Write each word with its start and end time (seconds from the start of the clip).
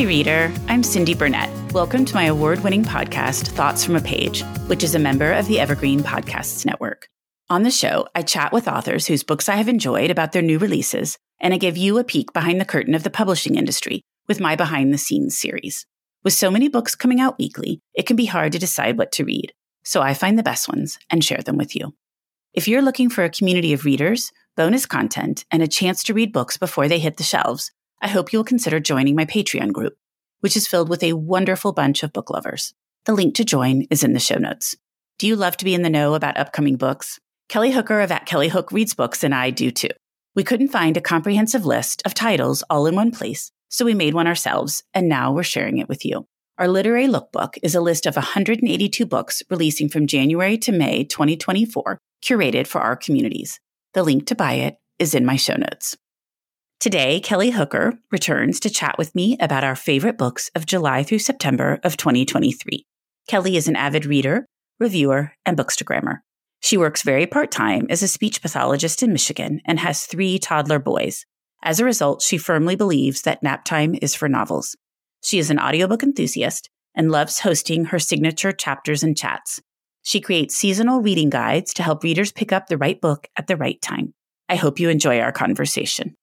Hi, 0.00 0.06
reader. 0.06 0.50
I'm 0.66 0.82
Cindy 0.82 1.12
Burnett. 1.12 1.50
Welcome 1.74 2.06
to 2.06 2.14
my 2.14 2.24
award 2.24 2.64
winning 2.64 2.86
podcast, 2.86 3.48
Thoughts 3.48 3.84
from 3.84 3.96
a 3.96 4.00
Page, 4.00 4.42
which 4.66 4.82
is 4.82 4.94
a 4.94 4.98
member 4.98 5.30
of 5.30 5.46
the 5.46 5.60
Evergreen 5.60 6.00
Podcasts 6.00 6.64
Network. 6.64 7.06
On 7.50 7.64
the 7.64 7.70
show, 7.70 8.08
I 8.14 8.22
chat 8.22 8.50
with 8.50 8.66
authors 8.66 9.06
whose 9.06 9.22
books 9.22 9.46
I 9.46 9.56
have 9.56 9.68
enjoyed 9.68 10.10
about 10.10 10.32
their 10.32 10.40
new 10.40 10.56
releases, 10.56 11.18
and 11.38 11.52
I 11.52 11.58
give 11.58 11.76
you 11.76 11.98
a 11.98 12.04
peek 12.04 12.32
behind 12.32 12.58
the 12.58 12.64
curtain 12.64 12.94
of 12.94 13.02
the 13.02 13.10
publishing 13.10 13.56
industry 13.56 14.00
with 14.26 14.40
my 14.40 14.56
behind 14.56 14.94
the 14.94 14.96
scenes 14.96 15.36
series. 15.36 15.84
With 16.24 16.32
so 16.32 16.50
many 16.50 16.68
books 16.68 16.94
coming 16.94 17.20
out 17.20 17.36
weekly, 17.38 17.82
it 17.92 18.06
can 18.06 18.16
be 18.16 18.24
hard 18.24 18.52
to 18.52 18.58
decide 18.58 18.96
what 18.96 19.12
to 19.12 19.24
read, 19.26 19.52
so 19.84 20.00
I 20.00 20.14
find 20.14 20.38
the 20.38 20.42
best 20.42 20.66
ones 20.66 20.98
and 21.10 21.22
share 21.22 21.42
them 21.42 21.58
with 21.58 21.76
you. 21.76 21.92
If 22.54 22.66
you're 22.66 22.80
looking 22.80 23.10
for 23.10 23.24
a 23.24 23.28
community 23.28 23.74
of 23.74 23.84
readers, 23.84 24.32
bonus 24.56 24.86
content, 24.86 25.44
and 25.50 25.62
a 25.62 25.68
chance 25.68 26.02
to 26.04 26.14
read 26.14 26.32
books 26.32 26.56
before 26.56 26.88
they 26.88 27.00
hit 27.00 27.18
the 27.18 27.22
shelves, 27.22 27.70
I 28.02 28.08
hope 28.08 28.32
you'll 28.32 28.44
consider 28.44 28.80
joining 28.80 29.14
my 29.14 29.26
Patreon 29.26 29.72
group, 29.72 29.96
which 30.40 30.56
is 30.56 30.66
filled 30.66 30.88
with 30.88 31.02
a 31.02 31.12
wonderful 31.12 31.72
bunch 31.72 32.02
of 32.02 32.12
book 32.12 32.30
lovers. 32.30 32.72
The 33.04 33.12
link 33.12 33.34
to 33.34 33.44
join 33.44 33.82
is 33.90 34.02
in 34.02 34.14
the 34.14 34.18
show 34.18 34.36
notes. 34.36 34.74
Do 35.18 35.26
you 35.26 35.36
love 35.36 35.56
to 35.58 35.66
be 35.66 35.74
in 35.74 35.82
the 35.82 35.90
know 35.90 36.14
about 36.14 36.38
upcoming 36.38 36.76
books? 36.76 37.20
Kelly 37.50 37.72
Hooker 37.72 38.00
of 38.00 38.10
At 38.10 38.24
Kelly 38.24 38.48
Hook 38.48 38.72
Reads 38.72 38.94
Books 38.94 39.22
and 39.22 39.34
I 39.34 39.50
do 39.50 39.70
too. 39.70 39.90
We 40.34 40.44
couldn't 40.44 40.68
find 40.68 40.96
a 40.96 41.02
comprehensive 41.02 41.66
list 41.66 42.00
of 42.06 42.14
titles 42.14 42.62
all 42.70 42.86
in 42.86 42.94
one 42.94 43.10
place, 43.10 43.52
so 43.68 43.84
we 43.84 43.92
made 43.92 44.14
one 44.14 44.26
ourselves, 44.26 44.82
and 44.94 45.08
now 45.08 45.32
we're 45.32 45.42
sharing 45.42 45.78
it 45.78 45.88
with 45.88 46.04
you. 46.04 46.26
Our 46.56 46.68
literary 46.68 47.06
lookbook 47.06 47.58
is 47.62 47.74
a 47.74 47.80
list 47.80 48.06
of 48.06 48.16
182 48.16 49.04
books 49.04 49.42
releasing 49.50 49.88
from 49.88 50.06
January 50.06 50.56
to 50.58 50.72
May 50.72 51.04
2024, 51.04 51.98
curated 52.22 52.66
for 52.66 52.80
our 52.80 52.96
communities. 52.96 53.60
The 53.92 54.02
link 54.02 54.26
to 54.28 54.34
buy 54.34 54.54
it 54.54 54.76
is 54.98 55.14
in 55.14 55.26
my 55.26 55.36
show 55.36 55.56
notes. 55.56 55.96
Today, 56.80 57.20
Kelly 57.20 57.50
Hooker 57.50 57.98
returns 58.10 58.58
to 58.60 58.70
chat 58.70 58.96
with 58.96 59.14
me 59.14 59.36
about 59.38 59.64
our 59.64 59.76
favorite 59.76 60.16
books 60.16 60.50
of 60.54 60.64
July 60.64 61.02
through 61.02 61.18
September 61.18 61.78
of 61.84 61.98
2023. 61.98 62.86
Kelly 63.28 63.58
is 63.58 63.68
an 63.68 63.76
avid 63.76 64.06
reader, 64.06 64.46
reviewer, 64.78 65.34
and 65.44 65.58
bookstagrammer. 65.58 66.20
She 66.60 66.78
works 66.78 67.02
very 67.02 67.26
part 67.26 67.50
time 67.50 67.86
as 67.90 68.02
a 68.02 68.08
speech 68.08 68.40
pathologist 68.40 69.02
in 69.02 69.12
Michigan 69.12 69.60
and 69.66 69.78
has 69.78 70.06
three 70.06 70.38
toddler 70.38 70.78
boys. 70.78 71.26
As 71.62 71.80
a 71.80 71.84
result, 71.84 72.22
she 72.22 72.38
firmly 72.38 72.76
believes 72.76 73.20
that 73.22 73.42
nap 73.42 73.66
time 73.66 73.94
is 74.00 74.14
for 74.14 74.26
novels. 74.26 74.74
She 75.22 75.38
is 75.38 75.50
an 75.50 75.60
audiobook 75.60 76.02
enthusiast 76.02 76.70
and 76.94 77.10
loves 77.10 77.40
hosting 77.40 77.84
her 77.84 77.98
signature 77.98 78.52
chapters 78.52 79.02
and 79.02 79.14
chats. 79.14 79.60
She 80.00 80.18
creates 80.18 80.56
seasonal 80.56 81.02
reading 81.02 81.28
guides 81.28 81.74
to 81.74 81.82
help 81.82 82.02
readers 82.02 82.32
pick 82.32 82.52
up 82.52 82.68
the 82.68 82.78
right 82.78 82.98
book 82.98 83.28
at 83.36 83.48
the 83.48 83.58
right 83.58 83.80
time. 83.82 84.14
I 84.48 84.56
hope 84.56 84.80
you 84.80 84.88
enjoy 84.88 85.20
our 85.20 85.30
conversation. 85.30 86.16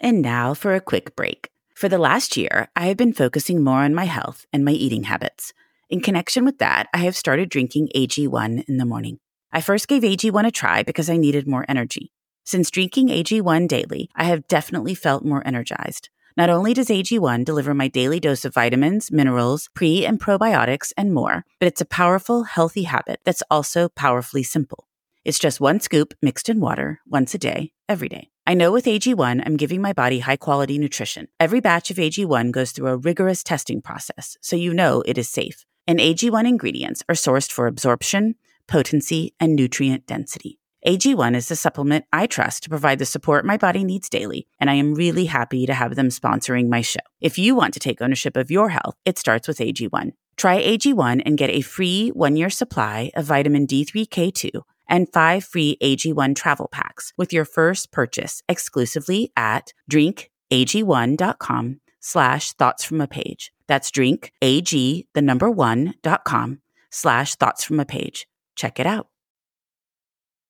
And 0.00 0.22
now 0.22 0.54
for 0.54 0.74
a 0.74 0.80
quick 0.80 1.16
break. 1.16 1.50
For 1.74 1.88
the 1.88 1.98
last 1.98 2.36
year, 2.36 2.68
I 2.76 2.86
have 2.86 2.96
been 2.96 3.12
focusing 3.12 3.62
more 3.62 3.80
on 3.80 3.94
my 3.94 4.04
health 4.04 4.46
and 4.52 4.64
my 4.64 4.72
eating 4.72 5.04
habits. 5.04 5.52
In 5.90 6.00
connection 6.00 6.44
with 6.44 6.58
that, 6.58 6.88
I 6.92 6.98
have 6.98 7.16
started 7.16 7.48
drinking 7.48 7.88
AG1 7.94 8.64
in 8.68 8.76
the 8.76 8.84
morning. 8.84 9.18
I 9.52 9.60
first 9.60 9.88
gave 9.88 10.02
AG1 10.02 10.46
a 10.46 10.50
try 10.50 10.82
because 10.82 11.08
I 11.08 11.16
needed 11.16 11.48
more 11.48 11.64
energy. 11.68 12.12
Since 12.44 12.70
drinking 12.70 13.08
AG1 13.08 13.68
daily, 13.68 14.08
I 14.14 14.24
have 14.24 14.48
definitely 14.48 14.94
felt 14.94 15.24
more 15.24 15.46
energized. 15.46 16.10
Not 16.36 16.50
only 16.50 16.74
does 16.74 16.88
AG1 16.88 17.44
deliver 17.44 17.74
my 17.74 17.88
daily 17.88 18.20
dose 18.20 18.44
of 18.44 18.54
vitamins, 18.54 19.10
minerals, 19.10 19.68
pre 19.74 20.06
and 20.06 20.20
probiotics, 20.20 20.92
and 20.96 21.12
more, 21.12 21.44
but 21.58 21.66
it's 21.66 21.80
a 21.80 21.84
powerful, 21.86 22.44
healthy 22.44 22.84
habit 22.84 23.20
that's 23.24 23.42
also 23.50 23.88
powerfully 23.88 24.42
simple. 24.42 24.86
It's 25.24 25.38
just 25.38 25.60
one 25.60 25.80
scoop 25.80 26.14
mixed 26.22 26.48
in 26.48 26.60
water 26.60 27.00
once 27.06 27.34
a 27.34 27.38
day, 27.38 27.72
every 27.88 28.08
day. 28.08 28.30
I 28.48 28.54
know 28.54 28.72
with 28.72 28.86
AG1, 28.86 29.42
I'm 29.44 29.58
giving 29.58 29.82
my 29.82 29.92
body 29.92 30.20
high 30.20 30.38
quality 30.38 30.78
nutrition. 30.78 31.28
Every 31.38 31.60
batch 31.60 31.90
of 31.90 31.98
AG1 31.98 32.50
goes 32.50 32.70
through 32.72 32.88
a 32.88 32.96
rigorous 32.96 33.42
testing 33.42 33.82
process, 33.82 34.38
so 34.40 34.56
you 34.56 34.72
know 34.72 35.02
it 35.04 35.18
is 35.18 35.28
safe. 35.28 35.66
And 35.86 36.00
AG1 36.00 36.48
ingredients 36.48 37.02
are 37.10 37.14
sourced 37.14 37.52
for 37.52 37.66
absorption, 37.66 38.36
potency, 38.66 39.34
and 39.38 39.54
nutrient 39.54 40.06
density. 40.06 40.58
AG1 40.86 41.36
is 41.36 41.48
the 41.48 41.56
supplement 41.56 42.06
I 42.10 42.26
trust 42.26 42.62
to 42.62 42.70
provide 42.70 42.98
the 42.98 43.04
support 43.04 43.44
my 43.44 43.58
body 43.58 43.84
needs 43.84 44.08
daily, 44.08 44.46
and 44.58 44.70
I 44.70 44.76
am 44.76 44.94
really 44.94 45.26
happy 45.26 45.66
to 45.66 45.74
have 45.74 45.94
them 45.94 46.08
sponsoring 46.08 46.70
my 46.70 46.80
show. 46.80 47.00
If 47.20 47.36
you 47.36 47.54
want 47.54 47.74
to 47.74 47.80
take 47.80 48.00
ownership 48.00 48.34
of 48.34 48.50
your 48.50 48.70
health, 48.70 48.96
it 49.04 49.18
starts 49.18 49.46
with 49.46 49.58
AG1. 49.58 50.12
Try 50.38 50.62
AG1 50.62 51.20
and 51.26 51.36
get 51.36 51.50
a 51.50 51.60
free 51.60 52.08
one 52.14 52.34
year 52.34 52.48
supply 52.48 53.10
of 53.14 53.26
vitamin 53.26 53.66
D3K2 53.66 54.62
and 54.88 55.12
five 55.12 55.44
free 55.44 55.76
AG1 55.82 56.34
travel 56.36 56.68
packs 56.70 57.12
with 57.16 57.32
your 57.32 57.44
first 57.44 57.92
purchase 57.92 58.42
exclusively 58.48 59.32
at 59.36 59.72
drinkag1.com 59.90 61.80
slash 62.00 62.52
thoughts 62.52 62.84
from 62.84 63.00
a 63.00 63.06
page. 63.06 63.52
That's 63.66 63.90
drinkag, 63.90 65.06
the 65.12 65.22
number 65.22 65.50
one 65.50 65.94
dot 66.02 66.24
com 66.24 66.60
slash 66.90 67.34
thoughts 67.34 67.64
from 67.64 67.80
a 67.80 67.84
page. 67.84 68.26
Check 68.56 68.80
it 68.80 68.86
out. 68.86 69.08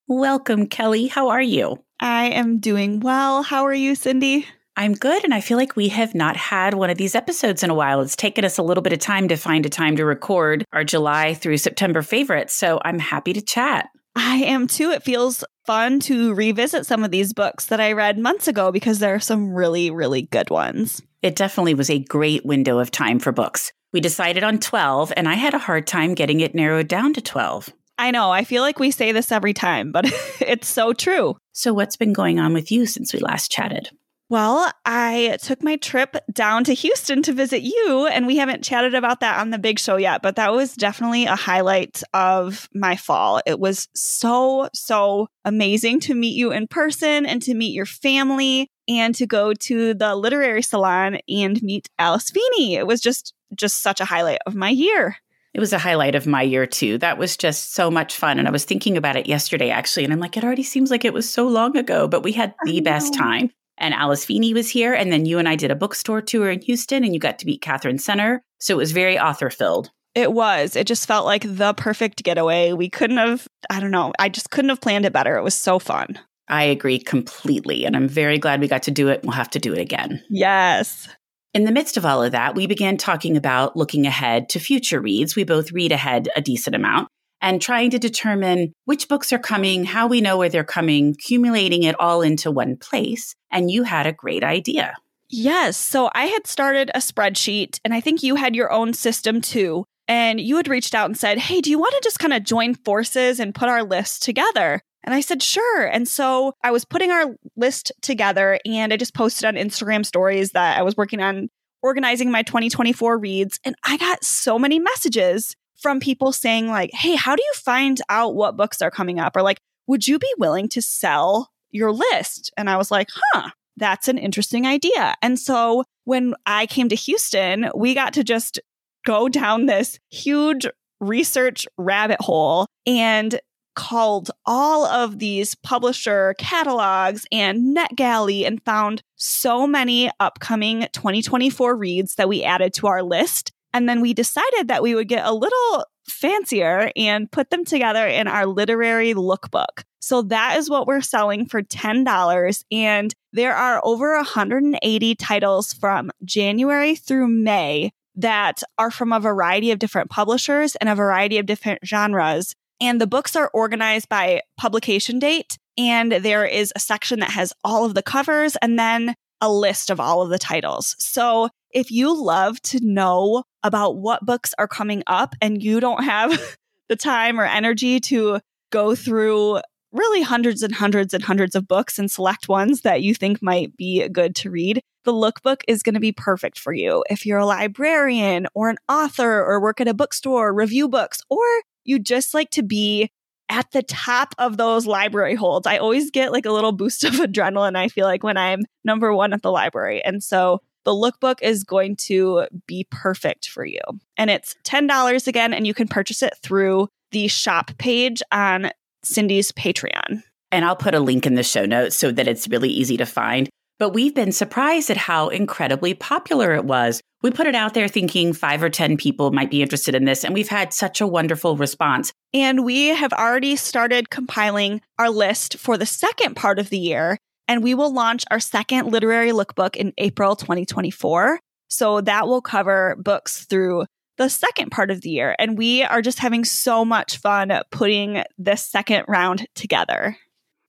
Welcome, 0.06 0.68
Kelly. 0.68 1.08
How 1.08 1.28
are 1.28 1.42
you? 1.42 1.84
I 2.00 2.26
am 2.26 2.60
doing 2.60 3.00
well. 3.00 3.42
How 3.42 3.66
are 3.66 3.74
you, 3.74 3.94
Cindy? 3.94 4.46
I'm 4.76 4.94
good, 4.94 5.24
and 5.24 5.34
I 5.34 5.40
feel 5.40 5.58
like 5.58 5.74
we 5.74 5.88
have 5.88 6.14
not 6.14 6.36
had 6.36 6.74
one 6.74 6.88
of 6.88 6.96
these 6.96 7.16
episodes 7.16 7.64
in 7.64 7.70
a 7.70 7.74
while. 7.74 8.00
It's 8.00 8.14
taken 8.14 8.44
us 8.44 8.58
a 8.58 8.62
little 8.62 8.80
bit 8.80 8.92
of 8.92 9.00
time 9.00 9.26
to 9.26 9.36
find 9.36 9.66
a 9.66 9.68
time 9.68 9.96
to 9.96 10.04
record 10.04 10.64
our 10.72 10.84
July 10.84 11.34
through 11.34 11.56
September 11.56 12.00
favorites, 12.00 12.54
so 12.54 12.80
I'm 12.84 13.00
happy 13.00 13.32
to 13.32 13.42
chat. 13.42 13.88
I 14.20 14.38
am 14.38 14.66
too. 14.66 14.90
It 14.90 15.04
feels 15.04 15.44
fun 15.64 16.00
to 16.00 16.34
revisit 16.34 16.86
some 16.86 17.04
of 17.04 17.12
these 17.12 17.32
books 17.32 17.66
that 17.66 17.80
I 17.80 17.92
read 17.92 18.18
months 18.18 18.48
ago 18.48 18.72
because 18.72 18.98
there 18.98 19.14
are 19.14 19.20
some 19.20 19.54
really, 19.54 19.92
really 19.92 20.22
good 20.22 20.50
ones. 20.50 21.00
It 21.22 21.36
definitely 21.36 21.74
was 21.74 21.88
a 21.88 22.00
great 22.00 22.44
window 22.44 22.80
of 22.80 22.90
time 22.90 23.20
for 23.20 23.30
books. 23.30 23.72
We 23.92 24.00
decided 24.00 24.42
on 24.42 24.58
12, 24.58 25.12
and 25.16 25.28
I 25.28 25.34
had 25.34 25.54
a 25.54 25.58
hard 25.58 25.86
time 25.86 26.14
getting 26.14 26.40
it 26.40 26.52
narrowed 26.52 26.88
down 26.88 27.14
to 27.14 27.20
12. 27.20 27.72
I 27.96 28.10
know. 28.10 28.32
I 28.32 28.42
feel 28.42 28.62
like 28.62 28.80
we 28.80 28.90
say 28.90 29.12
this 29.12 29.30
every 29.30 29.54
time, 29.54 29.92
but 29.92 30.04
it's 30.40 30.66
so 30.66 30.92
true. 30.92 31.36
So, 31.52 31.72
what's 31.72 31.96
been 31.96 32.12
going 32.12 32.40
on 32.40 32.52
with 32.54 32.72
you 32.72 32.86
since 32.86 33.12
we 33.12 33.20
last 33.20 33.52
chatted? 33.52 33.90
Well, 34.30 34.70
I 34.84 35.38
took 35.40 35.62
my 35.62 35.76
trip 35.76 36.14
down 36.30 36.64
to 36.64 36.74
Houston 36.74 37.22
to 37.22 37.32
visit 37.32 37.62
you, 37.62 38.06
and 38.06 38.26
we 38.26 38.36
haven't 38.36 38.62
chatted 38.62 38.94
about 38.94 39.20
that 39.20 39.40
on 39.40 39.48
the 39.48 39.58
big 39.58 39.78
show 39.78 39.96
yet, 39.96 40.20
but 40.20 40.36
that 40.36 40.52
was 40.52 40.74
definitely 40.74 41.24
a 41.24 41.34
highlight 41.34 42.02
of 42.12 42.68
my 42.74 42.94
fall. 42.96 43.40
It 43.46 43.58
was 43.58 43.88
so, 43.94 44.68
so 44.74 45.28
amazing 45.46 46.00
to 46.00 46.14
meet 46.14 46.36
you 46.36 46.52
in 46.52 46.66
person 46.66 47.24
and 47.24 47.40
to 47.42 47.54
meet 47.54 47.72
your 47.72 47.86
family 47.86 48.70
and 48.86 49.14
to 49.14 49.26
go 49.26 49.54
to 49.54 49.94
the 49.94 50.14
literary 50.14 50.62
salon 50.62 51.20
and 51.26 51.62
meet 51.62 51.88
Alice 51.98 52.30
Feeney. 52.30 52.74
It 52.74 52.86
was 52.86 53.00
just 53.00 53.32
just 53.54 53.82
such 53.82 53.98
a 53.98 54.04
highlight 54.04 54.40
of 54.44 54.54
my 54.54 54.68
year. 54.68 55.16
It 55.54 55.60
was 55.60 55.72
a 55.72 55.78
highlight 55.78 56.14
of 56.14 56.26
my 56.26 56.42
year 56.42 56.66
too. 56.66 56.98
That 56.98 57.16
was 57.16 57.34
just 57.34 57.72
so 57.72 57.90
much 57.90 58.14
fun. 58.14 58.38
And 58.38 58.46
I 58.46 58.50
was 58.50 58.66
thinking 58.66 58.98
about 58.98 59.16
it 59.16 59.26
yesterday 59.26 59.70
actually. 59.70 60.04
And 60.04 60.12
I'm 60.12 60.20
like, 60.20 60.36
it 60.36 60.44
already 60.44 60.62
seems 60.62 60.90
like 60.90 61.06
it 61.06 61.14
was 61.14 61.28
so 61.28 61.48
long 61.48 61.78
ago, 61.78 62.06
but 62.06 62.22
we 62.22 62.32
had 62.32 62.54
the 62.64 62.82
best 62.82 63.14
time 63.14 63.50
and 63.78 63.94
Alice 63.94 64.24
Feeney 64.24 64.54
was 64.54 64.70
here. 64.70 64.94
And 64.94 65.12
then 65.12 65.26
you 65.26 65.38
and 65.38 65.48
I 65.48 65.56
did 65.56 65.70
a 65.70 65.76
bookstore 65.76 66.22
tour 66.22 66.50
in 66.50 66.60
Houston 66.62 67.04
and 67.04 67.14
you 67.14 67.20
got 67.20 67.38
to 67.38 67.46
meet 67.46 67.62
Katherine 67.62 67.98
Center. 67.98 68.42
So 68.58 68.74
it 68.74 68.78
was 68.78 68.92
very 68.92 69.18
author 69.18 69.50
filled. 69.50 69.90
It 70.14 70.32
was. 70.32 70.74
It 70.74 70.86
just 70.86 71.06
felt 71.06 71.26
like 71.26 71.44
the 71.44 71.74
perfect 71.74 72.24
getaway. 72.24 72.72
We 72.72 72.88
couldn't 72.90 73.18
have, 73.18 73.46
I 73.70 73.80
don't 73.80 73.90
know, 73.90 74.12
I 74.18 74.28
just 74.28 74.50
couldn't 74.50 74.70
have 74.70 74.80
planned 74.80 75.06
it 75.06 75.12
better. 75.12 75.36
It 75.36 75.44
was 75.44 75.54
so 75.54 75.78
fun. 75.78 76.18
I 76.48 76.64
agree 76.64 76.98
completely. 76.98 77.84
And 77.84 77.94
I'm 77.94 78.08
very 78.08 78.38
glad 78.38 78.60
we 78.60 78.68
got 78.68 78.82
to 78.84 78.90
do 78.90 79.08
it. 79.08 79.20
We'll 79.22 79.32
have 79.32 79.50
to 79.50 79.58
do 79.58 79.72
it 79.72 79.80
again. 79.80 80.22
Yes. 80.30 81.08
In 81.54 81.64
the 81.64 81.72
midst 81.72 81.96
of 81.96 82.04
all 82.04 82.22
of 82.22 82.32
that, 82.32 82.54
we 82.54 82.66
began 82.66 82.96
talking 82.96 83.36
about 83.36 83.76
looking 83.76 84.06
ahead 84.06 84.48
to 84.50 84.58
future 84.58 85.00
reads. 85.00 85.36
We 85.36 85.44
both 85.44 85.72
read 85.72 85.92
ahead 85.92 86.28
a 86.36 86.40
decent 86.40 86.74
amount 86.74 87.08
and 87.40 87.62
trying 87.62 87.90
to 87.90 87.98
determine 87.98 88.72
which 88.84 89.08
books 89.08 89.32
are 89.32 89.38
coming, 89.38 89.84
how 89.84 90.06
we 90.06 90.20
know 90.20 90.38
where 90.38 90.48
they're 90.48 90.64
coming, 90.64 91.10
accumulating 91.10 91.82
it 91.84 91.98
all 92.00 92.22
into 92.22 92.50
one 92.50 92.76
place. 92.76 93.34
And 93.50 93.70
you 93.70 93.84
had 93.84 94.06
a 94.06 94.12
great 94.12 94.44
idea. 94.44 94.94
Yes. 95.30 95.76
So 95.76 96.10
I 96.14 96.26
had 96.26 96.46
started 96.46 96.90
a 96.94 96.98
spreadsheet, 96.98 97.80
and 97.84 97.92
I 97.92 98.00
think 98.00 98.22
you 98.22 98.36
had 98.36 98.56
your 98.56 98.72
own 98.72 98.94
system 98.94 99.40
too. 99.40 99.84
And 100.06 100.40
you 100.40 100.56
had 100.56 100.68
reached 100.68 100.94
out 100.94 101.06
and 101.06 101.18
said, 101.18 101.38
Hey, 101.38 101.60
do 101.60 101.70
you 101.70 101.78
want 101.78 101.92
to 101.94 102.00
just 102.02 102.18
kind 102.18 102.32
of 102.32 102.42
join 102.42 102.74
forces 102.74 103.38
and 103.38 103.54
put 103.54 103.68
our 103.68 103.82
list 103.82 104.22
together? 104.22 104.80
And 105.04 105.14
I 105.14 105.20
said, 105.20 105.42
Sure. 105.42 105.86
And 105.86 106.08
so 106.08 106.54
I 106.64 106.70
was 106.70 106.86
putting 106.86 107.10
our 107.10 107.36
list 107.56 107.92
together, 108.00 108.58
and 108.64 108.92
I 108.92 108.96
just 108.96 109.14
posted 109.14 109.44
on 109.44 109.54
Instagram 109.54 110.04
stories 110.04 110.52
that 110.52 110.78
I 110.78 110.82
was 110.82 110.96
working 110.96 111.20
on 111.20 111.48
organizing 111.82 112.30
my 112.30 112.42
2024 112.42 113.18
reads. 113.18 113.60
And 113.64 113.74
I 113.84 113.98
got 113.98 114.24
so 114.24 114.58
many 114.58 114.78
messages 114.78 115.54
from 115.78 116.00
people 116.00 116.32
saying, 116.32 116.68
like, 116.68 116.90
hey, 116.92 117.14
how 117.14 117.36
do 117.36 117.42
you 117.42 117.52
find 117.54 118.00
out 118.08 118.34
what 118.34 118.56
books 118.56 118.82
are 118.82 118.90
coming 118.90 119.18
up? 119.18 119.36
Or 119.36 119.42
like, 119.42 119.60
would 119.86 120.06
you 120.06 120.18
be 120.18 120.32
willing 120.38 120.68
to 120.70 120.82
sell 120.82 121.50
your 121.70 121.92
list? 121.92 122.52
And 122.56 122.68
I 122.68 122.76
was 122.76 122.90
like, 122.90 123.08
huh, 123.32 123.50
that's 123.76 124.08
an 124.08 124.18
interesting 124.18 124.66
idea. 124.66 125.14
And 125.22 125.38
so 125.38 125.84
when 126.04 126.34
I 126.46 126.66
came 126.66 126.88
to 126.88 126.96
Houston, 126.96 127.70
we 127.74 127.94
got 127.94 128.12
to 128.14 128.24
just 128.24 128.58
go 129.06 129.28
down 129.28 129.66
this 129.66 129.98
huge 130.10 130.66
research 131.00 131.66
rabbit 131.76 132.20
hole 132.20 132.66
and 132.86 133.40
called 133.78 134.32
all 134.44 134.86
of 134.86 135.20
these 135.20 135.54
publisher 135.54 136.34
catalogs 136.36 137.24
and 137.30 137.76
NetGalley 137.76 138.44
and 138.44 138.60
found 138.64 139.02
so 139.14 139.68
many 139.68 140.10
upcoming 140.18 140.88
2024 140.92 141.76
reads 141.76 142.16
that 142.16 142.28
we 142.28 142.42
added 142.42 142.74
to 142.74 142.88
our 142.88 143.04
list. 143.04 143.52
And 143.78 143.88
then 143.88 144.00
we 144.00 144.12
decided 144.12 144.66
that 144.66 144.82
we 144.82 144.96
would 144.96 145.06
get 145.06 145.24
a 145.24 145.32
little 145.32 145.84
fancier 146.08 146.90
and 146.96 147.30
put 147.30 147.50
them 147.50 147.64
together 147.64 148.08
in 148.08 148.26
our 148.26 148.44
literary 148.44 149.14
lookbook. 149.14 149.84
So 150.00 150.22
that 150.22 150.56
is 150.58 150.68
what 150.68 150.88
we're 150.88 151.00
selling 151.00 151.46
for 151.46 151.62
$10. 151.62 152.64
And 152.72 153.14
there 153.32 153.54
are 153.54 153.80
over 153.84 154.16
180 154.16 155.14
titles 155.14 155.72
from 155.72 156.10
January 156.24 156.96
through 156.96 157.28
May 157.28 157.92
that 158.16 158.64
are 158.78 158.90
from 158.90 159.12
a 159.12 159.20
variety 159.20 159.70
of 159.70 159.78
different 159.78 160.10
publishers 160.10 160.74
and 160.74 160.88
a 160.88 160.96
variety 160.96 161.38
of 161.38 161.46
different 161.46 161.78
genres. 161.86 162.56
And 162.80 163.00
the 163.00 163.06
books 163.06 163.36
are 163.36 163.48
organized 163.54 164.08
by 164.08 164.42
publication 164.56 165.20
date. 165.20 165.56
And 165.76 166.10
there 166.10 166.44
is 166.44 166.72
a 166.74 166.80
section 166.80 167.20
that 167.20 167.30
has 167.30 167.52
all 167.62 167.84
of 167.84 167.94
the 167.94 168.02
covers 168.02 168.56
and 168.56 168.76
then 168.76 169.14
a 169.40 169.52
list 169.52 169.88
of 169.88 170.00
all 170.00 170.20
of 170.20 170.30
the 170.30 170.38
titles. 170.38 170.96
So 170.98 171.48
if 171.70 171.90
you 171.90 172.20
love 172.20 172.60
to 172.62 172.80
know 172.82 173.44
about 173.62 173.96
what 173.96 174.24
books 174.24 174.54
are 174.58 174.68
coming 174.68 175.02
up 175.06 175.34
and 175.40 175.62
you 175.62 175.80
don't 175.80 176.04
have 176.04 176.56
the 176.88 176.96
time 176.96 177.40
or 177.40 177.44
energy 177.44 178.00
to 178.00 178.40
go 178.70 178.94
through 178.94 179.60
really 179.92 180.22
hundreds 180.22 180.62
and 180.62 180.74
hundreds 180.74 181.14
and 181.14 181.24
hundreds 181.24 181.54
of 181.54 181.66
books 181.66 181.98
and 181.98 182.10
select 182.10 182.48
ones 182.48 182.82
that 182.82 183.02
you 183.02 183.14
think 183.14 183.42
might 183.42 183.76
be 183.76 184.06
good 184.08 184.34
to 184.36 184.50
read, 184.50 184.82
the 185.04 185.12
lookbook 185.12 185.62
is 185.66 185.82
going 185.82 185.94
to 185.94 186.00
be 186.00 186.12
perfect 186.12 186.58
for 186.58 186.72
you. 186.72 187.02
If 187.08 187.24
you're 187.24 187.38
a 187.38 187.46
librarian 187.46 188.46
or 188.54 188.68
an 188.68 188.76
author 188.88 189.42
or 189.42 189.60
work 189.60 189.80
at 189.80 189.88
a 189.88 189.94
bookstore, 189.94 190.52
review 190.52 190.88
books, 190.88 191.22
or 191.30 191.44
you 191.84 191.98
just 191.98 192.34
like 192.34 192.50
to 192.50 192.62
be 192.62 193.10
at 193.48 193.70
the 193.70 193.82
top 193.82 194.34
of 194.36 194.58
those 194.58 194.86
library 194.86 195.34
holds. 195.34 195.66
I 195.66 195.78
always 195.78 196.10
get 196.10 196.32
like 196.32 196.44
a 196.44 196.52
little 196.52 196.72
boost 196.72 197.04
of 197.04 197.14
adrenaline, 197.14 197.76
I 197.76 197.88
feel 197.88 198.06
like, 198.06 198.22
when 198.22 198.36
I'm 198.36 198.60
number 198.84 199.14
one 199.14 199.32
at 199.32 199.42
the 199.42 199.50
library. 199.50 200.04
And 200.04 200.22
so 200.22 200.60
the 200.84 200.92
lookbook 200.92 201.42
is 201.42 201.64
going 201.64 201.96
to 201.96 202.46
be 202.66 202.86
perfect 202.90 203.48
for 203.48 203.64
you. 203.64 203.80
And 204.16 204.30
it's 204.30 204.54
$10 204.64 205.26
again, 205.26 205.52
and 205.52 205.66
you 205.66 205.74
can 205.74 205.88
purchase 205.88 206.22
it 206.22 206.34
through 206.42 206.88
the 207.12 207.28
shop 207.28 207.70
page 207.78 208.22
on 208.32 208.70
Cindy's 209.02 209.52
Patreon. 209.52 210.22
And 210.50 210.64
I'll 210.64 210.76
put 210.76 210.94
a 210.94 211.00
link 211.00 211.26
in 211.26 211.34
the 211.34 211.42
show 211.42 211.66
notes 211.66 211.96
so 211.96 212.10
that 212.12 212.28
it's 212.28 212.48
really 212.48 212.70
easy 212.70 212.96
to 212.96 213.06
find. 213.06 213.48
But 213.78 213.90
we've 213.90 214.14
been 214.14 214.32
surprised 214.32 214.90
at 214.90 214.96
how 214.96 215.28
incredibly 215.28 215.94
popular 215.94 216.52
it 216.54 216.64
was. 216.64 217.00
We 217.22 217.30
put 217.30 217.46
it 217.46 217.54
out 217.54 217.74
there 217.74 217.86
thinking 217.86 218.32
five 218.32 218.62
or 218.62 218.70
10 218.70 218.96
people 218.96 219.30
might 219.30 219.50
be 219.50 219.62
interested 219.62 219.94
in 219.94 220.04
this, 220.04 220.24
and 220.24 220.34
we've 220.34 220.48
had 220.48 220.72
such 220.72 221.00
a 221.00 221.06
wonderful 221.06 221.56
response. 221.56 222.12
And 222.34 222.64
we 222.64 222.88
have 222.88 223.12
already 223.12 223.56
started 223.56 224.10
compiling 224.10 224.80
our 224.98 225.10
list 225.10 225.58
for 225.58 225.76
the 225.76 225.86
second 225.86 226.34
part 226.34 226.58
of 226.58 226.70
the 226.70 226.78
year, 226.78 227.18
and 227.48 227.62
we 227.62 227.74
will 227.74 227.92
launch 227.92 228.24
our 228.30 228.38
second 228.38 228.92
literary 228.92 229.30
lookbook 229.30 229.74
in 229.74 229.92
April 229.98 230.36
2024. 230.36 231.40
So 231.68 232.00
that 232.02 232.28
will 232.28 232.42
cover 232.42 232.96
books 232.98 233.44
through 233.46 233.86
the 234.18 234.28
second 234.28 234.70
part 234.70 234.90
of 234.90 235.00
the 235.00 235.10
year. 235.10 235.34
And 235.38 235.56
we 235.56 235.82
are 235.82 236.02
just 236.02 236.18
having 236.18 236.44
so 236.44 236.84
much 236.84 237.18
fun 237.18 237.52
putting 237.70 238.22
this 238.36 238.64
second 238.64 239.04
round 239.08 239.46
together. 239.54 240.16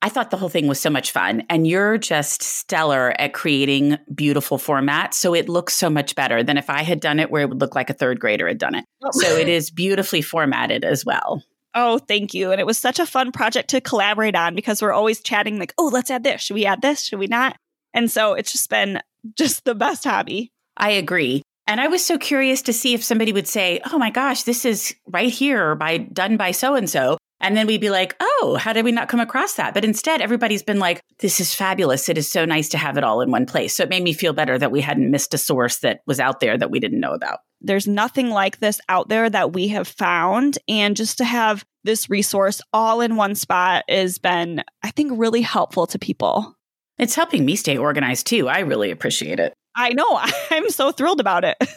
I 0.02 0.08
thought 0.08 0.31
the 0.31 0.38
whole 0.38 0.50
thing 0.50 0.68
was 0.68 0.80
so 0.80 0.90
much 0.90 1.12
fun. 1.12 1.44
And 1.50 1.68
you're 1.68 1.98
just 1.98 2.42
stellar 2.42 3.14
at 3.20 3.34
creating 3.34 3.98
beautiful 4.14 4.58
formats. 4.58 5.16
So 5.16 5.34
it 5.34 5.50
looks 5.50 5.74
so 5.74 5.90
much 5.90 6.16
better 6.16 6.42
than 6.42 6.58
if 6.58 6.70
I 6.70 6.84
had 6.84 7.02
done 7.02 7.20
it 7.20 7.31
where 7.31 7.42
it 7.42 7.50
would 7.50 7.60
look 7.60 7.76
like 7.76 7.90
a 7.90 7.94
third 7.94 8.20
grader 8.20 8.48
had 8.48 8.60
done 8.60 8.76
it. 8.76 8.86
Oh. 9.04 9.10
so 9.12 9.36
it 9.36 9.50
is 9.50 9.72
beautifully 9.72 10.22
formatted 10.22 10.86
as 10.86 11.04
well. 11.04 11.44
Oh, 11.75 12.00
thank 12.00 12.33
you. 12.33 12.51
And 12.51 12.60
it 12.60 12.66
was 12.66 12.77
such 12.77 13.00
a 13.00 13.06
fun 13.06 13.31
project 13.31 13.69
to 13.69 13.81
collaborate 13.81 14.36
on 14.36 14.56
because 14.56 14.81
we're 14.81 14.94
always 14.94 15.21
chatting, 15.21 15.60
like, 15.60 15.74
oh, 15.77 15.89
let's 15.94 16.10
add 16.10 16.24
this. 16.24 16.42
Should 16.42 16.56
we 16.56 16.66
add 16.66 16.81
this? 16.81 17.04
Should 17.06 17.19
we 17.19 17.27
not? 17.27 17.56
And 17.94 18.10
so 18.10 18.33
it's 18.33 18.51
just 18.51 18.69
been 18.69 19.01
just 19.36 19.66
the 19.66 19.75
best 19.75 20.04
hobby. 20.04 20.51
I 20.77 20.92
agree. 20.92 21.44
And 21.68 21.80
I 21.80 21.88
was 21.88 22.04
so 22.04 22.18
curious 22.18 22.63
to 22.63 22.74
see 22.74 22.95
if 22.95 23.04
somebody 23.04 23.31
would 23.31 23.48
say, 23.48 23.80
"Oh 23.92 24.00
my 24.00 24.10
gosh, 24.10 24.42
this 24.44 24.66
is 24.66 24.95
right 25.07 25.31
here 25.31 25.75
by 25.75 25.98
done 25.98 26.36
by 26.36 26.51
so 26.51 26.74
and 26.74 26.89
so." 26.89 27.18
And 27.42 27.56
then 27.56 27.68
we'd 27.68 27.80
be 27.80 27.92
like, 27.92 28.16
"Oh, 28.19 28.57
how 28.60 28.74
did 28.74 28.86
we 28.86 28.92
not 28.92 29.07
come 29.07 29.19
across 29.19 29.54
that?" 29.54 29.75
But 29.75 29.86
instead, 29.86 30.19
everybody's 30.19 30.63
been 30.63 30.80
like, 30.80 31.01
"This 31.19 31.39
is 31.39 31.54
fabulous. 31.54 32.10
It 32.10 32.18
is 32.18 32.31
so 32.31 32.44
nice 32.44 32.69
to 32.69 32.80
have 32.80 32.98
it 32.98 33.04
all 33.04 33.21
in 33.21 33.30
one 33.30 33.45
place." 33.45 33.75
So 33.75 33.83
it 33.83 33.89
made 33.89 34.04
me 34.04 34.13
feel 34.13 34.33
better 34.33 34.57
that 34.57 34.71
we 34.71 34.81
hadn't 34.81 35.12
missed 35.12 35.36
a 35.36 35.38
source 35.38 35.77
that 35.80 36.00
was 36.07 36.19
out 36.19 36.39
there 36.39 36.57
that 36.57 36.71
we 36.71 36.80
didn't 36.80 37.00
know 37.00 37.13
about. 37.13 37.39
There's 37.62 37.88
nothing 37.88 38.30
like 38.30 38.60
this 38.60 38.80
out 38.90 39.10
there 39.10 39.30
that 39.30 39.54
we 39.54 39.68
have 39.70 39.88
found, 39.88 40.58
and 40.68 40.96
just 40.96 41.18
to 41.18 41.26
have 41.26 41.66
this 41.84 42.10
resource 42.10 42.62
all 42.74 43.02
in 43.02 43.16
one 43.16 43.36
spot 43.36 43.84
has 43.90 44.18
been, 44.18 44.64
I 44.84 44.92
think, 44.92 45.14
really 45.16 45.42
helpful 45.42 45.88
to 45.88 46.00
people. 46.00 46.56
It's 46.98 47.16
helping 47.16 47.46
me 47.46 47.56
stay 47.56 47.78
organized 47.78 48.28
too. 48.28 48.48
I 48.48 48.60
really 48.60 48.92
appreciate 48.92 49.40
it. 49.40 49.54
I 49.76 49.94
know. 49.94 50.20
I'm 50.52 50.70
so 50.70 50.92
thrilled 50.92 51.20
about 51.20 51.44
it. 51.44 51.58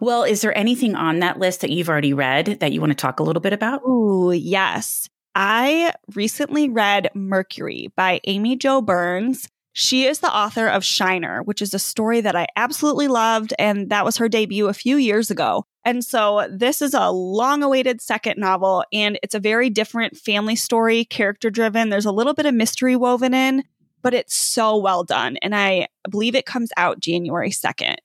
Well, 0.00 0.22
is 0.22 0.42
there 0.42 0.56
anything 0.56 0.94
on 0.94 1.18
that 1.18 1.40
list 1.40 1.60
that 1.62 1.70
you've 1.70 1.88
already 1.88 2.12
read 2.12 2.58
that 2.60 2.72
you 2.72 2.80
want 2.80 2.92
to 2.92 2.96
talk 2.96 3.18
a 3.18 3.24
little 3.24 3.42
bit 3.42 3.52
about? 3.52 3.82
Oh, 3.84 4.30
yes. 4.30 5.08
I 5.34 5.92
recently 6.14 6.68
read 6.68 7.10
Mercury 7.14 7.90
by 7.96 8.20
Amy 8.24 8.56
Jo 8.56 8.80
Burns. 8.80 9.48
She 9.80 10.06
is 10.06 10.18
the 10.18 10.36
author 10.36 10.66
of 10.66 10.84
Shiner, 10.84 11.44
which 11.44 11.62
is 11.62 11.72
a 11.72 11.78
story 11.78 12.20
that 12.22 12.34
I 12.34 12.48
absolutely 12.56 13.06
loved, 13.06 13.54
and 13.60 13.90
that 13.90 14.04
was 14.04 14.16
her 14.16 14.28
debut 14.28 14.66
a 14.66 14.74
few 14.74 14.96
years 14.96 15.30
ago. 15.30 15.66
And 15.84 16.04
so 16.04 16.48
this 16.50 16.82
is 16.82 16.94
a 16.94 17.10
long 17.10 17.62
awaited 17.62 18.00
second 18.00 18.40
novel, 18.40 18.82
and 18.92 19.20
it's 19.22 19.36
a 19.36 19.38
very 19.38 19.70
different 19.70 20.16
family 20.16 20.56
story, 20.56 21.04
character 21.04 21.48
driven. 21.48 21.90
There's 21.90 22.06
a 22.06 22.10
little 22.10 22.34
bit 22.34 22.44
of 22.44 22.56
mystery 22.56 22.96
woven 22.96 23.32
in, 23.32 23.62
but 24.02 24.14
it's 24.14 24.34
so 24.34 24.76
well 24.76 25.04
done. 25.04 25.36
And 25.42 25.54
I 25.54 25.86
believe 26.10 26.34
it 26.34 26.44
comes 26.44 26.70
out 26.76 26.98
January 26.98 27.50
2nd. 27.50 27.98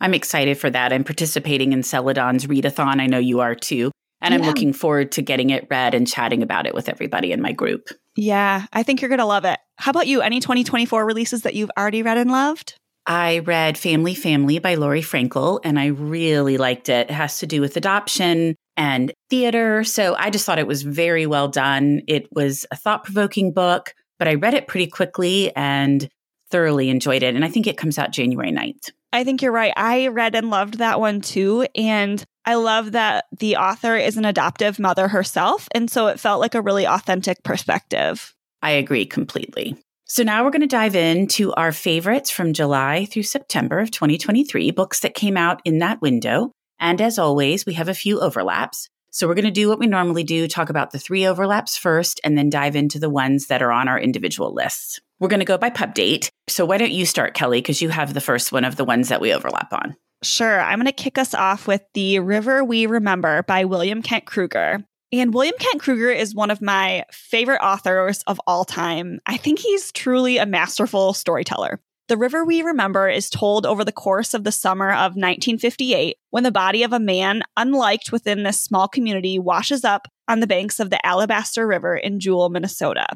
I'm 0.00 0.14
excited 0.14 0.56
for 0.56 0.70
that. 0.70 0.92
I'm 0.92 1.02
participating 1.02 1.72
in 1.72 1.82
Celadon's 1.82 2.46
readathon. 2.46 3.00
I 3.00 3.08
know 3.08 3.18
you 3.18 3.40
are 3.40 3.56
too. 3.56 3.90
And 4.20 4.32
yeah. 4.32 4.38
I'm 4.38 4.46
looking 4.46 4.72
forward 4.72 5.10
to 5.12 5.22
getting 5.22 5.50
it 5.50 5.66
read 5.68 5.94
and 5.94 6.06
chatting 6.06 6.44
about 6.44 6.68
it 6.68 6.74
with 6.74 6.88
everybody 6.88 7.32
in 7.32 7.42
my 7.42 7.50
group. 7.50 7.88
Yeah, 8.20 8.66
I 8.72 8.82
think 8.82 9.00
you're 9.00 9.08
going 9.08 9.20
to 9.20 9.24
love 9.24 9.44
it. 9.44 9.60
How 9.76 9.90
about 9.90 10.08
you? 10.08 10.22
Any 10.22 10.40
2024 10.40 11.06
releases 11.06 11.42
that 11.42 11.54
you've 11.54 11.70
already 11.78 12.02
read 12.02 12.18
and 12.18 12.32
loved? 12.32 12.74
I 13.06 13.38
read 13.38 13.78
Family 13.78 14.14
Family 14.14 14.58
by 14.58 14.74
Laurie 14.74 15.02
Frankel 15.02 15.60
and 15.62 15.78
I 15.78 15.86
really 15.86 16.58
liked 16.58 16.88
it. 16.88 17.08
It 17.08 17.12
has 17.12 17.38
to 17.38 17.46
do 17.46 17.60
with 17.60 17.76
adoption 17.76 18.56
and 18.76 19.12
theater. 19.30 19.84
So 19.84 20.16
I 20.18 20.30
just 20.30 20.44
thought 20.44 20.58
it 20.58 20.66
was 20.66 20.82
very 20.82 21.26
well 21.26 21.46
done. 21.46 22.02
It 22.08 22.26
was 22.32 22.66
a 22.72 22.76
thought 22.76 23.04
provoking 23.04 23.52
book 23.52 23.94
but 24.18 24.28
I 24.28 24.34
read 24.34 24.54
it 24.54 24.66
pretty 24.66 24.88
quickly 24.88 25.54
and 25.54 26.08
thoroughly 26.50 26.90
enjoyed 26.90 27.22
it. 27.22 27.34
And 27.34 27.44
I 27.44 27.48
think 27.48 27.66
it 27.66 27.78
comes 27.78 27.98
out 27.98 28.10
January 28.10 28.50
9th. 28.50 28.90
I 29.12 29.24
think 29.24 29.40
you're 29.40 29.52
right. 29.52 29.72
I 29.76 30.08
read 30.08 30.34
and 30.34 30.50
loved 30.50 30.78
that 30.78 31.00
one 31.00 31.20
too. 31.20 31.66
And 31.74 32.22
I 32.48 32.54
love 32.54 32.92
that 32.92 33.26
the 33.38 33.56
author 33.56 33.94
is 33.94 34.16
an 34.16 34.24
adoptive 34.24 34.78
mother 34.78 35.06
herself. 35.06 35.68
And 35.72 35.90
so 35.90 36.06
it 36.06 36.18
felt 36.18 36.40
like 36.40 36.54
a 36.54 36.62
really 36.62 36.86
authentic 36.86 37.42
perspective. 37.42 38.34
I 38.62 38.70
agree 38.70 39.04
completely. 39.04 39.76
So 40.06 40.22
now 40.22 40.42
we're 40.42 40.50
going 40.50 40.62
to 40.62 40.66
dive 40.66 40.96
into 40.96 41.52
our 41.52 41.72
favorites 41.72 42.30
from 42.30 42.54
July 42.54 43.04
through 43.04 43.24
September 43.24 43.80
of 43.80 43.90
2023, 43.90 44.70
books 44.70 45.00
that 45.00 45.14
came 45.14 45.36
out 45.36 45.60
in 45.66 45.80
that 45.80 46.00
window. 46.00 46.50
And 46.80 47.02
as 47.02 47.18
always, 47.18 47.66
we 47.66 47.74
have 47.74 47.90
a 47.90 47.92
few 47.92 48.18
overlaps. 48.18 48.88
So 49.10 49.28
we're 49.28 49.34
going 49.34 49.44
to 49.44 49.50
do 49.50 49.68
what 49.68 49.78
we 49.78 49.86
normally 49.86 50.24
do, 50.24 50.48
talk 50.48 50.70
about 50.70 50.90
the 50.90 50.98
three 50.98 51.26
overlaps 51.26 51.76
first, 51.76 52.18
and 52.24 52.38
then 52.38 52.48
dive 52.48 52.76
into 52.76 52.98
the 52.98 53.10
ones 53.10 53.48
that 53.48 53.60
are 53.60 53.72
on 53.72 53.88
our 53.88 54.00
individual 54.00 54.54
lists. 54.54 55.00
We're 55.20 55.28
going 55.28 55.40
to 55.40 55.44
go 55.44 55.58
by 55.58 55.68
pub 55.68 55.92
date. 55.92 56.30
So 56.48 56.64
why 56.64 56.78
don't 56.78 56.92
you 56.92 57.04
start, 57.04 57.34
Kelly, 57.34 57.60
because 57.60 57.82
you 57.82 57.90
have 57.90 58.14
the 58.14 58.22
first 58.22 58.52
one 58.52 58.64
of 58.64 58.76
the 58.76 58.86
ones 58.86 59.10
that 59.10 59.20
we 59.20 59.34
overlap 59.34 59.70
on. 59.70 59.96
Sure. 60.22 60.60
I'm 60.60 60.78
going 60.78 60.86
to 60.86 60.92
kick 60.92 61.16
us 61.16 61.32
off 61.32 61.68
with 61.68 61.82
The 61.94 62.18
River 62.18 62.64
We 62.64 62.86
Remember 62.86 63.44
by 63.44 63.64
William 63.64 64.02
Kent 64.02 64.26
Krueger. 64.26 64.84
And 65.12 65.32
William 65.32 65.54
Kent 65.58 65.80
Krueger 65.80 66.10
is 66.10 66.34
one 66.34 66.50
of 66.50 66.60
my 66.60 67.04
favorite 67.12 67.62
authors 67.62 68.22
of 68.26 68.40
all 68.46 68.64
time. 68.64 69.20
I 69.26 69.36
think 69.36 69.58
he's 69.58 69.92
truly 69.92 70.36
a 70.36 70.44
masterful 70.44 71.14
storyteller. 71.14 71.80
The 72.08 72.16
river 72.16 72.44
we 72.44 72.62
remember 72.62 73.08
is 73.08 73.30
told 73.30 73.64
over 73.64 73.84
the 73.84 73.92
course 73.92 74.34
of 74.34 74.44
the 74.44 74.52
summer 74.52 74.90
of 74.90 75.12
1958 75.12 76.16
when 76.30 76.42
the 76.42 76.50
body 76.50 76.82
of 76.82 76.92
a 76.92 76.98
man 76.98 77.42
unliked 77.56 78.12
within 78.12 78.42
this 78.42 78.60
small 78.60 78.88
community 78.88 79.38
washes 79.38 79.84
up 79.84 80.08
on 80.26 80.40
the 80.40 80.46
banks 80.46 80.80
of 80.80 80.90
the 80.90 81.04
Alabaster 81.06 81.66
River 81.66 81.96
in 81.96 82.18
Jewell, 82.18 82.48
Minnesota. 82.48 83.06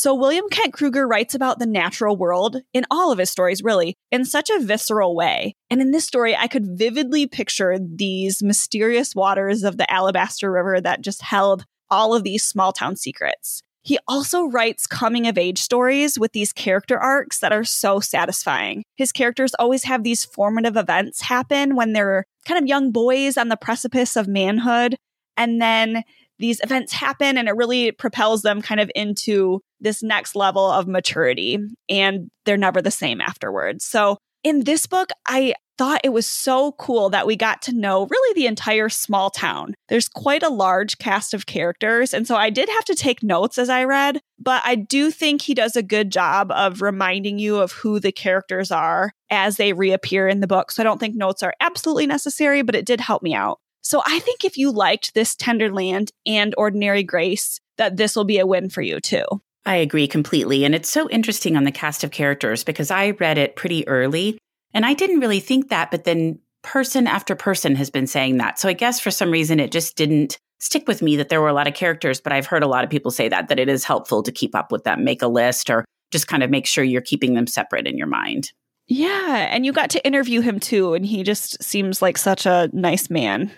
So, 0.00 0.14
William 0.14 0.48
Kent 0.48 0.72
Krueger 0.72 1.06
writes 1.06 1.34
about 1.34 1.58
the 1.58 1.66
natural 1.66 2.16
world 2.16 2.62
in 2.72 2.86
all 2.90 3.12
of 3.12 3.18
his 3.18 3.28
stories, 3.28 3.62
really, 3.62 3.98
in 4.10 4.24
such 4.24 4.48
a 4.48 4.58
visceral 4.58 5.14
way. 5.14 5.54
And 5.68 5.82
in 5.82 5.90
this 5.90 6.06
story, 6.06 6.34
I 6.34 6.46
could 6.46 6.78
vividly 6.78 7.26
picture 7.26 7.78
these 7.78 8.42
mysterious 8.42 9.14
waters 9.14 9.62
of 9.62 9.76
the 9.76 9.92
Alabaster 9.92 10.50
River 10.50 10.80
that 10.80 11.02
just 11.02 11.20
held 11.20 11.66
all 11.90 12.14
of 12.14 12.24
these 12.24 12.42
small 12.42 12.72
town 12.72 12.96
secrets. 12.96 13.60
He 13.82 13.98
also 14.08 14.46
writes 14.46 14.86
coming 14.86 15.26
of 15.26 15.36
age 15.36 15.58
stories 15.58 16.18
with 16.18 16.32
these 16.32 16.54
character 16.54 16.98
arcs 16.98 17.40
that 17.40 17.52
are 17.52 17.64
so 17.64 18.00
satisfying. 18.00 18.84
His 18.96 19.12
characters 19.12 19.52
always 19.58 19.84
have 19.84 20.02
these 20.02 20.24
formative 20.24 20.78
events 20.78 21.20
happen 21.20 21.76
when 21.76 21.92
they're 21.92 22.24
kind 22.46 22.58
of 22.58 22.66
young 22.66 22.90
boys 22.90 23.36
on 23.36 23.48
the 23.48 23.56
precipice 23.58 24.16
of 24.16 24.26
manhood. 24.26 24.96
And 25.36 25.60
then 25.60 26.04
these 26.40 26.60
events 26.62 26.92
happen 26.92 27.38
and 27.38 27.48
it 27.48 27.56
really 27.56 27.92
propels 27.92 28.42
them 28.42 28.62
kind 28.62 28.80
of 28.80 28.90
into 28.94 29.60
this 29.80 30.02
next 30.02 30.34
level 30.34 30.70
of 30.70 30.88
maturity 30.88 31.58
and 31.88 32.30
they're 32.44 32.56
never 32.56 32.82
the 32.82 32.90
same 32.90 33.20
afterwards. 33.20 33.84
So 33.84 34.18
in 34.42 34.64
this 34.64 34.86
book, 34.86 35.10
I 35.26 35.54
thought 35.76 36.00
it 36.04 36.12
was 36.12 36.26
so 36.26 36.72
cool 36.72 37.08
that 37.08 37.26
we 37.26 37.36
got 37.36 37.62
to 37.62 37.72
know 37.72 38.06
really 38.06 38.34
the 38.34 38.46
entire 38.46 38.90
small 38.90 39.30
town. 39.30 39.74
There's 39.88 40.08
quite 40.08 40.42
a 40.42 40.50
large 40.50 40.98
cast 40.98 41.32
of 41.32 41.46
characters. 41.46 42.12
And 42.12 42.26
so 42.26 42.36
I 42.36 42.50
did 42.50 42.68
have 42.68 42.84
to 42.86 42.94
take 42.94 43.22
notes 43.22 43.56
as 43.56 43.70
I 43.70 43.84
read, 43.84 44.20
but 44.38 44.60
I 44.64 44.74
do 44.74 45.10
think 45.10 45.40
he 45.40 45.54
does 45.54 45.76
a 45.76 45.82
good 45.82 46.12
job 46.12 46.52
of 46.52 46.82
reminding 46.82 47.38
you 47.38 47.56
of 47.56 47.72
who 47.72 47.98
the 47.98 48.12
characters 48.12 48.70
are 48.70 49.12
as 49.30 49.56
they 49.56 49.72
reappear 49.72 50.28
in 50.28 50.40
the 50.40 50.46
book. 50.46 50.70
So 50.70 50.82
I 50.82 50.84
don't 50.84 51.00
think 51.00 51.16
notes 51.16 51.42
are 51.42 51.54
absolutely 51.60 52.06
necessary, 52.06 52.60
but 52.60 52.74
it 52.74 52.84
did 52.84 53.00
help 53.00 53.22
me 53.22 53.34
out. 53.34 53.58
So 53.82 54.02
I 54.06 54.18
think 54.20 54.44
if 54.44 54.58
you 54.58 54.70
liked 54.70 55.14
this 55.14 55.34
Tender 55.34 55.72
Land 55.72 56.10
and 56.26 56.54
Ordinary 56.56 57.02
Grace, 57.02 57.60
that 57.78 57.96
this 57.96 58.14
will 58.14 58.24
be 58.24 58.38
a 58.38 58.46
win 58.46 58.68
for 58.68 58.82
you 58.82 59.00
too. 59.00 59.24
I 59.64 59.76
agree 59.76 60.06
completely. 60.06 60.64
And 60.64 60.74
it's 60.74 60.90
so 60.90 61.08
interesting 61.10 61.56
on 61.56 61.64
the 61.64 61.72
cast 61.72 62.04
of 62.04 62.10
characters 62.10 62.64
because 62.64 62.90
I 62.90 63.10
read 63.10 63.38
it 63.38 63.56
pretty 63.56 63.86
early 63.88 64.38
and 64.72 64.86
I 64.86 64.94
didn't 64.94 65.20
really 65.20 65.40
think 65.40 65.68
that, 65.68 65.90
but 65.90 66.04
then 66.04 66.38
person 66.62 67.06
after 67.06 67.34
person 67.34 67.74
has 67.76 67.90
been 67.90 68.06
saying 68.06 68.38
that. 68.38 68.58
So 68.58 68.68
I 68.68 68.72
guess 68.72 69.00
for 69.00 69.10
some 69.10 69.30
reason 69.30 69.60
it 69.60 69.72
just 69.72 69.96
didn't 69.96 70.38
stick 70.58 70.86
with 70.86 71.02
me 71.02 71.16
that 71.16 71.30
there 71.30 71.40
were 71.40 71.48
a 71.48 71.54
lot 71.54 71.66
of 71.66 71.74
characters, 71.74 72.20
but 72.20 72.32
I've 72.32 72.46
heard 72.46 72.62
a 72.62 72.68
lot 72.68 72.84
of 72.84 72.90
people 72.90 73.10
say 73.10 73.28
that, 73.28 73.48
that 73.48 73.58
it 73.58 73.68
is 73.68 73.84
helpful 73.84 74.22
to 74.22 74.32
keep 74.32 74.54
up 74.54 74.70
with 74.70 74.84
them, 74.84 75.04
make 75.04 75.22
a 75.22 75.28
list, 75.28 75.70
or 75.70 75.84
just 76.10 76.28
kind 76.28 76.42
of 76.42 76.50
make 76.50 76.66
sure 76.66 76.84
you're 76.84 77.00
keeping 77.00 77.34
them 77.34 77.46
separate 77.46 77.86
in 77.86 77.96
your 77.96 78.06
mind. 78.06 78.52
Yeah. 78.86 79.48
And 79.50 79.64
you 79.64 79.72
got 79.72 79.90
to 79.90 80.04
interview 80.04 80.40
him 80.40 80.60
too. 80.60 80.94
And 80.94 81.06
he 81.06 81.22
just 81.22 81.62
seems 81.62 82.02
like 82.02 82.18
such 82.18 82.44
a 82.44 82.68
nice 82.72 83.08
man. 83.08 83.50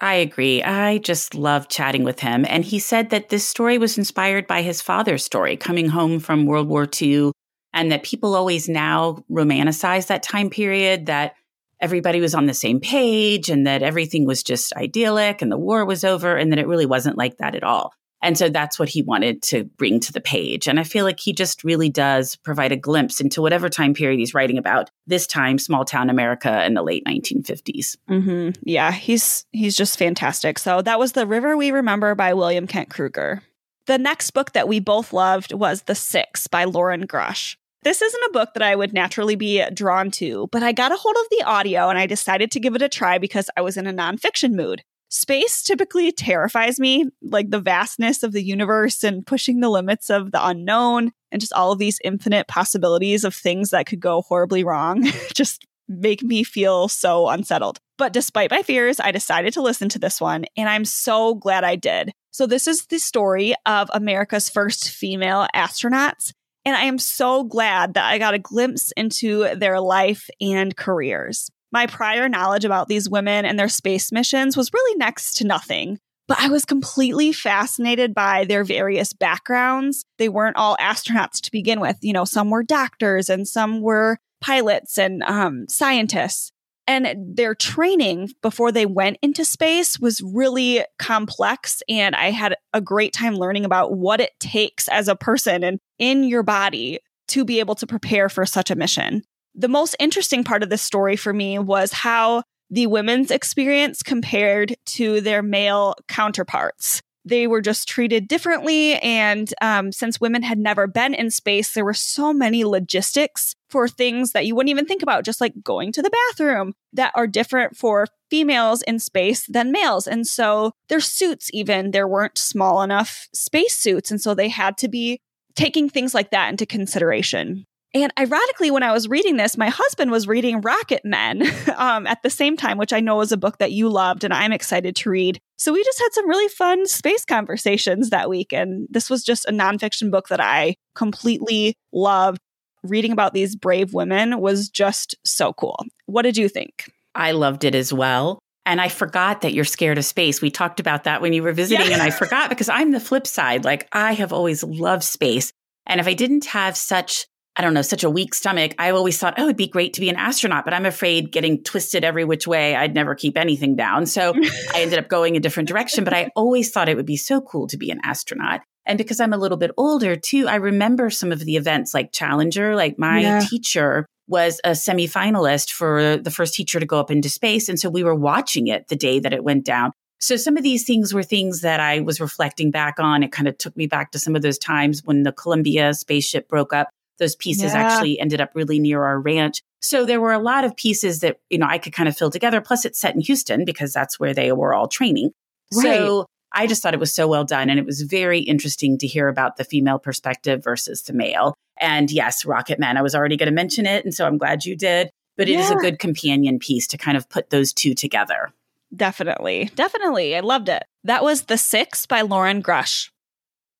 I 0.00 0.14
agree. 0.14 0.62
I 0.62 0.98
just 0.98 1.34
love 1.34 1.68
chatting 1.68 2.04
with 2.04 2.20
him. 2.20 2.46
And 2.48 2.64
he 2.64 2.78
said 2.78 3.10
that 3.10 3.30
this 3.30 3.46
story 3.46 3.78
was 3.78 3.98
inspired 3.98 4.46
by 4.46 4.62
his 4.62 4.80
father's 4.80 5.24
story 5.24 5.56
coming 5.56 5.88
home 5.88 6.20
from 6.20 6.46
World 6.46 6.68
War 6.68 6.88
II 7.00 7.32
and 7.72 7.90
that 7.90 8.04
people 8.04 8.34
always 8.34 8.68
now 8.68 9.24
romanticize 9.30 10.06
that 10.06 10.22
time 10.22 10.50
period 10.50 11.06
that 11.06 11.34
everybody 11.80 12.20
was 12.20 12.34
on 12.34 12.46
the 12.46 12.54
same 12.54 12.80
page 12.80 13.50
and 13.50 13.66
that 13.66 13.82
everything 13.82 14.24
was 14.24 14.42
just 14.42 14.72
idyllic 14.74 15.42
and 15.42 15.50
the 15.50 15.58
war 15.58 15.84
was 15.84 16.04
over 16.04 16.36
and 16.36 16.52
that 16.52 16.58
it 16.58 16.66
really 16.66 16.86
wasn't 16.86 17.18
like 17.18 17.36
that 17.38 17.54
at 17.54 17.64
all. 17.64 17.92
And 18.22 18.36
so 18.36 18.48
that's 18.48 18.78
what 18.78 18.88
he 18.88 19.02
wanted 19.02 19.42
to 19.44 19.64
bring 19.64 20.00
to 20.00 20.12
the 20.12 20.20
page. 20.20 20.66
And 20.66 20.80
I 20.80 20.84
feel 20.84 21.04
like 21.04 21.20
he 21.20 21.32
just 21.32 21.62
really 21.62 21.88
does 21.88 22.36
provide 22.36 22.72
a 22.72 22.76
glimpse 22.76 23.20
into 23.20 23.40
whatever 23.40 23.68
time 23.68 23.94
period 23.94 24.18
he's 24.18 24.34
writing 24.34 24.58
about. 24.58 24.90
This 25.06 25.26
time, 25.26 25.58
small 25.58 25.84
town 25.84 26.10
America 26.10 26.64
in 26.64 26.74
the 26.74 26.82
late 26.82 27.04
1950s. 27.04 27.96
Mm-hmm. 28.10 28.60
Yeah, 28.62 28.90
he's 28.90 29.46
he's 29.52 29.76
just 29.76 29.98
fantastic. 29.98 30.58
So 30.58 30.82
that 30.82 30.98
was 30.98 31.12
The 31.12 31.26
River 31.26 31.56
We 31.56 31.70
Remember 31.70 32.14
by 32.14 32.34
William 32.34 32.66
Kent 32.66 32.90
Krueger. 32.90 33.42
The 33.86 33.98
next 33.98 34.32
book 34.32 34.52
that 34.52 34.68
we 34.68 34.80
both 34.80 35.12
loved 35.12 35.52
was 35.54 35.82
The 35.82 35.94
Six 35.94 36.46
by 36.46 36.64
Loren 36.64 37.06
Grush. 37.06 37.56
This 37.84 38.02
isn't 38.02 38.24
a 38.28 38.32
book 38.32 38.50
that 38.54 38.62
I 38.62 38.74
would 38.74 38.92
naturally 38.92 39.36
be 39.36 39.64
drawn 39.72 40.10
to, 40.12 40.48
but 40.50 40.62
I 40.62 40.72
got 40.72 40.92
a 40.92 40.96
hold 40.96 41.16
of 41.16 41.26
the 41.30 41.44
audio 41.44 41.88
and 41.88 41.98
I 41.98 42.06
decided 42.06 42.50
to 42.50 42.60
give 42.60 42.74
it 42.74 42.82
a 42.82 42.88
try 42.88 43.18
because 43.18 43.48
I 43.56 43.60
was 43.60 43.76
in 43.76 43.86
a 43.86 43.92
nonfiction 43.92 44.52
mood. 44.52 44.82
Space 45.10 45.62
typically 45.62 46.12
terrifies 46.12 46.78
me, 46.78 47.06
like 47.22 47.50
the 47.50 47.60
vastness 47.60 48.22
of 48.22 48.32
the 48.32 48.42
universe 48.42 49.02
and 49.02 49.26
pushing 49.26 49.60
the 49.60 49.70
limits 49.70 50.10
of 50.10 50.32
the 50.32 50.46
unknown 50.46 51.12
and 51.32 51.40
just 51.40 51.52
all 51.54 51.72
of 51.72 51.78
these 51.78 51.98
infinite 52.04 52.46
possibilities 52.46 53.24
of 53.24 53.34
things 53.34 53.70
that 53.70 53.86
could 53.86 54.00
go 54.00 54.22
horribly 54.22 54.64
wrong 54.64 55.04
just 55.34 55.66
make 55.88 56.22
me 56.22 56.44
feel 56.44 56.88
so 56.88 57.28
unsettled. 57.28 57.78
But 57.96 58.12
despite 58.12 58.50
my 58.50 58.62
fears, 58.62 59.00
I 59.00 59.10
decided 59.10 59.54
to 59.54 59.62
listen 59.62 59.88
to 59.90 59.98
this 59.98 60.20
one, 60.20 60.44
and 60.56 60.68
I'm 60.68 60.84
so 60.84 61.34
glad 61.34 61.64
I 61.64 61.76
did. 61.76 62.12
So, 62.30 62.46
this 62.46 62.68
is 62.68 62.86
the 62.86 62.98
story 62.98 63.54
of 63.66 63.90
America's 63.92 64.48
first 64.48 64.90
female 64.90 65.48
astronauts. 65.54 66.32
And 66.64 66.76
I 66.76 66.82
am 66.82 66.98
so 66.98 67.44
glad 67.44 67.94
that 67.94 68.04
I 68.04 68.18
got 68.18 68.34
a 68.34 68.38
glimpse 68.38 68.92
into 68.92 69.54
their 69.54 69.80
life 69.80 70.28
and 70.40 70.76
careers. 70.76 71.50
My 71.72 71.86
prior 71.86 72.28
knowledge 72.28 72.64
about 72.64 72.88
these 72.88 73.10
women 73.10 73.44
and 73.44 73.58
their 73.58 73.68
space 73.68 74.10
missions 74.10 74.56
was 74.56 74.72
really 74.72 74.96
next 74.96 75.34
to 75.34 75.46
nothing, 75.46 75.98
but 76.26 76.38
I 76.40 76.48
was 76.48 76.64
completely 76.64 77.32
fascinated 77.32 78.14
by 78.14 78.44
their 78.44 78.64
various 78.64 79.12
backgrounds. 79.12 80.04
They 80.18 80.28
weren't 80.28 80.56
all 80.56 80.76
astronauts 80.78 81.40
to 81.42 81.50
begin 81.50 81.80
with. 81.80 81.96
You 82.00 82.12
know, 82.12 82.24
some 82.24 82.50
were 82.50 82.62
doctors 82.62 83.28
and 83.28 83.46
some 83.46 83.80
were 83.80 84.18
pilots 84.40 84.98
and 84.98 85.22
um, 85.24 85.66
scientists. 85.68 86.52
And 86.86 87.36
their 87.36 87.54
training 87.54 88.30
before 88.40 88.72
they 88.72 88.86
went 88.86 89.18
into 89.20 89.44
space 89.44 89.98
was 89.98 90.22
really 90.22 90.82
complex. 90.98 91.82
And 91.86 92.16
I 92.16 92.30
had 92.30 92.56
a 92.72 92.80
great 92.80 93.12
time 93.12 93.34
learning 93.34 93.66
about 93.66 93.94
what 93.94 94.22
it 94.22 94.32
takes 94.40 94.88
as 94.88 95.06
a 95.06 95.16
person 95.16 95.62
and 95.62 95.80
in 95.98 96.24
your 96.24 96.42
body 96.42 97.00
to 97.28 97.44
be 97.44 97.60
able 97.60 97.74
to 97.74 97.86
prepare 97.86 98.30
for 98.30 98.46
such 98.46 98.70
a 98.70 98.74
mission. 98.74 99.22
The 99.54 99.68
most 99.68 99.96
interesting 99.98 100.44
part 100.44 100.62
of 100.62 100.70
this 100.70 100.82
story 100.82 101.16
for 101.16 101.32
me 101.32 101.58
was 101.58 101.92
how 101.92 102.42
the 102.70 102.86
women's 102.86 103.30
experience 103.30 104.02
compared 104.02 104.76
to 104.86 105.20
their 105.20 105.42
male 105.42 105.94
counterparts 106.06 107.02
they 107.28 107.46
were 107.46 107.60
just 107.60 107.88
treated 107.88 108.26
differently. 108.26 108.96
And 108.96 109.52
um, 109.60 109.92
since 109.92 110.20
women 110.20 110.42
had 110.42 110.58
never 110.58 110.86
been 110.86 111.14
in 111.14 111.30
space, 111.30 111.72
there 111.72 111.84
were 111.84 111.94
so 111.94 112.32
many 112.32 112.64
logistics 112.64 113.54
for 113.68 113.86
things 113.86 114.32
that 114.32 114.46
you 114.46 114.54
wouldn't 114.54 114.70
even 114.70 114.86
think 114.86 115.02
about, 115.02 115.24
just 115.24 115.40
like 115.40 115.62
going 115.62 115.92
to 115.92 116.02
the 116.02 116.10
bathroom, 116.10 116.74
that 116.94 117.12
are 117.14 117.26
different 117.26 117.76
for 117.76 118.06
females 118.30 118.82
in 118.82 118.98
space 118.98 119.46
than 119.46 119.72
males. 119.72 120.06
And 120.06 120.26
so 120.26 120.72
their 120.88 121.00
suits, 121.00 121.50
even, 121.52 121.90
there 121.90 122.08
weren't 122.08 122.38
small 122.38 122.82
enough 122.82 123.28
space 123.34 123.76
suits. 123.76 124.10
And 124.10 124.20
so 124.20 124.34
they 124.34 124.48
had 124.48 124.78
to 124.78 124.88
be 124.88 125.20
taking 125.54 125.88
things 125.88 126.14
like 126.14 126.30
that 126.30 126.48
into 126.48 126.66
consideration. 126.66 127.66
And 127.94 128.12
ironically, 128.18 128.70
when 128.70 128.82
I 128.82 128.92
was 128.92 129.08
reading 129.08 129.36
this, 129.36 129.56
my 129.56 129.70
husband 129.70 130.10
was 130.10 130.28
reading 130.28 130.60
Rocket 130.60 131.02
Men 131.04 131.42
um, 131.76 132.06
at 132.06 132.22
the 132.22 132.30
same 132.30 132.56
time, 132.56 132.76
which 132.76 132.92
I 132.92 133.00
know 133.00 133.20
is 133.22 133.32
a 133.32 133.36
book 133.36 133.58
that 133.58 133.72
you 133.72 133.88
loved 133.88 134.24
and 134.24 134.34
I'm 134.34 134.52
excited 134.52 134.94
to 134.96 135.10
read. 135.10 135.40
So 135.56 135.72
we 135.72 135.82
just 135.82 135.98
had 135.98 136.12
some 136.12 136.28
really 136.28 136.48
fun 136.48 136.86
space 136.86 137.24
conversations 137.24 138.10
that 138.10 138.28
week. 138.28 138.52
And 138.52 138.86
this 138.90 139.08
was 139.08 139.24
just 139.24 139.48
a 139.48 139.52
nonfiction 139.52 140.10
book 140.10 140.28
that 140.28 140.40
I 140.40 140.76
completely 140.94 141.74
loved. 141.92 142.38
Reading 142.84 143.10
about 143.10 143.34
these 143.34 143.56
brave 143.56 143.92
women 143.92 144.38
was 144.40 144.68
just 144.68 145.16
so 145.24 145.52
cool. 145.52 145.84
What 146.06 146.22
did 146.22 146.36
you 146.36 146.48
think? 146.48 146.92
I 147.14 147.32
loved 147.32 147.64
it 147.64 147.74
as 147.74 147.92
well. 147.92 148.38
And 148.64 148.80
I 148.80 148.88
forgot 148.88 149.40
that 149.40 149.52
you're 149.52 149.64
scared 149.64 149.98
of 149.98 150.04
space. 150.04 150.40
We 150.40 150.50
talked 150.50 150.78
about 150.78 151.04
that 151.04 151.20
when 151.20 151.32
you 151.32 151.42
were 151.42 151.52
visiting, 151.52 151.86
yeah. 151.86 151.94
and 151.94 152.02
I 152.02 152.10
forgot 152.16 152.50
because 152.50 152.68
I'm 152.68 152.92
the 152.92 153.00
flip 153.00 153.26
side. 153.26 153.64
Like, 153.64 153.88
I 153.92 154.12
have 154.12 154.32
always 154.32 154.62
loved 154.62 155.02
space. 155.02 155.50
And 155.86 156.00
if 156.00 156.06
I 156.06 156.12
didn't 156.12 156.44
have 156.44 156.76
such 156.76 157.26
I 157.58 157.62
don't 157.62 157.74
know, 157.74 157.82
such 157.82 158.04
a 158.04 158.10
weak 158.10 158.34
stomach. 158.34 158.72
I 158.78 158.90
always 158.90 159.18
thought, 159.18 159.34
oh, 159.36 159.44
it'd 159.44 159.56
be 159.56 159.66
great 159.66 159.92
to 159.94 160.00
be 160.00 160.08
an 160.08 160.14
astronaut, 160.14 160.64
but 160.64 160.74
I'm 160.74 160.86
afraid 160.86 161.32
getting 161.32 161.60
twisted 161.64 162.04
every 162.04 162.24
which 162.24 162.46
way, 162.46 162.76
I'd 162.76 162.94
never 162.94 163.16
keep 163.16 163.36
anything 163.36 163.74
down. 163.74 164.06
So 164.06 164.32
I 164.72 164.82
ended 164.82 165.00
up 165.00 165.08
going 165.08 165.36
a 165.36 165.40
different 165.40 165.68
direction, 165.68 166.04
but 166.04 166.14
I 166.14 166.30
always 166.36 166.70
thought 166.70 166.88
it 166.88 166.96
would 166.96 167.04
be 167.04 167.16
so 167.16 167.40
cool 167.40 167.66
to 167.66 167.76
be 167.76 167.90
an 167.90 168.00
astronaut. 168.04 168.60
And 168.86 168.96
because 168.96 169.18
I'm 169.18 169.32
a 169.32 169.38
little 169.38 169.58
bit 169.58 169.72
older 169.76 170.14
too, 170.14 170.46
I 170.46 170.54
remember 170.54 171.10
some 171.10 171.32
of 171.32 171.40
the 171.40 171.56
events 171.56 171.92
like 171.94 172.12
Challenger, 172.12 172.76
like 172.76 172.96
my 172.96 173.20
yeah. 173.20 173.40
teacher 173.40 174.06
was 174.28 174.60
a 174.62 174.70
semifinalist 174.70 175.72
for 175.72 176.16
the 176.16 176.30
first 176.30 176.54
teacher 176.54 176.78
to 176.78 176.86
go 176.86 177.00
up 177.00 177.10
into 177.10 177.28
space. 177.28 177.68
And 177.68 177.80
so 177.80 177.90
we 177.90 178.04
were 178.04 178.14
watching 178.14 178.68
it 178.68 178.86
the 178.86 178.96
day 178.96 179.18
that 179.18 179.32
it 179.32 179.42
went 179.42 179.64
down. 179.64 179.90
So 180.20 180.36
some 180.36 180.56
of 180.56 180.62
these 180.62 180.84
things 180.84 181.14
were 181.14 181.22
things 181.22 181.60
that 181.62 181.80
I 181.80 182.00
was 182.00 182.20
reflecting 182.20 182.70
back 182.70 182.98
on. 182.98 183.22
It 183.22 183.32
kind 183.32 183.48
of 183.48 183.56
took 183.58 183.76
me 183.76 183.86
back 183.86 184.12
to 184.12 184.18
some 184.18 184.36
of 184.36 184.42
those 184.42 184.58
times 184.58 185.02
when 185.04 185.22
the 185.22 185.32
Columbia 185.32 185.94
spaceship 185.94 186.48
broke 186.48 186.72
up 186.72 186.88
those 187.18 187.36
pieces 187.36 187.72
yeah. 187.72 187.82
actually 187.82 188.18
ended 188.18 188.40
up 188.40 188.50
really 188.54 188.78
near 188.78 189.04
our 189.04 189.20
ranch. 189.20 189.62
So 189.80 190.04
there 190.04 190.20
were 190.20 190.32
a 190.32 190.38
lot 190.38 190.64
of 190.64 190.76
pieces 190.76 191.20
that, 191.20 191.38
you 191.50 191.58
know, 191.58 191.66
I 191.68 191.78
could 191.78 191.92
kind 191.92 192.08
of 192.08 192.16
fill 192.16 192.30
together. 192.30 192.60
Plus 192.60 192.84
it's 192.84 192.98
set 192.98 193.14
in 193.14 193.20
Houston 193.20 193.64
because 193.64 193.92
that's 193.92 194.18
where 194.18 194.34
they 194.34 194.52
were 194.52 194.74
all 194.74 194.88
training. 194.88 195.30
Right. 195.74 195.82
So 195.82 196.26
I 196.52 196.66
just 196.66 196.82
thought 196.82 196.94
it 196.94 197.00
was 197.00 197.14
so 197.14 197.28
well 197.28 197.44
done. 197.44 197.70
And 197.70 197.78
it 197.78 197.86
was 197.86 198.02
very 198.02 198.40
interesting 198.40 198.98
to 198.98 199.06
hear 199.06 199.28
about 199.28 199.56
the 199.56 199.64
female 199.64 199.98
perspective 199.98 200.64
versus 200.64 201.02
the 201.02 201.12
male. 201.12 201.54
And 201.80 202.10
yes, 202.10 202.44
Rocket 202.44 202.78
Man, 202.78 202.96
I 202.96 203.02
was 203.02 203.14
already 203.14 203.36
going 203.36 203.48
to 203.48 203.54
mention 203.54 203.86
it. 203.86 204.04
And 204.04 204.14
so 204.14 204.26
I'm 204.26 204.38
glad 204.38 204.64
you 204.64 204.76
did. 204.76 205.10
But 205.36 205.48
it 205.48 205.52
yeah. 205.52 205.60
is 205.60 205.70
a 205.70 205.76
good 205.76 206.00
companion 206.00 206.58
piece 206.58 206.88
to 206.88 206.98
kind 206.98 207.16
of 207.16 207.28
put 207.28 207.50
those 207.50 207.72
two 207.72 207.94
together. 207.94 208.50
Definitely. 208.94 209.70
Definitely. 209.76 210.34
I 210.34 210.40
loved 210.40 210.68
it. 210.68 210.82
That 211.04 211.22
was 211.22 211.44
The 211.44 211.58
Six 211.58 212.06
by 212.06 212.22
Loren 212.22 212.62
Grush. 212.62 213.10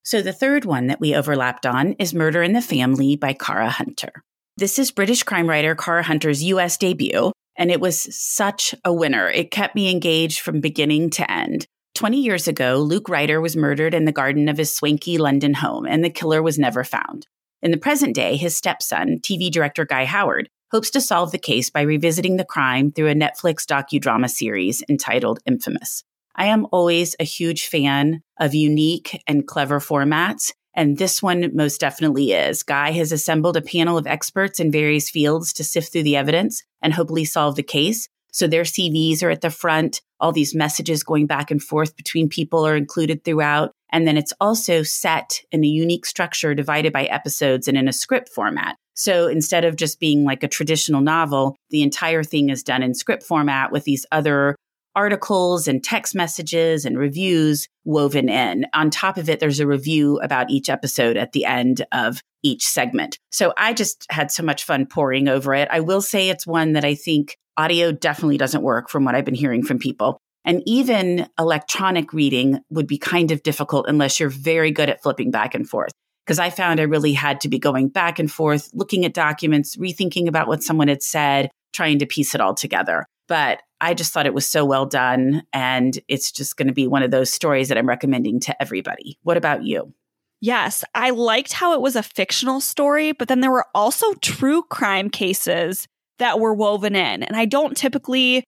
So 0.09 0.23
the 0.23 0.33
third 0.33 0.65
one 0.65 0.87
that 0.87 1.01
we 1.01 1.15
overlapped 1.15 1.67
on 1.67 1.93
is 1.99 2.15
Murder 2.15 2.43
in 2.43 2.55
the 2.55 2.63
Family 2.63 3.15
by 3.15 3.35
Cara 3.35 3.69
Hunter. 3.69 4.25
This 4.57 4.79
is 4.79 4.91
British 4.91 5.23
crime 5.23 5.47
writer 5.47 5.75
Cara 5.75 6.03
Hunter's 6.03 6.43
US 6.45 6.79
debut, 6.79 7.31
and 7.59 7.71
it 7.71 7.79
was 7.79 8.09
such 8.19 8.75
a 8.87 8.91
winner. 8.91 9.29
It 9.29 9.51
kept 9.51 9.75
me 9.75 9.91
engaged 9.91 10.41
from 10.41 10.63
beginning 10.63 11.11
to 11.11 11.31
end. 11.31 11.67
20 11.95 12.23
years 12.23 12.49
ago, 12.49 12.77
Luke 12.79 13.11
Ryder 13.11 13.39
was 13.39 13.55
murdered 13.55 13.93
in 13.93 14.07
the 14.07 14.11
garden 14.11 14.49
of 14.49 14.57
his 14.57 14.75
swanky 14.75 15.19
London 15.19 15.53
home, 15.53 15.85
and 15.85 16.03
the 16.03 16.09
killer 16.09 16.43
was 16.43 16.59
never 16.59 16.85
found. 16.85 17.27
In 17.61 17.71
the 17.71 17.77
present 17.77 18.15
day, 18.15 18.37
his 18.37 18.57
stepson, 18.57 19.19
TV 19.21 19.51
director 19.51 19.85
Guy 19.85 20.07
Howard, 20.07 20.49
hopes 20.73 20.89
to 20.93 21.03
solve 21.03 21.33
the 21.33 21.39
case 21.39 21.69
by 21.69 21.83
revisiting 21.83 22.39
the 22.39 22.47
crime 22.47 22.91
through 22.91 23.11
a 23.11 23.15
Netflix 23.15 23.67
docudrama 23.67 24.31
series 24.31 24.83
entitled 24.89 25.41
Infamous. 25.45 26.03
I 26.39 26.47
am 26.47 26.69
always 26.71 27.17
a 27.19 27.25
huge 27.25 27.67
fan 27.67 28.23
of 28.39 28.55
unique 28.55 29.21
and 29.27 29.45
clever 29.45 29.81
formats. 29.81 30.53
And 30.73 30.97
this 30.97 31.21
one 31.21 31.51
most 31.53 31.81
definitely 31.81 32.31
is. 32.31 32.63
Guy 32.63 32.93
has 32.93 33.11
assembled 33.11 33.57
a 33.57 33.61
panel 33.61 33.99
of 33.99 34.07
experts 34.07 34.61
in 34.61 34.71
various 34.71 35.11
fields 35.11 35.53
to 35.55 35.65
sift 35.65 35.93
through 35.93 36.05
the 36.05 36.15
evidence 36.15 36.63
and 36.81 36.95
hopefully 36.95 37.25
solve 37.25 37.57
the 37.57 37.65
case. 37.65 38.09
So 38.33 38.47
their 38.47 38.63
CVs 38.63 39.25
are 39.25 39.31
at 39.31 39.41
the 39.41 39.51
front. 39.51 40.01
All 40.21 40.31
these 40.31 40.55
messages 40.55 41.03
going 41.03 41.27
back 41.27 41.51
and 41.51 41.61
forth 41.61 41.97
between 41.97 42.29
people 42.29 42.65
are 42.65 42.77
included 42.77 43.25
throughout. 43.25 43.73
And 43.91 44.07
then 44.07 44.17
it's 44.17 44.35
also 44.41 44.85
set 44.85 45.41
in 45.51 45.65
a 45.65 45.67
unique 45.69 46.07
structure 46.07 46.55
divided 46.55 46.93
by 46.93 47.05
episodes 47.05 47.67
and 47.67 47.77
in 47.77 47.89
a 47.89 47.93
script 47.93 48.29
format. 48.29 48.77
So 48.95 49.27
instead 49.27 49.65
of 49.65 49.75
just 49.75 49.99
being 49.99 50.25
like 50.25 50.45
a 50.45 50.49
traditional 50.49 51.01
novel, 51.01 51.57
the 51.71 51.83
entire 51.83 52.23
thing 52.23 52.49
is 52.49 52.63
done 52.63 52.85
in 52.85 52.95
script 52.95 53.25
format 53.25 53.73
with 53.73 53.83
these 53.83 54.07
other 54.13 54.55
articles 54.99 55.69
and 55.69 55.85
text 55.85 56.13
messages 56.13 56.85
and 56.85 56.99
reviews 56.99 57.69
woven 57.85 58.29
in. 58.29 58.67
On 58.75 58.91
top 58.91 59.17
of 59.17 59.31
it, 59.31 59.39
there's 59.39 59.61
a 59.61 59.67
review 59.67 60.19
about 60.19 60.51
each 60.51 60.69
episode 60.69 61.17
at 61.17 61.31
the 61.31 61.45
end 61.45 61.87
of 61.93 62.21
each 62.43 62.67
segment. 62.67 63.17
So 63.31 63.55
I 63.57 63.75
just 63.75 64.07
had 64.11 64.33
so 64.33 64.43
much 64.43 64.65
fun 64.65 64.87
poring 64.87 65.29
over 65.29 65.55
it. 65.55 65.69
I 65.71 65.79
will 65.79 66.03
say 66.03 66.29
it's 66.29 66.49
one 66.49 66.73
that 66.73 66.85
I 66.85 66.97
think 66.97 67.37
audio 67.57 67.93
definitely 67.93 68.39
doesn't 68.39 68.65
work 68.65 68.91
from 68.91 69.05
what 69.05 69.15
I've 69.15 69.25
been 69.25 69.37
hearing 69.37 69.63
from 69.63 69.79
people. 69.79 70.19
And 70.45 70.65
even 70.67 71.29
electronic 71.39 72.13
reading 72.13 72.59
would 72.69 72.89
be 72.89 72.99
kind 72.99 73.31
of 73.31 73.45
difficult 73.45 73.87
unless 73.89 74.19
you're 74.19 74.31
very 74.31 74.73
good 74.73 74.91
at 74.91 75.01
flipping 75.01 75.31
back 75.31 75.55
and 75.55 75.69
forth. 75.69 75.93
Because 76.27 76.41
I 76.41 76.51
found 76.51 76.81
I 76.81 76.85
really 76.85 77.13
had 77.13 77.41
to 77.43 77.49
be 77.49 77.61
going 77.61 77.89
back 77.89 78.19
and 78.19 78.31
forth, 78.31 78.69
looking 78.75 79.05
at 79.05 79.15
documents, 79.15 79.77
rethinking 79.77 80.27
about 80.27 80.49
what 80.49 80.65
someone 80.65 80.89
had 80.89 81.05
said, 81.05 81.51
trying 81.73 82.01
to 82.01 82.07
piece 82.07 82.35
it 82.35 82.41
all 82.41 82.55
together. 82.55 83.07
But 83.29 83.63
I 83.81 83.95
just 83.95 84.13
thought 84.13 84.27
it 84.27 84.35
was 84.35 84.49
so 84.49 84.65
well 84.65 84.87
done. 84.87 85.43
And 85.53 85.99
it's 86.09 86.33
just 86.33 86.57
going 86.57 86.69
to 86.69 86.75
be 86.75 86.87
one 86.87 87.03
of 87.03 87.11
those 87.11 87.33
stories 87.33 87.69
that 87.69 87.79
I'm 87.79 87.89
recommending 87.89 88.41
to 88.41 88.61
everybody. 88.61 89.19
What 89.23 89.37
about 89.37 89.65
you? 89.65 89.93
Yes, 90.41 90.85
I 90.95 91.11
liked 91.11 91.53
how 91.53 91.75
it 91.75 91.81
was 91.81 91.97
a 91.97 92.03
fictional 92.03 92.61
story, 92.61 93.13
but 93.13 93.29
then 93.29 93.41
there 93.41 93.51
were 93.51 93.67
also 93.75 94.15
true 94.15 94.63
crime 94.63 95.11
cases 95.11 95.87
that 96.19 96.39
were 96.39 96.55
woven 96.55 96.95
in. 96.95 97.23
And 97.23 97.37
I 97.37 97.45
don't 97.45 97.77
typically 97.77 98.45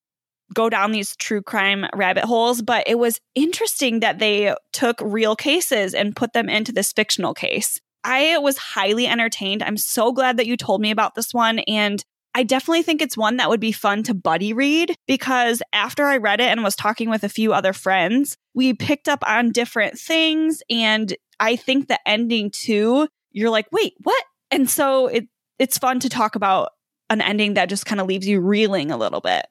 go 0.53 0.69
down 0.69 0.91
these 0.91 1.15
true 1.15 1.41
crime 1.41 1.85
rabbit 1.93 2.25
holes, 2.25 2.61
but 2.61 2.83
it 2.87 2.97
was 2.97 3.19
interesting 3.35 3.99
that 4.01 4.19
they 4.19 4.53
took 4.73 4.99
real 5.01 5.35
cases 5.35 5.93
and 5.93 6.15
put 6.15 6.33
them 6.33 6.49
into 6.49 6.71
this 6.71 6.91
fictional 6.91 7.33
case. 7.33 7.79
I 8.03 8.37
was 8.39 8.57
highly 8.57 9.07
entertained. 9.07 9.63
I'm 9.63 9.77
so 9.77 10.11
glad 10.11 10.37
that 10.37 10.47
you 10.47 10.57
told 10.57 10.81
me 10.81 10.91
about 10.91 11.15
this 11.15 11.33
one. 11.33 11.59
And 11.59 12.03
I 12.33 12.43
definitely 12.43 12.83
think 12.83 13.01
it's 13.01 13.17
one 13.17 13.37
that 13.37 13.49
would 13.49 13.59
be 13.59 13.71
fun 13.71 14.03
to 14.03 14.13
buddy 14.13 14.53
read 14.53 14.95
because 15.05 15.61
after 15.73 16.05
I 16.05 16.17
read 16.17 16.39
it 16.39 16.47
and 16.47 16.63
was 16.63 16.75
talking 16.75 17.09
with 17.09 17.23
a 17.23 17.29
few 17.29 17.53
other 17.53 17.73
friends, 17.73 18.37
we 18.53 18.73
picked 18.73 19.09
up 19.09 19.23
on 19.27 19.51
different 19.51 19.99
things. 19.99 20.63
And 20.69 21.13
I 21.39 21.57
think 21.57 21.87
the 21.87 21.99
ending 22.07 22.51
too, 22.51 23.07
you're 23.31 23.49
like, 23.49 23.67
wait, 23.71 23.93
what? 24.03 24.23
And 24.49 24.69
so 24.69 25.07
it, 25.07 25.27
it's 25.59 25.77
fun 25.77 25.99
to 26.01 26.09
talk 26.09 26.35
about 26.35 26.69
an 27.09 27.21
ending 27.21 27.55
that 27.55 27.69
just 27.69 27.85
kind 27.85 27.99
of 27.99 28.07
leaves 28.07 28.27
you 28.27 28.39
reeling 28.39 28.91
a 28.91 28.97
little 28.97 29.21
bit. 29.21 29.45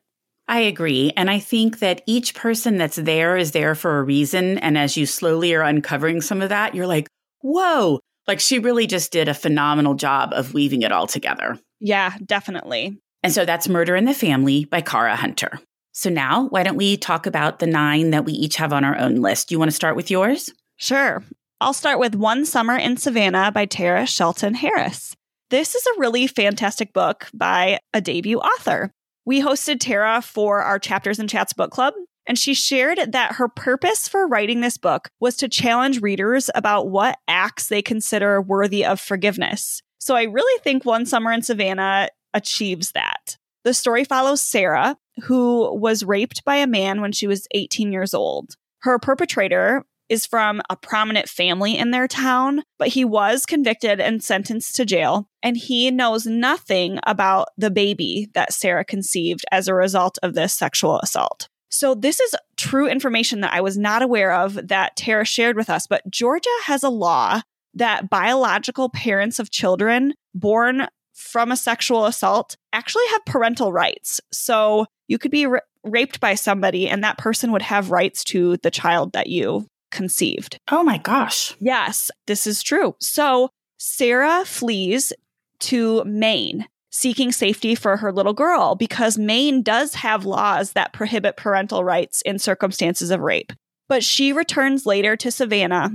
I 0.48 0.60
agree. 0.60 1.12
And 1.16 1.30
I 1.30 1.38
think 1.38 1.78
that 1.78 2.02
each 2.06 2.34
person 2.34 2.76
that's 2.76 2.96
there 2.96 3.36
is 3.36 3.52
there 3.52 3.74
for 3.74 3.98
a 3.98 4.02
reason. 4.02 4.58
And 4.58 4.76
as 4.76 4.96
you 4.96 5.06
slowly 5.06 5.54
are 5.54 5.62
uncovering 5.62 6.20
some 6.22 6.42
of 6.42 6.48
that, 6.48 6.74
you're 6.74 6.88
like, 6.88 7.06
whoa, 7.40 8.00
like 8.26 8.40
she 8.40 8.58
really 8.58 8.86
just 8.86 9.12
did 9.12 9.28
a 9.28 9.34
phenomenal 9.34 9.94
job 9.94 10.32
of 10.32 10.54
weaving 10.54 10.82
it 10.82 10.90
all 10.90 11.06
together. 11.06 11.58
Yeah, 11.80 12.16
definitely. 12.24 12.98
And 13.22 13.32
so 13.32 13.44
that's 13.44 13.68
Murder 13.68 13.96
in 13.96 14.04
the 14.04 14.14
Family 14.14 14.64
by 14.64 14.80
Cara 14.80 15.16
Hunter. 15.16 15.60
So 15.92 16.08
now, 16.08 16.46
why 16.48 16.62
don't 16.62 16.76
we 16.76 16.96
talk 16.96 17.26
about 17.26 17.58
the 17.58 17.66
nine 17.66 18.10
that 18.10 18.24
we 18.24 18.32
each 18.32 18.56
have 18.56 18.72
on 18.72 18.84
our 18.84 18.96
own 18.96 19.16
list? 19.16 19.50
You 19.50 19.58
want 19.58 19.70
to 19.70 19.76
start 19.76 19.96
with 19.96 20.10
yours? 20.10 20.50
Sure. 20.76 21.22
I'll 21.60 21.74
start 21.74 21.98
with 21.98 22.14
One 22.14 22.46
Summer 22.46 22.76
in 22.76 22.96
Savannah 22.96 23.50
by 23.52 23.66
Terah 23.66 24.06
Shelton 24.06 24.54
Harris. 24.54 25.14
This 25.50 25.74
is 25.74 25.84
a 25.86 26.00
really 26.00 26.26
fantastic 26.26 26.92
book 26.92 27.28
by 27.34 27.80
a 27.92 28.00
debut 28.00 28.38
author. 28.38 28.92
We 29.26 29.42
hosted 29.42 29.80
Terah 29.80 30.22
for 30.22 30.62
our 30.62 30.78
Chapters 30.78 31.18
and 31.18 31.28
Chats 31.28 31.52
book 31.52 31.70
club, 31.70 31.94
and 32.26 32.38
she 32.38 32.54
shared 32.54 33.12
that 33.12 33.32
her 33.32 33.48
purpose 33.48 34.08
for 34.08 34.26
writing 34.26 34.60
this 34.60 34.78
book 34.78 35.10
was 35.18 35.36
to 35.38 35.48
challenge 35.48 36.00
readers 36.00 36.48
about 36.54 36.88
what 36.88 37.18
acts 37.28 37.66
they 37.66 37.82
consider 37.82 38.40
worthy 38.40 38.84
of 38.84 39.00
forgiveness. 39.00 39.82
So 40.00 40.16
I 40.16 40.24
really 40.24 40.58
think 40.62 40.84
One 40.84 41.06
Summer 41.06 41.30
in 41.30 41.42
Savannah 41.42 42.08
achieves 42.34 42.92
that. 42.92 43.36
The 43.64 43.74
story 43.74 44.04
follows 44.04 44.40
Sarah, 44.40 44.96
who 45.24 45.78
was 45.78 46.04
raped 46.04 46.44
by 46.44 46.56
a 46.56 46.66
man 46.66 47.02
when 47.02 47.12
she 47.12 47.26
was 47.26 47.46
18 47.52 47.92
years 47.92 48.14
old. 48.14 48.56
Her 48.80 48.98
perpetrator 48.98 49.84
is 50.08 50.26
from 50.26 50.62
a 50.70 50.76
prominent 50.76 51.28
family 51.28 51.76
in 51.76 51.90
their 51.90 52.08
town, 52.08 52.62
but 52.78 52.88
he 52.88 53.04
was 53.04 53.46
convicted 53.46 54.00
and 54.00 54.24
sentenced 54.24 54.74
to 54.76 54.86
jail. 54.86 55.28
And 55.42 55.56
he 55.56 55.90
knows 55.90 56.26
nothing 56.26 56.98
about 57.06 57.48
the 57.58 57.70
baby 57.70 58.28
that 58.34 58.52
Sarah 58.52 58.84
conceived 58.84 59.44
as 59.52 59.68
a 59.68 59.74
result 59.74 60.18
of 60.22 60.34
this 60.34 60.54
sexual 60.54 60.98
assault. 61.00 61.48
So, 61.72 61.94
this 61.94 62.18
is 62.18 62.34
true 62.56 62.88
information 62.88 63.40
that 63.42 63.52
I 63.52 63.60
was 63.60 63.78
not 63.78 64.02
aware 64.02 64.32
of 64.32 64.68
that 64.68 64.96
Terah 64.96 65.24
shared 65.24 65.56
with 65.56 65.70
us. 65.70 65.86
But 65.86 66.10
Georgia 66.10 66.48
has 66.64 66.82
a 66.82 66.88
law 66.88 67.42
that 67.74 68.10
biological 68.10 68.88
parents 68.88 69.38
of 69.38 69.50
children 69.50 70.14
born 70.34 70.88
from 71.12 71.52
a 71.52 71.56
sexual 71.56 72.06
assault 72.06 72.56
actually 72.72 73.06
have 73.10 73.24
parental 73.24 73.72
rights. 73.72 74.20
So, 74.32 74.86
you 75.08 75.18
could 75.18 75.30
be 75.30 75.46
ra- 75.46 75.60
raped 75.84 76.20
by 76.20 76.34
somebody, 76.34 76.88
and 76.88 77.02
that 77.04 77.18
person 77.18 77.52
would 77.52 77.62
have 77.62 77.90
rights 77.90 78.24
to 78.24 78.56
the 78.58 78.70
child 78.70 79.12
that 79.12 79.26
you 79.26 79.66
conceived. 79.90 80.58
Oh 80.70 80.82
my 80.82 80.98
gosh. 80.98 81.54
Yes, 81.58 82.10
this 82.26 82.46
is 82.46 82.62
true. 82.62 82.94
So 83.00 83.50
Sarah 83.78 84.44
flees 84.44 85.12
to 85.60 86.04
Maine 86.04 86.66
seeking 86.92 87.30
safety 87.30 87.74
for 87.74 87.96
her 87.98 88.12
little 88.12 88.32
girl 88.32 88.74
because 88.74 89.18
Maine 89.18 89.62
does 89.62 89.94
have 89.94 90.24
laws 90.24 90.72
that 90.72 90.92
prohibit 90.92 91.36
parental 91.36 91.84
rights 91.84 92.20
in 92.22 92.38
circumstances 92.38 93.10
of 93.10 93.20
rape. 93.20 93.52
But 93.88 94.02
she 94.02 94.32
returns 94.32 94.86
later 94.86 95.16
to 95.16 95.30
Savannah, 95.30 95.90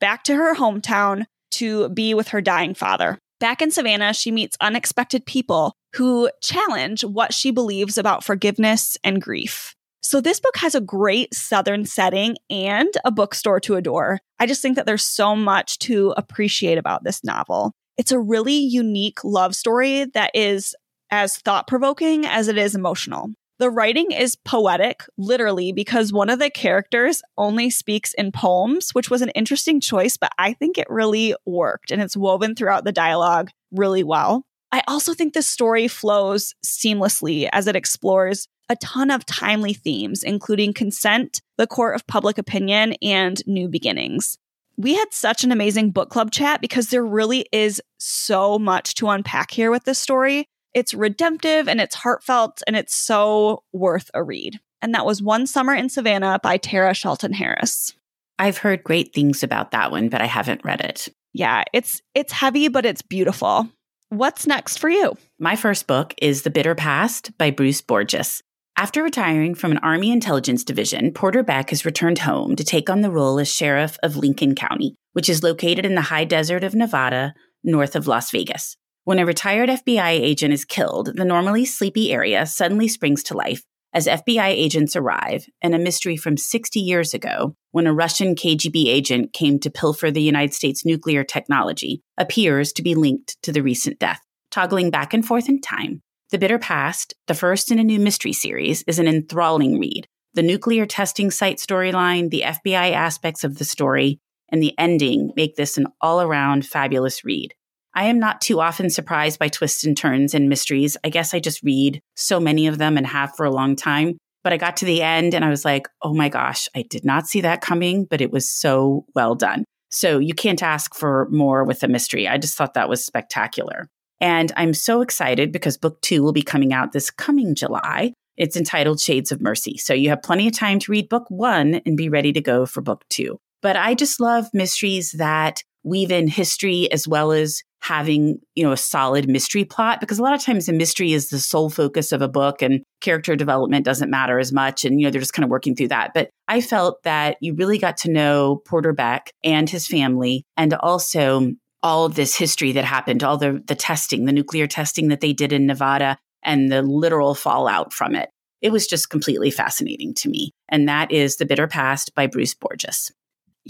back 0.00 0.24
to 0.24 0.34
her 0.34 0.54
hometown 0.54 1.26
to 1.52 1.88
be 1.90 2.14
with 2.14 2.28
her 2.28 2.40
dying 2.40 2.74
father. 2.74 3.18
Back 3.38 3.62
in 3.62 3.70
Savannah, 3.70 4.12
she 4.12 4.30
meets 4.30 4.56
unexpected 4.60 5.24
people 5.24 5.74
who 5.96 6.30
challenge 6.42 7.04
what 7.04 7.32
she 7.32 7.50
believes 7.50 7.96
about 7.96 8.22
forgiveness 8.22 8.98
and 9.02 9.22
grief. 9.22 9.74
So 10.02 10.20
this 10.20 10.40
book 10.40 10.56
has 10.56 10.74
a 10.74 10.80
great 10.80 11.34
Southern 11.34 11.84
setting 11.84 12.36
and 12.48 12.88
a 13.04 13.10
bookstore 13.10 13.60
to 13.60 13.76
adore. 13.76 14.18
I 14.38 14.46
just 14.46 14.62
think 14.62 14.76
that 14.76 14.86
there's 14.86 15.04
so 15.04 15.36
much 15.36 15.78
to 15.80 16.14
appreciate 16.16 16.78
about 16.78 17.04
this 17.04 17.22
novel. 17.22 17.72
It's 17.96 18.12
a 18.12 18.18
really 18.18 18.56
unique 18.56 19.22
love 19.24 19.54
story 19.54 20.06
that 20.14 20.30
is 20.34 20.74
as 21.10 21.36
thought 21.38 21.66
provoking 21.66 22.24
as 22.24 22.48
it 22.48 22.56
is 22.56 22.74
emotional. 22.74 23.30
The 23.60 23.70
writing 23.70 24.10
is 24.10 24.36
poetic, 24.36 25.02
literally, 25.18 25.70
because 25.70 26.14
one 26.14 26.30
of 26.30 26.38
the 26.38 26.48
characters 26.48 27.20
only 27.36 27.68
speaks 27.68 28.14
in 28.14 28.32
poems, 28.32 28.92
which 28.94 29.10
was 29.10 29.20
an 29.20 29.28
interesting 29.34 29.82
choice, 29.82 30.16
but 30.16 30.32
I 30.38 30.54
think 30.54 30.78
it 30.78 30.86
really 30.88 31.34
worked 31.44 31.90
and 31.90 32.00
it's 32.00 32.16
woven 32.16 32.54
throughout 32.54 32.84
the 32.84 32.90
dialogue 32.90 33.50
really 33.70 34.02
well. 34.02 34.46
I 34.72 34.82
also 34.88 35.12
think 35.12 35.34
the 35.34 35.42
story 35.42 35.88
flows 35.88 36.54
seamlessly 36.64 37.50
as 37.52 37.66
it 37.66 37.76
explores 37.76 38.48
a 38.70 38.76
ton 38.76 39.10
of 39.10 39.26
timely 39.26 39.74
themes, 39.74 40.22
including 40.22 40.72
consent, 40.72 41.42
the 41.58 41.66
court 41.66 41.94
of 41.94 42.06
public 42.06 42.38
opinion, 42.38 42.94
and 43.02 43.46
new 43.46 43.68
beginnings. 43.68 44.38
We 44.78 44.94
had 44.94 45.12
such 45.12 45.44
an 45.44 45.52
amazing 45.52 45.90
book 45.90 46.08
club 46.08 46.30
chat 46.30 46.62
because 46.62 46.88
there 46.88 47.04
really 47.04 47.44
is 47.52 47.82
so 47.98 48.58
much 48.58 48.94
to 48.94 49.10
unpack 49.10 49.50
here 49.50 49.70
with 49.70 49.84
this 49.84 49.98
story. 49.98 50.48
It's 50.74 50.94
redemptive 50.94 51.68
and 51.68 51.80
it's 51.80 51.94
heartfelt 51.94 52.62
and 52.66 52.76
it's 52.76 52.94
so 52.94 53.64
worth 53.72 54.10
a 54.14 54.22
read. 54.22 54.60
And 54.82 54.94
that 54.94 55.06
was 55.06 55.22
One 55.22 55.46
Summer 55.46 55.74
in 55.74 55.88
Savannah 55.88 56.38
by 56.42 56.56
Terah 56.56 56.94
Shelton 56.94 57.32
Harris. 57.32 57.94
I've 58.38 58.58
heard 58.58 58.84
great 58.84 59.12
things 59.12 59.42
about 59.42 59.72
that 59.72 59.90
one, 59.90 60.08
but 60.08 60.22
I 60.22 60.26
haven't 60.26 60.64
read 60.64 60.80
it. 60.80 61.08
Yeah, 61.32 61.64
it's 61.72 62.00
it's 62.14 62.32
heavy 62.32 62.68
but 62.68 62.86
it's 62.86 63.02
beautiful. 63.02 63.68
What's 64.08 64.46
next 64.46 64.78
for 64.78 64.88
you? 64.88 65.16
My 65.38 65.54
first 65.54 65.86
book 65.86 66.14
is 66.20 66.42
The 66.42 66.50
Bitter 66.50 66.74
Past 66.74 67.36
by 67.38 67.50
Bruce 67.50 67.80
Borgos. 67.80 68.42
After 68.76 69.02
retiring 69.02 69.54
from 69.54 69.72
an 69.72 69.78
Army 69.78 70.10
intelligence 70.10 70.64
division, 70.64 71.12
Porter 71.12 71.42
Beck 71.42 71.70
has 71.70 71.84
returned 71.84 72.20
home 72.20 72.56
to 72.56 72.64
take 72.64 72.88
on 72.88 73.02
the 73.02 73.10
role 73.10 73.38
as 73.38 73.52
sheriff 73.52 73.98
of 74.02 74.16
Lincoln 74.16 74.54
County, 74.54 74.96
which 75.12 75.28
is 75.28 75.42
located 75.42 75.84
in 75.84 75.96
the 75.96 76.00
high 76.00 76.24
desert 76.24 76.64
of 76.64 76.74
Nevada, 76.74 77.34
north 77.62 77.94
of 77.94 78.06
Las 78.06 78.30
Vegas. 78.30 78.76
When 79.04 79.18
a 79.18 79.26
retired 79.26 79.68
FBI 79.68 80.10
agent 80.10 80.52
is 80.52 80.64
killed, 80.64 81.16
the 81.16 81.24
normally 81.24 81.64
sleepy 81.64 82.12
area 82.12 82.46
suddenly 82.46 82.88
springs 82.88 83.22
to 83.24 83.36
life 83.36 83.62
as 83.92 84.06
FBI 84.06 84.48
agents 84.48 84.94
arrive, 84.94 85.46
and 85.60 85.74
a 85.74 85.78
mystery 85.78 86.16
from 86.16 86.36
60 86.36 86.78
years 86.78 87.12
ago, 87.12 87.56
when 87.72 87.86
a 87.86 87.92
Russian 87.92 88.34
KGB 88.36 88.86
agent 88.86 89.32
came 89.32 89.58
to 89.60 89.70
pilfer 89.70 90.10
the 90.10 90.22
United 90.22 90.54
States 90.54 90.84
nuclear 90.84 91.24
technology, 91.24 92.00
appears 92.16 92.72
to 92.74 92.82
be 92.82 92.94
linked 92.94 93.36
to 93.42 93.52
the 93.52 93.62
recent 93.62 93.98
death. 93.98 94.20
Toggling 94.50 94.90
back 94.90 95.12
and 95.12 95.26
forth 95.26 95.48
in 95.48 95.60
time, 95.60 96.02
the 96.30 96.38
Bitter 96.38 96.58
Past, 96.58 97.14
the 97.26 97.34
first 97.34 97.72
in 97.72 97.80
a 97.80 97.84
new 97.84 97.98
mystery 97.98 98.32
series, 98.32 98.82
is 98.86 99.00
an 99.00 99.08
enthralling 99.08 99.80
read, 99.80 100.06
The 100.34 100.42
nuclear 100.42 100.86
testing 100.86 101.32
site 101.32 101.56
storyline, 101.56 102.30
the 102.30 102.42
FBI 102.42 102.92
aspects 102.92 103.42
of 103.42 103.58
the 103.58 103.64
story, 103.64 104.20
and 104.52 104.62
the 104.62 104.74
ending 104.78 105.32
make 105.34 105.56
this 105.56 105.76
an 105.76 105.88
all 106.00 106.20
around 106.20 106.64
fabulous 106.64 107.24
read. 107.24 107.54
I 107.94 108.06
am 108.06 108.18
not 108.18 108.40
too 108.40 108.60
often 108.60 108.90
surprised 108.90 109.38
by 109.38 109.48
twists 109.48 109.84
and 109.84 109.96
turns 109.96 110.34
and 110.34 110.48
mysteries. 110.48 110.96
I 111.04 111.08
guess 111.08 111.34
I 111.34 111.40
just 111.40 111.62
read 111.62 112.00
so 112.16 112.38
many 112.38 112.66
of 112.66 112.78
them 112.78 112.96
and 112.96 113.06
have 113.06 113.34
for 113.36 113.44
a 113.44 113.50
long 113.50 113.76
time. 113.76 114.18
But 114.42 114.52
I 114.52 114.56
got 114.56 114.76
to 114.78 114.84
the 114.84 115.02
end 115.02 115.34
and 115.34 115.44
I 115.44 115.50
was 115.50 115.64
like, 115.64 115.88
oh 116.02 116.14
my 116.14 116.28
gosh, 116.28 116.68
I 116.74 116.82
did 116.82 117.04
not 117.04 117.26
see 117.26 117.42
that 117.42 117.60
coming, 117.60 118.06
but 118.06 118.20
it 118.20 118.30
was 118.30 118.48
so 118.48 119.04
well 119.14 119.34
done. 119.34 119.64
So 119.90 120.18
you 120.18 120.34
can't 120.34 120.62
ask 120.62 120.94
for 120.94 121.28
more 121.30 121.64
with 121.64 121.82
a 121.82 121.88
mystery. 121.88 122.28
I 122.28 122.38
just 122.38 122.56
thought 122.56 122.74
that 122.74 122.88
was 122.88 123.04
spectacular. 123.04 123.88
And 124.20 124.52
I'm 124.56 124.72
so 124.72 125.00
excited 125.00 125.50
because 125.52 125.76
book 125.76 126.00
two 126.00 126.22
will 126.22 126.32
be 126.32 126.42
coming 126.42 126.72
out 126.72 126.92
this 126.92 127.10
coming 127.10 127.54
July. 127.54 128.12
It's 128.36 128.56
entitled 128.56 129.00
Shades 129.00 129.32
of 129.32 129.40
Mercy. 129.40 129.76
So 129.76 129.92
you 129.92 130.10
have 130.10 130.22
plenty 130.22 130.46
of 130.46 130.54
time 130.54 130.78
to 130.78 130.92
read 130.92 131.08
book 131.08 131.24
one 131.28 131.80
and 131.84 131.96
be 131.96 132.08
ready 132.08 132.32
to 132.32 132.40
go 132.40 132.66
for 132.66 132.80
book 132.80 133.04
two. 133.10 133.38
But 133.62 133.76
I 133.76 133.94
just 133.94 134.20
love 134.20 134.46
mysteries 134.54 135.12
that 135.12 135.62
weave 135.82 136.10
in 136.10 136.28
history 136.28 136.90
as 136.92 137.08
well 137.08 137.32
as 137.32 137.62
having, 137.82 138.38
you 138.54 138.62
know, 138.62 138.72
a 138.72 138.76
solid 138.76 139.28
mystery 139.28 139.64
plot 139.64 140.00
because 140.00 140.18
a 140.18 140.22
lot 140.22 140.34
of 140.34 140.42
times 140.42 140.68
a 140.68 140.72
mystery 140.72 141.12
is 141.12 141.30
the 141.30 141.38
sole 141.38 141.70
focus 141.70 142.12
of 142.12 142.20
a 142.20 142.28
book 142.28 142.60
and 142.62 142.82
character 143.00 143.34
development 143.34 143.84
doesn't 143.84 144.10
matter 144.10 144.38
as 144.38 144.52
much 144.52 144.84
and 144.84 145.00
you 145.00 145.06
know 145.06 145.10
they're 145.10 145.20
just 145.20 145.32
kind 145.32 145.44
of 145.44 145.50
working 145.50 145.74
through 145.74 145.88
that. 145.88 146.12
But 146.14 146.30
I 146.48 146.60
felt 146.60 147.02
that 147.04 147.36
you 147.40 147.54
really 147.54 147.78
got 147.78 147.96
to 147.98 148.10
know 148.10 148.60
Porter 148.66 148.92
Beck 148.92 149.30
and 149.42 149.68
his 149.68 149.86
family 149.86 150.44
and 150.56 150.74
also 150.74 151.52
all 151.82 152.04
of 152.04 152.14
this 152.14 152.36
history 152.36 152.72
that 152.72 152.84
happened, 152.84 153.24
all 153.24 153.38
the 153.38 153.62
the 153.66 153.74
testing, 153.74 154.26
the 154.26 154.32
nuclear 154.32 154.66
testing 154.66 155.08
that 155.08 155.20
they 155.20 155.32
did 155.32 155.52
in 155.52 155.66
Nevada 155.66 156.18
and 156.42 156.70
the 156.70 156.82
literal 156.82 157.34
fallout 157.34 157.92
from 157.92 158.14
it. 158.14 158.30
It 158.60 158.72
was 158.72 158.86
just 158.86 159.08
completely 159.08 159.50
fascinating 159.50 160.12
to 160.14 160.28
me. 160.28 160.52
And 160.68 160.88
that 160.88 161.10
is 161.10 161.36
The 161.36 161.46
Bitter 161.46 161.66
Past 161.66 162.14
by 162.14 162.26
Bruce 162.26 162.54
Borgos. 162.54 163.10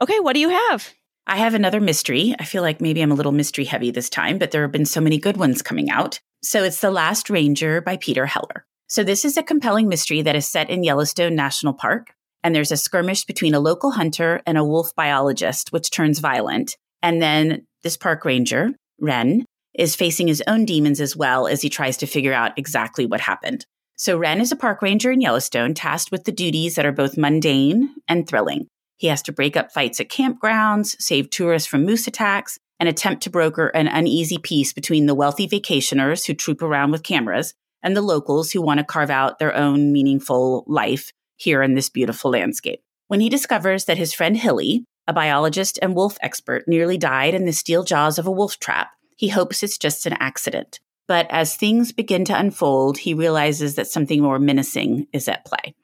Okay, 0.03 0.19
what 0.19 0.33
do 0.33 0.39
you 0.39 0.49
have? 0.49 0.87
I 1.25 1.37
have 1.37 1.55
another 1.55 1.81
mystery. 1.81 2.35
I 2.37 2.45
feel 2.45 2.61
like 2.61 2.79
maybe 2.79 3.01
I'm 3.01 3.11
a 3.11 3.15
little 3.15 3.31
mystery 3.31 3.65
heavy 3.65 3.89
this 3.89 4.07
time, 4.07 4.37
but 4.37 4.51
there 4.51 4.61
have 4.61 4.71
been 4.71 4.85
so 4.85 5.01
many 5.01 5.17
good 5.17 5.37
ones 5.37 5.63
coming 5.63 5.89
out. 5.89 6.19
So 6.43 6.63
it's 6.63 6.79
The 6.79 6.91
Last 6.91 7.31
Ranger 7.31 7.81
by 7.81 7.97
Peter 7.97 8.27
Heller. 8.27 8.67
So 8.91 9.05
this 9.05 9.23
is 9.23 9.37
a 9.37 9.43
compelling 9.43 9.87
mystery 9.87 10.21
that 10.21 10.35
is 10.35 10.45
set 10.45 10.69
in 10.69 10.83
Yellowstone 10.83 11.33
National 11.33 11.73
Park. 11.73 12.13
And 12.43 12.53
there's 12.53 12.73
a 12.73 12.77
skirmish 12.77 13.23
between 13.23 13.53
a 13.53 13.59
local 13.61 13.91
hunter 13.91 14.41
and 14.45 14.57
a 14.57 14.65
wolf 14.65 14.93
biologist, 14.97 15.71
which 15.71 15.91
turns 15.91 16.19
violent. 16.19 16.75
And 17.01 17.21
then 17.21 17.65
this 17.83 17.95
park 17.95 18.25
ranger, 18.25 18.71
Ren, 18.99 19.45
is 19.73 19.95
facing 19.95 20.27
his 20.27 20.43
own 20.45 20.65
demons 20.65 20.99
as 20.99 21.15
well 21.15 21.47
as 21.47 21.61
he 21.61 21.69
tries 21.69 21.95
to 21.99 22.05
figure 22.05 22.33
out 22.33 22.59
exactly 22.59 23.05
what 23.05 23.21
happened. 23.21 23.65
So 23.95 24.17
Ren 24.17 24.41
is 24.41 24.51
a 24.51 24.57
park 24.57 24.81
ranger 24.81 25.09
in 25.09 25.21
Yellowstone 25.21 25.73
tasked 25.73 26.11
with 26.11 26.25
the 26.25 26.33
duties 26.33 26.75
that 26.75 26.85
are 26.85 26.91
both 26.91 27.17
mundane 27.17 27.95
and 28.09 28.27
thrilling. 28.27 28.67
He 28.97 29.07
has 29.07 29.21
to 29.21 29.31
break 29.31 29.55
up 29.55 29.71
fights 29.71 30.01
at 30.01 30.09
campgrounds, 30.09 30.97
save 30.99 31.29
tourists 31.29 31.69
from 31.69 31.85
moose 31.85 32.07
attacks, 32.07 32.57
and 32.77 32.89
attempt 32.89 33.23
to 33.23 33.29
broker 33.29 33.67
an 33.67 33.87
uneasy 33.87 34.37
peace 34.37 34.73
between 34.73 35.05
the 35.05 35.15
wealthy 35.15 35.47
vacationers 35.47 36.27
who 36.27 36.33
troop 36.33 36.61
around 36.61 36.91
with 36.91 37.03
cameras 37.03 37.53
and 37.83 37.95
the 37.95 38.01
locals 38.01 38.51
who 38.51 38.61
want 38.61 38.79
to 38.79 38.83
carve 38.83 39.09
out 39.09 39.39
their 39.39 39.55
own 39.55 39.91
meaningful 39.91 40.63
life 40.67 41.11
here 41.35 41.61
in 41.61 41.73
this 41.73 41.89
beautiful 41.89 42.31
landscape. 42.31 42.81
When 43.07 43.19
he 43.19 43.29
discovers 43.29 43.85
that 43.85 43.97
his 43.97 44.13
friend 44.13 44.37
Hilly, 44.37 44.85
a 45.07 45.13
biologist 45.13 45.79
and 45.81 45.95
wolf 45.95 46.17
expert, 46.21 46.67
nearly 46.67 46.97
died 46.97 47.33
in 47.33 47.45
the 47.45 47.51
steel 47.51 47.83
jaws 47.83 48.17
of 48.17 48.27
a 48.27 48.31
wolf 48.31 48.59
trap, 48.59 48.91
he 49.17 49.29
hopes 49.29 49.63
it's 49.63 49.77
just 49.77 50.05
an 50.05 50.13
accident. 50.13 50.79
But 51.07 51.27
as 51.29 51.55
things 51.55 51.91
begin 51.91 52.23
to 52.25 52.39
unfold, 52.39 52.99
he 52.99 53.13
realizes 53.13 53.75
that 53.75 53.87
something 53.87 54.21
more 54.21 54.39
menacing 54.39 55.07
is 55.11 55.27
at 55.27 55.45
play. 55.45 55.75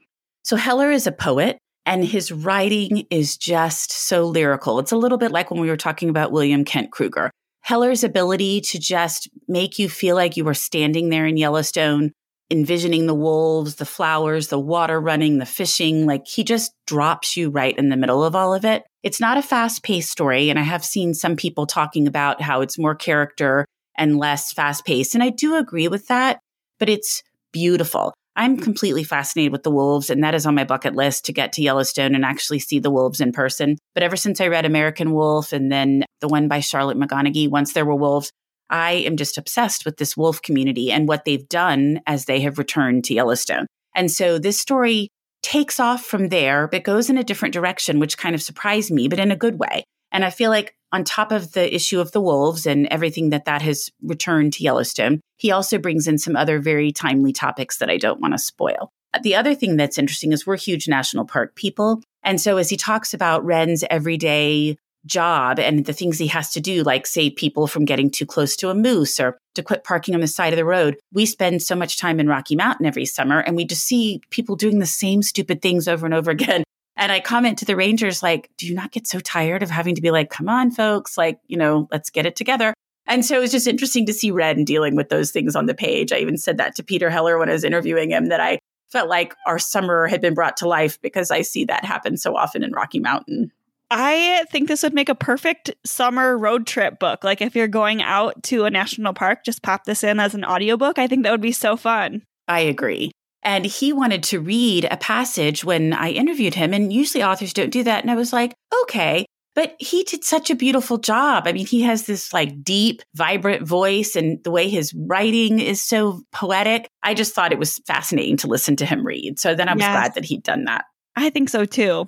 So 0.43 0.55
Heller 0.55 0.89
is 0.91 1.05
a 1.07 1.11
poet 1.11 1.57
and 1.85 2.05
his 2.05 2.31
writing 2.31 3.05
is 3.09 3.35
just 3.35 3.91
so 3.91 4.25
lyrical. 4.25 4.79
It's 4.79 4.91
a 4.91 4.97
little 4.97 5.17
bit 5.17 5.31
like 5.31 5.51
when 5.51 5.59
we 5.59 5.69
were 5.69 5.77
talking 5.77 6.09
about 6.09 6.31
William 6.31 6.63
Kent 6.63 6.91
Krueger. 6.91 7.31
Heller's 7.67 8.05
ability 8.05 8.61
to 8.61 8.79
just 8.79 9.27
make 9.49 9.77
you 9.77 9.89
feel 9.89 10.15
like 10.15 10.37
you 10.37 10.45
were 10.45 10.53
standing 10.53 11.09
there 11.09 11.25
in 11.25 11.35
Yellowstone, 11.35 12.13
envisioning 12.49 13.07
the 13.07 13.13
wolves, 13.13 13.75
the 13.75 13.85
flowers, 13.85 14.47
the 14.47 14.57
water 14.57 15.01
running, 15.01 15.37
the 15.37 15.45
fishing. 15.45 16.05
Like 16.05 16.25
he 16.25 16.45
just 16.45 16.71
drops 16.85 17.35
you 17.35 17.49
right 17.49 17.77
in 17.77 17.89
the 17.89 17.97
middle 17.97 18.23
of 18.23 18.37
all 18.37 18.53
of 18.53 18.63
it. 18.63 18.85
It's 19.03 19.19
not 19.19 19.37
a 19.37 19.41
fast 19.41 19.83
paced 19.83 20.09
story. 20.09 20.49
And 20.49 20.57
I 20.57 20.61
have 20.61 20.85
seen 20.85 21.13
some 21.13 21.35
people 21.35 21.65
talking 21.65 22.07
about 22.07 22.41
how 22.41 22.61
it's 22.61 22.79
more 22.79 22.95
character 22.95 23.65
and 23.97 24.17
less 24.17 24.53
fast 24.53 24.85
paced. 24.85 25.13
And 25.13 25.21
I 25.21 25.29
do 25.29 25.57
agree 25.57 25.89
with 25.89 26.07
that, 26.07 26.39
but 26.79 26.87
it's 26.87 27.21
beautiful. 27.51 28.13
I'm 28.37 28.55
completely 28.55 29.03
fascinated 29.03 29.51
with 29.51 29.63
the 29.63 29.71
wolves, 29.71 30.11
and 30.11 30.23
that 30.23 30.35
is 30.35 30.45
on 30.45 30.53
my 30.53 30.63
bucket 30.63 30.95
list 30.95 31.25
to 31.25 31.33
get 31.33 31.53
to 31.53 31.63
Yellowstone 31.63 32.13
and 32.13 32.23
actually 32.23 32.59
see 32.59 32.77
the 32.77 32.91
wolves 32.91 33.19
in 33.19 33.31
person. 33.31 33.77
But 33.95 34.03
ever 34.03 34.15
since 34.15 34.39
I 34.39 34.47
read 34.47 34.63
American 34.63 35.11
Wolf 35.11 35.53
and 35.53 35.71
then 35.71 36.05
the 36.21 36.27
one 36.27 36.47
by 36.47 36.59
Charlotte 36.59 36.99
McConaghy, 36.99 37.49
Once 37.49 37.73
There 37.73 37.85
Were 37.85 37.95
Wolves, 37.95 38.31
I 38.69 38.91
am 38.91 39.17
just 39.17 39.39
obsessed 39.39 39.85
with 39.85 39.97
this 39.97 40.15
wolf 40.15 40.41
community 40.41 40.91
and 40.91 41.07
what 41.07 41.25
they've 41.25 41.49
done 41.49 41.99
as 42.05 42.25
they 42.25 42.41
have 42.41 42.59
returned 42.59 43.05
to 43.05 43.15
Yellowstone. 43.15 43.65
And 43.95 44.11
so 44.11 44.37
this 44.37 44.59
story 44.59 45.09
takes 45.41 45.79
off 45.79 46.05
from 46.05 46.29
there, 46.29 46.67
but 46.67 46.83
goes 46.83 47.09
in 47.09 47.17
a 47.17 47.23
different 47.23 47.53
direction, 47.53 47.99
which 47.99 48.17
kind 48.19 48.35
of 48.35 48.41
surprised 48.43 48.91
me, 48.91 49.07
but 49.07 49.19
in 49.19 49.31
a 49.31 49.35
good 49.35 49.57
way. 49.57 49.83
And 50.11 50.23
I 50.23 50.29
feel 50.29 50.51
like 50.51 50.75
on 50.91 51.03
top 51.03 51.31
of 51.31 51.53
the 51.53 51.73
issue 51.73 51.99
of 51.99 52.11
the 52.11 52.21
wolves 52.21 52.65
and 52.65 52.87
everything 52.87 53.29
that 53.29 53.45
that 53.45 53.61
has 53.61 53.89
returned 54.01 54.53
to 54.53 54.63
Yellowstone, 54.63 55.21
he 55.37 55.51
also 55.51 55.77
brings 55.77 56.07
in 56.07 56.17
some 56.17 56.35
other 56.35 56.59
very 56.59 56.91
timely 56.91 57.33
topics 57.33 57.77
that 57.77 57.89
I 57.89 57.97
don't 57.97 58.21
want 58.21 58.33
to 58.33 58.39
spoil. 58.39 58.91
The 59.21 59.35
other 59.35 59.55
thing 59.55 59.77
that's 59.77 59.97
interesting 59.97 60.31
is 60.31 60.45
we're 60.45 60.57
huge 60.57 60.87
national 60.87 61.25
park 61.25 61.55
people. 61.55 62.01
And 62.23 62.39
so 62.39 62.57
as 62.57 62.69
he 62.69 62.77
talks 62.77 63.13
about 63.13 63.45
Ren's 63.45 63.83
everyday 63.89 64.77
job 65.05 65.59
and 65.59 65.85
the 65.85 65.93
things 65.93 66.17
he 66.17 66.27
has 66.27 66.51
to 66.51 66.61
do, 66.61 66.83
like 66.83 67.07
save 67.07 67.35
people 67.35 67.67
from 67.67 67.85
getting 67.85 68.09
too 68.09 68.25
close 68.25 68.55
to 68.57 68.69
a 68.69 68.75
moose 68.75 69.19
or 69.19 69.37
to 69.55 69.63
quit 69.63 69.83
parking 69.83 70.13
on 70.13 70.21
the 70.21 70.27
side 70.27 70.53
of 70.53 70.57
the 70.57 70.65
road. 70.65 70.97
We 71.13 71.25
spend 71.25 71.63
so 71.63 71.75
much 71.75 71.97
time 71.97 72.19
in 72.19 72.27
Rocky 72.27 72.55
Mountain 72.55 72.85
every 72.85 73.05
summer 73.05 73.39
and 73.39 73.55
we 73.55 73.65
just 73.65 73.85
see 73.85 74.21
people 74.29 74.55
doing 74.55 74.79
the 74.79 74.85
same 74.85 75.23
stupid 75.23 75.61
things 75.61 75.87
over 75.87 76.05
and 76.05 76.13
over 76.13 76.31
again. 76.31 76.63
And 76.97 77.11
I 77.11 77.19
comment 77.19 77.59
to 77.59 77.65
the 77.65 77.75
Rangers, 77.75 78.23
like, 78.23 78.49
do 78.57 78.65
you 78.65 78.73
not 78.73 78.91
get 78.91 79.07
so 79.07 79.19
tired 79.19 79.61
of 79.63 79.69
having 79.69 79.95
to 79.95 80.01
be 80.01 80.11
like, 80.11 80.29
come 80.31 80.49
on, 80.49 80.71
folks, 80.71 81.17
like, 81.17 81.39
you 81.47 81.55
know, 81.55 81.87
let's 81.91 82.09
get 82.09 82.25
it 82.25 82.35
together. 82.35 82.73
And 83.05 83.23
so 83.23 83.37
it 83.37 83.41
was 83.41 83.51
just 83.51 83.67
interesting 83.67 84.05
to 84.07 84.13
see 84.13 84.31
Red 84.31 84.65
dealing 84.65 84.95
with 84.95 85.09
those 85.09 85.31
things 85.31 85.55
on 85.55 85.67
the 85.67 85.75
page. 85.75 86.11
I 86.11 86.17
even 86.17 86.37
said 86.37 86.57
that 86.57 86.75
to 86.75 86.83
Peter 86.83 87.09
Heller 87.09 87.37
when 87.37 87.49
I 87.49 87.53
was 87.53 87.63
interviewing 87.63 88.09
him 88.11 88.25
that 88.27 88.41
I 88.41 88.59
felt 88.91 89.09
like 89.09 89.35
our 89.45 89.59
summer 89.59 90.07
had 90.07 90.21
been 90.21 90.33
brought 90.33 90.57
to 90.57 90.67
life 90.67 90.99
because 91.01 91.31
I 91.31 91.41
see 91.41 91.65
that 91.65 91.85
happen 91.85 92.17
so 92.17 92.35
often 92.35 92.63
in 92.63 92.71
Rocky 92.71 92.99
Mountain. 92.99 93.51
I 93.89 94.43
think 94.51 94.67
this 94.67 94.83
would 94.83 94.93
make 94.93 95.07
a 95.07 95.15
perfect 95.15 95.73
summer 95.85 96.37
road 96.37 96.67
trip 96.67 96.99
book. 96.99 97.23
Like 97.23 97.41
if 97.41 97.55
you're 97.55 97.67
going 97.67 98.01
out 98.01 98.43
to 98.43 98.65
a 98.65 98.69
national 98.69 99.13
park, 99.13 99.45
just 99.45 99.61
pop 99.61 99.85
this 99.85 100.03
in 100.03 100.19
as 100.19 100.35
an 100.35 100.43
audiobook. 100.43 100.99
I 100.99 101.07
think 101.07 101.23
that 101.23 101.31
would 101.31 101.41
be 101.41 101.53
so 101.53 101.77
fun. 101.77 102.23
I 102.47 102.61
agree. 102.61 103.11
And 103.43 103.65
he 103.65 103.93
wanted 103.93 104.23
to 104.23 104.39
read 104.39 104.87
a 104.89 104.97
passage 104.97 105.63
when 105.63 105.93
I 105.93 106.09
interviewed 106.09 106.55
him. 106.55 106.73
And 106.73 106.91
usually 106.91 107.23
authors 107.23 107.53
don't 107.53 107.69
do 107.69 107.83
that. 107.83 108.03
And 108.03 108.11
I 108.11 108.15
was 108.15 108.33
like, 108.33 108.53
okay. 108.83 109.25
But 109.55 109.75
he 109.79 110.03
did 110.03 110.23
such 110.23 110.51
a 110.51 110.55
beautiful 110.55 110.97
job. 110.99 111.47
I 111.47 111.51
mean, 111.51 111.65
he 111.65 111.81
has 111.81 112.05
this 112.05 112.31
like 112.31 112.63
deep, 112.63 113.01
vibrant 113.15 113.67
voice, 113.67 114.15
and 114.15 114.43
the 114.43 114.51
way 114.51 114.69
his 114.69 114.93
writing 114.93 115.59
is 115.59 115.81
so 115.81 116.21
poetic. 116.31 116.87
I 117.01 117.15
just 117.15 117.33
thought 117.33 117.51
it 117.51 117.57
was 117.57 117.79
fascinating 117.87 118.37
to 118.37 118.47
listen 118.47 118.75
to 118.75 118.85
him 118.85 119.05
read. 119.05 119.39
So 119.39 119.55
then 119.55 119.67
I 119.67 119.73
was 119.73 119.81
yes. 119.81 119.93
glad 119.93 120.13
that 120.13 120.25
he'd 120.25 120.43
done 120.43 120.65
that. 120.65 120.85
I 121.15 121.31
think 121.31 121.49
so 121.49 121.65
too. 121.65 122.07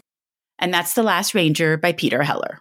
And 0.59 0.71
that's 0.71 0.93
The 0.93 1.01
Last 1.01 1.33
Ranger 1.33 1.77
by 1.77 1.93
Peter 1.93 2.21
Heller. 2.21 2.59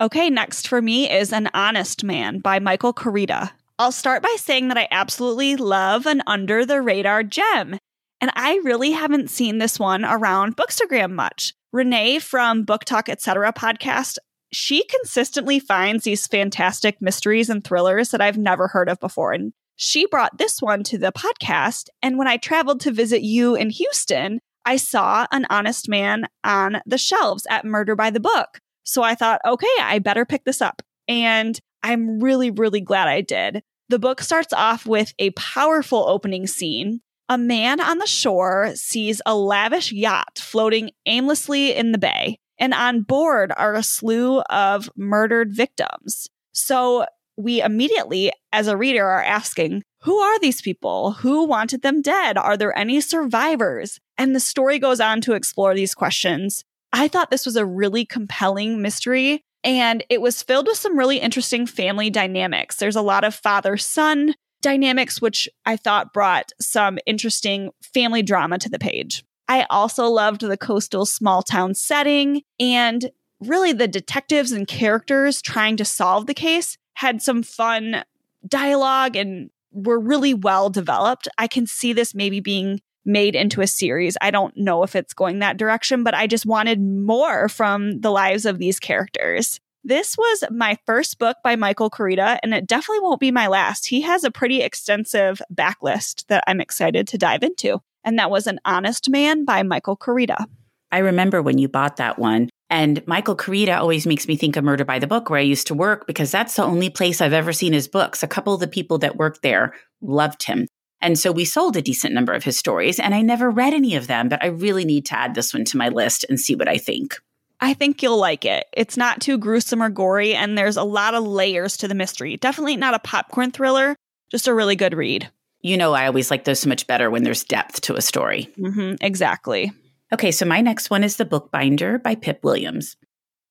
Okay, 0.00 0.30
next 0.30 0.68
for 0.68 0.80
me 0.80 1.10
is 1.10 1.32
An 1.32 1.48
Honest 1.52 2.04
Man 2.04 2.38
by 2.38 2.60
Michael 2.60 2.94
Koryta. 2.94 3.50
I'll 3.80 3.90
start 3.90 4.22
by 4.22 4.36
saying 4.38 4.68
that 4.68 4.78
I 4.78 4.86
absolutely 4.92 5.56
love 5.56 6.06
an 6.06 6.22
under 6.28 6.64
the 6.64 6.80
radar 6.80 7.24
gem. 7.24 7.78
And 8.20 8.30
I 8.34 8.60
really 8.64 8.92
haven't 8.92 9.30
seen 9.30 9.58
this 9.58 9.78
one 9.78 10.04
around 10.04 10.56
Bookstagram 10.56 11.12
much. 11.12 11.54
Renee 11.72 12.18
from 12.18 12.64
Book 12.64 12.84
Talk 12.84 13.08
Etc. 13.08 13.52
podcast, 13.52 14.18
she 14.52 14.84
consistently 14.84 15.60
finds 15.60 16.04
these 16.04 16.26
fantastic 16.26 17.00
mysteries 17.00 17.50
and 17.50 17.62
thrillers 17.62 18.10
that 18.10 18.20
I've 18.20 18.38
never 18.38 18.68
heard 18.68 18.88
of 18.88 18.98
before. 18.98 19.32
And 19.32 19.52
she 19.76 20.06
brought 20.06 20.38
this 20.38 20.60
one 20.60 20.82
to 20.84 20.98
the 20.98 21.12
podcast. 21.12 21.88
And 22.02 22.18
when 22.18 22.26
I 22.26 22.38
traveled 22.38 22.80
to 22.80 22.90
visit 22.90 23.22
you 23.22 23.54
in 23.54 23.70
Houston, 23.70 24.40
I 24.64 24.76
saw 24.76 25.26
an 25.30 25.46
honest 25.50 25.88
man 25.88 26.26
on 26.42 26.80
the 26.84 26.98
shelves 26.98 27.46
at 27.48 27.64
Murder 27.64 27.94
by 27.94 28.10
the 28.10 28.20
Book. 28.20 28.60
So 28.82 29.02
I 29.02 29.14
thought, 29.14 29.40
okay, 29.46 29.66
I 29.80 29.98
better 29.98 30.24
pick 30.24 30.44
this 30.44 30.60
up. 30.60 30.82
And 31.06 31.58
I'm 31.82 32.18
really, 32.20 32.50
really 32.50 32.80
glad 32.80 33.06
I 33.06 33.20
did. 33.20 33.62
The 33.88 33.98
book 33.98 34.20
starts 34.20 34.52
off 34.52 34.84
with 34.86 35.12
a 35.18 35.30
powerful 35.30 36.06
opening 36.08 36.46
scene 36.46 37.00
a 37.28 37.38
man 37.38 37.80
on 37.80 37.98
the 37.98 38.06
shore 38.06 38.72
sees 38.74 39.20
a 39.26 39.34
lavish 39.36 39.92
yacht 39.92 40.38
floating 40.38 40.90
aimlessly 41.06 41.74
in 41.74 41.92
the 41.92 41.98
bay, 41.98 42.38
and 42.58 42.72
on 42.74 43.02
board 43.02 43.52
are 43.56 43.74
a 43.74 43.82
slew 43.82 44.40
of 44.50 44.90
murdered 44.96 45.52
victims. 45.52 46.28
So 46.52 47.06
we 47.36 47.62
immediately, 47.62 48.32
as 48.52 48.66
a 48.66 48.76
reader, 48.76 49.06
are 49.06 49.22
asking, 49.22 49.82
who 50.02 50.18
are 50.18 50.38
these 50.40 50.60
people? 50.62 51.12
Who 51.12 51.44
wanted 51.44 51.82
them 51.82 52.02
dead? 52.02 52.36
Are 52.36 52.56
there 52.56 52.76
any 52.76 53.00
survivors? 53.00 54.00
And 54.16 54.34
the 54.34 54.40
story 54.40 54.78
goes 54.78 55.00
on 55.00 55.20
to 55.22 55.34
explore 55.34 55.74
these 55.74 55.94
questions. 55.94 56.64
I 56.92 57.08
thought 57.08 57.30
this 57.30 57.46
was 57.46 57.56
a 57.56 57.66
really 57.66 58.04
compelling 58.04 58.80
mystery, 58.80 59.42
and 59.62 60.02
it 60.08 60.20
was 60.20 60.42
filled 60.42 60.66
with 60.66 60.78
some 60.78 60.98
really 60.98 61.18
interesting 61.18 61.66
family 61.66 62.10
dynamics. 62.10 62.76
There's 62.76 62.96
a 62.96 63.02
lot 63.02 63.24
of 63.24 63.34
father 63.34 63.76
son 63.76 64.34
dynamics, 64.62 65.20
which 65.20 65.48
I 65.64 65.76
thought 65.76 66.12
brought 66.12 66.52
some 66.60 66.98
interesting 67.06 67.70
family 67.82 68.22
drama 68.22 68.58
to 68.58 68.68
the 68.68 68.78
page. 68.78 69.24
I 69.48 69.66
also 69.70 70.06
loved 70.06 70.42
the 70.42 70.56
coastal 70.56 71.06
small 71.06 71.42
town 71.42 71.74
setting 71.74 72.42
and 72.60 73.10
really 73.40 73.72
the 73.72 73.88
detectives 73.88 74.52
and 74.52 74.66
characters 74.66 75.40
trying 75.40 75.76
to 75.76 75.84
solve 75.84 76.26
the 76.26 76.34
case 76.34 76.76
had 76.94 77.22
some 77.22 77.42
fun 77.42 78.04
dialogue 78.46 79.16
and 79.16 79.50
were 79.72 80.00
really 80.00 80.34
well 80.34 80.70
developed. 80.70 81.28
I 81.38 81.46
can 81.46 81.66
see 81.66 81.92
this 81.92 82.14
maybe 82.14 82.40
being 82.40 82.80
made 83.04 83.34
into 83.34 83.60
a 83.60 83.66
series. 83.66 84.16
I 84.20 84.30
don't 84.30 84.56
know 84.56 84.82
if 84.82 84.94
it's 84.94 85.14
going 85.14 85.38
that 85.38 85.56
direction, 85.56 86.04
but 86.04 86.14
I 86.14 86.26
just 86.26 86.44
wanted 86.44 86.80
more 86.80 87.48
from 87.48 88.00
the 88.00 88.10
lives 88.10 88.44
of 88.44 88.58
these 88.58 88.78
characters. 88.78 89.60
This 89.88 90.18
was 90.18 90.44
my 90.50 90.76
first 90.84 91.18
book 91.18 91.38
by 91.42 91.56
Michael 91.56 91.88
Koryta, 91.88 92.38
and 92.42 92.52
it 92.52 92.66
definitely 92.66 93.00
won't 93.00 93.20
be 93.20 93.30
my 93.30 93.46
last. 93.46 93.86
He 93.86 94.02
has 94.02 94.22
a 94.22 94.30
pretty 94.30 94.60
extensive 94.60 95.40
backlist 95.50 96.26
that 96.26 96.44
I'm 96.46 96.60
excited 96.60 97.08
to 97.08 97.16
dive 97.16 97.42
into. 97.42 97.80
and 98.04 98.18
that 98.18 98.30
was 98.30 98.46
An 98.46 98.60
Honest 98.66 99.08
Man 99.08 99.46
by 99.46 99.62
Michael 99.62 99.96
Koryta. 99.96 100.44
I 100.92 100.98
remember 100.98 101.40
when 101.40 101.56
you 101.56 101.68
bought 101.68 101.96
that 101.96 102.18
one. 102.18 102.50
And 102.68 103.02
Michael 103.06 103.34
Koryta 103.34 103.78
always 103.78 104.06
makes 104.06 104.28
me 104.28 104.36
think 104.36 104.56
of 104.56 104.64
Murder 104.64 104.84
by 104.84 104.98
the 104.98 105.06
Book, 105.06 105.30
where 105.30 105.38
I 105.40 105.42
used 105.42 105.68
to 105.68 105.74
work, 105.74 106.06
because 106.06 106.30
that's 106.30 106.56
the 106.56 106.64
only 106.64 106.90
place 106.90 107.22
I've 107.22 107.32
ever 107.32 107.54
seen 107.54 107.72
his 107.72 107.88
books. 107.88 108.22
A 108.22 108.28
couple 108.28 108.52
of 108.52 108.60
the 108.60 108.68
people 108.68 108.98
that 108.98 109.16
worked 109.16 109.40
there 109.40 109.72
loved 110.02 110.42
him. 110.42 110.66
And 111.00 111.18
so 111.18 111.32
we 111.32 111.46
sold 111.46 111.78
a 111.78 111.82
decent 111.82 112.12
number 112.12 112.34
of 112.34 112.44
his 112.44 112.58
stories, 112.58 113.00
and 113.00 113.14
I 113.14 113.22
never 113.22 113.50
read 113.50 113.72
any 113.72 113.96
of 113.96 114.06
them, 114.06 114.28
but 114.28 114.44
I 114.44 114.48
really 114.48 114.84
need 114.84 115.06
to 115.06 115.18
add 115.18 115.34
this 115.34 115.54
one 115.54 115.64
to 115.64 115.78
my 115.78 115.88
list 115.88 116.26
and 116.28 116.38
see 116.38 116.54
what 116.54 116.68
I 116.68 116.76
think. 116.76 117.16
I 117.60 117.74
think 117.74 118.02
you'll 118.02 118.18
like 118.18 118.44
it. 118.44 118.66
It's 118.72 118.96
not 118.96 119.20
too 119.20 119.38
gruesome 119.38 119.82
or 119.82 119.88
gory, 119.88 120.34
and 120.34 120.56
there's 120.56 120.76
a 120.76 120.84
lot 120.84 121.14
of 121.14 121.24
layers 121.24 121.76
to 121.78 121.88
the 121.88 121.94
mystery. 121.94 122.36
Definitely 122.36 122.76
not 122.76 122.94
a 122.94 123.00
popcorn 123.00 123.50
thriller, 123.50 123.96
just 124.30 124.46
a 124.46 124.54
really 124.54 124.76
good 124.76 124.94
read. 124.94 125.30
You 125.60 125.76
know, 125.76 125.92
I 125.92 126.06
always 126.06 126.30
like 126.30 126.44
those 126.44 126.60
so 126.60 126.68
much 126.68 126.86
better 126.86 127.10
when 127.10 127.24
there's 127.24 127.42
depth 127.42 127.80
to 127.82 127.96
a 127.96 128.00
story. 128.00 128.48
Mm-hmm, 128.58 129.04
exactly. 129.04 129.72
Okay, 130.12 130.30
so 130.30 130.46
my 130.46 130.60
next 130.60 130.88
one 130.88 131.02
is 131.02 131.16
The 131.16 131.24
Bookbinder 131.24 131.98
by 131.98 132.14
Pip 132.14 132.44
Williams. 132.44 132.96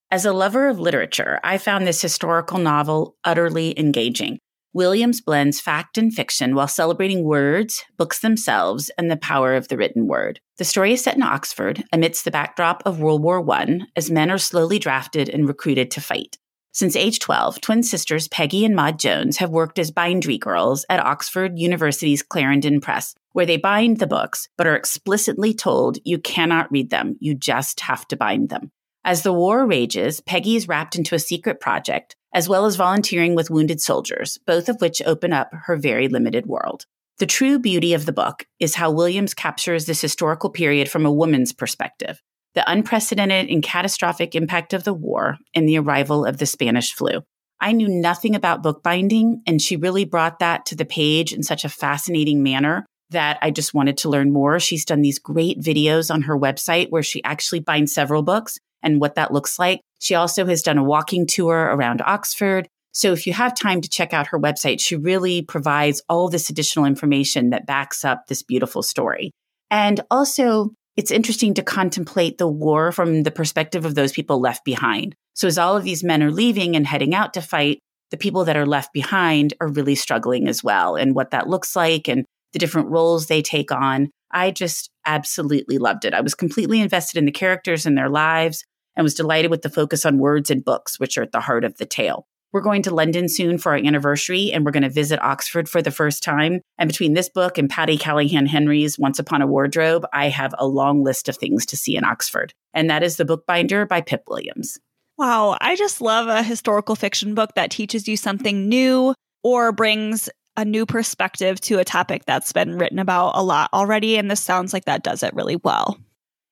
As 0.09 0.23
a 0.23 0.31
lover 0.31 0.69
of 0.69 0.79
literature, 0.79 1.39
I 1.43 1.57
found 1.57 1.85
this 1.85 2.01
historical 2.01 2.59
novel 2.59 3.17
utterly 3.25 3.77
engaging. 3.77 4.39
Williams 4.73 5.21
blends 5.21 5.61
fact 5.61 5.97
and 5.97 6.13
fiction 6.13 6.53
while 6.53 6.67
celebrating 6.67 7.23
words, 7.23 7.83
books 7.97 8.19
themselves, 8.19 8.91
and 8.97 9.09
the 9.09 9.17
power 9.17 9.55
of 9.55 9.69
the 9.69 9.77
written 9.77 10.07
word. 10.07 10.39
The 10.57 10.65
story 10.65 10.93
is 10.93 11.03
set 11.03 11.15
in 11.15 11.23
Oxford 11.23 11.83
amidst 11.91 12.25
the 12.25 12.31
backdrop 12.31 12.83
of 12.85 12.99
World 12.99 13.23
War 13.23 13.49
I 13.51 13.79
as 13.95 14.11
men 14.11 14.29
are 14.29 14.37
slowly 14.37 14.77
drafted 14.77 15.29
and 15.29 15.47
recruited 15.47 15.89
to 15.91 16.01
fight. 16.01 16.37
Since 16.73 16.95
age 16.95 17.17
12, 17.17 17.59
twin 17.59 17.81
sisters 17.81 18.27
Peggy 18.27 18.63
and 18.63 18.75
Maud 18.75 18.99
Jones 18.99 19.37
have 19.37 19.49
worked 19.49 19.79
as 19.79 19.89
bindery 19.89 20.37
girls 20.37 20.85
at 20.89 21.03
Oxford 21.03 21.57
University's 21.57 22.21
Clarendon 22.21 22.81
Press, 22.81 23.15
where 23.31 23.47
they 23.47 23.57
bind 23.57 23.97
the 23.97 24.05
books, 24.05 24.47
but 24.57 24.67
are 24.67 24.75
explicitly 24.75 25.55
told 25.55 25.97
you 26.05 26.19
cannot 26.19 26.71
read 26.71 26.91
them, 26.91 27.15
you 27.19 27.33
just 27.33 27.79
have 27.79 28.07
to 28.09 28.15
bind 28.15 28.49
them. 28.49 28.71
As 29.03 29.23
the 29.23 29.33
war 29.33 29.65
rages, 29.65 30.21
Peggy 30.21 30.55
is 30.55 30.67
wrapped 30.67 30.95
into 30.95 31.15
a 31.15 31.19
secret 31.19 31.59
project, 31.59 32.15
as 32.37 32.47
well 32.47 32.67
as 32.67 32.75
volunteering 32.75 33.33
with 33.33 33.49
wounded 33.49 33.81
soldiers, 33.81 34.37
both 34.45 34.69
of 34.69 34.79
which 34.79 35.01
open 35.07 35.33
up 35.33 35.49
her 35.51 35.75
very 35.75 36.07
limited 36.07 36.45
world. 36.45 36.85
The 37.17 37.25
true 37.25 37.57
beauty 37.57 37.95
of 37.95 38.05
the 38.05 38.11
book 38.11 38.45
is 38.59 38.75
how 38.75 38.91
Williams 38.91 39.33
captures 39.33 39.87
this 39.87 40.01
historical 40.01 40.51
period 40.51 40.87
from 40.87 41.03
a 41.03 41.11
woman's 41.11 41.51
perspective 41.51 42.21
the 42.53 42.71
unprecedented 42.71 43.49
and 43.49 43.63
catastrophic 43.63 44.35
impact 44.35 44.73
of 44.73 44.83
the 44.83 44.93
war 44.93 45.37
and 45.53 45.67
the 45.67 45.79
arrival 45.79 46.25
of 46.25 46.37
the 46.37 46.45
Spanish 46.45 46.93
flu. 46.93 47.21
I 47.59 47.71
knew 47.71 47.87
nothing 47.87 48.35
about 48.35 48.63
bookbinding, 48.63 49.41
and 49.45 49.61
she 49.61 49.75
really 49.75 50.05
brought 50.05 50.39
that 50.39 50.65
to 50.67 50.75
the 50.75 50.85
page 50.85 51.33
in 51.33 51.43
such 51.43 51.65
a 51.65 51.69
fascinating 51.69 52.43
manner 52.43 52.85
that 53.09 53.37
I 53.41 53.49
just 53.51 53.73
wanted 53.73 53.97
to 53.97 54.09
learn 54.09 54.31
more. 54.31 54.59
She's 54.59 54.85
done 54.85 55.01
these 55.01 55.19
great 55.19 55.59
videos 55.59 56.11
on 56.13 56.23
her 56.23 56.37
website 56.37 56.89
where 56.89 57.03
she 57.03 57.23
actually 57.23 57.61
binds 57.61 57.93
several 57.93 58.21
books 58.21 58.59
and 58.83 59.01
what 59.01 59.15
that 59.15 59.33
looks 59.33 59.57
like. 59.59 59.81
She 59.99 60.15
also 60.15 60.45
has 60.45 60.61
done 60.61 60.77
a 60.77 60.83
walking 60.83 61.25
tour 61.25 61.57
around 61.57 62.01
Oxford. 62.01 62.67
So 62.91 63.13
if 63.13 63.27
you 63.27 63.33
have 63.33 63.55
time 63.55 63.81
to 63.81 63.89
check 63.89 64.13
out 64.13 64.27
her 64.27 64.39
website, 64.39 64.79
she 64.79 64.95
really 64.95 65.41
provides 65.41 66.01
all 66.09 66.29
this 66.29 66.49
additional 66.49 66.85
information 66.85 67.51
that 67.51 67.67
backs 67.67 68.03
up 68.03 68.27
this 68.27 68.43
beautiful 68.43 68.81
story. 68.81 69.31
And 69.69 70.01
also, 70.09 70.71
it's 70.95 71.11
interesting 71.11 71.53
to 71.55 71.63
contemplate 71.63 72.37
the 72.37 72.47
war 72.47 72.91
from 72.91 73.23
the 73.23 73.31
perspective 73.31 73.85
of 73.85 73.95
those 73.95 74.11
people 74.11 74.39
left 74.39 74.65
behind. 74.65 75.13
So, 75.35 75.47
as 75.47 75.57
all 75.57 75.77
of 75.77 75.83
these 75.83 76.03
men 76.03 76.23
are 76.23 76.31
leaving 76.31 76.75
and 76.75 76.87
heading 76.87 77.13
out 77.13 77.33
to 77.35 77.41
fight, 77.41 77.79
the 78.09 78.17
people 78.17 78.45
that 78.45 78.57
are 78.57 78.65
left 78.65 78.93
behind 78.93 79.53
are 79.61 79.67
really 79.67 79.95
struggling 79.95 80.47
as 80.47 80.63
well, 80.63 80.95
and 80.95 81.13
what 81.13 81.31
that 81.31 81.47
looks 81.47 81.75
like 81.75 82.07
and 82.07 82.25
the 82.53 82.59
different 82.59 82.89
roles 82.89 83.27
they 83.27 83.41
take 83.41 83.71
on. 83.71 84.09
I 84.31 84.51
just 84.51 84.89
absolutely 85.05 85.77
loved 85.77 86.05
it. 86.05 86.13
I 86.13 86.21
was 86.21 86.33
completely 86.33 86.81
invested 86.81 87.17
in 87.17 87.25
the 87.25 87.31
characters 87.31 87.85
and 87.85 87.97
their 87.97 88.09
lives 88.09 88.63
and 88.97 89.03
was 89.03 89.13
delighted 89.13 89.49
with 89.49 89.61
the 89.61 89.69
focus 89.69 90.05
on 90.05 90.17
words 90.17 90.51
and 90.51 90.65
books, 90.65 90.99
which 90.99 91.17
are 91.17 91.23
at 91.23 91.31
the 91.31 91.39
heart 91.39 91.63
of 91.63 91.77
the 91.77 91.85
tale. 91.85 92.27
We're 92.51 92.61
going 92.61 92.81
to 92.83 92.95
London 92.95 93.29
soon 93.29 93.57
for 93.57 93.73
our 93.73 93.77
anniversary, 93.77 94.51
and 94.51 94.65
we're 94.65 94.71
going 94.71 94.83
to 94.83 94.89
visit 94.89 95.21
Oxford 95.21 95.69
for 95.69 95.81
the 95.81 95.91
first 95.91 96.23
time. 96.23 96.61
And 96.77 96.87
between 96.87 97.13
this 97.13 97.29
book 97.29 97.57
and 97.57 97.69
Patti 97.69 97.97
Callahan 97.97 98.45
Henry's 98.47 98.97
Once 98.97 99.19
Upon 99.19 99.41
a 99.41 99.47
Wardrobe, 99.47 100.05
I 100.13 100.29
have 100.29 100.55
a 100.57 100.67
long 100.67 101.03
list 101.03 101.29
of 101.29 101.37
things 101.37 101.65
to 101.67 101.77
see 101.77 101.95
in 101.95 102.03
Oxford. 102.03 102.53
And 102.73 102.89
that 102.89 103.03
is 103.03 103.17
The 103.17 103.25
Bookbinder 103.25 103.85
by 103.85 104.01
Pip 104.01 104.23
Williams. 104.27 104.79
Wow, 105.17 105.57
I 105.59 105.75
just 105.75 105.99
love 105.99 106.27
a 106.27 106.41
historical 106.41 106.95
fiction 106.95 107.35
book 107.35 107.53
that 107.55 107.71
teaches 107.71 108.07
you 108.07 108.15
something 108.15 108.69
new 108.69 109.13
or 109.43 109.71
brings 109.71 110.29
a 110.55 110.63
new 110.63 110.85
perspective 110.85 111.59
to 111.61 111.79
a 111.79 111.85
topic 111.85 112.25
that's 112.25 112.53
been 112.53 112.77
written 112.77 112.99
about 112.99 113.31
a 113.35 113.43
lot 113.43 113.69
already. 113.73 114.17
And 114.17 114.31
this 114.31 114.41
sounds 114.41 114.73
like 114.73 114.85
that 114.85 115.03
does 115.03 115.21
it 115.21 115.33
really 115.33 115.57
well. 115.57 115.99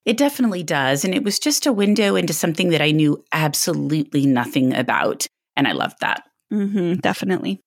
It 0.05 0.17
definitely 0.17 0.63
does. 0.63 1.03
And 1.03 1.13
it 1.13 1.23
was 1.23 1.39
just 1.39 1.65
a 1.65 1.73
window 1.73 2.15
into 2.15 2.33
something 2.33 2.69
that 2.69 2.81
I 2.81 2.91
knew 2.91 3.23
absolutely 3.31 4.25
nothing 4.25 4.73
about. 4.73 5.25
And 5.55 5.67
I 5.67 5.71
loved 5.71 5.97
that. 6.01 6.23
Mm-hmm, 6.53 6.95
definitely. 6.99 7.59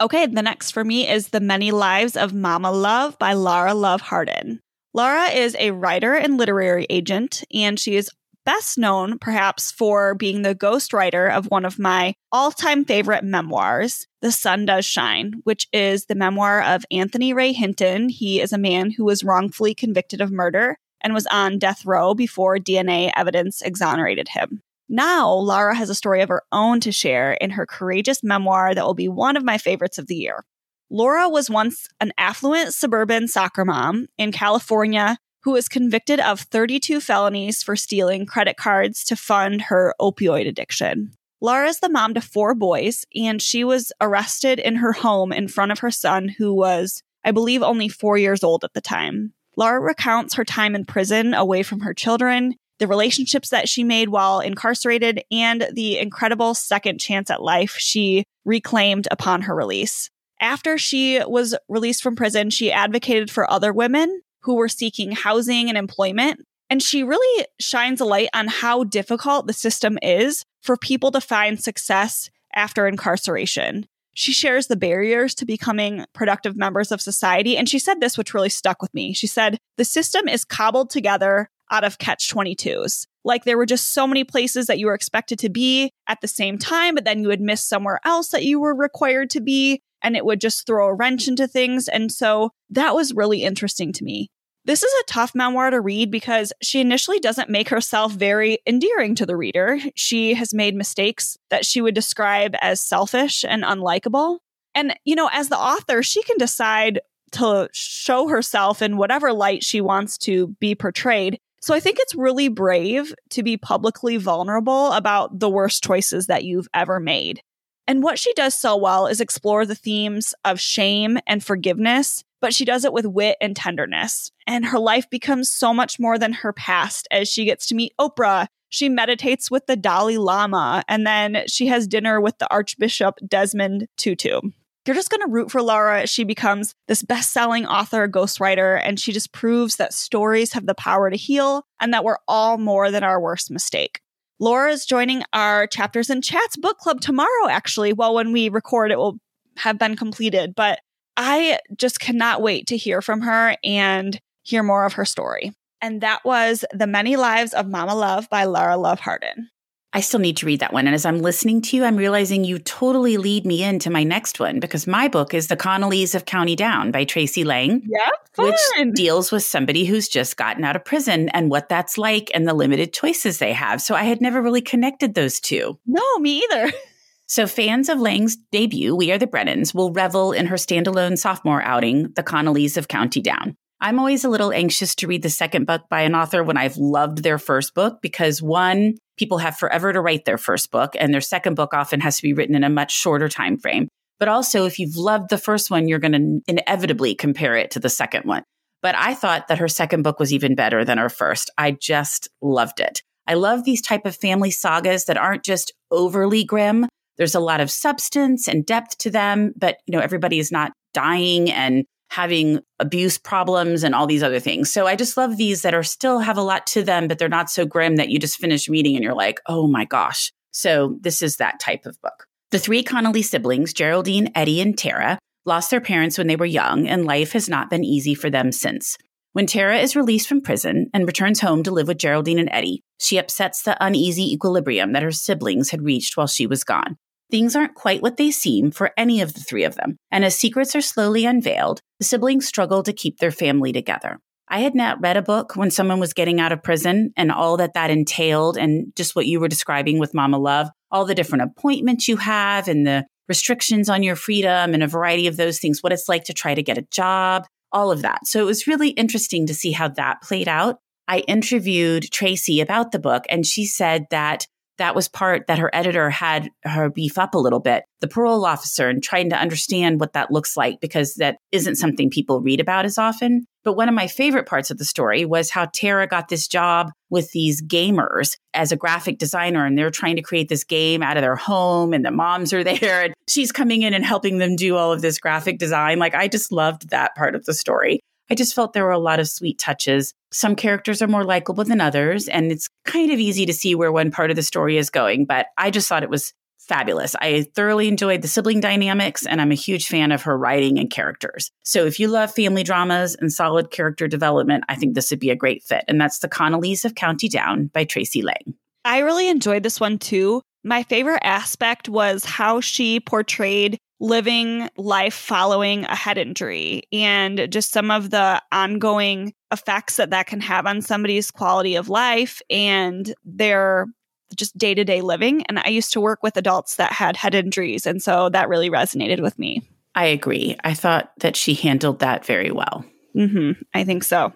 Okay, 0.00 0.26
the 0.26 0.42
next 0.42 0.72
for 0.72 0.84
me 0.84 1.08
is 1.08 1.28
The 1.28 1.40
Many 1.40 1.70
Lives 1.70 2.16
of 2.16 2.34
Mama 2.34 2.70
Love 2.70 3.18
by 3.18 3.32
Lara 3.32 3.72
Love 3.72 4.02
Hardin. 4.02 4.60
Lara 4.92 5.30
is 5.30 5.56
a 5.58 5.70
writer 5.70 6.14
and 6.14 6.36
literary 6.36 6.86
agent, 6.90 7.44
and 7.54 7.78
she 7.78 7.96
is 7.96 8.10
best 8.44 8.78
known 8.78 9.18
perhaps 9.18 9.72
for 9.72 10.14
being 10.14 10.42
the 10.42 10.54
ghostwriter 10.54 11.30
of 11.30 11.46
one 11.46 11.64
of 11.64 11.78
my 11.78 12.14
all 12.30 12.50
time 12.50 12.84
favorite 12.84 13.24
memoirs, 13.24 14.06
The 14.22 14.32
Sun 14.32 14.66
Does 14.66 14.84
Shine, 14.84 15.34
which 15.44 15.66
is 15.72 16.06
the 16.06 16.14
memoir 16.14 16.62
of 16.62 16.84
Anthony 16.90 17.32
Ray 17.32 17.52
Hinton. 17.52 18.08
He 18.08 18.40
is 18.40 18.52
a 18.52 18.58
man 18.58 18.90
who 18.90 19.04
was 19.04 19.24
wrongfully 19.24 19.74
convicted 19.74 20.20
of 20.20 20.30
murder 20.30 20.76
and 21.06 21.14
was 21.14 21.28
on 21.28 21.56
death 21.56 21.86
row 21.86 22.14
before 22.14 22.58
DNA 22.58 23.12
evidence 23.14 23.62
exonerated 23.62 24.26
him. 24.26 24.60
Now, 24.88 25.32
Lara 25.32 25.72
has 25.76 25.88
a 25.88 25.94
story 25.94 26.20
of 26.20 26.28
her 26.28 26.42
own 26.50 26.80
to 26.80 26.90
share 26.90 27.34
in 27.34 27.50
her 27.50 27.64
courageous 27.64 28.24
memoir 28.24 28.74
that 28.74 28.84
will 28.84 28.92
be 28.92 29.06
one 29.06 29.36
of 29.36 29.44
my 29.44 29.56
favorites 29.56 29.98
of 29.98 30.08
the 30.08 30.16
year. 30.16 30.44
Laura 30.90 31.28
was 31.28 31.48
once 31.48 31.86
an 32.00 32.12
affluent 32.18 32.74
suburban 32.74 33.28
soccer 33.28 33.64
mom 33.64 34.08
in 34.18 34.32
California 34.32 35.16
who 35.44 35.52
was 35.52 35.68
convicted 35.68 36.18
of 36.18 36.40
32 36.40 37.00
felonies 37.00 37.62
for 37.62 37.76
stealing 37.76 38.26
credit 38.26 38.56
cards 38.56 39.04
to 39.04 39.14
fund 39.14 39.62
her 39.62 39.94
opioid 40.00 40.48
addiction. 40.48 41.12
Laura 41.40 41.68
is 41.68 41.78
the 41.78 41.88
mom 41.88 42.14
to 42.14 42.20
four 42.20 42.52
boys, 42.52 43.04
and 43.14 43.40
she 43.40 43.62
was 43.62 43.92
arrested 44.00 44.58
in 44.58 44.74
her 44.74 44.92
home 44.92 45.32
in 45.32 45.46
front 45.46 45.70
of 45.70 45.78
her 45.78 45.92
son, 45.92 46.30
who 46.30 46.52
was, 46.52 47.04
I 47.24 47.30
believe, 47.30 47.62
only 47.62 47.88
four 47.88 48.18
years 48.18 48.42
old 48.42 48.64
at 48.64 48.74
the 48.74 48.80
time. 48.80 49.34
Laura 49.56 49.80
recounts 49.80 50.34
her 50.34 50.44
time 50.44 50.74
in 50.74 50.84
prison 50.84 51.34
away 51.34 51.62
from 51.62 51.80
her 51.80 51.94
children 51.94 52.54
the 52.78 52.86
relationships 52.86 53.50
that 53.50 53.68
she 53.68 53.84
made 53.84 54.08
while 54.08 54.40
incarcerated, 54.40 55.22
and 55.30 55.68
the 55.72 55.98
incredible 55.98 56.54
second 56.54 56.98
chance 56.98 57.30
at 57.30 57.42
life 57.42 57.76
she 57.78 58.24
reclaimed 58.44 59.08
upon 59.10 59.42
her 59.42 59.54
release. 59.54 60.10
After 60.40 60.76
she 60.76 61.20
was 61.24 61.56
released 61.68 62.02
from 62.02 62.16
prison, 62.16 62.50
she 62.50 62.70
advocated 62.70 63.30
for 63.30 63.50
other 63.50 63.72
women 63.72 64.20
who 64.42 64.56
were 64.56 64.68
seeking 64.68 65.12
housing 65.12 65.68
and 65.68 65.78
employment. 65.78 66.44
And 66.68 66.82
she 66.82 67.02
really 67.02 67.46
shines 67.58 68.00
a 68.00 68.04
light 68.04 68.28
on 68.34 68.48
how 68.48 68.84
difficult 68.84 69.46
the 69.46 69.52
system 69.52 69.98
is 70.02 70.44
for 70.62 70.76
people 70.76 71.10
to 71.12 71.20
find 71.20 71.62
success 71.62 72.28
after 72.54 72.86
incarceration. 72.86 73.86
She 74.16 74.32
shares 74.32 74.66
the 74.66 74.76
barriers 74.76 75.34
to 75.34 75.44
becoming 75.44 76.06
productive 76.14 76.56
members 76.56 76.90
of 76.90 77.02
society. 77.02 77.54
And 77.54 77.68
she 77.68 77.78
said 77.78 78.00
this, 78.00 78.16
which 78.16 78.32
really 78.32 78.48
stuck 78.48 78.80
with 78.80 78.94
me. 78.94 79.12
She 79.12 79.26
said, 79.26 79.58
The 79.76 79.84
system 79.84 80.26
is 80.26 80.42
cobbled 80.42 80.88
together 80.88 81.50
out 81.70 81.84
of 81.84 81.98
catch 81.98 82.32
22s. 82.32 83.06
Like 83.24 83.44
there 83.44 83.58
were 83.58 83.66
just 83.66 83.92
so 83.92 84.06
many 84.06 84.24
places 84.24 84.68
that 84.68 84.78
you 84.78 84.86
were 84.86 84.94
expected 84.94 85.38
to 85.40 85.50
be 85.50 85.90
at 86.08 86.22
the 86.22 86.28
same 86.28 86.56
time, 86.56 86.94
but 86.94 87.04
then 87.04 87.20
you 87.20 87.28
would 87.28 87.42
miss 87.42 87.62
somewhere 87.62 88.00
else 88.06 88.30
that 88.30 88.44
you 88.44 88.58
were 88.58 88.74
required 88.74 89.28
to 89.30 89.42
be, 89.42 89.82
and 90.02 90.16
it 90.16 90.24
would 90.24 90.40
just 90.40 90.66
throw 90.66 90.86
a 90.86 90.94
wrench 90.94 91.28
into 91.28 91.46
things. 91.46 91.86
And 91.86 92.10
so 92.10 92.52
that 92.70 92.94
was 92.94 93.12
really 93.12 93.42
interesting 93.42 93.92
to 93.92 94.04
me. 94.04 94.30
This 94.66 94.82
is 94.82 94.92
a 94.92 95.04
tough 95.06 95.32
memoir 95.32 95.70
to 95.70 95.80
read 95.80 96.10
because 96.10 96.52
she 96.60 96.80
initially 96.80 97.20
doesn't 97.20 97.48
make 97.48 97.68
herself 97.68 98.12
very 98.12 98.58
endearing 98.66 99.14
to 99.14 99.24
the 99.24 99.36
reader. 99.36 99.78
She 99.94 100.34
has 100.34 100.52
made 100.52 100.74
mistakes 100.74 101.38
that 101.50 101.64
she 101.64 101.80
would 101.80 101.94
describe 101.94 102.56
as 102.60 102.80
selfish 102.80 103.44
and 103.44 103.62
unlikable. 103.62 104.38
And, 104.74 104.98
you 105.04 105.14
know, 105.14 105.30
as 105.32 105.50
the 105.50 105.58
author, 105.58 106.02
she 106.02 106.20
can 106.24 106.36
decide 106.36 107.00
to 107.32 107.68
show 107.72 108.26
herself 108.26 108.82
in 108.82 108.96
whatever 108.96 109.32
light 109.32 109.62
she 109.62 109.80
wants 109.80 110.18
to 110.18 110.48
be 110.58 110.74
portrayed. 110.74 111.38
So 111.62 111.72
I 111.72 111.78
think 111.78 111.98
it's 112.00 112.16
really 112.16 112.48
brave 112.48 113.14
to 113.30 113.44
be 113.44 113.56
publicly 113.56 114.16
vulnerable 114.16 114.90
about 114.92 115.38
the 115.38 115.48
worst 115.48 115.84
choices 115.84 116.26
that 116.26 116.42
you've 116.42 116.68
ever 116.74 116.98
made. 116.98 117.40
And 117.86 118.02
what 118.02 118.18
she 118.18 118.32
does 118.34 118.54
so 118.54 118.76
well 118.76 119.06
is 119.06 119.20
explore 119.20 119.64
the 119.64 119.76
themes 119.76 120.34
of 120.44 120.58
shame 120.58 121.18
and 121.26 121.42
forgiveness, 121.42 122.24
but 122.40 122.54
she 122.54 122.64
does 122.64 122.84
it 122.84 122.92
with 122.92 123.06
wit 123.06 123.36
and 123.40 123.56
tenderness. 123.56 124.30
And 124.46 124.66
her 124.66 124.78
life 124.78 125.08
becomes 125.10 125.50
so 125.50 125.72
much 125.72 125.98
more 125.98 126.18
than 126.18 126.32
her 126.32 126.52
past 126.52 127.08
as 127.10 127.28
she 127.28 127.44
gets 127.44 127.66
to 127.66 127.74
meet 127.74 127.92
Oprah. 127.98 128.46
She 128.68 128.88
meditates 128.88 129.50
with 129.50 129.66
the 129.66 129.76
Dalai 129.76 130.18
Lama, 130.18 130.82
and 130.88 131.06
then 131.06 131.44
she 131.46 131.68
has 131.68 131.86
dinner 131.86 132.20
with 132.20 132.38
the 132.38 132.50
Archbishop 132.50 133.18
Desmond 133.26 133.86
Tutu. 133.96 134.40
you're 134.86 134.94
just 134.94 135.10
going 135.10 135.20
to 135.20 135.32
root 135.32 135.50
for 135.50 135.62
Laura 135.62 136.02
as 136.02 136.10
she 136.10 136.24
becomes 136.24 136.74
this 136.88 137.02
best 137.02 137.32
selling 137.32 137.64
author, 137.66 138.08
ghostwriter, 138.08 138.80
and 138.82 138.98
she 139.00 139.12
just 139.12 139.32
proves 139.32 139.76
that 139.76 139.94
stories 139.94 140.52
have 140.52 140.66
the 140.66 140.74
power 140.74 141.10
to 141.10 141.16
heal 141.16 141.64
and 141.80 141.92
that 141.94 142.04
we're 142.04 142.18
all 142.28 142.58
more 142.58 142.90
than 142.90 143.04
our 143.04 143.20
worst 143.20 143.50
mistake. 143.50 144.00
Laura 144.38 144.70
is 144.70 144.84
joining 144.84 145.22
our 145.32 145.66
Chapters 145.66 146.10
and 146.10 146.22
Chats 146.22 146.56
book 146.56 146.78
club 146.78 147.00
tomorrow, 147.00 147.48
actually. 147.48 147.92
Well, 147.92 148.14
when 148.14 148.32
we 148.32 148.48
record, 148.48 148.90
it 148.90 148.98
will 148.98 149.18
have 149.56 149.78
been 149.78 149.96
completed, 149.96 150.54
but 150.54 150.80
I 151.16 151.58
just 151.76 152.00
cannot 152.00 152.42
wait 152.42 152.66
to 152.68 152.76
hear 152.76 153.02
from 153.02 153.22
her 153.22 153.56
and 153.64 154.18
hear 154.42 154.62
more 154.62 154.84
of 154.84 154.94
her 154.94 155.04
story. 155.04 155.52
And 155.80 156.00
that 156.00 156.24
was 156.24 156.64
The 156.72 156.86
Many 156.86 157.16
Lives 157.16 157.52
of 157.52 157.68
Mama 157.68 157.94
Love 157.94 158.28
by 158.30 158.44
Lara 158.44 158.76
Love 158.76 159.00
Hardin. 159.00 159.50
I 159.92 160.00
still 160.00 160.20
need 160.20 160.36
to 160.38 160.46
read 160.46 160.60
that 160.60 160.74
one. 160.74 160.86
And 160.86 160.94
as 160.94 161.06
I'm 161.06 161.22
listening 161.22 161.62
to 161.62 161.76
you, 161.76 161.84
I'm 161.84 161.96
realizing 161.96 162.44
you 162.44 162.58
totally 162.58 163.16
lead 163.16 163.46
me 163.46 163.62
into 163.62 163.88
my 163.88 164.04
next 164.04 164.38
one 164.38 164.60
because 164.60 164.86
my 164.86 165.08
book 165.08 165.32
is 165.32 165.48
The 165.48 165.56
Connellys 165.56 166.14
of 166.14 166.26
County 166.26 166.54
Down 166.54 166.90
by 166.90 167.04
Tracey 167.04 167.44
Lange. 167.44 167.82
Yeah. 167.88 168.10
Which 168.36 168.60
deals 168.94 169.32
with 169.32 169.42
somebody 169.42 169.86
who's 169.86 170.08
just 170.08 170.36
gotten 170.36 170.64
out 170.64 170.76
of 170.76 170.84
prison 170.84 171.30
and 171.30 171.50
what 171.50 171.70
that's 171.70 171.96
like 171.96 172.30
and 172.34 172.46
the 172.46 172.52
limited 172.52 172.92
choices 172.92 173.38
they 173.38 173.54
have. 173.54 173.80
So 173.80 173.94
I 173.94 174.02
had 174.02 174.20
never 174.20 174.42
really 174.42 174.60
connected 174.60 175.14
those 175.14 175.40
two. 175.40 175.78
No, 175.86 176.18
me 176.18 176.42
either. 176.44 176.72
So, 177.28 177.48
fans 177.48 177.88
of 177.88 177.98
Lange's 177.98 178.36
debut, 178.52 178.94
We 178.94 179.10
Are 179.10 179.18
the 179.18 179.26
Brennans, 179.26 179.74
will 179.74 179.92
revel 179.92 180.32
in 180.32 180.46
her 180.46 180.54
standalone 180.54 181.18
sophomore 181.18 181.60
outing, 181.60 182.12
The 182.14 182.22
Connellys 182.22 182.76
of 182.76 182.86
County 182.86 183.20
Down. 183.20 183.56
I'm 183.80 183.98
always 183.98 184.24
a 184.24 184.28
little 184.28 184.52
anxious 184.52 184.94
to 184.96 185.08
read 185.08 185.22
the 185.22 185.30
second 185.30 185.66
book 185.66 185.82
by 185.90 186.02
an 186.02 186.14
author 186.14 186.42
when 186.44 186.56
I've 186.56 186.76
loved 186.76 187.22
their 187.22 187.38
first 187.38 187.74
book 187.74 187.98
because 188.00 188.40
one, 188.40 188.94
people 189.18 189.38
have 189.38 189.56
forever 189.56 189.92
to 189.92 190.00
write 190.00 190.24
their 190.24 190.38
first 190.38 190.70
book 190.70 190.94
and 190.98 191.12
their 191.12 191.20
second 191.20 191.54
book 191.54 191.74
often 191.74 192.00
has 192.00 192.16
to 192.16 192.22
be 192.22 192.32
written 192.32 192.54
in 192.54 192.64
a 192.64 192.70
much 192.70 192.92
shorter 192.92 193.28
time 193.28 193.58
frame. 193.58 193.88
But 194.18 194.28
also 194.28 194.64
if 194.64 194.78
you've 194.78 194.96
loved 194.96 195.28
the 195.28 195.36
first 195.36 195.70
one, 195.70 195.88
you're 195.88 195.98
going 195.98 196.12
to 196.12 196.40
inevitably 196.46 197.14
compare 197.14 197.54
it 197.56 197.70
to 197.72 197.80
the 197.80 197.90
second 197.90 198.24
one. 198.24 198.44
But 198.80 198.94
I 198.94 199.14
thought 199.14 199.48
that 199.48 199.58
her 199.58 199.68
second 199.68 200.02
book 200.02 200.18
was 200.18 200.32
even 200.32 200.54
better 200.54 200.84
than 200.84 200.96
her 200.96 201.10
first. 201.10 201.50
I 201.58 201.72
just 201.72 202.28
loved 202.40 202.80
it. 202.80 203.02
I 203.26 203.34
love 203.34 203.64
these 203.64 203.82
type 203.82 204.06
of 204.06 204.16
family 204.16 204.52
sagas 204.52 205.04
that 205.06 205.18
aren't 205.18 205.42
just 205.42 205.72
overly 205.90 206.44
grim. 206.44 206.86
There's 207.18 207.34
a 207.34 207.40
lot 207.40 207.60
of 207.60 207.70
substance 207.70 208.48
and 208.48 208.66
depth 208.66 208.98
to 208.98 209.10
them, 209.10 209.52
but 209.56 209.78
you 209.86 209.92
know 209.92 210.02
everybody 210.02 210.38
is 210.38 210.52
not 210.52 210.72
dying 210.92 211.50
and 211.50 211.84
having 212.10 212.60
abuse 212.78 213.18
problems 213.18 213.82
and 213.82 213.94
all 213.94 214.06
these 214.06 214.22
other 214.22 214.40
things. 214.40 214.72
So 214.72 214.86
I 214.86 214.96
just 214.96 215.16
love 215.16 215.36
these 215.36 215.62
that 215.62 215.74
are 215.74 215.82
still 215.82 216.20
have 216.20 216.38
a 216.38 216.42
lot 216.42 216.66
to 216.68 216.82
them, 216.82 217.08
but 217.08 217.18
they're 217.18 217.28
not 217.28 217.50
so 217.50 217.66
grim 217.66 217.96
that 217.96 218.10
you 218.10 218.18
just 218.18 218.38
finish 218.38 218.68
reading 218.68 218.94
and 218.94 219.02
you're 219.02 219.14
like, 219.14 219.40
oh 219.46 219.66
my 219.66 219.84
gosh. 219.84 220.32
So 220.52 220.98
this 221.00 221.20
is 221.20 221.36
that 221.36 221.60
type 221.60 221.84
of 221.84 222.00
book. 222.00 222.26
The 222.52 222.58
three 222.58 222.82
Connelly 222.82 223.22
siblings, 223.22 223.72
Geraldine, 223.72 224.30
Eddie, 224.34 224.60
and 224.60 224.78
Tara, 224.78 225.18
lost 225.44 225.70
their 225.70 225.80
parents 225.80 226.16
when 226.16 226.26
they 226.26 226.36
were 226.36 226.46
young, 226.46 226.86
and 226.86 227.04
life 227.04 227.32
has 227.32 227.48
not 227.48 227.70
been 227.70 227.84
easy 227.84 228.14
for 228.14 228.30
them 228.30 228.52
since. 228.52 228.96
When 229.32 229.46
Tara 229.46 229.78
is 229.78 229.96
released 229.96 230.28
from 230.28 230.40
prison 230.40 230.88
and 230.94 231.06
returns 231.06 231.40
home 231.40 231.62
to 231.64 231.70
live 231.70 231.88
with 231.88 231.98
Geraldine 231.98 232.38
and 232.38 232.48
Eddie, 232.50 232.82
she 232.98 233.18
upsets 233.18 233.62
the 233.62 233.76
uneasy 233.84 234.32
equilibrium 234.32 234.92
that 234.92 235.02
her 235.02 235.12
siblings 235.12 235.70
had 235.70 235.82
reached 235.82 236.16
while 236.16 236.26
she 236.26 236.46
was 236.46 236.64
gone. 236.64 236.96
Things 237.30 237.56
aren't 237.56 237.74
quite 237.74 238.02
what 238.02 238.16
they 238.16 238.30
seem 238.30 238.70
for 238.70 238.92
any 238.96 239.20
of 239.20 239.34
the 239.34 239.40
three 239.40 239.64
of 239.64 239.74
them, 239.74 239.96
and 240.10 240.24
as 240.24 240.38
secrets 240.38 240.76
are 240.76 240.80
slowly 240.80 241.24
unveiled, 241.24 241.80
the 241.98 242.04
siblings 242.04 242.46
struggle 242.46 242.82
to 242.82 242.92
keep 242.92 243.18
their 243.18 243.32
family 243.32 243.72
together. 243.72 244.18
I 244.48 244.60
had 244.60 244.76
not 244.76 245.00
read 245.00 245.16
a 245.16 245.22
book 245.22 245.56
when 245.56 245.72
someone 245.72 245.98
was 245.98 246.12
getting 246.12 246.38
out 246.38 246.52
of 246.52 246.62
prison 246.62 247.12
and 247.16 247.32
all 247.32 247.56
that 247.56 247.74
that 247.74 247.90
entailed, 247.90 248.56
and 248.56 248.92
just 248.94 249.16
what 249.16 249.26
you 249.26 249.40
were 249.40 249.48
describing 249.48 249.98
with 249.98 250.14
Mama 250.14 250.38
Love, 250.38 250.68
all 250.90 251.04
the 251.04 251.16
different 251.16 251.42
appointments 251.42 252.06
you 252.06 252.16
have 252.16 252.68
and 252.68 252.86
the 252.86 253.04
restrictions 253.28 253.88
on 253.88 254.04
your 254.04 254.14
freedom 254.14 254.72
and 254.72 254.84
a 254.84 254.86
variety 254.86 255.26
of 255.26 255.36
those 255.36 255.58
things, 255.58 255.82
what 255.82 255.92
it's 255.92 256.08
like 256.08 256.22
to 256.24 256.32
try 256.32 256.54
to 256.54 256.62
get 256.62 256.78
a 256.78 256.86
job, 256.92 257.44
all 257.72 257.90
of 257.90 258.02
that. 258.02 258.24
So 258.26 258.40
it 258.40 258.46
was 258.46 258.68
really 258.68 258.90
interesting 258.90 259.46
to 259.46 259.54
see 259.54 259.72
how 259.72 259.88
that 259.88 260.22
played 260.22 260.46
out. 260.46 260.76
I 261.08 261.20
interviewed 261.20 262.10
Tracey 262.12 262.60
about 262.60 262.92
the 262.92 263.00
book, 263.00 263.24
and 263.28 263.44
she 263.44 263.66
said 263.66 264.06
that 264.10 264.46
that 264.78 264.94
was 264.94 265.08
part 265.08 265.46
that 265.46 265.58
her 265.58 265.70
editor 265.74 266.10
had 266.10 266.50
her 266.64 266.90
beef 266.90 267.18
up 267.18 267.34
a 267.34 267.38
little 267.38 267.60
bit. 267.60 267.84
The 268.00 268.08
parole 268.08 268.44
officer 268.44 268.88
and 268.88 269.02
trying 269.02 269.30
to 269.30 269.36
understand 269.36 270.00
what 270.00 270.12
that 270.12 270.30
looks 270.30 270.56
like 270.56 270.80
because 270.80 271.14
that 271.14 271.38
isn't 271.52 271.76
something 271.76 272.10
people 272.10 272.40
read 272.40 272.60
about 272.60 272.84
as 272.84 272.98
often. 272.98 273.46
But 273.64 273.74
one 273.74 273.88
of 273.88 273.94
my 273.94 274.06
favorite 274.06 274.46
parts 274.46 274.70
of 274.70 274.78
the 274.78 274.84
story 274.84 275.24
was 275.24 275.50
how 275.50 275.66
Tara 275.66 276.06
got 276.06 276.28
this 276.28 276.46
job 276.46 276.90
with 277.10 277.32
these 277.32 277.62
gamers 277.62 278.36
as 278.54 278.70
a 278.70 278.76
graphic 278.76 279.18
designer 279.18 279.66
and 279.66 279.76
they're 279.76 279.90
trying 279.90 280.16
to 280.16 280.22
create 280.22 280.48
this 280.48 280.62
game 280.62 281.02
out 281.02 281.16
of 281.16 281.22
their 281.22 281.36
home 281.36 281.92
and 281.92 282.04
the 282.04 282.10
moms 282.10 282.52
are 282.52 282.62
there 282.64 283.02
and 283.02 283.14
she's 283.28 283.50
coming 283.50 283.82
in 283.82 283.94
and 283.94 284.04
helping 284.04 284.38
them 284.38 284.56
do 284.56 284.76
all 284.76 284.92
of 284.92 285.02
this 285.02 285.18
graphic 285.18 285.58
design. 285.58 285.98
Like 285.98 286.14
I 286.14 286.28
just 286.28 286.52
loved 286.52 286.90
that 286.90 287.16
part 287.16 287.34
of 287.34 287.44
the 287.44 287.54
story 287.54 288.00
I 288.30 288.34
just 288.34 288.54
felt 288.54 288.72
there 288.72 288.84
were 288.84 288.90
a 288.90 288.98
lot 288.98 289.20
of 289.20 289.28
sweet 289.28 289.58
touches. 289.58 290.12
Some 290.32 290.56
characters 290.56 291.00
are 291.00 291.06
more 291.06 291.24
likable 291.24 291.64
than 291.64 291.80
others, 291.80 292.28
and 292.28 292.50
it's 292.50 292.68
kind 292.84 293.10
of 293.12 293.18
easy 293.18 293.46
to 293.46 293.52
see 293.52 293.74
where 293.74 293.92
one 293.92 294.10
part 294.10 294.30
of 294.30 294.36
the 294.36 294.42
story 294.42 294.76
is 294.76 294.90
going, 294.90 295.24
but 295.24 295.46
I 295.56 295.70
just 295.70 295.88
thought 295.88 296.02
it 296.02 296.10
was 296.10 296.32
fabulous. 296.58 297.14
I 297.20 297.42
thoroughly 297.54 297.86
enjoyed 297.86 298.22
the 298.22 298.28
sibling 298.28 298.60
dynamics, 298.60 299.24
and 299.24 299.40
I'm 299.40 299.52
a 299.52 299.56
huge 299.56 299.86
fan 299.86 300.10
of 300.10 300.22
her 300.22 300.36
writing 300.36 300.78
and 300.78 300.90
characters. 300.90 301.50
So 301.62 301.86
if 301.86 302.00
you 302.00 302.08
love 302.08 302.34
family 302.34 302.64
dramas 302.64 303.14
and 303.14 303.32
solid 303.32 303.70
character 303.70 304.08
development, 304.08 304.64
I 304.68 304.74
think 304.74 304.94
this 304.94 305.10
would 305.10 305.20
be 305.20 305.30
a 305.30 305.36
great 305.36 305.62
fit. 305.62 305.84
And 305.86 306.00
that's 306.00 306.18
The 306.18 306.28
Connellys 306.28 306.84
of 306.84 306.96
County 306.96 307.28
Down 307.28 307.66
by 307.68 307.84
Tracey 307.84 308.22
Lange. 308.22 308.54
I 308.84 308.98
really 308.98 309.28
enjoyed 309.28 309.62
this 309.62 309.80
one 309.80 309.98
too. 309.98 310.42
My 310.64 310.82
favorite 310.82 311.22
aspect 311.22 311.88
was 311.88 312.24
how 312.24 312.60
she 312.60 312.98
portrayed 312.98 313.78
living 313.98 314.68
life 314.76 315.14
following 315.14 315.84
a 315.84 315.94
head 315.94 316.18
injury 316.18 316.82
and 316.92 317.48
just 317.50 317.72
some 317.72 317.90
of 317.90 318.10
the 318.10 318.42
ongoing 318.52 319.32
effects 319.52 319.96
that 319.96 320.10
that 320.10 320.26
can 320.26 320.40
have 320.40 320.66
on 320.66 320.82
somebody's 320.82 321.30
quality 321.30 321.76
of 321.76 321.88
life 321.88 322.42
and 322.50 323.14
their 323.24 323.86
just 324.34 324.56
day 324.58 324.74
to 324.74 324.84
day 324.84 325.00
living. 325.00 325.42
And 325.44 325.58
I 325.58 325.68
used 325.68 325.92
to 325.92 326.00
work 326.00 326.22
with 326.22 326.36
adults 326.36 326.76
that 326.76 326.92
had 326.92 327.16
head 327.16 327.34
injuries. 327.34 327.86
And 327.86 328.02
so 328.02 328.28
that 328.30 328.48
really 328.48 328.70
resonated 328.70 329.22
with 329.22 329.38
me. 329.38 329.62
I 329.94 330.06
agree. 330.06 330.56
I 330.62 330.74
thought 330.74 331.12
that 331.20 331.36
she 331.36 331.54
handled 331.54 332.00
that 332.00 332.26
very 332.26 332.50
well. 332.50 332.84
Mm-hmm. 333.14 333.52
I 333.72 333.84
think 333.84 334.04
so. 334.04 334.32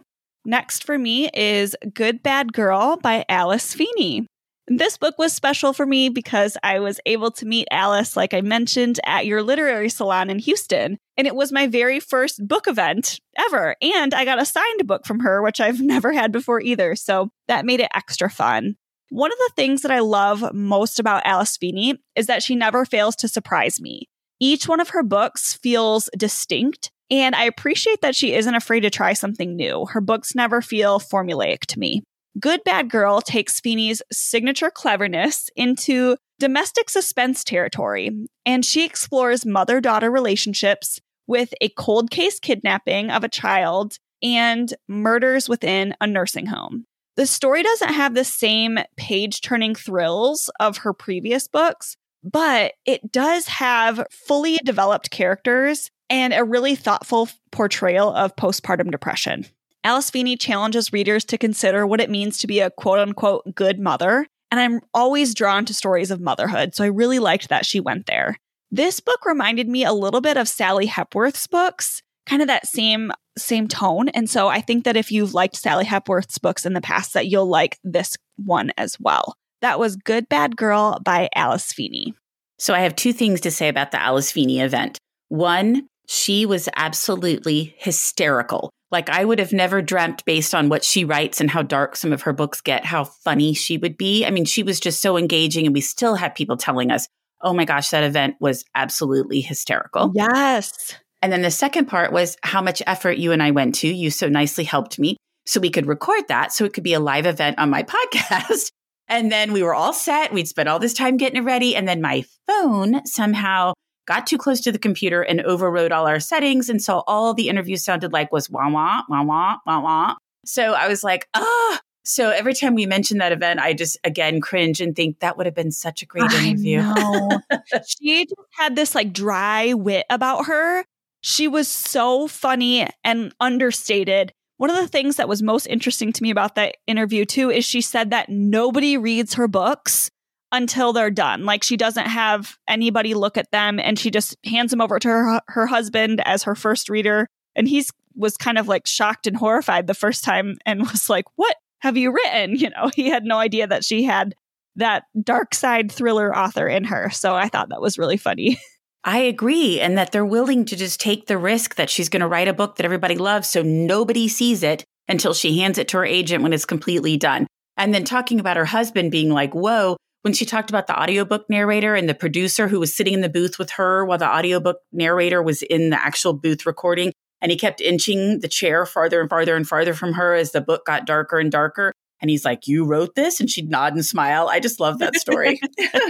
Next 0.46 0.84
for 0.84 0.96
me 0.96 1.28
is 1.34 1.76
Good 1.92 2.22
Bad 2.22 2.54
Girl 2.54 2.96
by 2.96 3.26
Alice 3.28 3.74
Feeney. 3.74 4.26
This 4.68 4.96
book 4.96 5.18
was 5.18 5.32
special 5.32 5.72
for 5.72 5.84
me 5.84 6.08
because 6.08 6.56
I 6.62 6.78
was 6.78 7.00
able 7.04 7.32
to 7.32 7.46
meet 7.46 7.66
Alice, 7.72 8.16
like 8.16 8.32
I 8.32 8.40
mentioned, 8.40 9.00
at 9.04 9.26
your 9.26 9.42
literary 9.42 9.88
salon 9.88 10.30
in 10.30 10.38
Houston. 10.38 10.98
And 11.16 11.26
it 11.26 11.34
was 11.34 11.50
my 11.50 11.66
very 11.66 11.98
first 11.98 12.46
book 12.46 12.68
event 12.68 13.18
ever. 13.36 13.74
And 13.82 14.14
I 14.14 14.24
got 14.24 14.40
a 14.40 14.44
signed 14.44 14.86
book 14.86 15.06
from 15.06 15.20
her, 15.20 15.42
which 15.42 15.60
I've 15.60 15.80
never 15.80 16.12
had 16.12 16.30
before 16.30 16.60
either. 16.60 16.94
So 16.94 17.30
that 17.48 17.66
made 17.66 17.80
it 17.80 17.90
extra 17.94 18.30
fun. 18.30 18.76
One 19.08 19.32
of 19.32 19.38
the 19.38 19.52
things 19.56 19.82
that 19.82 19.90
I 19.90 19.98
love 19.98 20.54
most 20.54 21.00
about 21.00 21.26
Alice 21.26 21.56
Feeney 21.56 21.96
is 22.14 22.26
that 22.26 22.44
she 22.44 22.54
never 22.54 22.84
fails 22.84 23.16
to 23.16 23.28
surprise 23.28 23.80
me. 23.80 24.08
Each 24.38 24.68
one 24.68 24.78
of 24.78 24.90
her 24.90 25.02
books 25.02 25.54
feels 25.54 26.08
distinct, 26.16 26.92
and 27.10 27.34
I 27.34 27.42
appreciate 27.44 28.02
that 28.02 28.14
she 28.14 28.34
isn't 28.34 28.54
afraid 28.54 28.80
to 28.80 28.90
try 28.90 29.14
something 29.14 29.56
new. 29.56 29.84
Her 29.86 30.00
books 30.00 30.36
never 30.36 30.62
feel 30.62 31.00
formulaic 31.00 31.66
to 31.66 31.78
me. 31.80 32.04
Good 32.38 32.62
Bad 32.64 32.90
Girl 32.90 33.20
takes 33.20 33.60
Feeney's 33.60 34.02
signature 34.12 34.70
cleverness 34.70 35.50
into 35.56 36.16
domestic 36.38 36.88
suspense 36.88 37.42
territory, 37.42 38.26
and 38.46 38.64
she 38.64 38.84
explores 38.84 39.44
mother 39.44 39.80
daughter 39.80 40.10
relationships 40.10 41.00
with 41.26 41.52
a 41.60 41.70
cold 41.70 42.10
case 42.10 42.38
kidnapping 42.38 43.10
of 43.10 43.24
a 43.24 43.28
child 43.28 43.98
and 44.22 44.72
murders 44.88 45.48
within 45.48 45.94
a 46.00 46.06
nursing 46.06 46.46
home. 46.46 46.86
The 47.16 47.26
story 47.26 47.62
doesn't 47.62 47.92
have 47.92 48.14
the 48.14 48.24
same 48.24 48.78
page 48.96 49.40
turning 49.40 49.74
thrills 49.74 50.50
of 50.60 50.78
her 50.78 50.92
previous 50.92 51.48
books, 51.48 51.96
but 52.22 52.74
it 52.86 53.10
does 53.10 53.46
have 53.48 54.06
fully 54.10 54.58
developed 54.64 55.10
characters 55.10 55.90
and 56.08 56.32
a 56.32 56.44
really 56.44 56.74
thoughtful 56.74 57.28
portrayal 57.50 58.12
of 58.12 58.36
postpartum 58.36 58.90
depression. 58.90 59.46
Alice 59.82 60.10
Feeney 60.10 60.36
challenges 60.36 60.92
readers 60.92 61.24
to 61.26 61.38
consider 61.38 61.86
what 61.86 62.00
it 62.00 62.10
means 62.10 62.38
to 62.38 62.46
be 62.46 62.60
a 62.60 62.70
quote 62.70 62.98
unquote 62.98 63.54
good 63.54 63.78
mother. 63.78 64.26
And 64.50 64.60
I'm 64.60 64.80
always 64.92 65.34
drawn 65.34 65.64
to 65.66 65.74
stories 65.74 66.10
of 66.10 66.20
motherhood, 66.20 66.74
so 66.74 66.84
I 66.84 66.88
really 66.88 67.18
liked 67.18 67.48
that 67.48 67.64
she 67.64 67.80
went 67.80 68.06
there. 68.06 68.36
This 68.70 69.00
book 69.00 69.24
reminded 69.24 69.68
me 69.68 69.84
a 69.84 69.92
little 69.92 70.20
bit 70.20 70.36
of 70.36 70.48
Sally 70.48 70.86
Hepworth's 70.86 71.46
books, 71.46 72.02
kind 72.26 72.42
of 72.42 72.48
that 72.48 72.66
same 72.66 73.12
same 73.38 73.68
tone. 73.68 74.08
And 74.10 74.28
so 74.28 74.48
I 74.48 74.60
think 74.60 74.84
that 74.84 74.96
if 74.96 75.10
you've 75.10 75.34
liked 75.34 75.56
Sally 75.56 75.84
Hepworth's 75.84 76.38
books 76.38 76.66
in 76.66 76.74
the 76.74 76.80
past, 76.80 77.14
that 77.14 77.28
you'll 77.28 77.48
like 77.48 77.78
this 77.82 78.16
one 78.36 78.72
as 78.76 78.98
well. 79.00 79.34
That 79.62 79.78
was 79.78 79.96
Good 79.96 80.28
Bad 80.28 80.56
Girl 80.56 80.98
by 81.02 81.28
Alice 81.34 81.72
Feeney. 81.72 82.14
So 82.58 82.74
I 82.74 82.80
have 82.80 82.96
two 82.96 83.12
things 83.12 83.40
to 83.42 83.50
say 83.50 83.68
about 83.68 83.92
the 83.92 84.02
Alice 84.02 84.30
Feeney 84.30 84.60
event. 84.60 84.98
One, 85.28 85.86
she 86.06 86.44
was 86.44 86.68
absolutely 86.76 87.74
hysterical. 87.78 88.70
Like 88.90 89.08
I 89.08 89.24
would 89.24 89.38
have 89.38 89.52
never 89.52 89.82
dreamt 89.82 90.24
based 90.24 90.54
on 90.54 90.68
what 90.68 90.84
she 90.84 91.04
writes 91.04 91.40
and 91.40 91.50
how 91.50 91.62
dark 91.62 91.96
some 91.96 92.12
of 92.12 92.22
her 92.22 92.32
books 92.32 92.60
get, 92.60 92.84
how 92.84 93.04
funny 93.04 93.54
she 93.54 93.78
would 93.78 93.96
be. 93.96 94.24
I 94.24 94.30
mean, 94.30 94.44
she 94.44 94.62
was 94.62 94.80
just 94.80 95.00
so 95.00 95.16
engaging 95.16 95.66
and 95.66 95.74
we 95.74 95.80
still 95.80 96.16
have 96.16 96.34
people 96.34 96.56
telling 96.56 96.90
us, 96.90 97.06
Oh 97.42 97.54
my 97.54 97.64
gosh, 97.64 97.90
that 97.90 98.04
event 98.04 98.36
was 98.40 98.64
absolutely 98.74 99.40
hysterical. 99.40 100.12
Yes. 100.14 100.94
And 101.22 101.32
then 101.32 101.42
the 101.42 101.50
second 101.50 101.86
part 101.86 102.12
was 102.12 102.36
how 102.42 102.60
much 102.60 102.82
effort 102.86 103.16
you 103.16 103.32
and 103.32 103.42
I 103.42 103.50
went 103.50 103.76
to. 103.76 103.88
You 103.88 104.10
so 104.10 104.28
nicely 104.28 104.64
helped 104.64 104.98
me 104.98 105.16
so 105.46 105.60
we 105.60 105.70
could 105.70 105.86
record 105.86 106.28
that 106.28 106.52
so 106.52 106.64
it 106.64 106.72
could 106.72 106.84
be 106.84 106.94
a 106.94 107.00
live 107.00 107.26
event 107.26 107.58
on 107.58 107.70
my 107.70 107.82
podcast. 108.20 108.70
And 109.08 109.32
then 109.32 109.52
we 109.52 109.62
were 109.62 109.74
all 109.74 109.92
set. 109.92 110.32
We'd 110.32 110.48
spent 110.48 110.68
all 110.68 110.78
this 110.78 110.94
time 110.94 111.16
getting 111.16 111.42
it 111.42 111.44
ready. 111.44 111.74
And 111.74 111.88
then 111.88 112.00
my 112.00 112.24
phone 112.46 113.04
somehow 113.06 113.72
got 114.10 114.26
too 114.26 114.38
close 114.38 114.60
to 114.60 114.72
the 114.72 114.78
computer 114.78 115.22
and 115.22 115.40
overrode 115.42 115.92
all 115.92 116.08
our 116.08 116.18
settings. 116.18 116.68
And 116.68 116.82
so 116.82 117.04
all 117.06 117.32
the 117.32 117.48
interview 117.48 117.76
sounded 117.76 118.12
like 118.12 118.32
was 118.32 118.50
wah, 118.50 118.68
wah, 118.68 119.02
wah, 119.08 119.22
wah, 119.22 119.56
wah, 119.64 119.80
wah. 119.80 120.14
So 120.44 120.74
I 120.74 120.88
was 120.88 121.04
like, 121.04 121.28
ah. 121.34 121.80
So 122.02 122.30
every 122.30 122.54
time 122.54 122.74
we 122.74 122.86
mention 122.86 123.18
that 123.18 123.30
event, 123.30 123.60
I 123.60 123.72
just 123.72 123.96
again 124.02 124.40
cringe 124.40 124.80
and 124.80 124.96
think 124.96 125.20
that 125.20 125.36
would 125.36 125.46
have 125.46 125.54
been 125.54 125.70
such 125.70 126.02
a 126.02 126.06
great 126.06 126.28
interview. 126.32 126.82
she 127.86 128.24
just 128.24 128.48
had 128.50 128.74
this 128.74 128.96
like 128.96 129.12
dry 129.12 129.74
wit 129.74 130.06
about 130.10 130.46
her. 130.46 130.84
She 131.20 131.46
was 131.46 131.68
so 131.68 132.26
funny 132.26 132.88
and 133.04 133.32
understated. 133.38 134.32
One 134.56 134.70
of 134.70 134.76
the 134.76 134.88
things 134.88 135.16
that 135.16 135.28
was 135.28 135.40
most 135.40 135.66
interesting 135.66 136.12
to 136.12 136.22
me 136.22 136.30
about 136.30 136.56
that 136.56 136.78
interview, 136.88 137.24
too, 137.24 137.50
is 137.50 137.64
she 137.64 137.80
said 137.80 138.10
that 138.10 138.28
nobody 138.28 138.96
reads 138.96 139.34
her 139.34 139.46
books 139.46 140.10
until 140.52 140.92
they're 140.92 141.10
done. 141.10 141.44
Like 141.44 141.62
she 141.62 141.76
doesn't 141.76 142.06
have 142.06 142.58
anybody 142.68 143.14
look 143.14 143.36
at 143.36 143.50
them 143.50 143.78
and 143.78 143.98
she 143.98 144.10
just 144.10 144.36
hands 144.44 144.70
them 144.70 144.80
over 144.80 144.98
to 144.98 145.08
her, 145.08 145.40
her 145.48 145.66
husband 145.66 146.22
as 146.24 146.42
her 146.44 146.54
first 146.54 146.88
reader. 146.88 147.28
And 147.54 147.68
he's 147.68 147.90
was 148.16 148.36
kind 148.36 148.58
of 148.58 148.68
like 148.68 148.86
shocked 148.86 149.26
and 149.26 149.36
horrified 149.36 149.86
the 149.86 149.94
first 149.94 150.24
time 150.24 150.56
and 150.66 150.80
was 150.90 151.08
like, 151.08 151.24
What 151.36 151.56
have 151.80 151.96
you 151.96 152.12
written? 152.12 152.56
You 152.60 152.70
know, 152.70 152.90
he 152.94 153.08
had 153.08 153.24
no 153.24 153.38
idea 153.38 153.66
that 153.66 153.84
she 153.84 154.02
had 154.02 154.34
that 154.76 155.04
dark 155.22 155.54
side 155.54 155.90
thriller 155.90 156.36
author 156.36 156.68
in 156.68 156.84
her. 156.84 157.10
So 157.10 157.34
I 157.34 157.48
thought 157.48 157.70
that 157.70 157.80
was 157.80 157.98
really 157.98 158.16
funny. 158.16 158.58
I 159.04 159.18
agree. 159.18 159.80
And 159.80 159.96
that 159.96 160.12
they're 160.12 160.26
willing 160.26 160.66
to 160.66 160.76
just 160.76 161.00
take 161.00 161.26
the 161.26 161.38
risk 161.38 161.76
that 161.76 161.88
she's 161.88 162.10
going 162.10 162.20
to 162.20 162.28
write 162.28 162.48
a 162.48 162.52
book 162.52 162.76
that 162.76 162.84
everybody 162.84 163.16
loves 163.16 163.48
so 163.48 163.62
nobody 163.62 164.28
sees 164.28 164.62
it 164.62 164.84
until 165.08 165.32
she 165.32 165.58
hands 165.58 165.78
it 165.78 165.88
to 165.88 165.96
her 165.98 166.04
agent 166.04 166.42
when 166.42 166.52
it's 166.52 166.66
completely 166.66 167.16
done. 167.16 167.46
And 167.76 167.94
then 167.94 168.04
talking 168.04 168.40
about 168.40 168.58
her 168.58 168.66
husband 168.66 169.10
being 169.10 169.30
like, 169.30 169.54
whoa, 169.54 169.96
when 170.22 170.34
she 170.34 170.44
talked 170.44 170.70
about 170.70 170.86
the 170.86 171.00
audiobook 171.00 171.48
narrator 171.48 171.94
and 171.94 172.08
the 172.08 172.14
producer 172.14 172.68
who 172.68 172.80
was 172.80 172.94
sitting 172.94 173.14
in 173.14 173.20
the 173.20 173.28
booth 173.28 173.58
with 173.58 173.70
her 173.70 174.04
while 174.04 174.18
the 174.18 174.28
audiobook 174.28 174.78
narrator 174.92 175.42
was 175.42 175.62
in 175.62 175.90
the 175.90 176.02
actual 176.02 176.32
booth 176.32 176.66
recording. 176.66 177.12
And 177.40 177.50
he 177.50 177.56
kept 177.56 177.80
inching 177.80 178.40
the 178.40 178.48
chair 178.48 178.84
farther 178.84 179.20
and 179.20 179.30
farther 179.30 179.56
and 179.56 179.66
farther 179.66 179.94
from 179.94 180.12
her 180.12 180.34
as 180.34 180.52
the 180.52 180.60
book 180.60 180.84
got 180.84 181.06
darker 181.06 181.38
and 181.38 181.50
darker. 181.50 181.94
And 182.20 182.28
he's 182.28 182.44
like, 182.44 182.66
You 182.66 182.84
wrote 182.84 183.14
this? 183.14 183.40
And 183.40 183.48
she'd 183.48 183.70
nod 183.70 183.94
and 183.94 184.04
smile. 184.04 184.48
I 184.48 184.60
just 184.60 184.78
love 184.78 184.98
that 184.98 185.16
story. 185.16 185.58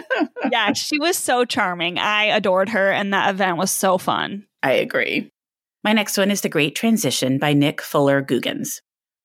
yeah, 0.51 0.73
she 0.73 0.99
was 0.99 1.17
so 1.17 1.45
charming. 1.45 1.99
I 1.99 2.25
adored 2.25 2.71
her, 2.71 2.91
and 2.91 3.13
that 3.13 3.31
event 3.31 3.59
was 3.59 3.71
so 3.71 3.97
fun. 3.97 4.47
I 4.61 4.73
agree. 4.73 5.31
My 5.85 5.93
next 5.93 6.19
one 6.19 6.33
is 6.33 6.41
The 6.41 6.49
Great 6.49 6.75
Transition 6.75 7.39
by 7.39 7.53
Nick 7.53 7.81
Fuller 7.81 8.23
Googins. 8.23 8.81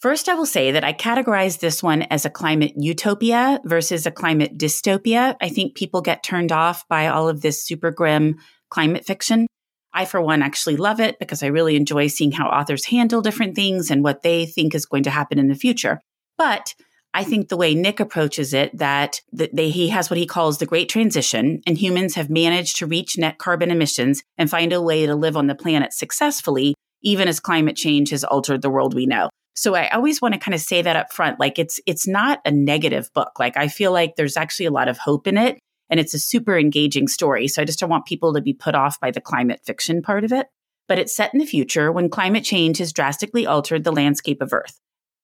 First, 0.05 0.29
I 0.29 0.35
will 0.35 0.45
say 0.45 0.69
that 0.69 0.83
I 0.83 0.93
categorize 0.93 1.57
this 1.57 1.81
one 1.81 2.03
as 2.03 2.25
a 2.25 2.29
climate 2.29 2.73
utopia 2.75 3.59
versus 3.65 4.05
a 4.05 4.11
climate 4.11 4.55
dystopia. 4.55 5.35
I 5.41 5.49
think 5.49 5.73
people 5.73 6.01
get 6.01 6.21
turned 6.21 6.51
off 6.51 6.87
by 6.87 7.07
all 7.07 7.27
of 7.27 7.41
this 7.41 7.65
super 7.65 7.89
grim 7.89 8.35
climate 8.69 9.03
fiction. 9.03 9.47
I, 9.95 10.05
for 10.05 10.21
one, 10.21 10.43
actually 10.43 10.77
love 10.77 10.99
it 10.99 11.17
because 11.17 11.41
I 11.41 11.47
really 11.47 11.75
enjoy 11.75 12.05
seeing 12.05 12.31
how 12.31 12.49
authors 12.49 12.85
handle 12.85 13.23
different 13.23 13.55
things 13.55 13.89
and 13.89 14.03
what 14.03 14.21
they 14.21 14.45
think 14.45 14.75
is 14.75 14.85
going 14.85 15.01
to 15.05 15.09
happen 15.09 15.39
in 15.39 15.47
the 15.47 15.55
future. 15.55 15.99
But 16.37 16.75
I 17.15 17.23
think 17.23 17.49
the 17.49 17.57
way 17.57 17.73
Nick 17.73 17.99
approaches 17.99 18.53
it, 18.53 18.77
that 18.77 19.21
they, 19.33 19.71
he 19.71 19.89
has 19.89 20.11
what 20.11 20.19
he 20.19 20.27
calls 20.27 20.59
the 20.59 20.67
great 20.67 20.87
transition, 20.87 21.63
and 21.65 21.79
humans 21.79 22.13
have 22.13 22.29
managed 22.29 22.77
to 22.77 22.85
reach 22.85 23.17
net 23.17 23.39
carbon 23.39 23.71
emissions 23.71 24.21
and 24.37 24.51
find 24.51 24.71
a 24.71 24.83
way 24.83 25.07
to 25.07 25.15
live 25.15 25.35
on 25.35 25.47
the 25.47 25.55
planet 25.55 25.93
successfully, 25.93 26.75
even 27.01 27.27
as 27.27 27.39
climate 27.39 27.75
change 27.75 28.11
has 28.11 28.23
altered 28.23 28.61
the 28.61 28.69
world 28.69 28.93
we 28.93 29.07
know. 29.07 29.31
So 29.55 29.73
I 29.73 29.87
always 29.89 30.21
want 30.21 30.33
to 30.33 30.39
kind 30.39 30.53
of 30.53 30.61
say 30.61 30.81
that 30.81 30.95
up 30.95 31.13
front. 31.13 31.39
Like 31.39 31.57
it's 31.57 31.79
it's 31.85 32.07
not 32.07 32.41
a 32.45 32.51
negative 32.51 33.09
book. 33.13 33.39
Like 33.39 33.57
I 33.57 33.67
feel 33.67 33.91
like 33.91 34.15
there's 34.15 34.37
actually 34.37 34.65
a 34.65 34.71
lot 34.71 34.87
of 34.87 34.97
hope 34.97 35.27
in 35.27 35.37
it 35.37 35.59
and 35.89 35.99
it's 35.99 36.13
a 36.13 36.19
super 36.19 36.57
engaging 36.57 37.07
story. 37.07 37.47
So 37.47 37.61
I 37.61 37.65
just 37.65 37.79
don't 37.79 37.89
want 37.89 38.05
people 38.05 38.33
to 38.33 38.41
be 38.41 38.53
put 38.53 38.75
off 38.75 38.99
by 38.99 39.11
the 39.11 39.21
climate 39.21 39.61
fiction 39.65 40.01
part 40.01 40.23
of 40.23 40.31
it. 40.31 40.47
But 40.87 40.99
it's 40.99 41.15
set 41.15 41.33
in 41.33 41.39
the 41.39 41.45
future 41.45 41.91
when 41.91 42.09
climate 42.09 42.43
change 42.43 42.77
has 42.77 42.93
drastically 42.93 43.47
altered 43.47 43.83
the 43.83 43.91
landscape 43.91 44.41
of 44.41 44.53
Earth. 44.53 44.79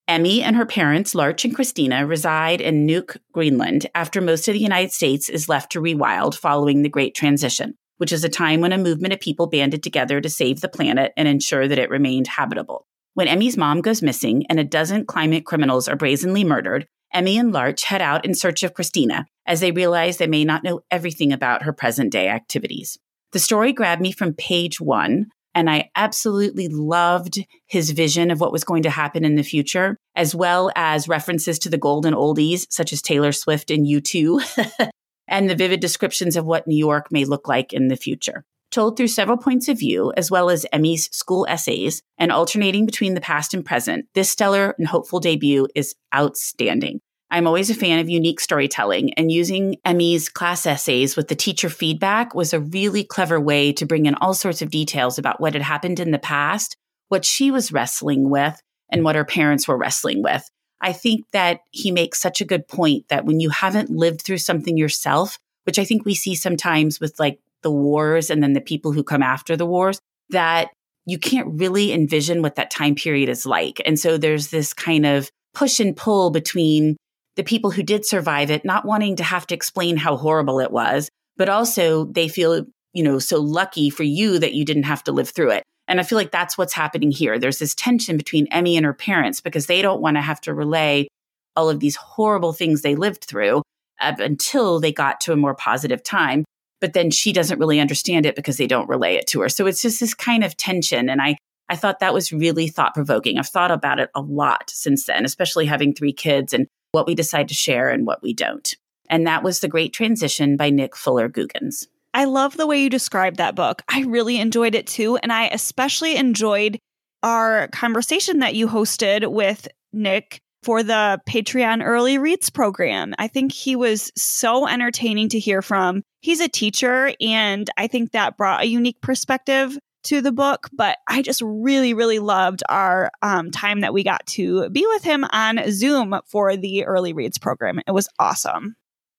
Emmy 0.08 0.42
and 0.42 0.56
her 0.56 0.66
parents, 0.66 1.14
Larch 1.14 1.46
and 1.46 1.56
Christina, 1.56 2.06
reside 2.06 2.60
in 2.60 2.88
Nuuk, 2.88 3.18
Greenland, 3.32 3.88
after 3.94 4.20
most 4.20 4.48
of 4.48 4.54
the 4.54 4.60
United 4.60 4.92
States 4.92 5.30
is 5.30 5.48
left 5.48 5.72
to 5.72 5.82
rewild 5.82 6.36
following 6.36 6.82
the 6.82 6.90
Great 6.90 7.16
Transition, 7.16 7.76
which 7.98 8.12
is 8.12 8.24
a 8.24 8.30
time 8.30 8.60
when 8.60 8.74
a 8.74 8.78
movement 8.78 9.14
of 9.14 9.20
people 9.20 9.48
banded 9.48 9.84
together 9.84 10.20
to 10.20 10.30
save 10.30 10.62
the 10.62 10.68
planet 10.68 11.14
and 11.16 11.28
ensure 11.28 11.68
that 11.68 11.80
it 11.80 11.90
remained 11.90 12.28
habitable. 12.28 12.88
When 13.14 13.28
Emmy's 13.28 13.58
mom 13.58 13.82
goes 13.82 14.02
missing 14.02 14.46
and 14.50 14.58
a 14.58 14.64
dozen 14.64 15.06
climate 15.06 15.46
criminals 15.46 15.90
are 15.90 15.98
brazenly 15.98 16.46
murdered, 16.46 16.88
Emmy 17.14 17.38
and 17.38 17.52
Larch 17.52 17.84
head 17.84 18.02
out 18.02 18.24
in 18.24 18.34
search 18.34 18.64
of 18.64 18.74
Christina 18.74 19.26
as 19.46 19.60
they 19.60 19.74
realize 19.74 20.16
they 20.16 20.28
may 20.28 20.46
not 20.46 20.64
know 20.64 20.80
everything 20.90 21.34
about 21.34 21.64
her 21.64 21.74
present 21.74 22.10
day 22.10 22.30
activities. 22.30 22.98
The 23.34 23.40
story 23.40 23.74
grabbed 23.74 24.02
me 24.02 24.14
from 24.14 24.34
page 24.34 24.80
one, 24.80 25.26
and 25.54 25.70
I 25.70 25.90
absolutely 25.94 26.70
loved 26.70 27.40
his 27.68 27.92
vision 27.92 28.32
of 28.32 28.40
what 28.40 28.54
was 28.54 28.64
going 28.64 28.84
to 28.84 28.90
happen 28.90 29.26
in 29.26 29.36
the 29.36 29.44
future, 29.44 29.98
as 30.16 30.34
well 30.34 30.72
as 30.78 31.10
references 31.10 31.60
to 31.60 31.70
the 31.70 31.78
golden 31.78 32.14
oldies, 32.14 32.66
such 32.70 32.94
as 32.94 33.02
Taylor 33.02 33.34
Swift 33.34 33.72
and 33.72 33.86
U2, 33.86 34.90
and 35.28 35.50
the 35.50 35.56
vivid 35.56 35.82
descriptions 35.82 36.38
of 36.38 36.46
what 36.46 36.66
New 36.66 36.78
York 36.78 37.08
may 37.12 37.26
look 37.26 37.50
like 37.50 37.74
in 37.74 37.90
the 37.90 37.98
future. 37.98 38.46
Told 38.72 38.96
through 38.96 39.10
several 39.10 39.38
points 39.38 39.68
of 39.68 39.78
view, 39.78 40.14
as 40.16 40.32
well 40.32 40.50
as 40.50 40.66
Emmy's 40.72 41.10
school 41.12 41.46
essays, 41.50 42.02
and 42.18 42.32
alternating 42.32 42.86
between 42.86 43.16
the 43.16 43.22
past 43.22 43.54
and 43.54 43.66
present, 43.66 44.06
this 44.14 44.30
stellar 44.30 44.74
and 44.78 44.88
hopeful 44.88 45.20
debut 45.20 45.68
is 45.76 45.94
outstanding. 46.16 47.02
I'm 47.30 47.48
always 47.48 47.70
a 47.70 47.76
fan 47.76 48.00
of 48.00 48.10
unique 48.10 48.40
storytelling, 48.40 49.14
and 49.16 49.30
using 49.30 49.76
Emmy's 49.84 50.30
class 50.30 50.66
essays 50.66 51.18
with 51.18 51.28
the 51.28 51.36
teacher 51.36 51.68
feedback 51.70 52.34
was 52.34 52.54
a 52.54 52.62
really 52.62 53.04
clever 53.04 53.42
way 53.42 53.74
to 53.74 53.86
bring 53.86 54.06
in 54.06 54.16
all 54.16 54.34
sorts 54.34 54.62
of 54.62 54.72
details 54.72 55.18
about 55.18 55.42
what 55.42 55.54
had 55.54 55.64
happened 55.64 56.00
in 56.00 56.12
the 56.12 56.20
past, 56.20 56.78
what 57.10 57.26
she 57.26 57.52
was 57.52 57.74
wrestling 57.74 58.30
with, 58.30 58.62
and 58.90 59.04
what 59.04 59.16
her 59.16 59.26
parents 59.26 59.68
were 59.68 59.78
wrestling 59.78 60.24
with. 60.24 60.50
I 60.80 60.94
think 60.94 61.26
that 61.34 61.60
he 61.72 61.92
makes 61.92 62.22
such 62.22 62.40
a 62.40 62.46
good 62.46 62.68
point 62.70 63.10
that 63.10 63.26
when 63.26 63.42
you 63.42 63.50
haven't 63.50 63.90
lived 63.90 64.22
through 64.22 64.40
something 64.40 64.78
yourself, 64.78 65.40
which 65.66 65.78
I 65.78 65.84
think 65.84 66.06
we 66.06 66.16
see 66.16 66.36
sometimes 66.36 67.00
with 67.00 67.20
like 67.20 67.40
the 67.64 67.72
wars 67.72 68.30
and 68.30 68.42
then 68.42 68.54
the 68.54 68.62
people 68.62 68.92
who 68.92 69.04
come 69.04 69.24
after 69.24 69.56
the 69.56 69.66
wars, 69.66 70.00
that 70.30 70.70
you 71.06 71.18
can't 71.18 71.60
really 71.60 71.92
envision 71.92 72.42
what 72.42 72.56
that 72.56 72.72
time 72.72 72.96
period 72.96 73.30
is 73.30 73.46
like. 73.46 73.82
And 73.86 74.00
so 74.00 74.18
there's 74.18 74.50
this 74.50 74.74
kind 74.74 75.06
of 75.06 75.30
push 75.54 75.80
and 75.80 75.96
pull 75.96 76.30
between 76.30 76.98
the 77.36 77.44
people 77.44 77.72
who 77.72 77.84
did 77.84 78.06
survive 78.06 78.52
it 78.52 78.66
not 78.66 78.86
wanting 78.86 79.16
to 79.16 79.24
have 79.24 79.48
to 79.48 79.56
explain 79.56 79.98
how 79.98 80.16
horrible 80.16 80.60
it 80.60 80.72
was, 80.72 81.10
but 81.38 81.50
also 81.50 82.06
they 82.06 82.28
feel, 82.28 82.66
you 82.94 83.04
know, 83.04 83.20
so 83.20 83.40
lucky 83.40 83.90
for 83.90 84.04
you 84.04 84.40
that 84.40 84.54
you 84.54 84.66
didn't 84.66 84.84
have 84.84 85.04
to 85.04 85.12
live 85.12 85.30
through 85.30 85.52
it. 85.52 85.64
And 85.88 86.00
I 86.00 86.04
feel 86.04 86.18
like 86.18 86.32
that's 86.32 86.58
what's 86.58 86.74
happening 86.74 87.12
here. 87.12 87.40
There's 87.40 87.60
this 87.60 87.76
tension 87.76 88.16
between 88.16 88.48
Emmy 88.48 88.78
and 88.78 88.86
her 88.86 88.94
parents 88.94 89.42
because 89.42 89.66
they 89.66 89.82
don't 89.82 90.02
want 90.02 90.18
to 90.18 90.22
have 90.22 90.40
to 90.42 90.54
relay 90.54 91.08
all 91.56 91.70
of 91.70 91.80
these 91.80 91.96
horrible 91.96 92.54
things 92.54 92.82
they 92.82 92.96
lived 92.96 93.26
through 93.26 93.62
uh, 94.00 94.14
until 94.20 94.80
they 94.80 94.94
got 94.94 95.20
to 95.22 95.34
a 95.34 95.38
more 95.38 95.56
positive 95.56 96.04
time. 96.04 96.46
But 96.82 96.94
then 96.94 97.12
she 97.12 97.32
doesn't 97.32 97.60
really 97.60 97.80
understand 97.80 98.26
it 98.26 98.36
because 98.36 98.58
they 98.58 98.68
don't 98.68 98.90
relay 98.90 99.16
it 99.16 99.28
to 99.28 99.42
her. 99.42 99.50
So 99.50 99.68
it's 99.68 99.82
just 99.82 100.00
this 100.00 100.14
kind 100.14 100.44
of 100.44 100.58
tension. 100.58 101.10
And 101.10 101.22
I, 101.22 101.38
I 101.70 101.76
thought 101.76 102.00
that 102.00 102.14
was 102.14 102.34
really 102.34 102.68
thought 102.68 102.94
provoking. 102.94 103.38
I've 103.38 103.48
thought 103.48 103.72
about 103.72 104.00
it 104.00 104.10
a 104.16 104.22
lot 104.22 104.70
since 104.70 105.06
then, 105.06 105.24
especially 105.24 105.68
having 105.68 105.94
three 105.94 106.12
kids 106.12 106.54
and 106.54 106.68
what 106.92 107.08
we 107.08 107.16
decide 107.16 107.48
to 107.48 107.54
share 107.54 107.90
and 107.90 108.06
what 108.06 108.22
we 108.22 108.34
don't. 108.34 108.76
And 109.10 109.28
that 109.28 109.44
was 109.44 109.60
The 109.60 109.68
Great 109.68 109.94
Transition 109.94 110.58
by 110.58 110.70
Nick 110.70 110.96
Fuller 110.96 111.30
Googins. 111.30 111.88
I 112.14 112.26
love 112.26 112.58
the 112.58 112.68
way 112.68 112.82
you 112.82 112.90
described 112.90 113.38
that 113.38 113.56
book. 113.56 113.84
I 113.88 114.02
really 114.02 114.40
enjoyed 114.40 114.76
it 114.76 114.88
too. 114.88 115.18
And 115.18 115.32
I 115.32 115.48
especially 115.48 116.16
enjoyed 116.16 116.78
our 117.24 117.68
conversation 117.70 118.40
that 118.40 118.56
you 118.56 118.68
hosted 118.68 119.32
with 119.32 119.68
Nick 119.94 120.42
for 120.64 120.84
the 120.84 121.20
Patreon 121.28 121.84
Early 121.84 122.18
Reads 122.18 122.50
program. 122.50 123.14
I 123.18 123.28
think 123.28 123.52
he 123.52 123.76
was 123.76 124.12
so 124.16 124.68
entertaining 124.68 125.30
to 125.30 125.40
hear 125.40 125.62
from. 125.62 126.04
He's 126.22 126.40
a 126.40 126.48
teacher, 126.48 127.14
and 127.20 127.70
I 127.78 127.88
think 127.88 128.12
that 128.12 128.38
brought 128.38 128.62
a 128.62 128.68
unique 128.68 129.02
perspective 129.02 129.78
to 130.04 130.22
the 130.22 130.32
book, 130.32 130.70
but 130.74 130.98
I 131.08 131.22
just 131.22 131.42
really, 131.44 131.94
really 131.94 132.20
loved 132.20 132.64
our 132.70 133.12
um, 133.22 133.52
time 133.52 133.82
that 133.82 133.94
we 133.94 134.04
got 134.04 134.26
to 134.28 134.70
be 134.70 134.86
with 134.88 135.04
him 135.04 135.26
on 135.32 135.60
Zoom 135.72 136.20
for 136.26 136.58
the 136.58 136.86
early 136.86 137.14
reads 137.14 137.38
program. 137.38 137.80
It 137.86 137.92
was 137.92 138.08
awesome. 138.20 138.76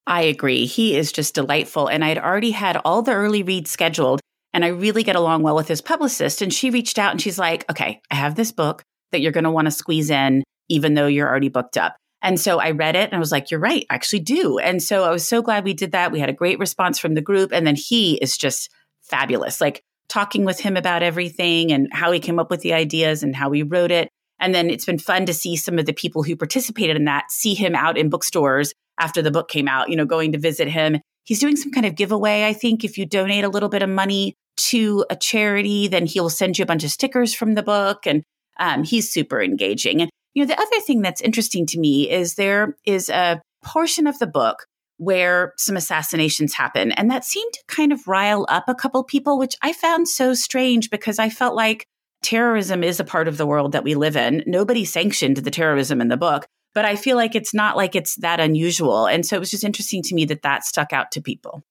I 0.06 0.22
agree. 0.22 0.66
He 0.66 0.96
is 0.96 1.12
just 1.12 1.34
delightful. 1.34 1.86
And 1.88 2.04
I'd 2.04 2.18
already 2.18 2.50
had 2.50 2.76
all 2.84 3.02
the 3.02 3.12
early 3.12 3.42
reads 3.42 3.70
scheduled, 3.70 4.20
and 4.52 4.64
I 4.64 4.68
really 4.68 5.04
get 5.04 5.16
along 5.16 5.42
well 5.42 5.54
with 5.54 5.68
his 5.68 5.80
publicist. 5.80 6.42
And 6.42 6.52
she 6.52 6.70
reached 6.70 6.98
out 6.98 7.12
and 7.12 7.20
she's 7.20 7.38
like, 7.38 7.68
okay, 7.70 8.00
I 8.10 8.16
have 8.16 8.34
this 8.34 8.52
book 8.52 8.82
that 9.12 9.20
you're 9.20 9.32
going 9.32 9.44
to 9.44 9.50
want 9.50 9.66
to 9.66 9.70
squeeze 9.70 10.10
in, 10.10 10.42
even 10.68 10.94
though 10.94 11.06
you're 11.06 11.28
already 11.28 11.48
booked 11.48 11.76
up. 11.76 11.96
And 12.22 12.38
so 12.38 12.60
I 12.60 12.70
read 12.70 12.94
it 12.94 13.08
and 13.10 13.14
I 13.14 13.18
was 13.18 13.32
like, 13.32 13.50
you're 13.50 13.60
right, 13.60 13.84
I 13.90 13.94
actually 13.94 14.20
do. 14.20 14.58
And 14.58 14.80
so 14.80 15.02
I 15.02 15.10
was 15.10 15.26
so 15.26 15.42
glad 15.42 15.64
we 15.64 15.74
did 15.74 15.92
that. 15.92 16.12
We 16.12 16.20
had 16.20 16.28
a 16.28 16.34
great 16.34 16.60
response 16.60 16.98
from 16.98 17.14
the 17.14 17.20
group. 17.20 17.52
And 17.52 17.66
then 17.66 17.74
he 17.76 18.14
is 18.14 18.36
just 18.36 18.70
fabulous. 19.00 19.60
Like 19.60 19.82
talking 20.08 20.44
with 20.44 20.60
him 20.60 20.76
about 20.76 21.02
everything 21.02 21.72
and 21.72 21.88
how 21.92 22.12
he 22.12 22.20
came 22.20 22.38
up 22.38 22.50
with 22.50 22.60
the 22.60 22.74
ideas 22.74 23.22
and 23.22 23.34
how 23.34 23.50
he 23.50 23.62
wrote 23.62 23.90
it. 23.90 24.08
And 24.38 24.54
then 24.54 24.70
it's 24.70 24.84
been 24.84 24.98
fun 24.98 25.26
to 25.26 25.34
see 25.34 25.56
some 25.56 25.78
of 25.78 25.86
the 25.86 25.92
people 25.92 26.22
who 26.22 26.36
participated 26.36 26.96
in 26.96 27.04
that 27.04 27.30
see 27.30 27.54
him 27.54 27.74
out 27.74 27.98
in 27.98 28.08
bookstores 28.08 28.72
after 28.98 29.22
the 29.22 29.30
book 29.30 29.48
came 29.48 29.68
out, 29.68 29.88
you 29.88 29.96
know, 29.96 30.04
going 30.04 30.32
to 30.32 30.38
visit 30.38 30.68
him. 30.68 31.00
He's 31.24 31.40
doing 31.40 31.56
some 31.56 31.72
kind 31.72 31.86
of 31.86 31.94
giveaway, 31.94 32.44
I 32.44 32.52
think. 32.52 32.84
If 32.84 32.98
you 32.98 33.06
donate 33.06 33.44
a 33.44 33.48
little 33.48 33.68
bit 33.68 33.82
of 33.82 33.88
money 33.88 34.34
to 34.56 35.04
a 35.10 35.16
charity, 35.16 35.88
then 35.88 36.06
he'll 36.06 36.28
send 36.28 36.58
you 36.58 36.64
a 36.64 36.66
bunch 36.66 36.84
of 36.84 36.90
stickers 36.90 37.34
from 37.34 37.54
the 37.54 37.62
book. 37.62 38.06
And 38.06 38.22
um, 38.58 38.84
he's 38.84 39.10
super 39.10 39.40
engaging. 39.40 40.08
You 40.34 40.42
know, 40.42 40.46
the 40.46 40.60
other 40.60 40.80
thing 40.80 41.02
that's 41.02 41.20
interesting 41.20 41.66
to 41.66 41.78
me 41.78 42.10
is 42.10 42.34
there 42.34 42.76
is 42.84 43.08
a 43.08 43.40
portion 43.64 44.06
of 44.06 44.18
the 44.18 44.26
book 44.26 44.66
where 44.98 45.52
some 45.56 45.76
assassinations 45.76 46.54
happen. 46.54 46.92
And 46.92 47.10
that 47.10 47.24
seemed 47.24 47.52
to 47.54 47.62
kind 47.66 47.92
of 47.92 48.06
rile 48.06 48.46
up 48.48 48.64
a 48.68 48.74
couple 48.74 49.02
people, 49.02 49.38
which 49.38 49.56
I 49.62 49.72
found 49.72 50.08
so 50.08 50.32
strange 50.32 50.90
because 50.90 51.18
I 51.18 51.28
felt 51.28 51.56
like 51.56 51.86
terrorism 52.22 52.84
is 52.84 53.00
a 53.00 53.04
part 53.04 53.26
of 53.26 53.36
the 53.36 53.46
world 53.46 53.72
that 53.72 53.84
we 53.84 53.94
live 53.94 54.16
in. 54.16 54.44
Nobody 54.46 54.84
sanctioned 54.84 55.38
the 55.38 55.50
terrorism 55.50 56.00
in 56.00 56.08
the 56.08 56.16
book, 56.16 56.46
but 56.72 56.84
I 56.84 56.96
feel 56.96 57.16
like 57.16 57.34
it's 57.34 57.52
not 57.52 57.76
like 57.76 57.96
it's 57.96 58.14
that 58.16 58.38
unusual. 58.38 59.06
And 59.06 59.26
so 59.26 59.36
it 59.36 59.40
was 59.40 59.50
just 59.50 59.64
interesting 59.64 60.02
to 60.04 60.14
me 60.14 60.24
that 60.26 60.42
that 60.42 60.64
stuck 60.64 60.92
out 60.92 61.10
to 61.12 61.20
people. 61.20 61.62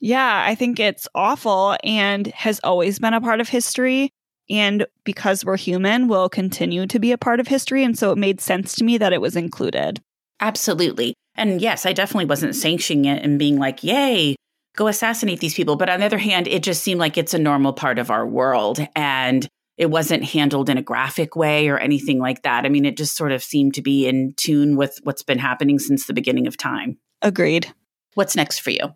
Yeah, 0.00 0.42
I 0.44 0.56
think 0.56 0.80
it's 0.80 1.06
awful 1.14 1.76
and 1.84 2.26
has 2.28 2.60
always 2.64 2.98
been 2.98 3.14
a 3.14 3.20
part 3.20 3.40
of 3.40 3.48
history. 3.48 4.10
And 4.50 4.86
because 5.04 5.44
we're 5.44 5.56
human, 5.56 6.08
will 6.08 6.28
continue 6.28 6.86
to 6.86 6.98
be 6.98 7.12
a 7.12 7.18
part 7.18 7.40
of 7.40 7.48
history. 7.48 7.84
And 7.84 7.98
so 7.98 8.12
it 8.12 8.18
made 8.18 8.40
sense 8.40 8.74
to 8.76 8.84
me 8.84 8.98
that 8.98 9.12
it 9.12 9.20
was 9.20 9.36
included. 9.36 10.00
Absolutely. 10.40 11.14
And 11.34 11.60
yes, 11.60 11.86
I 11.86 11.92
definitely 11.92 12.26
wasn't 12.26 12.56
sanctioning 12.56 13.04
it 13.06 13.22
and 13.22 13.38
being 13.38 13.58
like, 13.58 13.82
yay, 13.82 14.36
go 14.76 14.88
assassinate 14.88 15.40
these 15.40 15.54
people. 15.54 15.76
But 15.76 15.88
on 15.88 16.00
the 16.00 16.06
other 16.06 16.18
hand, 16.18 16.48
it 16.48 16.62
just 16.62 16.82
seemed 16.82 17.00
like 17.00 17.16
it's 17.16 17.34
a 17.34 17.38
normal 17.38 17.72
part 17.72 17.98
of 17.98 18.10
our 18.10 18.26
world. 18.26 18.86
And 18.94 19.48
it 19.78 19.90
wasn't 19.90 20.24
handled 20.24 20.68
in 20.68 20.76
a 20.76 20.82
graphic 20.82 21.34
way 21.34 21.68
or 21.68 21.78
anything 21.78 22.18
like 22.18 22.42
that. 22.42 22.66
I 22.66 22.68
mean, 22.68 22.84
it 22.84 22.96
just 22.96 23.16
sort 23.16 23.32
of 23.32 23.42
seemed 23.42 23.74
to 23.74 23.82
be 23.82 24.06
in 24.06 24.34
tune 24.36 24.76
with 24.76 24.98
what's 25.02 25.22
been 25.22 25.38
happening 25.38 25.78
since 25.78 26.06
the 26.06 26.12
beginning 26.12 26.46
of 26.46 26.56
time. 26.56 26.98
Agreed. 27.22 27.72
What's 28.14 28.36
next 28.36 28.58
for 28.58 28.70
you? 28.70 28.94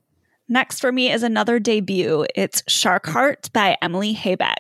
Next 0.48 0.80
for 0.80 0.92
me 0.92 1.10
is 1.10 1.22
another 1.22 1.58
debut. 1.58 2.26
It's 2.34 2.62
Shark 2.68 3.06
Heart 3.06 3.50
by 3.52 3.76
Emily 3.80 4.14
Habeck. 4.14 4.56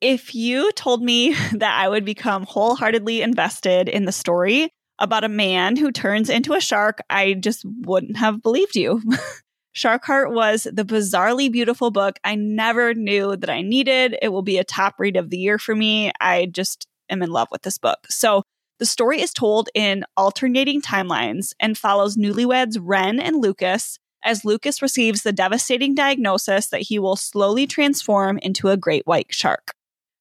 If 0.00 0.34
you 0.34 0.72
told 0.72 1.02
me 1.02 1.34
that 1.52 1.78
I 1.78 1.88
would 1.88 2.04
become 2.04 2.44
wholeheartedly 2.44 3.22
invested 3.22 3.88
in 3.88 4.04
the 4.04 4.12
story 4.12 4.72
about 4.98 5.24
a 5.24 5.28
man 5.28 5.76
who 5.76 5.90
turns 5.90 6.28
into 6.28 6.54
a 6.54 6.60
shark, 6.60 7.00
I 7.08 7.34
just 7.34 7.64
wouldn't 7.64 8.16
have 8.18 8.42
believed 8.42 8.76
you. 8.76 9.02
Shark 9.72 10.04
Heart 10.04 10.32
was 10.32 10.64
the 10.64 10.84
bizarrely 10.84 11.50
beautiful 11.50 11.90
book 11.90 12.18
I 12.24 12.34
never 12.34 12.92
knew 12.92 13.36
that 13.36 13.48
I 13.48 13.62
needed. 13.62 14.16
It 14.20 14.30
will 14.30 14.42
be 14.42 14.58
a 14.58 14.64
top 14.64 14.96
read 14.98 15.16
of 15.16 15.30
the 15.30 15.38
year 15.38 15.58
for 15.58 15.76
me. 15.76 16.10
I 16.20 16.46
just 16.46 16.88
am 17.08 17.22
in 17.22 17.30
love 17.30 17.48
with 17.52 17.62
this 17.62 17.78
book. 17.78 17.98
So, 18.08 18.42
the 18.78 18.86
story 18.86 19.20
is 19.20 19.32
told 19.32 19.68
in 19.74 20.04
alternating 20.16 20.80
timelines 20.80 21.52
and 21.60 21.76
follows 21.76 22.16
newlyweds 22.16 22.78
Ren 22.80 23.20
and 23.20 23.36
Lucas 23.36 23.98
as 24.24 24.44
Lucas 24.44 24.80
receives 24.80 25.22
the 25.22 25.32
devastating 25.32 25.94
diagnosis 25.94 26.68
that 26.68 26.82
he 26.82 26.98
will 26.98 27.16
slowly 27.16 27.66
transform 27.66 28.38
into 28.38 28.68
a 28.68 28.78
great 28.78 29.06
white 29.06 29.26
shark. 29.30 29.72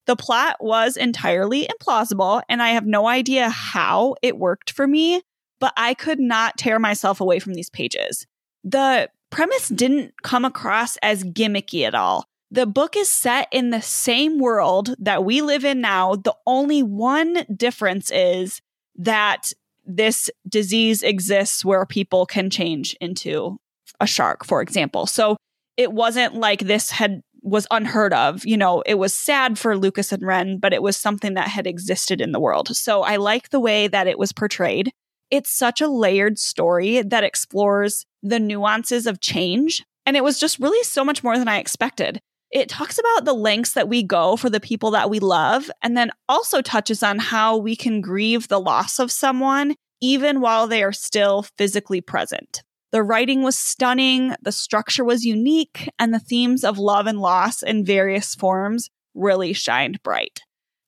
The 0.09 0.15
plot 0.15 0.55
was 0.59 0.97
entirely 0.97 1.67
implausible, 1.67 2.41
and 2.49 2.63
I 2.63 2.69
have 2.69 2.87
no 2.87 3.07
idea 3.07 3.47
how 3.47 4.15
it 4.23 4.39
worked 4.39 4.71
for 4.71 4.87
me, 4.87 5.21
but 5.59 5.71
I 5.77 5.93
could 5.93 6.19
not 6.19 6.57
tear 6.57 6.79
myself 6.79 7.21
away 7.21 7.37
from 7.37 7.53
these 7.53 7.69
pages. 7.69 8.25
The 8.63 9.11
premise 9.29 9.69
didn't 9.69 10.15
come 10.23 10.45
across 10.45 10.97
as 11.03 11.23
gimmicky 11.23 11.85
at 11.85 11.93
all. 11.93 12.25
The 12.49 12.65
book 12.65 12.97
is 12.97 13.07
set 13.07 13.49
in 13.51 13.69
the 13.69 13.83
same 13.83 14.39
world 14.39 14.95
that 14.97 15.23
we 15.23 15.43
live 15.43 15.63
in 15.63 15.79
now. 15.79 16.15
The 16.15 16.35
only 16.47 16.81
one 16.81 17.45
difference 17.55 18.09
is 18.09 18.61
that 18.95 19.53
this 19.85 20.27
disease 20.47 21.03
exists 21.03 21.63
where 21.63 21.85
people 21.85 22.25
can 22.25 22.49
change 22.49 22.97
into 22.99 23.59
a 23.99 24.07
shark, 24.07 24.43
for 24.43 24.63
example. 24.63 25.05
So 25.05 25.37
it 25.77 25.93
wasn't 25.93 26.33
like 26.33 26.61
this 26.61 26.89
had 26.89 27.21
was 27.41 27.67
unheard 27.71 28.13
of. 28.13 28.45
You 28.45 28.57
know, 28.57 28.81
it 28.85 28.95
was 28.95 29.13
sad 29.13 29.57
for 29.57 29.77
Lucas 29.77 30.11
and 30.11 30.25
Ren, 30.25 30.57
but 30.57 30.73
it 30.73 30.81
was 30.81 30.97
something 30.97 31.33
that 31.35 31.47
had 31.47 31.67
existed 31.67 32.21
in 32.21 32.31
the 32.31 32.39
world. 32.39 32.75
So 32.75 33.03
I 33.03 33.17
like 33.17 33.49
the 33.49 33.59
way 33.59 33.87
that 33.87 34.07
it 34.07 34.19
was 34.19 34.31
portrayed. 34.31 34.91
It's 35.31 35.51
such 35.51 35.81
a 35.81 35.87
layered 35.87 36.39
story 36.39 37.01
that 37.01 37.23
explores 37.23 38.05
the 38.23 38.39
nuances 38.39 39.05
of 39.05 39.21
change. 39.21 39.83
And 40.05 40.17
it 40.17 40.23
was 40.23 40.39
just 40.39 40.59
really 40.59 40.83
so 40.83 41.03
much 41.03 41.23
more 41.23 41.37
than 41.37 41.47
I 41.47 41.59
expected. 41.59 42.19
It 42.51 42.67
talks 42.67 42.97
about 42.97 43.25
the 43.25 43.33
lengths 43.33 43.73
that 43.73 43.87
we 43.87 44.01
go 44.01 44.35
for 44.35 44.49
the 44.49 44.59
people 44.59 44.89
that 44.91 45.09
we 45.09 45.19
love, 45.19 45.69
and 45.83 45.95
then 45.95 46.09
also 46.27 46.61
touches 46.61 47.03
on 47.03 47.19
how 47.19 47.57
we 47.57 47.75
can 47.75 48.01
grieve 48.01 48.47
the 48.47 48.59
loss 48.59 48.97
of 48.97 49.11
someone 49.11 49.75
even 50.01 50.41
while 50.41 50.65
they 50.65 50.81
are 50.81 50.93
still 50.93 51.43
physically 51.57 52.01
present. 52.01 52.63
The 52.91 53.03
writing 53.03 53.43
was 53.43 53.57
stunning, 53.57 54.33
the 54.41 54.51
structure 54.51 55.03
was 55.03 55.23
unique, 55.23 55.89
and 55.99 56.13
the 56.13 56.19
themes 56.19 56.63
of 56.63 56.79
love 56.79 57.05
and 57.05 57.19
loss 57.19 57.61
in 57.61 57.85
various 57.85 58.33
forms 58.33 58.89
really 59.13 59.53
shined 59.53 60.01
bright. 60.01 60.41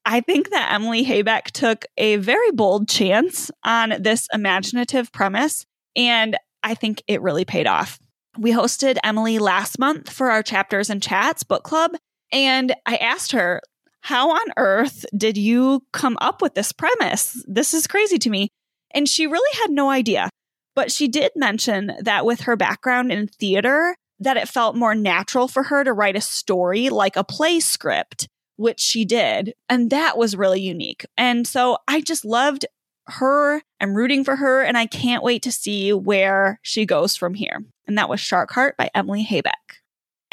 I 0.04 0.22
think 0.22 0.50
that 0.50 0.72
Emily 0.74 1.04
Habeck 1.04 1.52
took 1.52 1.86
a 1.98 2.16
very 2.16 2.52
bold 2.52 2.90
chance 2.90 3.52
on 3.64 3.94
this 4.00 4.28
imaginative 4.34 5.12
premise, 5.12 5.66
and 5.96 6.38
I 6.64 6.74
think 6.74 7.04
it 7.08 7.22
really 7.22 7.46
paid 7.46 7.68
off. 7.68 8.00
We 8.38 8.52
hosted 8.52 8.98
Emily 9.04 9.38
last 9.38 9.78
month 9.78 10.10
for 10.10 10.32
our 10.32 10.42
Chapters 10.42 10.90
and 10.90 11.04
Chats 11.04 11.44
book 11.44 11.64
club, 11.64 11.92
and 12.32 12.74
I 12.86 12.96
asked 12.96 13.34
her, 13.34 13.62
How 14.02 14.32
on 14.32 14.54
earth 14.58 15.06
did 15.16 15.38
you 15.38 15.84
come 15.94 16.18
up 16.20 16.42
with 16.42 16.56
this 16.56 16.72
premise? 16.72 17.44
This 17.48 17.74
is 17.76 17.86
crazy 17.86 18.18
to 18.20 18.30
me. 18.30 18.50
And 18.94 19.08
she 19.08 19.28
really 19.28 19.58
had 19.62 19.72
no 19.72 19.90
idea. 19.90 20.30
But 20.76 20.92
she 20.92 21.08
did 21.08 21.32
mention 21.36 21.94
that 22.02 22.26
with 22.26 22.42
her 22.42 22.56
background 22.56 23.12
in 23.12 23.28
theater, 23.28 23.96
that 24.20 24.38
it 24.38 24.48
felt 24.48 24.76
more 24.76 24.96
natural 24.96 25.48
for 25.48 25.64
her 25.64 25.84
to 25.84 25.94
write 25.94 26.16
a 26.16 26.22
story 26.22 26.90
like 26.90 27.16
a 27.16 27.24
play 27.24 27.60
script, 27.60 28.28
which 28.56 28.80
she 28.80 29.04
did. 29.04 29.54
And 29.68 29.90
that 29.90 30.18
was 30.18 30.36
really 30.36 30.62
unique. 30.62 31.06
And 31.18 31.48
so 31.48 31.78
I 31.88 32.02
just 32.02 32.24
loved 32.24 32.66
her. 33.08 33.62
I'm 33.80 33.96
rooting 33.96 34.24
for 34.24 34.36
her, 34.36 34.62
and 34.62 34.78
I 34.78 34.86
can't 34.86 35.24
wait 35.24 35.42
to 35.44 35.52
see 35.52 35.92
where 35.92 36.60
she 36.62 36.86
goes 36.86 37.16
from 37.16 37.34
here. 37.34 37.66
And 37.88 37.98
that 37.98 38.10
was 38.10 38.20
Shark 38.20 38.52
Heart 38.52 38.78
by 38.78 38.90
Emily 38.94 39.24
Habeck. 39.24 39.82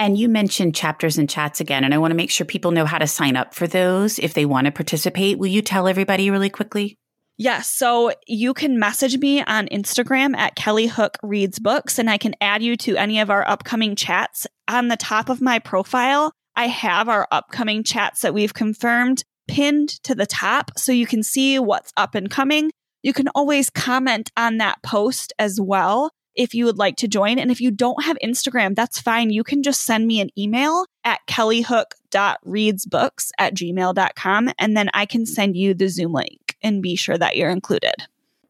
And 0.01 0.17
you 0.17 0.29
mentioned 0.29 0.77
chapters 0.77 1.19
and 1.19 1.29
chats 1.29 1.61
again, 1.61 1.83
and 1.83 1.93
I 1.93 1.99
want 1.99 2.13
to 2.13 2.17
make 2.17 2.31
sure 2.31 2.47
people 2.47 2.71
know 2.71 2.85
how 2.85 2.99
to 2.99 3.07
sign 3.07 3.37
up 3.37 3.53
for 3.55 3.67
those 3.67 4.19
if 4.21 4.33
they 4.35 4.45
want 4.45 4.67
to 4.67 4.71
participate. 4.71 5.39
Will 5.39 5.49
you 5.49 5.63
tell 5.63 5.89
everybody 5.89 6.31
really 6.31 6.51
quickly? 6.51 6.97
Yes. 7.41 7.71
So 7.71 8.11
you 8.27 8.53
can 8.53 8.81
message 8.81 9.17
me 9.17 9.45
on 9.45 9.69
Instagram 9.69 10.37
at 10.37 10.57
Kelly 10.57 10.89
Hook 10.89 11.17
Reads 11.23 11.61
Books, 11.61 12.01
and 12.01 12.11
I 12.11 12.19
can 12.19 12.35
add 12.41 12.65
you 12.65 12.77
to 12.79 12.97
any 12.97 13.21
of 13.21 13.31
our 13.31 13.49
upcoming 13.49 13.95
chats. 13.95 14.49
On 14.67 14.89
the 14.89 14.97
top 14.97 15.29
of 15.29 15.41
my 15.41 15.61
profile, 15.61 16.33
I 16.57 16.67
have 16.67 17.09
our 17.09 17.29
upcoming 17.31 17.85
chats 17.85 18.23
that 18.23 18.35
we've 18.35 18.53
confirmed 18.53 19.23
pinned 19.47 19.91
to 20.03 20.17
the 20.17 20.27
top 20.27 20.73
so 20.77 20.91
you 20.91 21.07
can 21.07 21.23
see 21.23 21.61
what's 21.61 21.93
up 21.97 22.17
and 22.17 22.29
coming. 22.29 22.73
You 23.05 23.13
can 23.13 23.29
always 23.29 23.71
comment 23.71 24.33
on 24.37 24.59
that 24.59 24.83
post 24.83 25.33
as 25.39 25.61
well 25.61 26.11
if 26.35 26.55
you 26.55 26.65
would 26.65 26.79
like 26.79 26.97
to 26.97 27.07
join. 27.07 27.39
And 27.39 27.53
if 27.53 27.61
you 27.61 27.71
don't 27.71 28.03
have 28.03 28.19
Instagram, 28.23 28.75
that's 28.75 29.01
fine. 29.01 29.31
You 29.31 29.45
can 29.45 29.63
just 29.63 29.87
send 29.87 30.09
me 30.09 30.21
an 30.21 30.31
email 30.37 30.87
at 31.05 31.21
kellyhook.readsbooks 31.29 33.31
at 33.39 33.55
gmail.com 33.55 34.51
and 34.59 34.77
then 34.77 34.91
I 34.93 35.07
can 35.07 35.25
send 35.25 35.57
you 35.57 35.75
the 35.75 35.89
Zoom 35.89 36.13
link 36.13 36.48
and 36.63 36.83
be 36.83 36.97
sure 36.97 37.19
that 37.19 37.37
you're 37.37 37.51
included. 37.51 37.95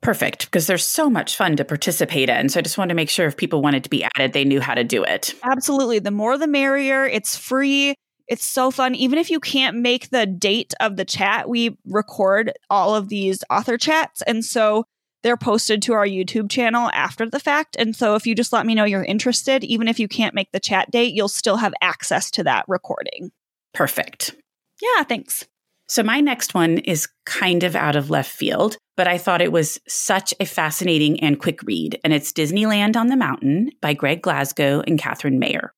Perfect, 0.01 0.45
because 0.45 0.69
there's 0.69 0.85
so 0.85 1.11
much 1.11 1.37
fun 1.37 1.57
to 1.57 1.65
participate 1.65 2.29
in. 2.29 2.49
So 2.49 2.61
I 2.61 2.63
just 2.63 2.79
wanted 2.79 2.91
to 2.91 2.97
make 2.97 3.11
sure 3.11 3.27
if 3.27 3.37
people 3.37 3.63
wanted 3.63 3.83
to 3.85 3.91
be 3.91 4.05
added, 4.05 4.33
they 4.33 4.45
knew 4.45 4.61
how 4.61 4.75
to 4.75 4.85
do 4.85 5.03
it. 5.03 5.35
Absolutely. 5.43 5.99
The 5.99 6.13
more 6.13 6.39
the 6.39 6.47
merrier. 6.47 7.05
It's 7.05 7.37
free. 7.37 7.95
It's 8.29 8.45
so 8.45 8.71
fun. 8.71 8.95
Even 8.95 9.19
if 9.19 9.31
you 9.31 9.41
can't 9.41 9.77
make 9.79 10.11
the 10.11 10.25
date 10.25 10.73
of 10.81 10.97
the 10.97 11.05
chat, 11.05 11.49
we 11.49 11.77
record 11.85 12.53
all 12.71 12.95
of 12.95 13.09
these 13.09 13.43
author 13.51 13.77
chats. 13.77 14.23
And 14.23 14.45
so 14.45 14.85
they're 15.25 15.37
posted 15.37 15.83
to 15.83 15.95
our 15.95 16.07
YouTube 16.07 16.49
channel 16.49 16.91
after 16.95 17.29
the 17.29 17.41
fact. 17.41 17.75
And 17.77 17.97
so 17.97 18.15
if 18.15 18.25
you 18.25 18.37
just 18.37 18.53
let 18.53 18.67
me 18.67 18.77
know 18.77 18.85
you're 18.85 19.03
interested, 19.03 19.65
even 19.65 19.89
if 19.89 19.99
you 19.99 20.07
can't 20.07 20.35
make 20.35 20.53
the 20.53 20.61
chat 20.61 20.91
date, 20.93 21.13
you'll 21.13 21.27
still 21.27 21.57
have 21.57 21.75
access 21.83 22.31
to 22.33 22.45
that 22.45 22.65
recording. 22.69 23.33
Perfect. 23.75 24.37
Yeah, 24.81 25.03
thanks. 25.03 25.45
So, 25.89 26.03
my 26.03 26.21
next 26.21 26.53
one 26.55 26.79
is 26.79 27.09
kind 27.25 27.65
of 27.65 27.75
out 27.75 27.97
of 27.97 28.11
left 28.11 28.31
field, 28.31 28.77
but 28.97 29.09
I 29.09 29.17
thought 29.17 29.41
it 29.41 29.53
was 29.53 29.81
such 29.89 30.35
a 30.39 30.45
fascinating 30.45 31.19
and 31.21 31.41
quick 31.41 31.63
read. 31.63 31.99
And 32.05 32.13
it's 32.13 32.33
Disneyland 32.33 32.95
on 32.95 33.07
the 33.07 33.17
Mountain 33.17 33.71
by 33.81 33.95
Greg 33.95 34.21
Glasgow 34.21 34.83
and 34.87 34.99
Kathryn 34.99 35.39
Mayer. 35.39 35.73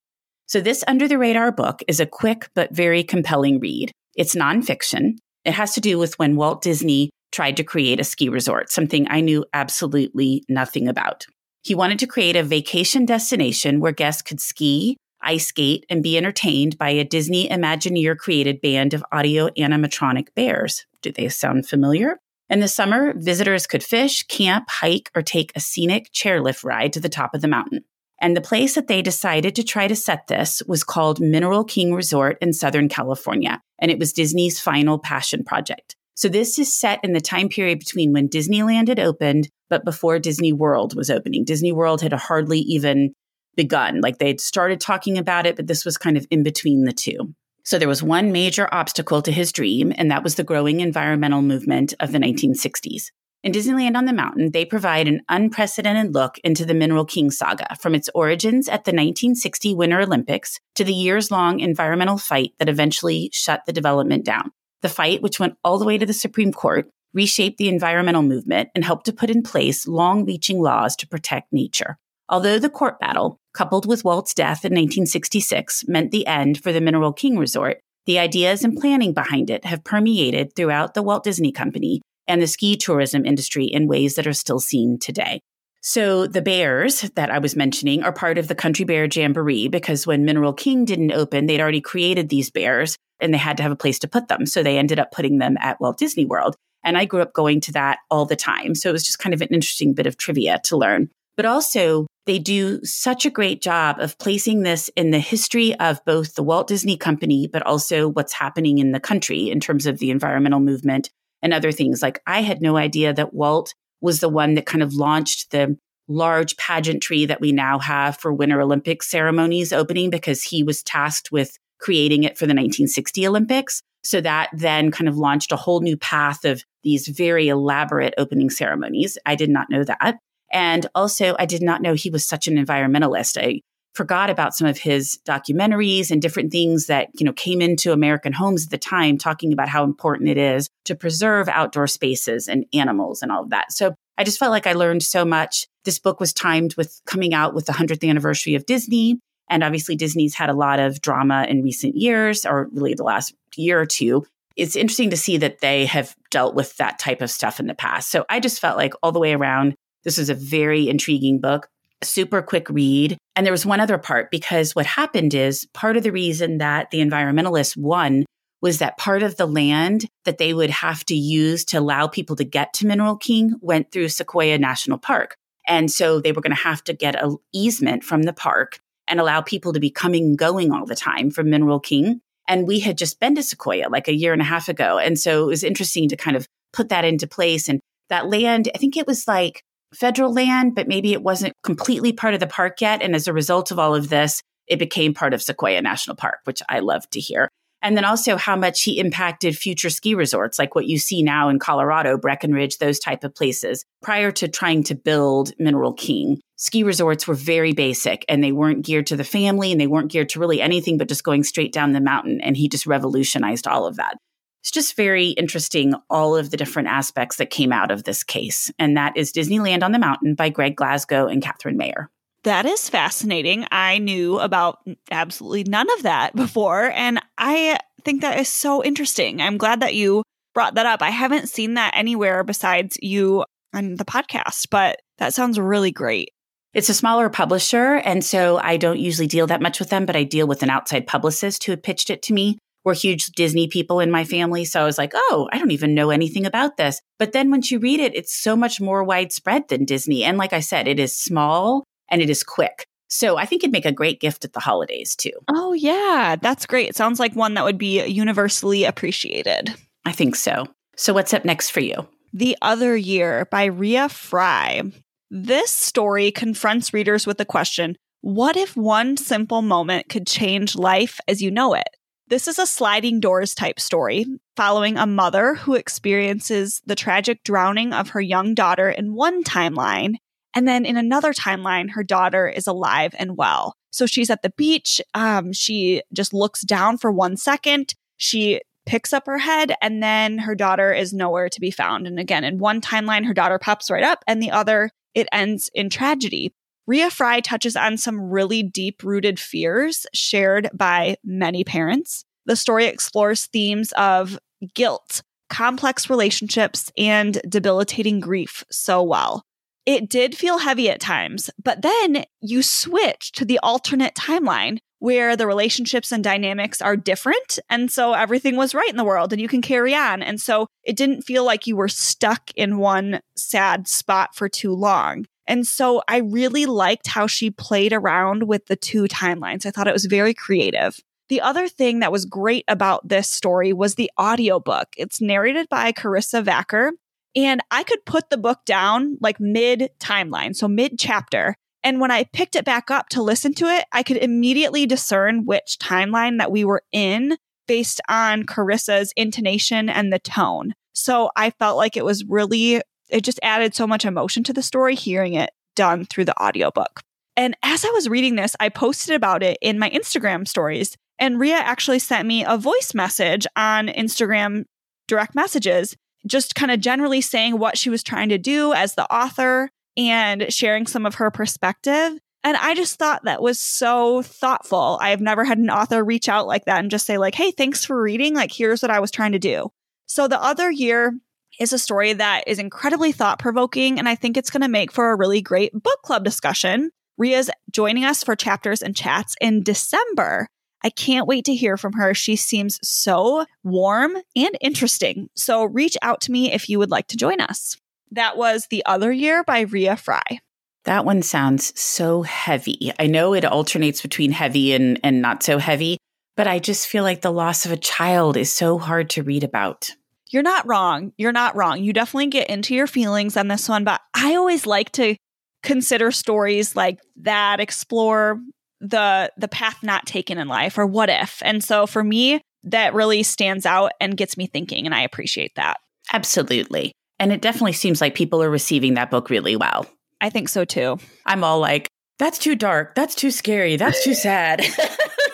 So, 0.47 0.61
this 0.61 0.83
under 0.89 1.07
the 1.07 1.19
radar 1.19 1.53
book 1.53 1.83
is 1.87 2.01
a 2.01 2.07
quick 2.07 2.49
but 2.55 2.75
very 2.75 3.05
compelling 3.05 3.61
read. 3.61 3.93
It's 4.17 4.35
nonfiction. 4.35 5.19
It 5.45 5.53
has 5.53 5.75
to 5.75 5.81
do 5.81 5.97
with 5.97 6.19
when 6.19 6.35
Walt 6.35 6.61
Disney 6.61 7.11
tried 7.31 7.57
to 7.59 7.65
create 7.65 8.01
a 8.01 8.05
ski 8.05 8.29
resort, 8.29 8.71
something 8.71 9.07
I 9.09 9.21
knew 9.21 9.45
absolutely 9.55 10.43
nothing 10.49 10.89
about. 10.89 11.25
He 11.63 11.75
wanted 11.75 12.01
to 12.01 12.07
create 12.07 12.37
a 12.37 12.43
vacation 12.43 13.05
destination 13.05 13.81
where 13.81 13.93
guests 13.93 14.23
could 14.23 14.41
ski, 14.41 14.97
ice 15.23 15.47
skate, 15.47 15.87
and 15.89 16.03
be 16.03 16.17
entertained 16.17 16.79
by 16.79 16.91
a 16.91 17.05
Disney 17.05 17.49
Imagineer 17.49 18.17
created 18.17 18.61
band 18.61 18.95
of 18.95 19.05
audio 19.13 19.49
animatronic 19.51 20.29
bears. 20.35 20.87
Do 21.03 21.13
they 21.13 21.29
sound 21.29 21.69
familiar? 21.69 22.19
In 22.49 22.61
the 22.61 22.69
summer, 22.69 23.15
visitors 23.17 23.67
could 23.67 23.83
fish, 23.83 24.25
camp, 24.25 24.69
hike, 24.69 25.11
or 25.15 25.23
take 25.23 25.53
a 25.55 25.61
scenic 25.61 26.11
chairlift 26.13 26.65
ride 26.65 26.93
to 26.95 27.01
the 27.01 27.09
top 27.09 27.35
of 27.35 27.43
the 27.43 27.49
mountain. 27.49 27.85
And 28.21 28.37
the 28.37 28.41
place 28.43 28.75
that 28.75 28.87
they 28.87 29.03
decided 29.03 29.55
to 29.55 29.63
try 29.63 29.89
to 29.89 29.97
set 29.97 30.27
this 30.27 30.63
was 30.67 30.85
called 30.85 31.21
Mineral 31.21 31.65
King 31.65 31.95
Resort 31.95 32.37
in 32.41 32.53
Southern 32.53 32.89
California. 32.89 33.63
And 33.79 33.91
it 33.91 33.99
was 33.99 34.13
Disney's 34.13 34.61
final 34.61 34.99
passion 34.99 35.43
project. 35.45 35.97
So 36.15 36.29
this 36.29 36.59
is 36.59 36.71
set 36.71 37.01
in 37.03 37.15
the 37.15 37.21
time 37.21 37.49
period 37.49 37.79
between 37.79 38.13
when 38.13 38.29
Disneyland 38.29 38.89
had 38.89 39.01
opened, 39.01 39.49
but 39.71 39.87
before 39.87 40.19
Disney 40.19 40.53
World 40.53 40.95
was 40.95 41.09
opening. 41.09 41.45
Disney 41.45 41.73
World 41.73 42.03
had 42.03 42.13
hardly 42.13 42.59
even 42.59 43.15
begun. 43.61 44.01
Like 44.01 44.17
they'd 44.17 44.41
started 44.41 44.81
talking 44.81 45.19
about 45.19 45.45
it, 45.45 45.55
but 45.57 45.67
this 45.67 45.85
was 45.85 45.99
kind 45.99 46.17
of 46.17 46.27
in 46.31 46.43
between 46.43 46.85
the 46.85 46.95
two. 46.95 47.35
So 47.63 47.79
there 47.79 47.89
was 47.89 48.03
one 48.03 48.33
major 48.33 48.73
obstacle 48.73 49.21
to 49.21 49.31
his 49.31 49.53
dream, 49.53 49.93
and 49.97 50.11
that 50.11 50.25
was 50.25 50.37
the 50.37 50.45
growing 50.45 50.81
environmental 50.81 51.43
movement 51.43 51.93
of 52.01 52.11
the 52.11 52.19
1960s. 52.19 53.11
In 53.43 53.53
Disneyland 53.53 53.97
on 53.97 54.07
the 54.07 54.15
Mountain, 54.15 54.53
they 54.53 54.65
provide 54.65 55.09
an 55.09 55.21
unprecedented 55.29 56.15
look 56.15 56.39
into 56.43 56.65
the 56.65 56.75
Mineral 56.75 57.05
King 57.05 57.31
saga, 57.31 57.77
from 57.79 57.95
its 57.95 58.09
origins 58.15 58.67
at 58.67 58.85
the 58.85 58.93
1960 58.93 59.75
Winter 59.75 60.01
Olympics 60.01 60.59
to 60.75 60.85
the 60.85 60.95
years 60.95 61.31
long 61.31 61.61
environmental 61.61 62.17
fight 62.17 62.53
that 62.59 62.69
eventually 62.69 63.29
shut 63.33 63.63
the 63.67 63.73
development 63.73 64.25
down. 64.25 64.53
The 64.83 64.89
fight, 64.89 65.21
which 65.21 65.39
went 65.39 65.57
all 65.63 65.79
the 65.79 65.87
way 65.87 65.99
to 65.99 66.07
the 66.07 66.13
Supreme 66.13 66.53
Court, 66.53 66.89
reshaped 67.13 67.59
the 67.59 67.69
environmental 67.69 68.23
movement 68.23 68.71
and 68.75 68.85
helped 68.85 69.07
to 69.07 69.13
put 69.13 69.31
in 69.31 69.43
place 69.43 69.87
long 69.87 70.25
reaching 70.25 70.61
laws 70.61 70.97
to 70.97 71.09
protect 71.09 71.53
nature. 71.53 71.99
Although 72.31 72.61
the 72.61 72.71
court 72.71 73.01
battle, 73.01 73.40
coupled 73.53 73.87
with 73.87 74.05
Walt's 74.05 74.35
death 74.35 74.65
in 74.65 74.73
1966, 74.73 75.85
meant 75.89 76.11
the 76.11 76.27
end 76.27 76.63
for 76.63 76.73
the 76.73 76.81
Mineral 76.81 77.13
King 77.13 77.37
Resort, 77.39 77.81
the 78.07 78.19
ideas 78.19 78.65
and 78.65 78.77
planning 78.77 79.13
behind 79.13 79.51
it 79.51 79.65
have 79.65 79.85
permeated 79.85 80.55
throughout 80.55 80.95
the 80.95 81.03
Walt 81.03 81.25
Disney 81.25 81.53
Company 81.53 82.01
and 82.27 82.41
the 82.41 82.47
ski 82.47 82.77
tourism 82.77 83.27
industry 83.27 83.65
in 83.65 83.89
ways 83.89 84.15
that 84.15 84.27
are 84.27 84.33
still 84.33 84.61
seen 84.61 84.99
today. 84.99 85.41
So 85.83 86.27
the 86.27 86.43
bears 86.43 87.03
that 87.15 87.31
I 87.31 87.39
was 87.39 87.57
mentioning 87.57 88.03
are 88.03 88.13
part 88.13 88.37
of 88.37 88.49
the 88.49 88.55
Country 88.55 88.85
Bear 88.85 89.09
Jamboree 89.11 89.69
because 89.69 90.07
when 90.07 90.25
Mineral 90.25 90.53
King 90.53 90.85
didn't 90.85 91.13
open, 91.13 91.47
they'd 91.47 91.61
already 91.61 91.81
created 91.81 92.29
these 92.29 92.51
bears 92.51 92.97
and 93.19 93.33
they 93.33 93.39
had 93.39 93.57
to 93.57 93.63
have 93.63 93.73
a 93.73 93.77
place 93.77 93.99
to 94.01 94.09
put 94.09 94.29
them. 94.29 94.45
So 94.47 94.63
they 94.63 94.79
ended 94.79 94.99
up 94.99 95.11
putting 95.11 95.39
them 95.39 95.57
at 95.59 95.81
Walt 95.81 95.99
Disney 95.99 96.27
World. 96.27 96.57
And 96.85 96.99
I 96.99 97.05
grew 97.05 97.23
up 97.23 97.33
going 97.33 97.61
to 97.63 97.73
that 97.73 97.99
all 98.11 98.27
the 98.27 98.37
time. 98.37 98.75
So 98.75 98.89
it 98.89 98.93
was 98.93 99.05
just 99.05 99.19
kind 99.19 99.35
of 99.35 99.43
an 99.43 99.49
interesting 99.49 99.95
bit 99.95 100.07
of 100.07 100.17
trivia 100.17 100.61
to 100.65 100.77
learn. 100.77 101.11
But 101.37 101.47
also, 101.47 102.07
they 102.27 102.39
do 102.39 102.85
such 102.85 103.25
a 103.25 103.31
great 103.31 103.63
job 103.63 103.99
of 103.99 104.19
placing 104.19 104.63
this 104.63 104.89
in 104.97 105.11
the 105.11 105.19
history 105.19 105.75
of 105.81 106.05
both 106.05 106.35
the 106.35 106.43
Walt 106.43 106.69
Disney 106.69 106.97
Company, 106.97 107.49
but 107.51 107.63
also 107.63 108.09
what's 108.09 108.35
happening 108.35 108.79
in 108.79 108.93
the 108.93 109.01
country 109.01 109.51
in 109.51 109.61
terms 109.61 109.87
of 109.87 109.99
the 109.99 110.11
environmental 110.11 110.61
movement 110.61 111.11
and 111.43 111.55
other 111.55 111.73
things. 111.73 112.03
Like 112.03 112.21
I 112.27 112.43
had 112.43 112.61
no 112.61 112.77
idea 112.77 113.13
that 113.15 113.35
Walt 113.35 113.75
was 114.01 114.21
the 114.21 114.29
one 114.29 114.55
that 114.55 114.67
kind 114.67 114.83
of 114.83 114.95
launched 114.95 115.51
the 115.51 115.77
large 116.09 116.57
pageantry 116.57 117.25
that 117.25 117.41
we 117.41 117.53
now 117.53 117.79
have 117.79 118.17
for 118.17 118.33
Winter 118.33 118.61
Olympic 118.61 119.03
ceremonies 119.03 119.73
opening 119.73 120.11
because 120.11 120.43
he 120.43 120.63
was 120.63 120.83
tasked 120.83 121.31
with 121.31 121.57
creating 121.79 122.25
it 122.25 122.37
for 122.37 122.47
the 122.47 122.51
1960 122.51 123.27
Olympics. 123.27 123.81
So 124.03 124.21
that 124.21 124.51
then 124.53 124.91
kind 124.91 125.09
of 125.09 125.17
launched 125.17 125.53
a 125.53 125.57
whole 125.57 125.81
new 125.81 125.97
path 125.97 126.45
of 126.45 126.63
these 126.83 127.09
very 127.09 127.49
elaborate 127.49 128.15
opening 128.19 128.51
ceremonies. 128.51 129.19
I 129.25 129.35
did 129.37 129.51
not 129.51 129.71
know 129.71 129.85
that. 129.85 130.19
And 130.53 130.87
also, 130.95 131.37
I 131.39 131.47
did 131.47 131.63
not 131.63 131.83
know 131.83 131.95
he 131.95 132.11
was 132.11 132.27
such 132.27 132.49
an 132.49 132.57
environmentalist. 132.57 133.41
I 133.41 133.61
forgot 133.95 134.31
about 134.31 134.55
some 134.55 134.67
of 134.67 134.79
his 134.79 135.19
documentaries 135.27 136.11
and 136.11 136.23
different 136.23 136.53
things 136.53 136.87
that, 136.87 137.09
you 137.15 137.25
know, 137.25 137.33
came 137.33 137.61
into 137.61 137.93
American 137.93 138.33
homes 138.33 138.65
at 138.65 138.71
the 138.71 138.79
time, 138.79 139.19
talking 139.19 139.53
about 139.53 139.69
how 139.69 139.85
important 139.85 140.29
it 140.29 140.39
is 140.39 140.69
to 140.85 140.95
preserve 140.95 141.49
outdoor 141.49 141.87
spaces 141.87 142.49
and 142.49 142.67
animals 142.73 143.23
and 143.23 143.33
all 143.33 143.43
of 143.43 143.51
that. 143.51 143.73
So 143.73 143.95
I 144.17 144.25
just 144.25 144.39
felt 144.39 144.53
like 144.53 144.67
I 144.67 144.75
learned 144.75 145.03
so 145.03 145.25
much. 145.25 145.67
This 145.85 145.99
book 145.99 146.21
was 146.21 146.33
timed 146.33 146.75
with 146.77 147.01
coming 147.07 147.35
out 147.35 147.55
with 147.55 147.67
the 147.67 147.73
100th 147.73 148.09
anniversary 148.09 148.55
of 148.55 148.67
Disney. 148.67 149.19
And 149.49 149.65
obviously, 149.65 149.97
Disney's 149.97 150.35
had 150.35 150.51
a 150.51 150.55
lot 150.55 150.79
of 150.79 151.01
drama 151.01 151.47
in 151.49 151.63
recent 151.63 151.97
years, 151.97 152.47
or 152.47 152.69
really 152.73 152.95
the 152.95 153.03
last 153.03 153.35
year 153.57 153.81
or 153.81 153.87
two. 153.87 154.25
It's 154.57 154.77
interesting 154.77 155.11
to 155.11 155.17
see 155.17 155.39
that 155.39 155.61
they 155.61 155.87
have 155.87 156.15
dealt 156.31 156.55
with 156.55 156.77
that 156.77 156.99
type 156.99 157.23
of 157.23 157.31
stuff 157.31 157.59
in 157.59 157.67
the 157.67 157.75
past. 157.75 158.11
So 158.11 158.25
I 158.29 158.41
just 158.41 158.61
felt 158.61 158.77
like 158.77 158.95
all 159.03 159.11
the 159.11 159.19
way 159.19 159.33
around, 159.33 159.75
this 160.05 160.19
is 160.19 160.29
a 160.29 160.35
very 160.35 160.89
intriguing 160.89 161.41
book 161.41 161.69
super 162.03 162.43
quick 162.43 162.69
read. 162.69 163.17
And 163.37 163.47
there 163.47 163.53
was 163.53 163.67
one 163.67 163.81
other 163.81 163.99
part 163.99 164.31
because 164.31 164.75
what 164.75 164.87
happened 164.87 165.35
is 165.35 165.67
part 165.73 165.97
of 165.97 166.03
the 166.03 166.13
reason 166.13 166.59
that 166.59 166.91
the 166.91 167.01
environmentalists 167.01 167.77
won 167.77 168.25
was 168.63 168.79
that 168.79 168.99
part 168.99 169.23
of 169.23 169.37
the 169.37 169.47
land 169.47 170.07
that 170.25 170.39
they 170.39 170.53
would 170.53 170.71
have 170.71 171.05
to 171.07 171.15
use 171.15 171.65
to 171.67 171.79
allow 171.79 172.07
people 172.07 172.37
to 172.37 172.45
get 172.45 172.73
to 172.75 172.87
Mineral 172.87 173.17
King 173.17 173.55
went 173.61 173.91
through 173.91 174.09
Sequoia 174.09 174.59
National 174.59 174.99
Park. 174.99 175.35
And 175.67 175.91
so 175.91 176.21
they 176.21 176.33
were 176.33 176.43
going 176.43 176.55
to 176.55 176.63
have 176.63 176.85
to 176.85 176.93
get 176.93 177.23
an 177.23 177.37
easement 177.55 178.05
from 178.05 178.25
the 178.25 178.33
park 178.33 178.81
and 179.09 179.19
allow 179.19 179.41
people 179.41 179.73
to 179.73 179.81
be 179.81 179.91
coming 179.91 180.25
and 180.25 180.39
going 180.39 180.73
all 180.73 180.85
the 180.85 180.97
time 180.97 181.31
from 181.31 181.51
Mineral 181.51 181.81
King. 181.81 182.21
And 182.49 182.67
we 182.67 182.81
had 182.81 182.99
just 182.99 183.21
been 183.21 183.35
to 183.37 183.43
Sequoia 183.43 183.89
like 183.89 184.09
a 184.09 184.15
year 184.15 184.33
and 184.33 184.43
a 184.43 184.47
half 184.47 184.69
ago. 184.69 184.99
And 184.99 185.19
so 185.19 185.45
it 185.45 185.47
was 185.47 185.65
interesting 185.65 186.09
to 186.09 186.17
kind 186.17 186.37
of 186.37 186.47
put 186.73 186.91
that 186.91 187.05
into 187.05 187.27
place. 187.27 187.69
And 187.69 187.81
that 188.09 188.29
land, 188.29 188.69
I 188.75 188.79
think 188.79 188.97
it 188.97 189.07
was 189.07 189.27
like 189.27 189.63
federal 189.95 190.33
land, 190.33 190.75
but 190.75 190.89
maybe 190.89 191.13
it 191.13 191.23
wasn't 191.23 191.55
completely 191.63 192.13
part 192.13 192.35
of 192.35 192.41
the 192.41 192.47
park 192.47 192.81
yet. 192.81 193.03
And 193.03 193.15
as 193.15 193.29
a 193.29 193.33
result 193.33 193.71
of 193.71 193.79
all 193.79 193.95
of 193.95 194.09
this, 194.09 194.43
it 194.67 194.79
became 194.79 195.15
part 195.15 195.35
of 195.35 195.43
Sequoia 195.43 195.83
National 195.83 196.17
Park, 196.17 196.41
which 196.45 196.63
I 196.69 196.81
love 196.81 197.09
to 197.11 197.21
hear. 197.21 197.49
And 197.83 197.97
then 197.97 198.05
also 198.05 198.37
how 198.37 198.57
much 198.57 198.83
he 198.83 198.99
impacted 198.99 199.57
future 199.57 199.89
ski 199.89 200.15
resorts, 200.15 200.59
like 200.59 200.75
what 200.75 200.87
you 200.87 200.99
see 200.99 201.23
now 201.23 201.49
in 201.49 201.59
Colorado, 201.59 202.19
Breckenridge, 202.19 202.77
those 202.77 202.99
type 202.99 203.25
of 203.25 203.35
places. 203.35 203.85
Prior 204.03 204.31
to 204.33 204.49
trying 204.49 204.83
to 204.85 204.95
build 204.95 205.53
Mineral 205.59 205.95
King, 205.95 206.41
ski 206.57 206.83
resorts 206.83 207.27
were 207.27 207.35
very 207.35 207.73
basic 207.73 208.25
and 208.29 208.45
they 208.45 208.53
weren't 208.53 208.85
geared 208.85 209.07
to 209.09 209.17
the 209.17 209.25
family 209.25 209.73
and 209.73 209.81
they 209.81 209.87
weren't 209.87 210.13
geared 210.13 210.29
to 210.31 210.41
really 210.41 210.61
anything 210.61 210.99
but 210.99 211.09
just 211.09 211.25
going 211.25 211.43
straight 211.43 211.73
down 211.73 211.93
the 211.93 212.01
mountain. 212.01 212.41
And 212.43 212.57
he 212.57 212.69
just 212.69 212.87
revolutionized 212.87 213.67
all 213.67 213.87
of 213.87 213.97
that 213.97 214.19
it's 214.61 214.71
just 214.71 214.95
very 214.95 215.29
interesting 215.31 215.95
all 216.11 216.37
of 216.37 216.51
the 216.51 216.57
different 216.57 216.89
aspects 216.89 217.37
that 217.37 217.51
came 217.51 217.73
out 217.73 217.91
of 217.91 218.05
this 218.05 218.23
case. 218.23 218.71
And 218.79 218.97
that 218.97 219.17
is 219.17 219.33
Disneyland 219.33 219.83
on 219.83 219.93
the 219.93 219.99
Mountain 219.99 220.35
by 220.35 220.51
Greg 220.51 220.77
Glasgow 220.77 221.27
and 221.27 221.43
Kathryn 221.43 221.77
Mayer. 221.77 222.11
That 222.45 222.67
is 222.67 222.89
fascinating. 222.89 223.67
I 223.71 223.99
knew 223.99 224.39
about 224.39 224.79
absolutely 225.11 225.65
none 225.65 225.91
of 225.93 226.03
that 226.03 226.35
before. 226.37 226.91
And 226.91 227.21
I 227.39 227.79
think 228.05 228.21
that 228.21 228.39
is 228.39 228.49
so 228.49 228.85
interesting. 228.85 229.41
I'm 229.41 229.59
glad 229.59 229.81
that 229.81 229.95
you 229.95 230.23
brought 230.55 230.75
that 230.75 230.87
up. 230.87 231.03
I 231.03 231.11
haven't 231.11 231.49
seen 231.49 231.75
that 231.75 231.93
anywhere 231.97 232.45
besides 232.45 232.99
you 233.01 233.45
on 233.73 233.97
the 233.97 234.05
podcast, 234.05 234.69
but 234.71 235.01
that 235.19 235.33
sounds 235.33 235.59
really 235.59 235.93
great. 235.93 236.31
It's 236.73 236.89
a 236.89 236.95
smaller 236.95 237.29
publisher. 237.29 237.95
And 237.95 238.25
so 238.25 238.59
I 238.59 238.77
don't 238.77 238.99
usually 238.99 239.27
deal 239.27 239.47
that 239.49 239.63
much 239.63 239.81
with 239.81 239.91
them, 239.91 240.07
but 240.07 240.17
I 240.17 240.25
deal 240.25 240.47
with 240.47 240.63
an 240.63 240.71
outside 240.71 241.07
publicist 241.07 241.65
who 241.65 241.73
had 241.73 241.83
pitched 241.83 242.11
it 242.11 242.23
to 242.23 242.33
me 242.33 242.59
we're 242.91 242.95
huge 242.95 243.27
Disney 243.27 243.69
people 243.69 244.01
in 244.01 244.11
my 244.11 244.25
family. 244.25 244.65
So 244.65 244.81
I 244.81 244.85
was 244.85 244.99
like, 244.99 245.13
oh, 245.15 245.49
I 245.53 245.59
don't 245.59 245.71
even 245.71 245.95
know 245.95 246.11
anything 246.11 246.45
about 246.45 246.77
this. 246.77 247.01
But 247.21 247.31
then 247.33 247.49
once 247.49 247.71
you 247.71 247.79
read 247.79 248.01
it, 248.01 248.17
it's 248.17 248.35
so 248.35 248.57
much 248.57 248.81
more 248.81 249.05
widespread 249.05 249.69
than 249.69 249.85
Disney. 249.85 250.25
And 250.25 250.37
like 250.39 250.53
I 250.53 250.59
said, 250.59 250.89
it 250.89 250.99
is 250.99 251.15
small 251.15 251.85
and 252.11 252.21
it 252.21 252.29
is 252.29 252.43
quick. 252.43 252.85
So 253.07 253.37
I 253.37 253.45
think 253.45 253.63
it'd 253.63 253.73
make 253.73 253.87
a 253.87 253.93
great 253.93 254.21
gift 254.21 254.45
at 254.45 254.55
the 254.55 254.61
holidays 254.61 255.15
too. 255.15 255.31
Oh, 255.49 255.73
yeah. 255.73 256.35
That's 256.43 256.67
great. 256.67 256.89
It 256.89 256.97
sounds 256.97 257.21
like 257.21 257.37
one 257.37 257.55
that 257.55 257.65
would 257.65 257.79
be 257.79 258.05
universally 258.07 258.83
appreciated. 258.83 259.73
I 260.05 260.11
think 260.11 260.35
so. 260.35 260.67
So 260.97 261.15
what's 261.15 261.33
up 261.33 261.45
next 261.45 261.71
for 261.71 261.81
you? 261.81 262.09
The 262.33 262.57
Other 262.61 262.97
Year 262.97 263.47
by 263.53 263.67
Rea 263.67 264.09
Frey. 264.09 264.83
This 265.31 265.71
story 265.71 266.33
confronts 266.33 266.93
readers 266.93 267.25
with 267.25 267.39
the 267.39 267.45
question 267.45 267.95
what 268.23 268.57
if 268.57 268.77
one 268.77 269.17
simple 269.17 269.63
moment 269.63 270.09
could 270.09 270.27
change 270.27 270.77
life 270.77 271.21
as 271.27 271.41
you 271.41 271.51
know 271.53 271.73
it? 271.75 271.89
This 272.31 272.47
is 272.47 272.61
a 272.61 272.67
sliding 272.67 273.19
doors 273.19 273.57
type 273.57 273.81
story 273.81 274.25
following 274.55 274.97
a 274.97 275.05
mother 275.05 275.57
who 275.57 275.75
experiences 275.75 276.81
the 276.87 276.95
tragic 276.95 277.43
drowning 277.43 277.93
of 277.93 278.11
her 278.11 278.21
young 278.21 278.55
daughter 278.55 278.89
in 278.89 279.15
one 279.15 279.43
timeline. 279.43 280.15
And 280.55 280.69
then 280.69 280.87
in 280.87 280.97
another 280.97 281.33
timeline, 281.33 281.91
her 281.91 282.05
daughter 282.05 282.47
is 282.49 282.69
alive 282.69 283.17
and 283.19 283.37
well. 283.37 283.75
So 283.91 284.07
she's 284.07 284.31
at 284.31 284.43
the 284.43 284.53
beach. 284.57 285.01
Um, 285.13 285.53
she 285.53 286.03
just 286.13 286.33
looks 286.33 286.61
down 286.61 286.99
for 286.99 287.11
one 287.11 287.37
second. 287.37 287.95
She 288.17 288.61
picks 288.87 289.13
up 289.13 289.27
her 289.27 289.39
head, 289.39 289.75
and 289.83 290.01
then 290.01 290.39
her 290.39 290.55
daughter 290.55 290.93
is 290.93 291.13
nowhere 291.13 291.49
to 291.49 291.61
be 291.61 291.73
found. 291.73 292.07
And 292.07 292.21
again, 292.21 292.45
in 292.45 292.59
one 292.59 292.81
timeline, 292.81 293.27
her 293.27 293.35
daughter 293.35 293.59
pops 293.59 293.91
right 293.91 294.05
up, 294.05 294.23
and 294.29 294.41
the 294.41 294.53
other, 294.53 294.91
it 295.15 295.27
ends 295.33 295.69
in 295.75 295.91
tragedy. 295.91 296.53
Rea 296.91 297.09
Frey 297.09 297.41
touches 297.41 297.77
on 297.77 297.97
some 297.97 298.21
really 298.21 298.65
deep 298.65 299.05
rooted 299.05 299.39
fears 299.39 300.07
shared 300.13 300.69
by 300.75 301.15
many 301.23 301.63
parents. 301.63 302.25
The 302.47 302.57
story 302.57 302.87
explores 302.87 303.47
themes 303.47 303.93
of 303.93 304.37
guilt, 304.75 305.23
complex 305.49 306.11
relationships 306.11 306.91
and 306.99 307.41
debilitating 307.49 308.19
grief 308.19 308.65
so 308.73 309.05
well. 309.05 309.45
It 309.87 310.11
did 310.11 310.37
feel 310.37 310.59
heavy 310.59 310.91
at 310.91 311.01
times, 311.01 311.49
but 311.63 311.83
then 311.83 312.25
you 312.41 312.61
switch 312.61 313.31
to 313.37 313.45
the 313.45 313.61
alternate 313.61 314.17
timeline 314.17 314.79
where 314.99 315.37
the 315.37 315.47
relationships 315.47 316.11
and 316.11 316.25
dynamics 316.25 316.83
are 316.83 316.97
different. 316.97 317.61
And 317.71 317.89
so 317.89 318.15
everything 318.15 318.57
was 318.57 318.75
right 318.75 318.91
in 318.91 318.97
the 318.97 319.05
world 319.05 319.33
and 319.33 319.41
you 319.41 319.47
can 319.47 319.63
carry 319.63 319.95
on. 319.95 320.25
And 320.25 320.41
so 320.41 320.67
it 320.83 320.97
didn't 320.97 321.23
feel 321.23 321.45
like 321.45 321.69
you 321.69 321.77
were 321.77 321.89
stuck 321.89 322.51
in 322.57 322.79
one 322.79 323.21
sad 323.37 323.87
spot 323.87 324.35
for 324.35 324.49
too 324.49 324.75
long. 324.75 325.27
And 325.51 325.67
so 325.67 326.01
I 326.07 326.19
really 326.19 326.65
liked 326.65 327.09
how 327.09 327.27
she 327.27 327.51
played 327.51 327.93
around 327.93 328.45
with 328.45 328.67
the 328.67 328.77
two 328.77 329.09
timelines. 329.09 329.67
I 329.67 329.73
thought 329.73 329.89
it 329.89 329.93
was 329.93 330.05
very 330.05 330.33
creative. 330.33 331.01
The 331.29 331.41
other 331.41 331.67
thing 331.67 331.99
that 331.99 332.13
was 332.13 332.25
great 332.25 332.65
about 332.69 333.09
this 333.09 333.29
story 333.29 333.73
was 333.73 333.97
the 333.97 334.13
audiobook. 334.19 334.87
It's 334.97 335.21
narrated 335.21 335.69
by 335.69 335.91
Karissa 335.91 336.45
Vacker. 336.45 336.93
And 337.35 337.61
I 337.73 337.83
could 337.83 338.05
put 338.05 338.31
the 338.31 338.39
book 338.39 338.61
down 338.65 339.19
like 339.21 339.41
mid 339.41 339.91
timeline, 339.99 340.55
so 340.55 340.69
mid 340.69 341.01
chapter. 341.01 341.57
And 341.83 342.01
when 342.01 342.13
I 342.13 342.25
picked 342.33 342.55
it 342.55 342.65
back 342.65 342.89
up 342.89 343.09
to 343.09 343.23
listen 343.23 343.53
to 343.55 343.67
it, 343.67 343.87
I 343.91 344.05
could 344.05 344.19
immediately 344.19 344.87
discern 344.87 345.47
which 345.47 345.79
timeline 345.81 346.39
that 346.39 346.53
we 346.53 346.65
were 346.65 346.85
in 346.93 347.37
based 347.67 348.01
on 348.09 348.45
Karissa's 348.45 349.13
intonation 349.17 349.89
and 349.89 350.13
the 350.13 350.21
tone. 350.21 350.75
So 350.93 351.31
I 351.35 351.51
felt 351.51 351.77
like 351.77 351.97
it 351.97 352.05
was 352.05 352.25
really, 352.25 352.83
it 353.13 353.25
just 353.25 353.41
added 353.43 353.75
so 353.75 353.87
much 353.87 354.05
emotion 354.05 354.43
to 354.45 354.53
the 354.53 354.63
story 354.63 354.95
hearing 354.95 355.35
it 355.35 355.51
done 355.77 356.05
through 356.05 356.25
the 356.25 356.43
audiobook. 356.43 357.01
And 357.37 357.57
as 357.63 357.85
I 357.85 357.91
was 357.91 358.09
reading 358.09 358.37
this, 358.37 358.57
I 358.61 358.69
posted 358.69 359.15
about 359.15 359.43
it 359.43 359.59
in 359.61 359.79
my 359.79 359.89
Instagram 359.91 360.47
stories. 360.47 360.97
And 361.19 361.39
Rea 361.39 361.55
actually 361.55 361.99
sent 361.99 362.27
me 362.27 362.45
a 362.45 362.57
voice 362.57 362.93
message 362.95 363.47
on 363.57 363.89
Instagram 363.89 364.65
direct 365.07 365.35
messages, 365.35 365.97
just 366.27 366.55
kind 366.55 366.71
of 366.71 366.81
generally 366.81 367.21
saying 367.21 367.59
what 367.59 367.79
she 367.79 367.91
was 367.91 368.03
trying 368.03 368.29
to 368.31 368.39
do 368.39 368.73
as 368.73 368.95
the 368.95 369.11
author 369.13 369.71
and 369.97 370.53
sharing 370.53 370.87
some 370.87 371.07
of 371.07 371.17
her 371.17 371.31
perspective. 371.31 372.19
And 372.43 372.57
I 372.57 372.75
just 372.75 372.99
thought 372.99 373.25
that 373.25 373.43
was 373.43 373.61
so 373.61 374.23
thoughtful. 374.23 374.99
I 375.01 375.11
have 375.11 375.21
never 375.21 375.45
had 375.45 375.59
an 375.59 375.69
author 375.69 376.03
reach 376.03 376.29
out 376.29 376.47
like 376.47 376.65
that 376.65 376.79
and 376.79 376.91
just 376.91 377.05
say, 377.05 377.19
like, 377.19 377.35
hey, 377.35 377.51
thanks 377.51 377.85
for 377.85 378.01
reading. 378.01 378.35
Like, 378.35 378.53
here's 378.53 378.81
what 378.81 378.91
I 378.91 379.01
was 379.01 379.11
trying 379.11 379.33
to 379.33 379.39
do. 379.39 379.71
So 380.07 380.27
the 380.27 380.43
other 380.43 380.71
year 380.71 381.13
is 381.61 381.73
a 381.73 381.79
story 381.79 382.15
that 382.15 382.45
is 382.47 382.59
incredibly 382.59 383.13
thought 383.13 383.39
provoking. 383.39 383.99
And 383.99 384.09
I 384.09 384.17
think 384.17 384.37
it's 384.37 384.51
going 384.51 384.63
to 384.63 384.69
make 384.69 384.91
for 384.91 385.13
a 385.13 385.17
really 385.17 385.43
great 385.43 385.73
book 385.73 386.03
club 386.03 386.25
discussion. 386.25 386.91
Rea's 387.19 387.51
joining 387.71 388.05
us 388.05 388.25
for 388.25 388.35
chapters 388.35 388.83
and 388.83 388.97
chats 388.97 389.37
in 389.41 389.63
December. 389.63 390.49
I 390.83 390.89
can't 390.89 391.27
wait 391.27 391.45
to 391.45 391.55
hear 391.55 391.77
from 391.77 391.93
her. 391.93 392.15
She 392.15 392.35
seems 392.37 392.81
so 392.83 393.45
warm 393.63 394.17
and 394.35 394.57
interesting. 394.63 395.29
So 395.37 395.65
reach 395.65 395.99
out 396.01 396.23
to 396.23 396.33
me 396.33 396.51
if 396.51 396.71
you 396.71 396.79
would 396.79 396.91
like 396.91 397.09
to 397.09 397.19
join 397.19 397.41
us. 397.41 397.77
That 398.11 398.39
was 398.39 398.67
The 398.71 398.85
Other 398.87 399.13
Year 399.13 399.45
by 399.45 399.61
Rea 399.61 399.97
Frey. 399.97 400.41
That 400.85 401.05
one 401.05 401.21
sounds 401.21 401.79
so 401.79 402.23
heavy. 402.23 402.91
I 402.99 403.07
know 403.07 403.35
it 403.35 403.45
alternates 403.45 404.01
between 404.01 404.33
heavy 404.33 404.73
and, 404.73 404.99
and 405.05 405.21
not 405.21 405.43
so 405.43 405.59
heavy, 405.59 405.99
but 406.37 406.47
I 406.47 406.59
just 406.59 406.89
feel 406.89 407.05
like 407.05 407.21
the 407.21 407.31
loss 407.31 407.67
of 407.67 407.73
a 407.73 407.77
child 407.77 408.39
is 408.39 408.51
so 408.51 408.79
hard 408.79 409.11
to 409.11 409.23
read 409.23 409.45
about. 409.45 409.91
You're 410.31 410.43
not 410.43 410.67
wrong. 410.67 411.13
You're 411.17 411.33
not 411.33 411.57
wrong. 411.57 411.83
You 411.83 411.93
definitely 411.93 412.29
get 412.29 412.49
into 412.49 412.75
your 412.75 412.87
feelings 412.87 413.37
on 413.37 413.49
this 413.49 413.69
one, 413.69 413.85
but 413.85 414.01
I 414.15 414.37
always 414.37 414.67
like 414.67 414.93
to 414.93 415.17
consider 415.63 416.11
stories 416.11 416.75
like 416.75 417.01
that 417.17 417.61
explore 417.61 418.41
the 418.81 419.31
the 419.37 419.49
path 419.49 419.83
not 419.83 420.07
taken 420.07 420.39
in 420.39 420.49
life 420.49 420.79
or 420.79 420.87
what 420.87 421.11
if. 421.11 421.43
And 421.45 421.63
so 421.63 421.87
for 421.87 422.03
me, 422.03 422.41
that 422.65 422.95
really 422.95 423.23
stands 423.23 423.67
out 423.67 423.93
and 424.01 424.17
gets 424.17 424.37
me 424.37 424.47
thinking 424.47 424.87
and 424.87 424.95
I 424.95 425.03
appreciate 425.03 425.55
that. 425.57 425.79
Absolutely. 426.13 426.93
And 427.19 427.33
it 427.33 427.43
definitely 427.43 427.73
seems 427.73 428.01
like 428.01 428.15
people 428.15 428.43
are 428.43 428.51
receiving 428.51 428.95
that 428.95 429.11
book 429.11 429.31
really 429.31 429.57
well. 429.57 429.87
I 430.21 430.31
think 430.31 430.49
so 430.49 430.65
too. 430.65 430.99
I'm 431.27 431.45
all 431.45 431.59
like, 431.59 431.89
that's 432.19 432.39
too 432.39 432.55
dark. 432.55 432.95
That's 432.95 433.15
too 433.15 433.31
scary. 433.31 433.77
That's 433.77 434.03
too 434.05 434.15
sad. 434.15 434.63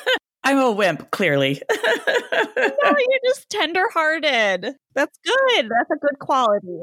I'm 0.46 0.58
a 0.58 0.70
wimp, 0.70 1.10
clearly. 1.10 1.60
no, 1.70 2.56
you're 2.56 3.20
just 3.24 3.50
tenderhearted. 3.50 4.76
That's 4.94 5.18
good. 5.24 5.68
That's 5.68 5.90
a 5.90 5.98
good 6.00 6.20
quality. 6.20 6.78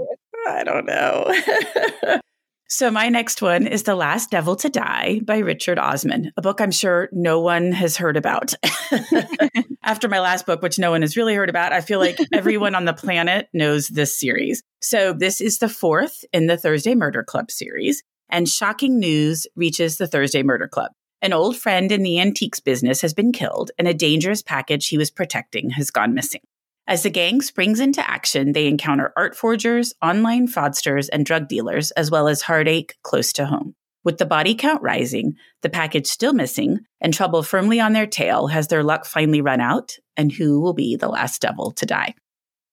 I 0.49 0.66
don't 0.66 0.86
know. 0.86 1.34
So, 2.70 2.89
my 2.89 3.07
next 3.07 3.39
one 3.39 3.68
is 3.68 3.84
The 3.84 3.93
Last 3.93 4.32
Devil 4.32 4.55
to 4.55 4.68
Die 4.68 5.20
by 5.26 5.38
Richard 5.38 5.78
Osman, 5.78 6.32
a 6.36 6.41
book 6.41 6.59
I'm 6.59 6.72
sure 6.72 7.07
no 7.11 7.39
one 7.39 7.72
has 7.72 7.97
heard 7.97 8.18
about. 8.18 8.55
After 9.84 10.09
my 10.09 10.20
last 10.20 10.47
book, 10.47 10.64
which 10.64 10.80
no 10.80 10.89
one 10.89 11.01
has 11.01 11.16
really 11.16 11.36
heard 11.36 11.51
about, 11.51 11.72
I 11.72 11.82
feel 11.82 11.99
like 11.99 12.18
everyone 12.34 12.74
on 12.74 12.86
the 12.86 12.93
planet 12.93 13.47
knows 13.53 13.89
this 13.89 14.20
series. 14.20 14.64
So, 14.82 15.14
this 15.14 15.39
is 15.39 15.59
the 15.59 15.70
fourth 15.70 16.26
in 16.34 16.47
the 16.47 16.57
Thursday 16.57 16.95
Murder 16.95 17.22
Club 17.24 17.51
series, 17.51 18.01
and 18.28 18.49
shocking 18.49 18.97
news 18.97 19.45
reaches 19.55 19.97
the 19.97 20.07
Thursday 20.07 20.41
Murder 20.41 20.68
Club. 20.68 20.93
An 21.24 21.32
old 21.32 21.55
friend 21.55 21.89
in 21.89 22.03
the 22.03 22.19
antiques 22.19 22.59
business 22.59 22.99
has 22.99 23.13
been 23.13 23.32
killed, 23.32 23.71
and 23.80 23.88
a 23.88 23.93
dangerous 23.93 24.41
package 24.41 24.89
he 24.89 24.97
was 24.97 25.09
protecting 25.09 25.69
has 25.69 25.89
gone 25.89 26.13
missing. 26.13 26.41
As 26.86 27.03
the 27.03 27.09
gang 27.09 27.41
springs 27.41 27.80
into 27.80 28.05
action, 28.05 28.51
they 28.51 28.67
encounter 28.67 29.13
art 29.15 29.34
forgers, 29.34 29.93
online 30.01 30.49
fraudsters, 30.49 31.07
and 31.13 31.26
drug 31.26 31.47
dealers, 31.47 31.91
as 31.91 32.11
well 32.11 32.28
as 32.28 32.41
heartache 32.41 32.97
close 33.03 33.32
to 33.34 33.45
home. 33.45 33.74
With 34.03 34.17
the 34.17 34.26
body 34.26 34.53
count 34.53 34.82
rising, 34.82 35.38
the 35.61 35.69
package 35.69 36.07
still 36.07 36.34
missing, 36.34 36.82
and 36.99 37.13
trouble 37.13 37.41
firmly 37.41 37.80
on 37.80 37.93
their 37.93 38.05
tail, 38.05 38.47
has 38.47 38.67
their 38.67 38.84
luck 38.84 39.05
finally 39.05 39.39
run 39.39 39.61
out? 39.61 39.95
And 40.17 40.30
who 40.30 40.59
will 40.59 40.74
be 40.74 40.97
the 40.97 41.07
last 41.07 41.41
devil 41.41 41.71
to 41.71 41.86
die? 41.86 42.15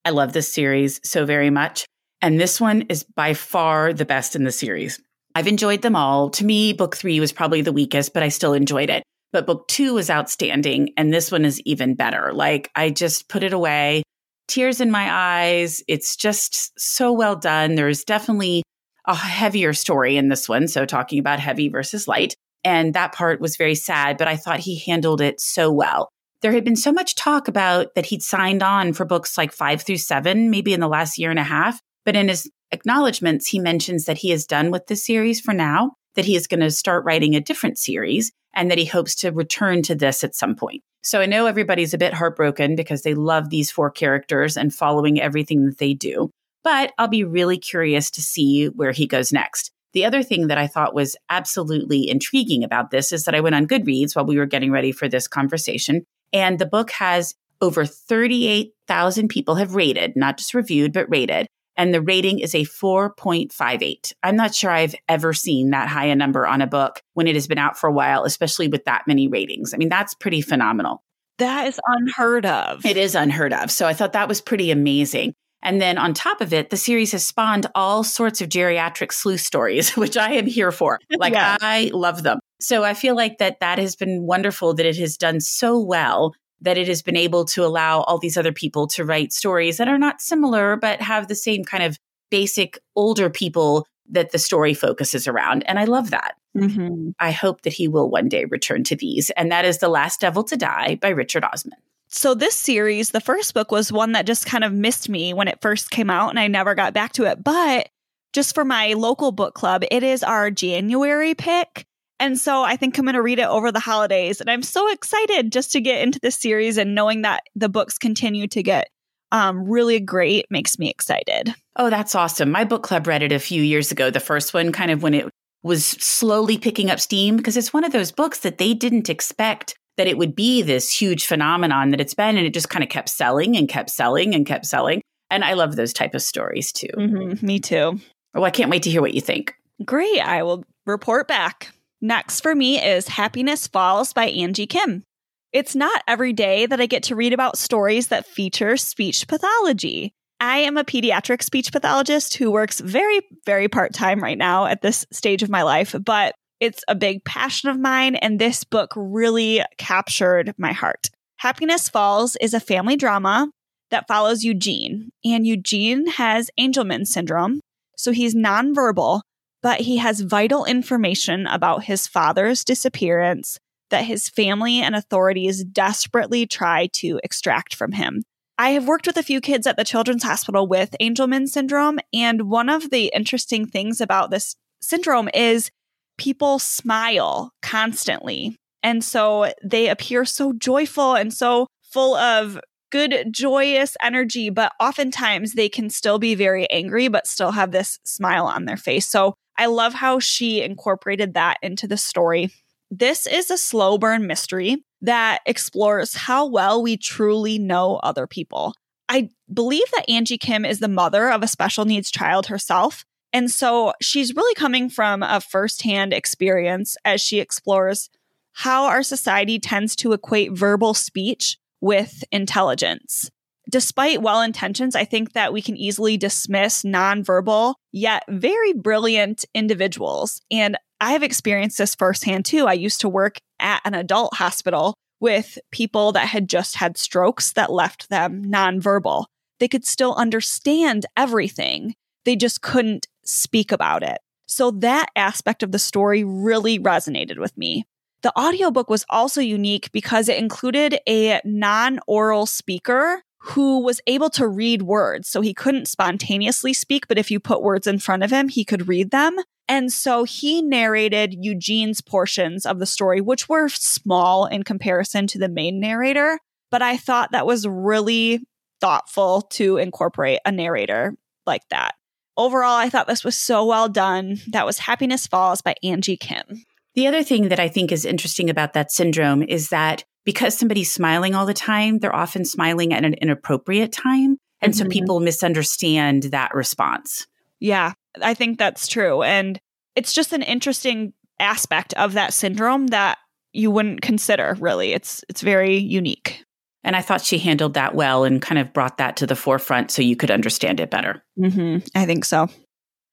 I 0.04 0.10
love 0.10 0.32
this 0.32 0.52
series 0.52 1.00
so 1.04 1.24
very 1.24 1.50
much. 1.50 1.86
And 2.20 2.40
this 2.40 2.60
one 2.60 2.82
is 2.88 3.04
by 3.04 3.34
far 3.34 3.92
the 3.92 4.04
best 4.04 4.34
in 4.34 4.42
the 4.42 4.50
series. 4.50 5.00
I've 5.34 5.46
enjoyed 5.46 5.82
them 5.82 5.96
all. 5.96 6.30
To 6.30 6.44
me, 6.44 6.72
book 6.72 6.96
three 6.96 7.20
was 7.20 7.32
probably 7.32 7.62
the 7.62 7.72
weakest, 7.72 8.12
but 8.12 8.22
I 8.22 8.28
still 8.28 8.52
enjoyed 8.52 8.90
it. 8.90 9.02
But 9.32 9.46
book 9.46 9.68
two 9.68 9.94
was 9.94 10.10
outstanding. 10.10 10.90
And 10.96 11.12
this 11.12 11.30
one 11.30 11.44
is 11.44 11.60
even 11.60 11.94
better. 11.94 12.32
Like 12.32 12.70
I 12.74 12.90
just 12.90 13.28
put 13.28 13.42
it 13.42 13.52
away, 13.52 14.02
tears 14.48 14.80
in 14.80 14.90
my 14.90 15.08
eyes. 15.10 15.82
It's 15.86 16.16
just 16.16 16.72
so 16.78 17.12
well 17.12 17.36
done. 17.36 17.76
There's 17.76 18.04
definitely 18.04 18.62
a 19.06 19.14
heavier 19.14 19.72
story 19.72 20.16
in 20.16 20.28
this 20.28 20.48
one. 20.48 20.68
So 20.68 20.84
talking 20.84 21.18
about 21.18 21.40
heavy 21.40 21.68
versus 21.68 22.08
light. 22.08 22.34
And 22.64 22.94
that 22.94 23.14
part 23.14 23.40
was 23.40 23.56
very 23.56 23.74
sad, 23.74 24.18
but 24.18 24.28
I 24.28 24.36
thought 24.36 24.60
he 24.60 24.78
handled 24.78 25.20
it 25.20 25.40
so 25.40 25.72
well. 25.72 26.10
There 26.42 26.52
had 26.52 26.64
been 26.64 26.76
so 26.76 26.92
much 26.92 27.14
talk 27.14 27.48
about 27.48 27.94
that 27.94 28.06
he'd 28.06 28.22
signed 28.22 28.62
on 28.62 28.92
for 28.92 29.04
books 29.04 29.38
like 29.38 29.52
five 29.52 29.82
through 29.82 29.98
seven, 29.98 30.50
maybe 30.50 30.74
in 30.74 30.80
the 30.80 30.88
last 30.88 31.18
year 31.18 31.30
and 31.30 31.38
a 31.38 31.44
half. 31.44 31.80
But 32.04 32.16
in 32.16 32.28
his 32.28 32.50
acknowledgments, 32.72 33.48
he 33.48 33.58
mentions 33.58 34.04
that 34.04 34.18
he 34.18 34.32
is 34.32 34.46
done 34.46 34.70
with 34.70 34.86
the 34.86 34.96
series 34.96 35.40
for 35.40 35.52
now, 35.52 35.92
that 36.14 36.24
he 36.24 36.36
is 36.36 36.46
going 36.46 36.60
to 36.60 36.70
start 36.70 37.04
writing 37.04 37.34
a 37.34 37.40
different 37.40 37.78
series 37.78 38.32
and 38.54 38.70
that 38.70 38.78
he 38.78 38.84
hopes 38.84 39.14
to 39.16 39.30
return 39.30 39.82
to 39.82 39.94
this 39.94 40.24
at 40.24 40.34
some 40.34 40.54
point. 40.54 40.82
So 41.02 41.20
I 41.20 41.26
know 41.26 41.46
everybody's 41.46 41.94
a 41.94 41.98
bit 41.98 42.14
heartbroken 42.14 42.76
because 42.76 43.02
they 43.02 43.14
love 43.14 43.48
these 43.48 43.70
four 43.70 43.90
characters 43.90 44.56
and 44.56 44.74
following 44.74 45.20
everything 45.20 45.64
that 45.66 45.78
they 45.78 45.94
do, 45.94 46.30
but 46.62 46.92
I'll 46.98 47.08
be 47.08 47.24
really 47.24 47.58
curious 47.58 48.10
to 48.12 48.22
see 48.22 48.66
where 48.66 48.92
he 48.92 49.06
goes 49.06 49.32
next. 49.32 49.70
The 49.92 50.04
other 50.04 50.22
thing 50.22 50.48
that 50.48 50.58
I 50.58 50.66
thought 50.66 50.94
was 50.94 51.16
absolutely 51.30 52.08
intriguing 52.08 52.62
about 52.62 52.90
this 52.90 53.12
is 53.12 53.24
that 53.24 53.34
I 53.34 53.40
went 53.40 53.54
on 53.54 53.66
Goodreads 53.66 54.14
while 54.14 54.26
we 54.26 54.36
were 54.36 54.46
getting 54.46 54.70
ready 54.70 54.92
for 54.92 55.08
this 55.08 55.26
conversation, 55.26 56.04
and 56.32 56.58
the 56.58 56.66
book 56.66 56.90
has 56.92 57.34
over 57.60 57.84
38,000 57.84 59.28
people 59.28 59.56
have 59.56 59.74
rated, 59.74 60.16
not 60.16 60.38
just 60.38 60.54
reviewed, 60.54 60.92
but 60.92 61.10
rated 61.10 61.46
and 61.80 61.94
the 61.94 62.02
rating 62.02 62.40
is 62.40 62.54
a 62.54 62.66
4.58. 62.66 64.12
I'm 64.22 64.36
not 64.36 64.54
sure 64.54 64.70
I've 64.70 64.94
ever 65.08 65.32
seen 65.32 65.70
that 65.70 65.88
high 65.88 66.04
a 66.04 66.14
number 66.14 66.46
on 66.46 66.60
a 66.60 66.66
book 66.66 67.02
when 67.14 67.26
it 67.26 67.34
has 67.36 67.46
been 67.46 67.56
out 67.56 67.78
for 67.78 67.88
a 67.88 67.92
while, 67.92 68.24
especially 68.24 68.68
with 68.68 68.84
that 68.84 69.04
many 69.06 69.28
ratings. 69.28 69.72
I 69.72 69.78
mean, 69.78 69.88
that's 69.88 70.12
pretty 70.12 70.42
phenomenal. 70.42 71.02
That 71.38 71.68
is 71.68 71.80
unheard 71.86 72.44
of. 72.44 72.84
It 72.84 72.98
is 72.98 73.14
unheard 73.14 73.54
of. 73.54 73.70
So 73.70 73.86
I 73.86 73.94
thought 73.94 74.12
that 74.12 74.28
was 74.28 74.42
pretty 74.42 74.70
amazing. 74.70 75.32
And 75.62 75.80
then 75.80 75.96
on 75.96 76.12
top 76.12 76.42
of 76.42 76.52
it, 76.52 76.68
the 76.68 76.76
series 76.76 77.12
has 77.12 77.26
spawned 77.26 77.66
all 77.74 78.04
sorts 78.04 78.42
of 78.42 78.50
geriatric 78.50 79.10
sleuth 79.10 79.40
stories, 79.40 79.90
which 79.96 80.18
I 80.18 80.32
am 80.32 80.44
here 80.44 80.72
for. 80.72 80.98
Like 81.18 81.32
yeah. 81.32 81.56
I 81.62 81.90
love 81.94 82.22
them. 82.22 82.40
So 82.60 82.84
I 82.84 82.92
feel 82.92 83.16
like 83.16 83.38
that 83.38 83.60
that 83.60 83.78
has 83.78 83.96
been 83.96 84.26
wonderful 84.26 84.74
that 84.74 84.84
it 84.84 84.98
has 84.98 85.16
done 85.16 85.40
so 85.40 85.80
well 85.80 86.34
that 86.60 86.78
it 86.78 86.88
has 86.88 87.02
been 87.02 87.16
able 87.16 87.44
to 87.46 87.64
allow 87.64 88.00
all 88.02 88.18
these 88.18 88.36
other 88.36 88.52
people 88.52 88.86
to 88.88 89.04
write 89.04 89.32
stories 89.32 89.78
that 89.78 89.88
are 89.88 89.98
not 89.98 90.20
similar, 90.20 90.76
but 90.76 91.00
have 91.00 91.28
the 91.28 91.34
same 91.34 91.64
kind 91.64 91.82
of 91.82 91.98
basic 92.30 92.78
older 92.94 93.30
people 93.30 93.86
that 94.10 94.32
the 94.32 94.38
story 94.38 94.74
focuses 94.74 95.26
around. 95.26 95.62
And 95.66 95.78
I 95.78 95.84
love 95.84 96.10
that. 96.10 96.34
Mm-hmm. 96.56 97.10
I 97.18 97.30
hope 97.30 97.62
that 97.62 97.72
he 97.72 97.88
will 97.88 98.10
one 98.10 98.28
day 98.28 98.44
return 98.44 98.84
to 98.84 98.96
these. 98.96 99.30
And 99.30 99.52
that 99.52 99.64
is 99.64 99.78
The 99.78 99.88
Last 99.88 100.20
Devil 100.20 100.44
to 100.44 100.56
Die 100.56 100.96
by 101.00 101.10
Richard 101.10 101.44
Osman. 101.44 101.78
So, 102.12 102.34
this 102.34 102.56
series, 102.56 103.10
the 103.10 103.20
first 103.20 103.54
book 103.54 103.70
was 103.70 103.92
one 103.92 104.12
that 104.12 104.26
just 104.26 104.44
kind 104.44 104.64
of 104.64 104.72
missed 104.72 105.08
me 105.08 105.32
when 105.32 105.46
it 105.46 105.60
first 105.62 105.92
came 105.92 106.10
out, 106.10 106.30
and 106.30 106.40
I 106.40 106.48
never 106.48 106.74
got 106.74 106.92
back 106.92 107.12
to 107.12 107.24
it. 107.24 107.44
But 107.44 107.88
just 108.32 108.52
for 108.52 108.64
my 108.64 108.94
local 108.94 109.30
book 109.30 109.54
club, 109.54 109.84
it 109.92 110.02
is 110.02 110.24
our 110.24 110.50
January 110.50 111.36
pick. 111.36 111.86
And 112.20 112.38
so 112.38 112.62
I 112.62 112.76
think 112.76 112.98
I'm 112.98 113.04
going 113.04 113.14
to 113.14 113.22
read 113.22 113.38
it 113.38 113.48
over 113.48 113.72
the 113.72 113.80
holidays. 113.80 114.40
And 114.40 114.50
I'm 114.50 114.62
so 114.62 114.90
excited 114.92 115.50
just 115.50 115.72
to 115.72 115.80
get 115.80 116.02
into 116.02 116.20
this 116.20 116.36
series 116.36 116.76
and 116.76 116.94
knowing 116.94 117.22
that 117.22 117.42
the 117.56 117.68
books 117.68 117.98
continue 117.98 118.46
to 118.48 118.62
get 118.62 118.88
um, 119.32 119.64
really 119.64 120.00
great, 120.00 120.46
makes 120.50 120.78
me 120.78 120.90
excited. 120.90 121.54
Oh, 121.76 121.88
that's 121.88 122.14
awesome. 122.14 122.50
My 122.50 122.64
book 122.64 122.82
club 122.82 123.06
read 123.06 123.22
it 123.22 123.32
a 123.32 123.38
few 123.38 123.62
years 123.62 123.90
ago, 123.90 124.10
the 124.10 124.20
first 124.20 124.52
one, 124.52 124.70
kind 124.70 124.90
of 124.90 125.02
when 125.02 125.14
it 125.14 125.28
was 125.62 125.86
slowly 125.86 126.58
picking 126.58 126.90
up 126.90 127.00
steam, 127.00 127.36
because 127.36 127.56
it's 127.56 127.72
one 127.72 127.84
of 127.84 127.92
those 127.92 128.12
books 128.12 128.40
that 128.40 128.58
they 128.58 128.74
didn't 128.74 129.08
expect 129.08 129.76
that 129.96 130.06
it 130.06 130.18
would 130.18 130.34
be 130.34 130.62
this 130.62 130.92
huge 130.92 131.26
phenomenon 131.26 131.90
that 131.90 132.00
it's 132.00 132.14
been. 132.14 132.36
And 132.36 132.46
it 132.46 132.54
just 132.54 132.70
kind 132.70 132.82
of 132.82 132.90
kept 132.90 133.08
selling 133.08 133.56
and 133.56 133.68
kept 133.68 133.90
selling 133.90 134.34
and 134.34 134.46
kept 134.46 134.66
selling. 134.66 135.00
And 135.30 135.44
I 135.44 135.54
love 135.54 135.76
those 135.76 135.92
type 135.92 136.14
of 136.14 136.22
stories 136.22 136.72
too. 136.72 136.88
Mm-hmm, 136.94 137.46
me 137.46 137.60
too. 137.60 138.00
Oh, 138.34 138.42
I 138.42 138.50
can't 138.50 138.70
wait 138.70 138.82
to 138.82 138.90
hear 138.90 139.00
what 139.00 139.14
you 139.14 139.20
think. 139.20 139.54
Great. 139.84 140.20
I 140.20 140.42
will 140.42 140.64
report 140.86 141.28
back. 141.28 141.70
Next 142.02 142.40
for 142.40 142.54
me 142.54 142.82
is 142.82 143.08
Happiness 143.08 143.66
Falls 143.66 144.14
by 144.14 144.26
Angie 144.28 144.66
Kim. 144.66 145.04
It's 145.52 145.76
not 145.76 146.02
every 146.08 146.32
day 146.32 146.64
that 146.64 146.80
I 146.80 146.86
get 146.86 147.02
to 147.04 147.14
read 147.14 147.34
about 147.34 147.58
stories 147.58 148.08
that 148.08 148.26
feature 148.26 148.78
speech 148.78 149.28
pathology. 149.28 150.14
I 150.40 150.58
am 150.58 150.78
a 150.78 150.84
pediatric 150.84 151.42
speech 151.42 151.70
pathologist 151.70 152.38
who 152.38 152.50
works 152.50 152.80
very, 152.80 153.20
very 153.44 153.68
part 153.68 153.92
time 153.92 154.22
right 154.22 154.38
now 154.38 154.64
at 154.64 154.80
this 154.80 155.04
stage 155.12 155.42
of 155.42 155.50
my 155.50 155.62
life, 155.62 155.94
but 156.02 156.34
it's 156.58 156.82
a 156.88 156.94
big 156.94 157.22
passion 157.26 157.68
of 157.68 157.78
mine, 157.78 158.16
and 158.16 158.38
this 158.38 158.64
book 158.64 158.94
really 158.96 159.62
captured 159.76 160.54
my 160.56 160.72
heart. 160.72 161.10
Happiness 161.40 161.90
Falls 161.90 162.34
is 162.40 162.54
a 162.54 162.60
family 162.60 162.96
drama 162.96 163.50
that 163.90 164.08
follows 164.08 164.42
Eugene, 164.42 165.10
and 165.22 165.46
Eugene 165.46 166.06
has 166.06 166.50
Angelman 166.58 167.06
syndrome. 167.06 167.60
So 167.98 168.12
he's 168.12 168.34
nonverbal, 168.34 169.20
but 169.62 169.80
he 169.80 169.98
has 169.98 170.20
vital 170.20 170.64
information 170.64 171.46
about 171.46 171.84
his 171.84 172.06
father's 172.06 172.64
disappearance 172.64 173.58
that 173.90 174.04
his 174.04 174.28
family 174.28 174.80
and 174.80 174.94
authorities 174.94 175.64
desperately 175.64 176.46
try 176.46 176.88
to 176.92 177.20
extract 177.22 177.74
from 177.74 177.92
him. 177.92 178.22
I 178.56 178.70
have 178.70 178.86
worked 178.86 179.06
with 179.06 179.16
a 179.16 179.22
few 179.22 179.40
kids 179.40 179.66
at 179.66 179.76
the 179.76 179.84
Children's 179.84 180.22
Hospital 180.22 180.66
with 180.66 180.94
Angelman 181.00 181.48
syndrome, 181.48 181.98
and 182.12 182.42
one 182.42 182.68
of 182.68 182.90
the 182.90 183.10
interesting 183.14 183.66
things 183.66 184.00
about 184.00 184.30
this 184.30 184.54
syndrome 184.80 185.28
is 185.34 185.70
people 186.18 186.58
smile 186.58 187.52
constantly. 187.62 188.56
And 188.82 189.02
so 189.02 189.52
they 189.64 189.88
appear 189.88 190.24
so 190.24 190.52
joyful 190.52 191.14
and 191.14 191.32
so 191.32 191.66
full 191.82 192.14
of 192.14 192.60
good, 192.90 193.28
joyous 193.30 193.96
energy, 194.02 194.50
but 194.50 194.72
oftentimes 194.80 195.54
they 195.54 195.68
can 195.68 195.88
still 195.88 196.18
be 196.18 196.34
very 196.34 196.68
angry, 196.70 197.08
but 197.08 197.26
still 197.26 197.52
have 197.52 197.70
this 197.70 197.98
smile 198.04 198.46
on 198.46 198.64
their 198.64 198.76
face. 198.76 199.06
So 199.06 199.34
I 199.58 199.66
love 199.66 199.94
how 199.94 200.18
she 200.18 200.62
incorporated 200.62 201.34
that 201.34 201.58
into 201.62 201.86
the 201.86 201.96
story. 201.96 202.50
This 202.90 203.26
is 203.26 203.50
a 203.50 203.58
slow 203.58 203.98
burn 203.98 204.26
mystery 204.26 204.84
that 205.02 205.40
explores 205.46 206.14
how 206.14 206.46
well 206.46 206.82
we 206.82 206.96
truly 206.96 207.58
know 207.58 207.96
other 207.96 208.26
people. 208.26 208.74
I 209.08 209.30
believe 209.52 209.90
that 209.92 210.08
Angie 210.08 210.38
Kim 210.38 210.64
is 210.64 210.78
the 210.78 210.88
mother 210.88 211.30
of 211.30 211.42
a 211.42 211.48
special 211.48 211.84
needs 211.84 212.10
child 212.10 212.46
herself. 212.46 213.04
And 213.32 213.50
so 213.50 213.92
she's 214.00 214.34
really 214.34 214.54
coming 214.54 214.88
from 214.88 215.22
a 215.22 215.40
firsthand 215.40 216.12
experience 216.12 216.96
as 217.04 217.20
she 217.20 217.40
explores 217.40 218.10
how 218.52 218.86
our 218.86 219.02
society 219.02 219.58
tends 219.58 219.94
to 219.96 220.12
equate 220.12 220.52
verbal 220.52 220.94
speech 220.94 221.58
with 221.80 222.24
intelligence. 222.32 223.30
Despite 223.70 224.20
well 224.20 224.42
intentions, 224.42 224.96
I 224.96 225.04
think 225.04 225.32
that 225.32 225.52
we 225.52 225.62
can 225.62 225.76
easily 225.76 226.16
dismiss 226.16 226.82
nonverbal, 226.82 227.74
yet 227.92 228.24
very 228.28 228.72
brilliant 228.72 229.44
individuals. 229.54 230.42
And 230.50 230.76
I 231.00 231.12
have 231.12 231.22
experienced 231.22 231.78
this 231.78 231.94
firsthand 231.94 232.46
too. 232.46 232.66
I 232.66 232.72
used 232.72 233.00
to 233.02 233.08
work 233.08 233.38
at 233.60 233.80
an 233.84 233.94
adult 233.94 234.34
hospital 234.34 234.94
with 235.20 235.56
people 235.70 236.10
that 236.12 236.26
had 236.26 236.48
just 236.48 236.76
had 236.76 236.98
strokes 236.98 237.52
that 237.52 237.70
left 237.70 238.08
them 238.08 238.44
nonverbal. 238.44 239.26
They 239.60 239.68
could 239.68 239.86
still 239.86 240.14
understand 240.14 241.06
everything, 241.16 241.94
they 242.24 242.34
just 242.34 242.62
couldn't 242.62 243.06
speak 243.24 243.70
about 243.70 244.02
it. 244.02 244.18
So 244.46 244.72
that 244.72 245.10
aspect 245.14 245.62
of 245.62 245.70
the 245.70 245.78
story 245.78 246.24
really 246.24 246.80
resonated 246.80 247.38
with 247.38 247.56
me. 247.56 247.84
The 248.22 248.36
audiobook 248.38 248.90
was 248.90 249.06
also 249.08 249.40
unique 249.40 249.92
because 249.92 250.28
it 250.28 250.38
included 250.38 250.98
a 251.08 251.40
non 251.44 252.00
oral 252.08 252.46
speaker 252.46 253.22
who 253.40 253.80
was 253.82 254.00
able 254.06 254.30
to 254.30 254.46
read 254.46 254.82
words. 254.82 255.28
So 255.28 255.40
he 255.40 255.54
couldn't 255.54 255.88
spontaneously 255.88 256.74
speak, 256.74 257.08
but 257.08 257.18
if 257.18 257.30
you 257.30 257.40
put 257.40 257.62
words 257.62 257.86
in 257.86 257.98
front 257.98 258.22
of 258.22 258.30
him, 258.30 258.48
he 258.48 258.64
could 258.64 258.86
read 258.86 259.10
them. 259.10 259.36
And 259.66 259.92
so 259.92 260.24
he 260.24 260.62
narrated 260.62 261.34
Eugene's 261.38 262.00
portions 262.00 262.66
of 262.66 262.78
the 262.78 262.86
story, 262.86 263.20
which 263.20 263.48
were 263.48 263.68
small 263.68 264.46
in 264.46 264.62
comparison 264.62 265.26
to 265.28 265.38
the 265.38 265.48
main 265.48 265.80
narrator. 265.80 266.38
But 266.70 266.82
I 266.82 266.96
thought 266.96 267.32
that 267.32 267.46
was 267.46 267.66
really 267.66 268.40
thoughtful 268.80 269.42
to 269.42 269.76
incorporate 269.76 270.40
a 270.44 270.52
narrator 270.52 271.14
like 271.46 271.62
that. 271.70 271.94
Overall, 272.36 272.76
I 272.76 272.90
thought 272.90 273.06
this 273.06 273.24
was 273.24 273.38
so 273.38 273.64
well 273.64 273.88
done. 273.88 274.38
That 274.48 274.66
was 274.66 274.78
Happiness 274.78 275.26
Falls 275.26 275.62
by 275.62 275.74
Angie 275.82 276.16
Kim. 276.16 276.64
The 277.00 277.06
other 277.06 277.22
thing 277.22 277.48
that 277.48 277.58
I 277.58 277.68
think 277.68 277.92
is 277.92 278.04
interesting 278.04 278.50
about 278.50 278.74
that 278.74 278.92
syndrome 278.92 279.42
is 279.42 279.70
that 279.70 280.04
because 280.26 280.54
somebody's 280.54 280.92
smiling 280.92 281.34
all 281.34 281.46
the 281.46 281.54
time, 281.54 281.98
they're 281.98 282.14
often 282.14 282.44
smiling 282.44 282.92
at 282.92 283.06
an 283.06 283.14
inappropriate 283.14 283.90
time. 283.90 284.36
And 284.60 284.74
mm-hmm. 284.74 284.84
so 284.84 284.90
people 284.90 285.18
misunderstand 285.18 286.24
that 286.24 286.54
response. 286.54 287.26
Yeah, 287.58 287.94
I 288.20 288.34
think 288.34 288.58
that's 288.58 288.86
true. 288.86 289.22
And 289.22 289.58
it's 289.96 290.12
just 290.12 290.34
an 290.34 290.42
interesting 290.42 291.14
aspect 291.38 291.94
of 291.94 292.12
that 292.12 292.34
syndrome 292.34 292.88
that 292.88 293.16
you 293.54 293.70
wouldn't 293.70 294.02
consider 294.02 294.58
really. 294.60 294.92
It's 294.92 295.24
it's 295.30 295.40
very 295.40 295.78
unique. 295.78 296.44
And 296.84 296.94
I 296.94 297.00
thought 297.00 297.22
she 297.22 297.38
handled 297.38 297.72
that 297.72 297.94
well 297.94 298.24
and 298.24 298.42
kind 298.42 298.58
of 298.58 298.74
brought 298.74 298.98
that 298.98 299.16
to 299.16 299.26
the 299.26 299.36
forefront 299.36 299.90
so 299.90 300.02
you 300.02 300.16
could 300.16 300.30
understand 300.30 300.80
it 300.80 300.90
better. 300.90 301.24
Mm-hmm. 301.38 301.78
I 301.94 302.04
think 302.04 302.26
so. 302.26 302.50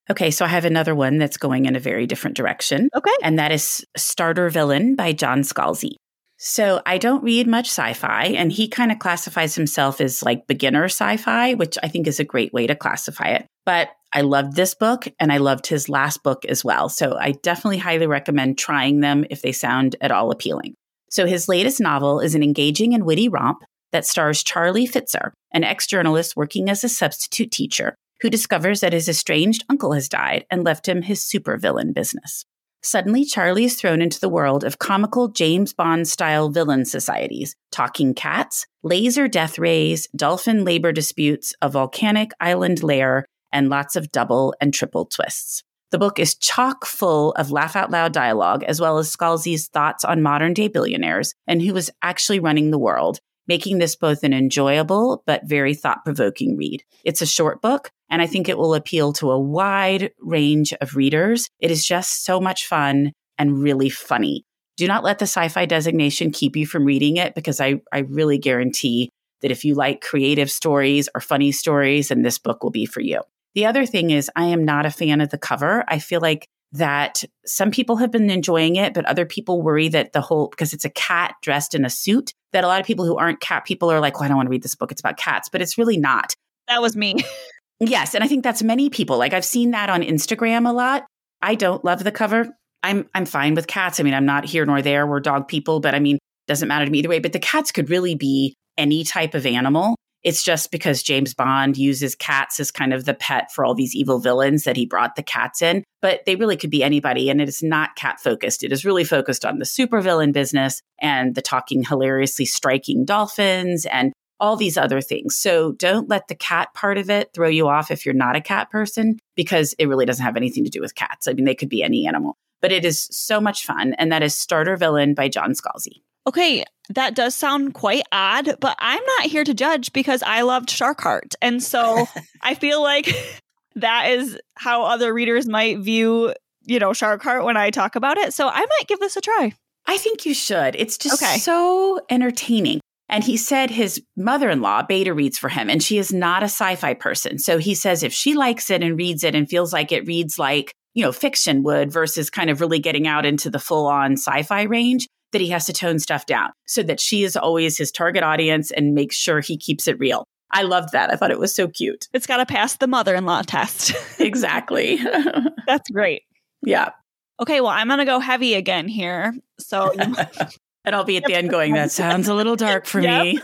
Okay, 0.09 0.31
so 0.31 0.45
I 0.45 0.49
have 0.49 0.65
another 0.65 0.95
one 0.95 1.17
that's 1.17 1.37
going 1.37 1.65
in 1.65 1.75
a 1.75 1.79
very 1.79 2.07
different 2.07 2.37
direction. 2.37 2.89
Okay. 2.95 3.11
And 3.21 3.39
that 3.39 3.51
is 3.51 3.85
Starter 3.95 4.49
Villain 4.49 4.95
by 4.95 5.11
John 5.11 5.41
Scalzi. 5.41 5.95
So 6.37 6.81
I 6.85 6.97
don't 6.97 7.23
read 7.23 7.47
much 7.47 7.67
sci 7.67 7.93
fi, 7.93 8.25
and 8.25 8.51
he 8.51 8.67
kind 8.67 8.91
of 8.91 8.99
classifies 8.99 9.55
himself 9.55 9.99
as 9.99 10.21
like 10.21 10.47
beginner 10.47 10.85
sci 10.85 11.17
fi, 11.17 11.55
which 11.55 11.77
I 11.81 11.87
think 11.87 12.07
is 12.07 12.19
a 12.19 12.23
great 12.23 12.53
way 12.53 12.67
to 12.67 12.75
classify 12.75 13.29
it. 13.29 13.47
But 13.65 13.89
I 14.13 14.21
loved 14.21 14.55
this 14.55 14.75
book 14.75 15.07
and 15.19 15.31
I 15.31 15.37
loved 15.37 15.67
his 15.67 15.89
last 15.89 16.23
book 16.23 16.45
as 16.45 16.63
well. 16.63 16.89
So 16.89 17.17
I 17.19 17.31
definitely 17.31 17.79
highly 17.79 18.07
recommend 18.07 18.57
trying 18.57 19.01
them 19.01 19.25
if 19.29 19.41
they 19.41 19.51
sound 19.51 19.95
at 19.99 20.11
all 20.11 20.31
appealing. 20.31 20.75
So 21.09 21.25
his 21.25 21.49
latest 21.49 21.81
novel 21.81 22.19
is 22.19 22.35
an 22.35 22.43
engaging 22.43 22.93
and 22.93 23.03
witty 23.03 23.29
romp 23.29 23.59
that 23.91 24.05
stars 24.05 24.43
Charlie 24.43 24.87
Fitzer, 24.87 25.31
an 25.51 25.63
ex 25.63 25.87
journalist 25.87 26.35
working 26.35 26.69
as 26.69 26.83
a 26.83 26.89
substitute 26.89 27.51
teacher 27.51 27.95
who 28.21 28.29
discovers 28.29 28.81
that 28.81 28.93
his 28.93 29.07
estranged 29.07 29.63
uncle 29.69 29.93
has 29.93 30.09
died 30.09 30.45
and 30.49 30.63
left 30.63 30.87
him 30.87 31.01
his 31.01 31.21
supervillain 31.21 31.93
business. 31.93 32.45
Suddenly, 32.83 33.25
Charlie 33.25 33.65
is 33.65 33.75
thrown 33.75 34.01
into 34.01 34.19
the 34.19 34.29
world 34.29 34.63
of 34.63 34.79
comical 34.79 35.27
James 35.27 35.73
Bond 35.73 36.07
style 36.07 36.49
villain 36.49 36.85
societies, 36.85 37.55
talking 37.71 38.13
cats, 38.13 38.65
laser 38.83 39.27
death 39.27 39.59
rays, 39.59 40.07
dolphin 40.15 40.63
labor 40.63 40.91
disputes, 40.91 41.53
a 41.61 41.69
volcanic 41.69 42.31
island 42.39 42.83
lair, 42.83 43.25
and 43.51 43.69
lots 43.69 43.95
of 43.95 44.11
double 44.11 44.53
and 44.61 44.73
triple 44.73 45.05
twists. 45.05 45.63
The 45.89 45.97
book 45.97 46.19
is 46.19 46.35
chock 46.35 46.85
full 46.85 47.31
of 47.33 47.49
laugh 47.49 47.75
out 47.75 47.91
loud 47.91 48.13
dialogue, 48.13 48.63
as 48.63 48.79
well 48.81 48.97
as 48.97 49.09
Scalzi's 49.09 49.67
thoughts 49.69 50.03
on 50.03 50.21
modern 50.21 50.53
day 50.53 50.67
billionaires 50.67 51.33
and 51.47 51.61
who 51.61 51.75
is 51.77 51.91
actually 52.01 52.39
running 52.39 52.71
the 52.71 52.79
world, 52.79 53.19
making 53.47 53.77
this 53.77 53.95
both 53.95 54.23
an 54.23 54.33
enjoyable 54.33 55.23
but 55.25 55.45
very 55.45 55.73
thought 55.73 56.03
provoking 56.03 56.57
read. 56.57 56.83
It's 57.03 57.21
a 57.21 57.25
short 57.25 57.61
book, 57.61 57.91
and 58.09 58.21
I 58.21 58.27
think 58.27 58.47
it 58.47 58.57
will 58.57 58.73
appeal 58.73 59.13
to 59.13 59.31
a 59.31 59.39
wide 59.39 60.11
range 60.19 60.73
of 60.81 60.95
readers. 60.95 61.49
It 61.59 61.71
is 61.71 61.85
just 61.85 62.25
so 62.25 62.39
much 62.39 62.65
fun 62.65 63.13
and 63.37 63.61
really 63.61 63.89
funny. 63.89 64.43
Do 64.77 64.87
not 64.87 65.03
let 65.03 65.19
the 65.19 65.23
sci 65.23 65.47
fi 65.47 65.65
designation 65.65 66.31
keep 66.31 66.55
you 66.55 66.67
from 66.67 66.85
reading 66.85 67.17
it 67.17 67.35
because 67.35 67.59
I, 67.59 67.81
I 67.91 67.99
really 67.99 68.37
guarantee 68.37 69.09
that 69.41 69.51
if 69.51 69.63
you 69.65 69.75
like 69.75 70.01
creative 70.01 70.51
stories 70.51 71.09
or 71.13 71.21
funny 71.21 71.51
stories, 71.51 72.09
then 72.09 72.21
this 72.21 72.37
book 72.37 72.63
will 72.63 72.71
be 72.71 72.85
for 72.85 73.01
you. 73.01 73.21
The 73.55 73.65
other 73.65 73.85
thing 73.85 74.11
is, 74.11 74.29
I 74.35 74.45
am 74.45 74.65
not 74.65 74.85
a 74.85 74.91
fan 74.91 75.19
of 75.19 75.29
the 75.29 75.37
cover. 75.37 75.83
I 75.87 75.99
feel 75.99 76.21
like 76.21 76.47
that 76.73 77.23
some 77.45 77.71
people 77.71 77.95
have 77.97 78.11
been 78.11 78.29
enjoying 78.29 78.75
it, 78.75 78.93
but 78.93 79.05
other 79.05 79.25
people 79.25 79.61
worry 79.61 79.87
that 79.89 80.13
the 80.13 80.21
whole, 80.21 80.49
because 80.49 80.73
it's 80.73 80.85
a 80.85 80.89
cat 80.89 81.35
dressed 81.41 81.73
in 81.73 81.85
a 81.85 81.89
suit, 81.89 82.33
that 82.51 82.63
a 82.63 82.67
lot 82.67 82.81
of 82.81 82.85
people 82.85 83.05
who 83.05 83.17
aren't 83.17 83.39
cat 83.39 83.65
people 83.65 83.91
are 83.91 83.99
like, 83.99 84.15
well, 84.15 84.25
I 84.25 84.27
don't 84.27 84.37
want 84.37 84.47
to 84.47 84.51
read 84.51 84.63
this 84.63 84.75
book. 84.75 84.91
It's 84.91 85.01
about 85.01 85.17
cats, 85.17 85.49
but 85.49 85.61
it's 85.61 85.77
really 85.77 85.97
not. 85.97 86.33
That 86.67 86.81
was 86.81 86.95
me. 86.95 87.15
yes. 87.79 88.13
And 88.13 88.23
I 88.23 88.27
think 88.27 88.43
that's 88.43 88.63
many 88.63 88.89
people. 88.89 89.17
Like 89.17 89.33
I've 89.33 89.45
seen 89.45 89.71
that 89.71 89.89
on 89.89 90.01
Instagram 90.01 90.69
a 90.69 90.73
lot. 90.73 91.05
I 91.41 91.55
don't 91.55 91.83
love 91.85 92.03
the 92.03 92.11
cover. 92.11 92.47
I'm, 92.83 93.09
I'm 93.13 93.25
fine 93.25 93.55
with 93.55 93.67
cats. 93.67 93.99
I 93.99 94.03
mean, 94.03 94.13
I'm 94.13 94.25
not 94.25 94.45
here 94.45 94.65
nor 94.65 94.81
there. 94.81 95.07
We're 95.07 95.19
dog 95.19 95.47
people, 95.47 95.79
but 95.79 95.95
I 95.95 95.99
mean, 95.99 96.19
doesn't 96.47 96.67
matter 96.67 96.85
to 96.85 96.91
me 96.91 96.99
either 96.99 97.09
way. 97.09 97.19
But 97.19 97.33
the 97.33 97.39
cats 97.39 97.71
could 97.71 97.89
really 97.89 98.15
be 98.15 98.53
any 98.77 99.03
type 99.03 99.33
of 99.33 99.45
animal. 99.45 99.95
It's 100.27 100.43
just 100.43 100.71
because 100.71 101.03
James 101.03 101.33
Bond 101.33 101.77
uses 101.77 102.13
cats 102.13 102.59
as 102.59 102.69
kind 102.69 102.93
of 102.93 103.05
the 103.05 103.13
pet 103.13 103.49
for 103.53 103.63
all 103.63 103.73
these 103.73 103.95
evil 103.95 104.19
villains 104.19 104.65
that 104.65 104.75
he 104.75 104.85
brought 104.85 105.15
the 105.15 105.23
cats 105.23 105.61
in. 105.61 105.85
But 106.01 106.25
they 106.25 106.35
really 106.35 106.57
could 106.57 106.69
be 106.69 106.83
anybody. 106.83 107.29
And 107.29 107.39
it 107.39 107.47
is 107.47 107.63
not 107.63 107.95
cat 107.95 108.19
focused. 108.19 108.61
It 108.61 108.73
is 108.73 108.83
really 108.83 109.05
focused 109.05 109.45
on 109.45 109.57
the 109.57 109.63
supervillain 109.63 110.33
business 110.33 110.81
and 111.01 111.33
the 111.33 111.41
talking 111.41 111.85
hilariously 111.85 112.43
striking 112.43 113.05
dolphins 113.05 113.85
and 113.85 114.11
all 114.37 114.57
these 114.57 114.77
other 114.77 114.99
things. 114.99 115.37
So 115.37 115.71
don't 115.71 116.09
let 116.09 116.27
the 116.27 116.35
cat 116.35 116.73
part 116.73 116.97
of 116.97 117.09
it 117.09 117.29
throw 117.33 117.47
you 117.47 117.69
off 117.69 117.89
if 117.89 118.05
you're 118.05 118.13
not 118.13 118.35
a 118.35 118.41
cat 118.41 118.69
person, 118.69 119.19
because 119.37 119.75
it 119.79 119.85
really 119.85 120.05
doesn't 120.05 120.25
have 120.25 120.35
anything 120.35 120.65
to 120.65 120.69
do 120.69 120.81
with 120.81 120.93
cats. 120.93 121.29
I 121.29 121.35
mean, 121.35 121.45
they 121.45 121.55
could 121.55 121.69
be 121.69 121.83
any 121.83 122.05
animal, 122.05 122.35
but 122.59 122.73
it 122.73 122.83
is 122.83 123.07
so 123.13 123.39
much 123.39 123.65
fun. 123.65 123.93
And 123.93 124.11
that 124.11 124.23
is 124.23 124.35
Starter 124.35 124.75
Villain 124.75 125.13
by 125.13 125.29
John 125.29 125.53
Scalzi. 125.53 126.01
Okay, 126.27 126.65
that 126.89 127.15
does 127.15 127.35
sound 127.35 127.73
quite 127.73 128.03
odd, 128.11 128.57
but 128.59 128.75
I'm 128.79 129.03
not 129.17 129.27
here 129.27 129.45
to 129.45 129.53
judge 129.53 129.93
because 129.93 130.21
I 130.23 130.41
loved 130.41 130.69
Shark 130.69 130.99
Heart. 130.99 131.35
And 131.41 131.63
so 131.63 132.05
I 132.43 132.53
feel 132.53 132.83
like 132.83 133.09
that 133.75 134.11
is 134.11 134.37
how 134.55 134.83
other 134.83 135.13
readers 135.13 135.47
might 135.47 135.79
view, 135.79 136.33
you 136.63 136.79
know, 136.79 136.91
Shark 136.91 137.23
Heart 137.23 137.45
when 137.45 137.55
I 137.55 137.69
talk 137.69 137.95
about 137.95 138.17
it. 138.17 138.33
So 138.33 138.47
I 138.47 138.59
might 138.59 138.87
give 138.87 138.99
this 138.99 139.15
a 139.15 139.21
try. 139.21 139.53
I 139.85 139.97
think 139.97 140.25
you 140.25 140.33
should. 140.33 140.75
It's 140.75 140.97
just 140.97 141.23
okay. 141.23 141.37
so 141.37 142.01
entertaining. 142.09 142.81
And 143.09 143.23
he 143.23 143.37
said 143.37 143.69
his 143.69 144.01
mother 144.17 144.49
in 144.49 144.61
law 144.61 144.83
beta 144.83 145.13
reads 145.13 145.37
for 145.37 145.47
him, 145.47 145.69
and 145.69 145.81
she 145.81 145.97
is 145.97 146.11
not 146.11 146.43
a 146.43 146.51
sci 146.51 146.75
fi 146.75 146.93
person. 146.93 147.39
So 147.39 147.57
he 147.57 147.73
says 147.73 148.03
if 148.03 148.11
she 148.11 148.33
likes 148.33 148.69
it 148.69 148.83
and 148.83 148.97
reads 148.97 149.23
it 149.23 149.33
and 149.33 149.49
feels 149.49 149.71
like 149.71 149.93
it 149.93 150.05
reads 150.05 150.37
like, 150.37 150.73
you 150.93 151.03
know, 151.03 151.13
fiction 151.13 151.63
would 151.63 151.89
versus 151.89 152.29
kind 152.29 152.49
of 152.49 152.59
really 152.59 152.79
getting 152.79 153.07
out 153.07 153.25
into 153.25 153.49
the 153.49 153.59
full 153.59 153.87
on 153.87 154.13
sci 154.13 154.43
fi 154.43 154.63
range, 154.63 155.07
that 155.31 155.41
he 155.41 155.49
has 155.49 155.65
to 155.65 155.73
tone 155.73 155.99
stuff 155.99 156.25
down 156.25 156.51
so 156.65 156.83
that 156.83 156.99
she 156.99 157.23
is 157.23 157.35
always 157.35 157.77
his 157.77 157.91
target 157.91 158.23
audience 158.23 158.71
and 158.71 158.93
makes 158.93 159.15
sure 159.15 159.39
he 159.39 159.57
keeps 159.57 159.87
it 159.87 159.99
real. 159.99 160.25
I 160.51 160.61
loved 160.63 160.93
that. 160.93 161.11
I 161.11 161.15
thought 161.15 161.31
it 161.31 161.39
was 161.39 161.53
so 161.53 161.67
cute. 161.67 162.07
It's 162.13 162.27
got 162.27 162.37
to 162.37 162.45
pass 162.45 162.77
the 162.77 162.87
mother 162.87 163.15
in 163.15 163.25
law 163.25 163.41
test. 163.41 163.93
exactly. 164.19 164.99
That's 165.67 165.89
great. 165.89 166.23
Yeah. 166.65 166.91
Okay, 167.39 167.61
well, 167.61 167.71
I'm 167.71 167.87
going 167.87 167.99
to 167.99 168.05
go 168.05 168.19
heavy 168.19 168.53
again 168.53 168.87
here. 168.87 169.35
So, 169.59 169.91
and 170.85 170.95
I'll 170.95 171.03
be 171.03 171.17
at 171.17 171.25
the 171.25 171.35
end 171.35 171.49
going, 171.49 171.73
that 171.73 171.91
sounds 171.91 172.27
a 172.27 172.33
little 172.33 172.55
dark 172.55 172.85
for 172.85 173.01
me. 173.01 173.39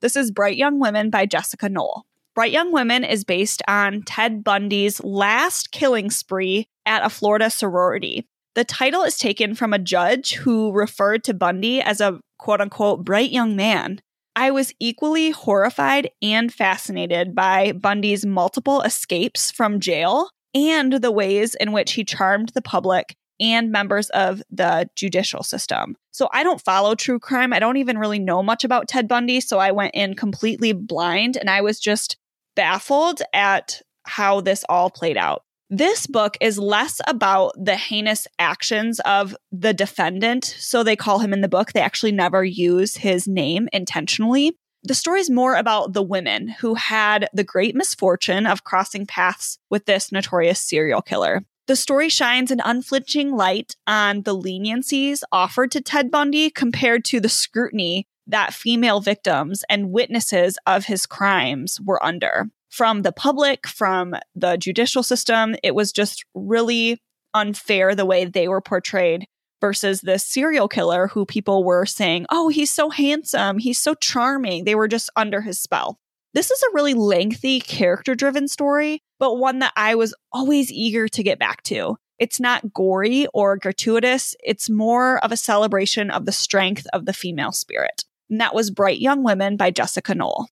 this 0.00 0.16
is 0.16 0.30
Bright 0.30 0.56
Young 0.56 0.80
Women 0.80 1.10
by 1.10 1.26
Jessica 1.26 1.68
Knoll. 1.68 2.04
Bright 2.34 2.50
Young 2.50 2.72
Women 2.72 3.04
is 3.04 3.22
based 3.22 3.62
on 3.68 4.02
Ted 4.02 4.42
Bundy's 4.42 5.02
last 5.04 5.70
killing 5.70 6.10
spree 6.10 6.66
at 6.84 7.04
a 7.04 7.10
Florida 7.10 7.48
sorority. 7.48 8.26
The 8.54 8.64
title 8.64 9.02
is 9.02 9.18
taken 9.18 9.54
from 9.54 9.72
a 9.72 9.78
judge 9.78 10.34
who 10.34 10.70
referred 10.72 11.24
to 11.24 11.34
Bundy 11.34 11.80
as 11.80 12.00
a 12.00 12.20
quote 12.38 12.60
unquote 12.60 13.04
bright 13.04 13.30
young 13.30 13.56
man. 13.56 14.00
I 14.36 14.50
was 14.50 14.72
equally 14.80 15.30
horrified 15.30 16.10
and 16.22 16.52
fascinated 16.52 17.34
by 17.34 17.72
Bundy's 17.72 18.26
multiple 18.26 18.80
escapes 18.82 19.50
from 19.50 19.80
jail 19.80 20.30
and 20.54 20.92
the 20.92 21.10
ways 21.10 21.54
in 21.56 21.72
which 21.72 21.92
he 21.92 22.04
charmed 22.04 22.50
the 22.50 22.62
public 22.62 23.16
and 23.40 23.72
members 23.72 24.10
of 24.10 24.42
the 24.50 24.88
judicial 24.94 25.42
system. 25.42 25.96
So 26.12 26.28
I 26.32 26.44
don't 26.44 26.60
follow 26.60 26.94
true 26.94 27.18
crime. 27.18 27.52
I 27.52 27.58
don't 27.58 27.76
even 27.76 27.98
really 27.98 28.20
know 28.20 28.42
much 28.42 28.62
about 28.62 28.88
Ted 28.88 29.08
Bundy. 29.08 29.40
So 29.40 29.58
I 29.58 29.72
went 29.72 29.94
in 29.94 30.14
completely 30.14 30.72
blind 30.72 31.36
and 31.36 31.50
I 31.50 31.60
was 31.60 31.80
just 31.80 32.16
baffled 32.54 33.22
at 33.32 33.82
how 34.04 34.40
this 34.40 34.64
all 34.68 34.90
played 34.90 35.16
out. 35.16 35.43
This 35.70 36.06
book 36.06 36.36
is 36.40 36.58
less 36.58 37.00
about 37.06 37.52
the 37.56 37.76
heinous 37.76 38.26
actions 38.38 39.00
of 39.00 39.34
the 39.50 39.72
defendant. 39.72 40.44
So 40.44 40.82
they 40.82 40.96
call 40.96 41.20
him 41.20 41.32
in 41.32 41.40
the 41.40 41.48
book. 41.48 41.72
They 41.72 41.80
actually 41.80 42.12
never 42.12 42.44
use 42.44 42.96
his 42.96 43.26
name 43.26 43.68
intentionally. 43.72 44.56
The 44.82 44.94
story 44.94 45.20
is 45.20 45.30
more 45.30 45.56
about 45.56 45.94
the 45.94 46.02
women 46.02 46.48
who 46.48 46.74
had 46.74 47.28
the 47.32 47.44
great 47.44 47.74
misfortune 47.74 48.46
of 48.46 48.64
crossing 48.64 49.06
paths 49.06 49.58
with 49.70 49.86
this 49.86 50.12
notorious 50.12 50.60
serial 50.60 51.00
killer. 51.00 51.44
The 51.66 51.76
story 51.76 52.10
shines 52.10 52.50
an 52.50 52.60
unflinching 52.62 53.34
light 53.34 53.76
on 53.86 54.22
the 54.22 54.36
leniencies 54.36 55.22
offered 55.32 55.70
to 55.72 55.80
Ted 55.80 56.10
Bundy 56.10 56.50
compared 56.50 57.06
to 57.06 57.20
the 57.20 57.30
scrutiny 57.30 58.06
that 58.26 58.52
female 58.52 59.00
victims 59.00 59.64
and 59.70 59.90
witnesses 59.90 60.58
of 60.66 60.84
his 60.84 61.06
crimes 61.06 61.80
were 61.80 62.02
under 62.04 62.50
from 62.74 63.02
the 63.02 63.12
public, 63.12 63.68
from 63.68 64.16
the 64.34 64.56
judicial 64.56 65.04
system. 65.04 65.54
It 65.62 65.76
was 65.76 65.92
just 65.92 66.24
really 66.34 67.00
unfair 67.32 67.94
the 67.94 68.04
way 68.04 68.24
they 68.24 68.48
were 68.48 68.60
portrayed 68.60 69.26
versus 69.60 70.00
this 70.00 70.26
serial 70.26 70.66
killer 70.66 71.06
who 71.06 71.24
people 71.24 71.62
were 71.62 71.86
saying, 71.86 72.26
oh, 72.30 72.48
he's 72.48 72.72
so 72.72 72.90
handsome, 72.90 73.58
he's 73.58 73.80
so 73.80 73.94
charming. 73.94 74.64
They 74.64 74.74
were 74.74 74.88
just 74.88 75.08
under 75.14 75.40
his 75.40 75.60
spell. 75.60 76.00
This 76.34 76.50
is 76.50 76.60
a 76.64 76.74
really 76.74 76.94
lengthy, 76.94 77.60
character 77.60 78.16
driven 78.16 78.48
story, 78.48 79.04
but 79.20 79.36
one 79.36 79.60
that 79.60 79.72
I 79.76 79.94
was 79.94 80.12
always 80.32 80.72
eager 80.72 81.06
to 81.06 81.22
get 81.22 81.38
back 81.38 81.62
to. 81.64 81.96
It's 82.18 82.40
not 82.40 82.72
gory 82.72 83.28
or 83.32 83.56
gratuitous, 83.56 84.34
it's 84.42 84.68
more 84.68 85.24
of 85.24 85.30
a 85.30 85.36
celebration 85.36 86.10
of 86.10 86.26
the 86.26 86.32
strength 86.32 86.88
of 86.92 87.06
the 87.06 87.12
female 87.12 87.52
spirit. 87.52 88.04
And 88.28 88.40
that 88.40 88.54
was 88.54 88.72
Bright 88.72 88.98
Young 88.98 89.22
Women 89.22 89.56
by 89.56 89.70
Jessica 89.70 90.12
Knoll. 90.12 90.48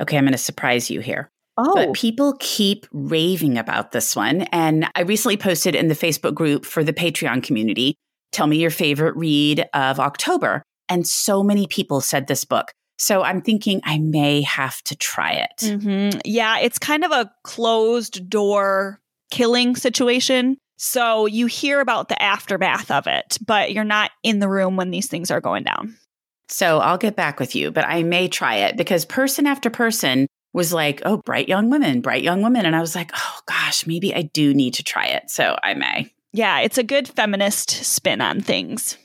Okay, 0.00 0.16
I'm 0.16 0.24
going 0.24 0.32
to 0.32 0.38
surprise 0.38 0.90
you 0.90 1.00
here. 1.00 1.28
Oh. 1.58 1.74
But 1.74 1.94
people 1.94 2.36
keep 2.38 2.86
raving 2.92 3.58
about 3.58 3.92
this 3.92 4.14
one. 4.14 4.42
And 4.52 4.88
I 4.94 5.02
recently 5.02 5.36
posted 5.36 5.74
in 5.74 5.88
the 5.88 5.94
Facebook 5.94 6.34
group 6.34 6.64
for 6.64 6.84
the 6.84 6.92
Patreon 6.92 7.42
community 7.42 7.96
tell 8.32 8.46
me 8.46 8.58
your 8.58 8.70
favorite 8.70 9.16
read 9.16 9.66
of 9.72 9.98
October. 9.98 10.62
And 10.88 11.06
so 11.06 11.42
many 11.42 11.66
people 11.66 12.00
said 12.00 12.26
this 12.26 12.44
book. 12.44 12.72
So 12.98 13.22
I'm 13.22 13.40
thinking 13.40 13.80
I 13.84 13.98
may 13.98 14.42
have 14.42 14.82
to 14.82 14.96
try 14.96 15.32
it. 15.32 15.56
Mm-hmm. 15.58 16.20
Yeah, 16.24 16.58
it's 16.58 16.78
kind 16.78 17.04
of 17.04 17.10
a 17.10 17.30
closed 17.44 18.28
door 18.28 19.00
killing 19.30 19.76
situation. 19.76 20.56
So 20.78 21.26
you 21.26 21.46
hear 21.46 21.80
about 21.80 22.08
the 22.08 22.22
aftermath 22.22 22.90
of 22.90 23.06
it, 23.06 23.38
but 23.44 23.72
you're 23.72 23.84
not 23.84 24.10
in 24.22 24.38
the 24.38 24.48
room 24.48 24.76
when 24.76 24.90
these 24.90 25.08
things 25.08 25.30
are 25.30 25.40
going 25.40 25.64
down. 25.64 25.96
So 26.48 26.78
I'll 26.78 26.98
get 26.98 27.16
back 27.16 27.40
with 27.40 27.54
you, 27.56 27.70
but 27.70 27.84
I 27.86 28.02
may 28.02 28.28
try 28.28 28.56
it 28.56 28.76
because 28.76 29.04
person 29.04 29.46
after 29.46 29.68
person 29.68 30.26
was 30.56 30.72
like, 30.72 31.02
oh, 31.04 31.18
bright 31.18 31.48
young 31.48 31.68
women, 31.68 32.00
bright 32.00 32.22
young 32.22 32.42
women. 32.42 32.64
And 32.64 32.74
I 32.74 32.80
was 32.80 32.94
like, 32.94 33.10
oh 33.14 33.38
gosh, 33.44 33.86
maybe 33.86 34.14
I 34.14 34.22
do 34.22 34.54
need 34.54 34.72
to 34.74 34.82
try 34.82 35.04
it. 35.04 35.30
So 35.30 35.54
I 35.62 35.74
may. 35.74 36.10
Yeah, 36.32 36.60
it's 36.60 36.78
a 36.78 36.82
good 36.82 37.06
feminist 37.06 37.70
spin 37.70 38.22
on 38.22 38.40
things. 38.40 38.96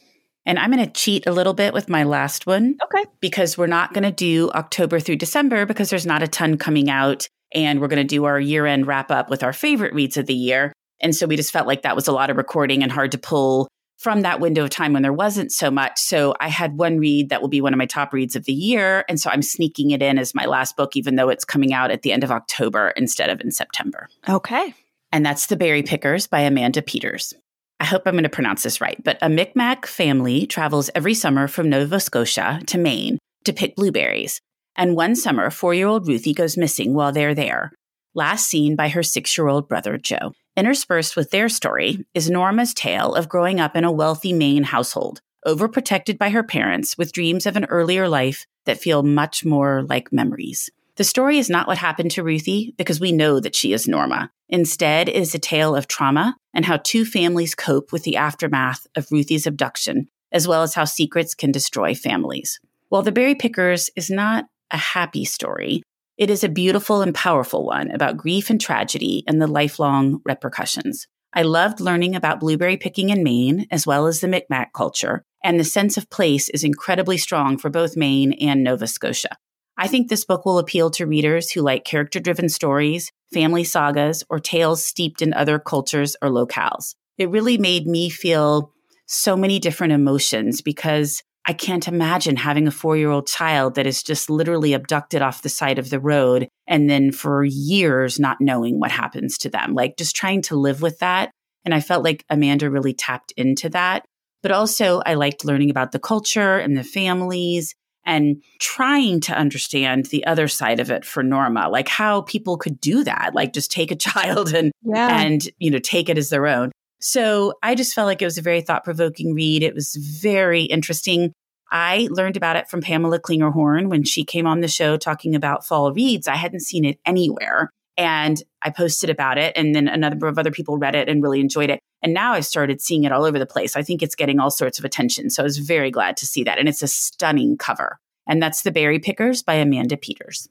And 0.45 0.57
I'm 0.57 0.71
going 0.71 0.83
to 0.83 0.91
cheat 0.91 1.27
a 1.27 1.33
little 1.33 1.53
bit 1.53 1.73
with 1.73 1.89
my 1.89 2.03
last 2.03 2.47
one. 2.47 2.77
Okay. 2.85 3.05
Because 3.19 3.57
we're 3.57 3.67
not 3.67 3.93
going 3.93 4.05
to 4.05 4.11
do 4.11 4.49
October 4.51 5.01
through 5.01 5.17
December 5.17 5.65
because 5.65 5.89
there's 5.89 6.05
not 6.05 6.23
a 6.23 6.27
ton 6.27 6.57
coming 6.57 6.89
out. 6.89 7.27
And 7.53 7.81
we're 7.81 7.89
going 7.89 7.97
to 7.97 8.15
do 8.15 8.23
our 8.23 8.39
year 8.39 8.65
end 8.65 8.87
wrap 8.87 9.11
up 9.11 9.29
with 9.29 9.43
our 9.43 9.53
favorite 9.53 9.93
reads 9.93 10.15
of 10.15 10.27
the 10.27 10.33
year. 10.33 10.71
And 11.01 11.13
so 11.13 11.27
we 11.27 11.35
just 11.35 11.51
felt 11.51 11.67
like 11.67 11.81
that 11.81 11.97
was 11.97 12.07
a 12.07 12.13
lot 12.13 12.29
of 12.29 12.37
recording 12.37 12.81
and 12.81 12.91
hard 12.91 13.11
to 13.11 13.17
pull 13.17 13.67
from 14.01 14.21
that 14.21 14.39
window 14.39 14.63
of 14.63 14.71
time 14.71 14.93
when 14.93 15.03
there 15.03 15.13
wasn't 15.13 15.51
so 15.51 15.69
much. 15.69 15.99
So 15.99 16.33
I 16.39 16.47
had 16.47 16.75
one 16.75 16.97
read 16.97 17.29
that 17.29 17.39
will 17.39 17.49
be 17.49 17.61
one 17.61 17.71
of 17.71 17.77
my 17.77 17.85
top 17.85 18.13
reads 18.13 18.35
of 18.35 18.45
the 18.45 18.53
year. 18.53 19.05
And 19.07 19.19
so 19.19 19.29
I'm 19.29 19.43
sneaking 19.43 19.91
it 19.91 20.01
in 20.01 20.17
as 20.17 20.33
my 20.33 20.45
last 20.45 20.75
book, 20.75 20.95
even 20.95 21.17
though 21.17 21.29
it's 21.29 21.45
coming 21.45 21.71
out 21.71 21.91
at 21.91 22.01
the 22.01 22.11
end 22.11 22.23
of 22.23 22.31
October 22.31 22.93
instead 22.97 23.29
of 23.29 23.39
in 23.41 23.51
September. 23.51 24.09
Okay. 24.27 24.73
And 25.11 25.23
that's 25.23 25.45
The 25.45 25.55
Berry 25.55 25.83
Pickers 25.83 26.25
by 26.25 26.39
Amanda 26.39 26.81
Peters. 26.81 27.31
I 27.79 27.85
hope 27.85 28.01
I'm 28.07 28.13
going 28.13 28.23
to 28.23 28.29
pronounce 28.29 28.63
this 28.63 28.81
right, 28.81 28.99
but 29.03 29.19
a 29.21 29.29
Micmac 29.29 29.85
family 29.85 30.47
travels 30.47 30.89
every 30.95 31.13
summer 31.13 31.47
from 31.47 31.69
Nova 31.69 31.99
Scotia 31.99 32.59
to 32.67 32.79
Maine 32.79 33.19
to 33.43 33.53
pick 33.53 33.75
blueberries. 33.75 34.41
And 34.75 34.95
one 34.95 35.15
summer, 35.15 35.51
four 35.51 35.75
year 35.75 35.87
old 35.87 36.07
Ruthie 36.07 36.33
goes 36.33 36.57
missing 36.57 36.95
while 36.95 37.11
they're 37.11 37.35
there, 37.35 37.71
last 38.15 38.47
seen 38.47 38.75
by 38.75 38.89
her 38.89 39.03
six 39.03 39.37
year 39.37 39.47
old 39.47 39.67
brother 39.67 39.99
Joe. 39.99 40.33
Interspersed 40.57 41.15
with 41.15 41.31
their 41.31 41.47
story 41.47 42.05
is 42.13 42.29
Norma's 42.29 42.73
tale 42.73 43.15
of 43.15 43.29
growing 43.29 43.61
up 43.61 43.75
in 43.77 43.85
a 43.85 43.91
wealthy 43.91 44.33
Maine 44.33 44.63
household, 44.63 45.21
overprotected 45.47 46.17
by 46.17 46.29
her 46.29 46.43
parents 46.43 46.97
with 46.97 47.13
dreams 47.13 47.45
of 47.45 47.55
an 47.55 47.63
earlier 47.65 48.09
life 48.09 48.45
that 48.65 48.79
feel 48.79 49.01
much 49.01 49.45
more 49.45 49.83
like 49.83 50.11
memories. 50.11 50.69
The 50.97 51.05
story 51.05 51.37
is 51.37 51.49
not 51.49 51.67
what 51.67 51.77
happened 51.77 52.11
to 52.11 52.23
Ruthie 52.23 52.75
because 52.77 52.99
we 52.99 53.13
know 53.13 53.39
that 53.39 53.55
she 53.55 53.71
is 53.71 53.87
Norma. 53.87 54.29
Instead, 54.49 55.07
it 55.07 55.15
is 55.15 55.33
a 55.33 55.39
tale 55.39 55.73
of 55.73 55.87
trauma 55.87 56.35
and 56.53 56.65
how 56.65 56.77
two 56.77 57.05
families 57.05 57.55
cope 57.55 57.93
with 57.93 58.03
the 58.03 58.17
aftermath 58.17 58.85
of 58.93 59.09
Ruthie's 59.09 59.47
abduction, 59.47 60.09
as 60.33 60.49
well 60.49 60.63
as 60.63 60.73
how 60.73 60.83
secrets 60.83 61.33
can 61.33 61.53
destroy 61.53 61.95
families. 61.95 62.59
While 62.89 63.03
The 63.03 63.13
Berry 63.13 63.35
Pickers 63.35 63.89
is 63.95 64.09
not 64.09 64.47
a 64.69 64.77
happy 64.77 65.23
story, 65.23 65.81
it 66.21 66.29
is 66.29 66.43
a 66.43 66.49
beautiful 66.49 67.01
and 67.01 67.15
powerful 67.15 67.65
one 67.65 67.89
about 67.89 68.15
grief 68.15 68.51
and 68.51 68.61
tragedy 68.61 69.23
and 69.27 69.41
the 69.41 69.47
lifelong 69.47 70.21
repercussions. 70.23 71.07
I 71.33 71.41
loved 71.41 71.79
learning 71.79 72.15
about 72.15 72.39
blueberry 72.39 72.77
picking 72.77 73.09
in 73.09 73.23
Maine, 73.23 73.65
as 73.71 73.87
well 73.87 74.05
as 74.05 74.19
the 74.19 74.27
Micmac 74.27 74.71
culture, 74.71 75.23
and 75.43 75.59
the 75.59 75.63
sense 75.63 75.97
of 75.97 76.11
place 76.11 76.47
is 76.49 76.63
incredibly 76.63 77.17
strong 77.17 77.57
for 77.57 77.71
both 77.71 77.97
Maine 77.97 78.33
and 78.33 78.63
Nova 78.63 78.85
Scotia. 78.85 79.35
I 79.79 79.87
think 79.87 80.09
this 80.09 80.23
book 80.23 80.45
will 80.45 80.59
appeal 80.59 80.91
to 80.91 81.07
readers 81.07 81.49
who 81.49 81.61
like 81.61 81.85
character 81.85 82.19
driven 82.19 82.49
stories, 82.49 83.11
family 83.33 83.63
sagas, 83.63 84.23
or 84.29 84.39
tales 84.39 84.85
steeped 84.85 85.23
in 85.23 85.33
other 85.33 85.57
cultures 85.57 86.15
or 86.21 86.29
locales. 86.29 86.93
It 87.17 87.31
really 87.31 87.57
made 87.57 87.87
me 87.87 88.11
feel 88.11 88.71
so 89.07 89.35
many 89.35 89.57
different 89.57 89.93
emotions 89.93 90.61
because 90.61 91.23
I 91.47 91.53
can't 91.53 91.87
imagine 91.87 92.35
having 92.35 92.67
a 92.67 92.71
four 92.71 92.95
year 92.97 93.09
old 93.09 93.27
child 93.27 93.75
that 93.75 93.87
is 93.87 94.03
just 94.03 94.29
literally 94.29 94.73
abducted 94.73 95.21
off 95.21 95.41
the 95.41 95.49
side 95.49 95.79
of 95.79 95.89
the 95.89 95.99
road 95.99 96.47
and 96.67 96.89
then 96.89 97.11
for 97.11 97.43
years 97.43 98.19
not 98.19 98.39
knowing 98.39 98.79
what 98.79 98.91
happens 98.91 99.37
to 99.39 99.49
them. 99.49 99.73
Like 99.73 99.97
just 99.97 100.15
trying 100.15 100.43
to 100.43 100.55
live 100.55 100.81
with 100.81 100.99
that. 100.99 101.31
And 101.65 101.73
I 101.73 101.79
felt 101.79 102.03
like 102.03 102.25
Amanda 102.29 102.69
really 102.69 102.93
tapped 102.93 103.33
into 103.37 103.69
that. 103.69 104.05
But 104.41 104.51
also, 104.51 105.01
I 105.05 105.13
liked 105.13 105.45
learning 105.45 105.69
about 105.69 105.91
the 105.91 105.99
culture 105.99 106.57
and 106.57 106.75
the 106.75 106.83
families 106.83 107.75
and 108.05 108.41
trying 108.59 109.19
to 109.21 109.37
understand 109.37 110.07
the 110.07 110.25
other 110.25 110.47
side 110.47 110.79
of 110.79 110.89
it 110.89 111.05
for 111.05 111.21
Norma, 111.21 111.69
like 111.69 111.87
how 111.87 112.21
people 112.21 112.57
could 112.57 112.81
do 112.81 113.03
that, 113.03 113.35
like 113.35 113.53
just 113.53 113.71
take 113.71 113.91
a 113.91 113.95
child 113.95 114.53
and 114.53 114.71
yeah. 114.83 115.21
and 115.21 115.47
you 115.59 115.69
know 115.71 115.79
take 115.79 116.09
it 116.09 116.17
as 116.17 116.29
their 116.29 116.47
own. 116.47 116.71
So 117.01 117.53
I 117.61 117.75
just 117.75 117.93
felt 117.93 118.05
like 118.05 118.21
it 118.21 118.25
was 118.25 118.37
a 118.37 118.43
very 118.43 118.61
thought 118.61 118.83
provoking 118.83 119.33
read. 119.33 119.63
It 119.63 119.75
was 119.75 119.95
very 119.95 120.63
interesting. 120.63 121.33
I 121.71 122.07
learned 122.11 122.37
about 122.37 122.57
it 122.57 122.69
from 122.69 122.81
Pamela 122.81 123.19
Klinger-Horn 123.19 123.89
when 123.89 124.03
she 124.03 124.23
came 124.23 124.45
on 124.45 124.61
the 124.61 124.67
show 124.67 124.97
talking 124.97 125.35
about 125.35 125.65
fall 125.65 125.91
reads. 125.91 126.27
I 126.27 126.35
hadn't 126.35 126.61
seen 126.61 126.85
it 126.85 126.99
anywhere. 127.05 127.69
And 127.97 128.41
I 128.63 128.69
posted 128.69 129.09
about 129.09 129.37
it, 129.37 129.51
and 129.57 129.75
then 129.75 129.87
a 129.87 129.97
number 129.97 130.27
of 130.27 130.39
other 130.39 130.49
people 130.49 130.77
read 130.77 130.95
it 130.95 131.09
and 131.09 131.21
really 131.21 131.41
enjoyed 131.41 131.69
it. 131.69 131.79
And 132.01 132.13
now 132.13 132.33
I've 132.33 132.45
started 132.45 132.81
seeing 132.81 133.03
it 133.03 133.11
all 133.11 133.25
over 133.25 133.37
the 133.37 133.45
place. 133.45 133.75
I 133.75 133.83
think 133.83 134.01
it's 134.01 134.15
getting 134.15 134.39
all 134.39 134.49
sorts 134.49 134.79
of 134.79 134.85
attention. 134.85 135.29
So 135.29 135.43
I 135.43 135.45
was 135.45 135.57
very 135.57 135.91
glad 135.91 136.17
to 136.17 136.25
see 136.25 136.43
that. 136.45 136.57
And 136.57 136.69
it's 136.69 136.81
a 136.81 136.87
stunning 136.87 137.57
cover. 137.57 137.99
And 138.27 138.41
that's 138.41 138.61
The 138.61 138.71
Berry 138.71 138.99
Pickers 138.99 139.43
by 139.43 139.55
Amanda 139.55 139.97
Peters. 139.97 140.47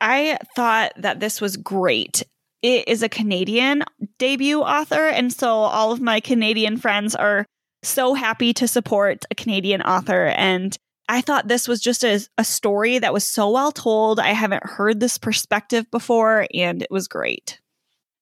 I 0.00 0.38
thought 0.54 0.92
that 0.96 1.20
this 1.20 1.40
was 1.40 1.56
great. 1.56 2.22
It 2.64 2.88
is 2.88 3.02
a 3.02 3.10
Canadian 3.10 3.84
debut 4.18 4.62
author. 4.62 5.06
And 5.08 5.30
so 5.30 5.50
all 5.50 5.92
of 5.92 6.00
my 6.00 6.18
Canadian 6.18 6.78
friends 6.78 7.14
are 7.14 7.44
so 7.82 8.14
happy 8.14 8.54
to 8.54 8.66
support 8.66 9.26
a 9.30 9.34
Canadian 9.34 9.82
author. 9.82 10.28
And 10.28 10.74
I 11.06 11.20
thought 11.20 11.46
this 11.46 11.68
was 11.68 11.82
just 11.82 12.04
a, 12.04 12.26
a 12.38 12.44
story 12.44 12.98
that 12.98 13.12
was 13.12 13.28
so 13.28 13.50
well 13.50 13.70
told. 13.70 14.18
I 14.18 14.28
haven't 14.28 14.64
heard 14.64 14.98
this 14.98 15.18
perspective 15.18 15.84
before, 15.90 16.46
and 16.54 16.80
it 16.80 16.90
was 16.90 17.06
great. 17.06 17.60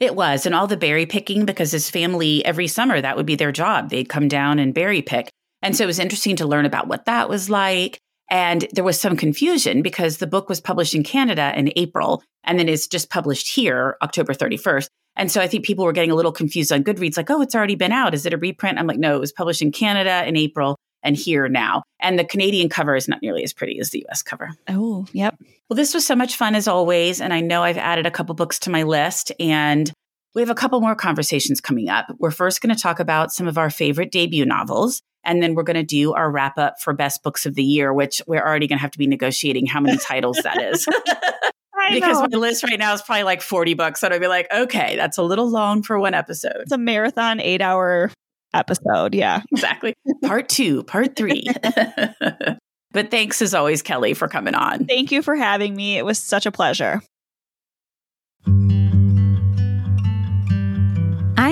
It 0.01 0.17
was, 0.17 0.45
and 0.45 0.57
all 0.57 0.67
the 0.67 0.77
berry 0.77 1.07
picking 1.07 1.45
because 1.45 1.71
his 1.71 1.89
family 1.89 2.45
every 2.45 2.67
summer 2.67 3.01
that 3.01 3.17
would 3.17 3.27
be 3.27 3.37
their 3.37 3.53
job. 3.53 3.91
They'd 3.91 4.09
come 4.09 4.27
down 4.27 4.59
and 4.59 4.75
berry 4.75 5.03
pick. 5.03 5.31
And 5.63 5.77
so 5.77 5.85
it 5.85 5.87
was 5.87 6.01
interesting 6.01 6.35
to 6.35 6.49
learn 6.49 6.67
about 6.67 6.89
what 6.89 7.05
that 7.05 7.29
was 7.29 7.49
like. 7.49 8.01
And 8.33 8.67
there 8.73 8.83
was 8.83 8.99
some 8.99 9.15
confusion 9.15 9.83
because 9.83 10.17
the 10.17 10.27
book 10.27 10.49
was 10.49 10.59
published 10.59 10.95
in 10.95 11.03
Canada 11.03 11.53
in 11.55 11.71
April 11.77 12.23
and 12.45 12.59
then 12.59 12.67
it's 12.67 12.87
just 12.87 13.11
published 13.11 13.55
here 13.55 13.99
October 14.01 14.33
31st. 14.33 14.89
And 15.17 15.31
so 15.31 15.43
I 15.43 15.47
think 15.47 15.67
people 15.67 15.85
were 15.85 15.93
getting 15.93 16.11
a 16.11 16.15
little 16.15 16.33
confused 16.33 16.73
on 16.73 16.83
Goodreads, 16.83 17.19
like, 17.19 17.29
oh, 17.29 17.43
it's 17.43 17.55
already 17.55 17.75
been 17.75 17.93
out. 17.93 18.15
Is 18.15 18.25
it 18.25 18.33
a 18.33 18.39
reprint? 18.39 18.79
I'm 18.79 18.87
like, 18.87 18.99
no, 18.99 19.15
it 19.15 19.21
was 19.21 19.33
published 19.33 19.61
in 19.61 19.71
Canada 19.71 20.27
in 20.27 20.39
April 20.39 20.79
and 21.03 21.15
here 21.15 21.47
now. 21.47 21.83
And 22.01 22.19
the 22.19 22.25
Canadian 22.25 22.71
cover 22.71 22.97
is 22.97 23.07
not 23.07 23.21
nearly 23.21 23.45
as 23.45 23.53
pretty 23.53 23.79
as 23.79 23.91
the 23.91 24.07
US 24.09 24.23
cover. 24.23 24.49
Oh, 24.67 25.05
yep. 25.13 25.37
Well, 25.69 25.77
this 25.77 25.93
was 25.93 26.07
so 26.07 26.17
much 26.17 26.37
fun 26.37 26.55
as 26.55 26.67
always. 26.67 27.21
And 27.21 27.35
I 27.35 27.41
know 27.41 27.63
I've 27.63 27.77
added 27.77 28.07
a 28.07 28.11
couple 28.11 28.35
books 28.35 28.59
to 28.61 28.71
my 28.71 28.85
list 28.85 29.31
and 29.39 29.93
we 30.35 30.43
have 30.43 30.51
a 30.51 30.55
couple 30.55 30.81
more 30.81 30.95
conversations 30.95 31.61
coming 31.61 31.89
up. 31.89 32.07
We're 32.19 32.31
first 32.31 32.61
going 32.61 32.75
to 32.75 32.81
talk 32.81 33.01
about 33.01 33.33
some 33.33 33.47
of 33.47 33.59
our 33.59 33.71
favorite 33.71 34.11
debut 34.11 34.47
novels. 34.47 35.03
And 35.25 35.43
then 35.43 35.55
we're 35.55 35.63
going 35.63 35.77
to 35.77 35.85
do 35.85 36.15
our 36.15 36.31
wrap 36.31 36.59
up 36.59 36.81
for 36.81 36.93
best 36.93 37.23
books 37.23 37.47
of 37.47 37.55
the 37.55 37.63
year, 37.63 37.93
which 37.93 38.21
we're 38.27 38.45
already 38.45 38.67
going 38.67 38.79
to 38.79 38.83
have 38.83 38.91
to 38.93 38.99
be 38.99 39.07
negotiating 39.07 39.67
how 39.67 39.81
many 39.81 39.99
titles 39.99 40.39
that 40.43 40.61
is. 40.61 40.87
because 41.93 42.21
my 42.21 42.39
list 42.39 42.65
right 42.65 42.79
now 42.79 42.93
is 42.93 43.03
probably 43.03 43.23
like 43.23 43.43
40 43.43 43.75
bucks. 43.75 44.03
And 44.03 44.13
I'd 44.13 44.21
be 44.21 44.27
like, 44.27 44.53
okay, 44.53 44.97
that's 44.97 45.19
a 45.19 45.23
little 45.23 45.49
long 45.49 45.83
for 45.83 45.99
one 45.99 46.15
episode. 46.15 46.57
It's 46.61 46.73
a 46.73 46.79
marathon 46.79 47.41
eight 47.41 47.61
hour 47.61 48.11
episode. 48.53 49.15
Yeah. 49.15 49.43
Exactly. 49.53 49.95
Part 50.25 50.49
two, 50.49 50.83
part 50.83 51.15
three. 51.15 51.47
but 52.93 53.11
thanks 53.11 53.43
as 53.43 53.55
always, 53.55 53.83
Kelly, 53.83 54.15
for 54.15 54.29
coming 54.29 54.55
on. 54.55 54.87
Thank 54.87 55.13
you 55.13 55.23
for 55.23 55.37
having 55.37 55.77
me. 55.77 55.99
It 55.99 56.05
was 56.05 56.19
such 56.19 56.47
a 56.47 56.53
pleasure. 56.53 57.01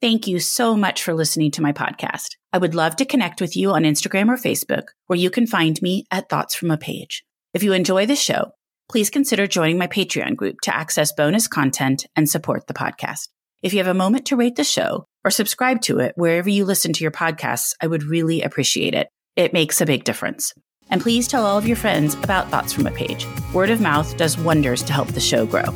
Thank 0.00 0.26
you 0.26 0.40
so 0.40 0.78
much 0.78 1.02
for 1.02 1.12
listening 1.12 1.50
to 1.52 1.62
my 1.62 1.72
podcast. 1.72 2.36
I 2.54 2.58
would 2.58 2.74
love 2.74 2.96
to 2.96 3.04
connect 3.04 3.42
with 3.42 3.54
you 3.54 3.72
on 3.72 3.82
Instagram 3.82 4.28
or 4.28 4.38
Facebook, 4.38 4.84
where 5.08 5.18
you 5.18 5.28
can 5.28 5.46
find 5.46 5.80
me 5.82 6.06
at 6.10 6.30
Thoughts 6.30 6.54
from 6.54 6.70
a 6.70 6.78
Page. 6.78 7.22
If 7.52 7.62
you 7.62 7.74
enjoy 7.74 8.06
the 8.06 8.16
show, 8.16 8.52
please 8.90 9.10
consider 9.10 9.46
joining 9.46 9.76
my 9.76 9.88
Patreon 9.88 10.36
group 10.36 10.62
to 10.62 10.74
access 10.74 11.12
bonus 11.12 11.46
content 11.46 12.06
and 12.16 12.26
support 12.26 12.66
the 12.66 12.72
podcast. 12.72 13.28
If 13.62 13.74
you 13.74 13.78
have 13.78 13.88
a 13.88 13.94
moment 13.94 14.24
to 14.28 14.36
rate 14.36 14.56
the 14.56 14.64
show 14.64 15.04
or 15.22 15.30
subscribe 15.30 15.82
to 15.82 15.98
it 15.98 16.14
wherever 16.16 16.48
you 16.48 16.64
listen 16.64 16.94
to 16.94 17.04
your 17.04 17.10
podcasts, 17.10 17.74
I 17.82 17.86
would 17.86 18.04
really 18.04 18.40
appreciate 18.40 18.94
it. 18.94 19.10
It 19.36 19.52
makes 19.52 19.82
a 19.82 19.86
big 19.86 20.04
difference. 20.04 20.54
And 20.88 21.02
please 21.02 21.28
tell 21.28 21.44
all 21.44 21.58
of 21.58 21.66
your 21.66 21.76
friends 21.76 22.14
about 22.14 22.48
Thoughts 22.48 22.72
from 22.72 22.86
a 22.86 22.90
Page. 22.90 23.26
Word 23.52 23.68
of 23.68 23.82
mouth 23.82 24.16
does 24.16 24.38
wonders 24.38 24.82
to 24.84 24.94
help 24.94 25.08
the 25.08 25.20
show 25.20 25.44
grow. 25.44 25.74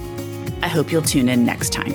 I 0.63 0.69
hope 0.69 0.91
you'll 0.91 1.03
tune 1.03 1.29
in 1.29 1.45
next 1.45 1.75
time. 1.75 1.95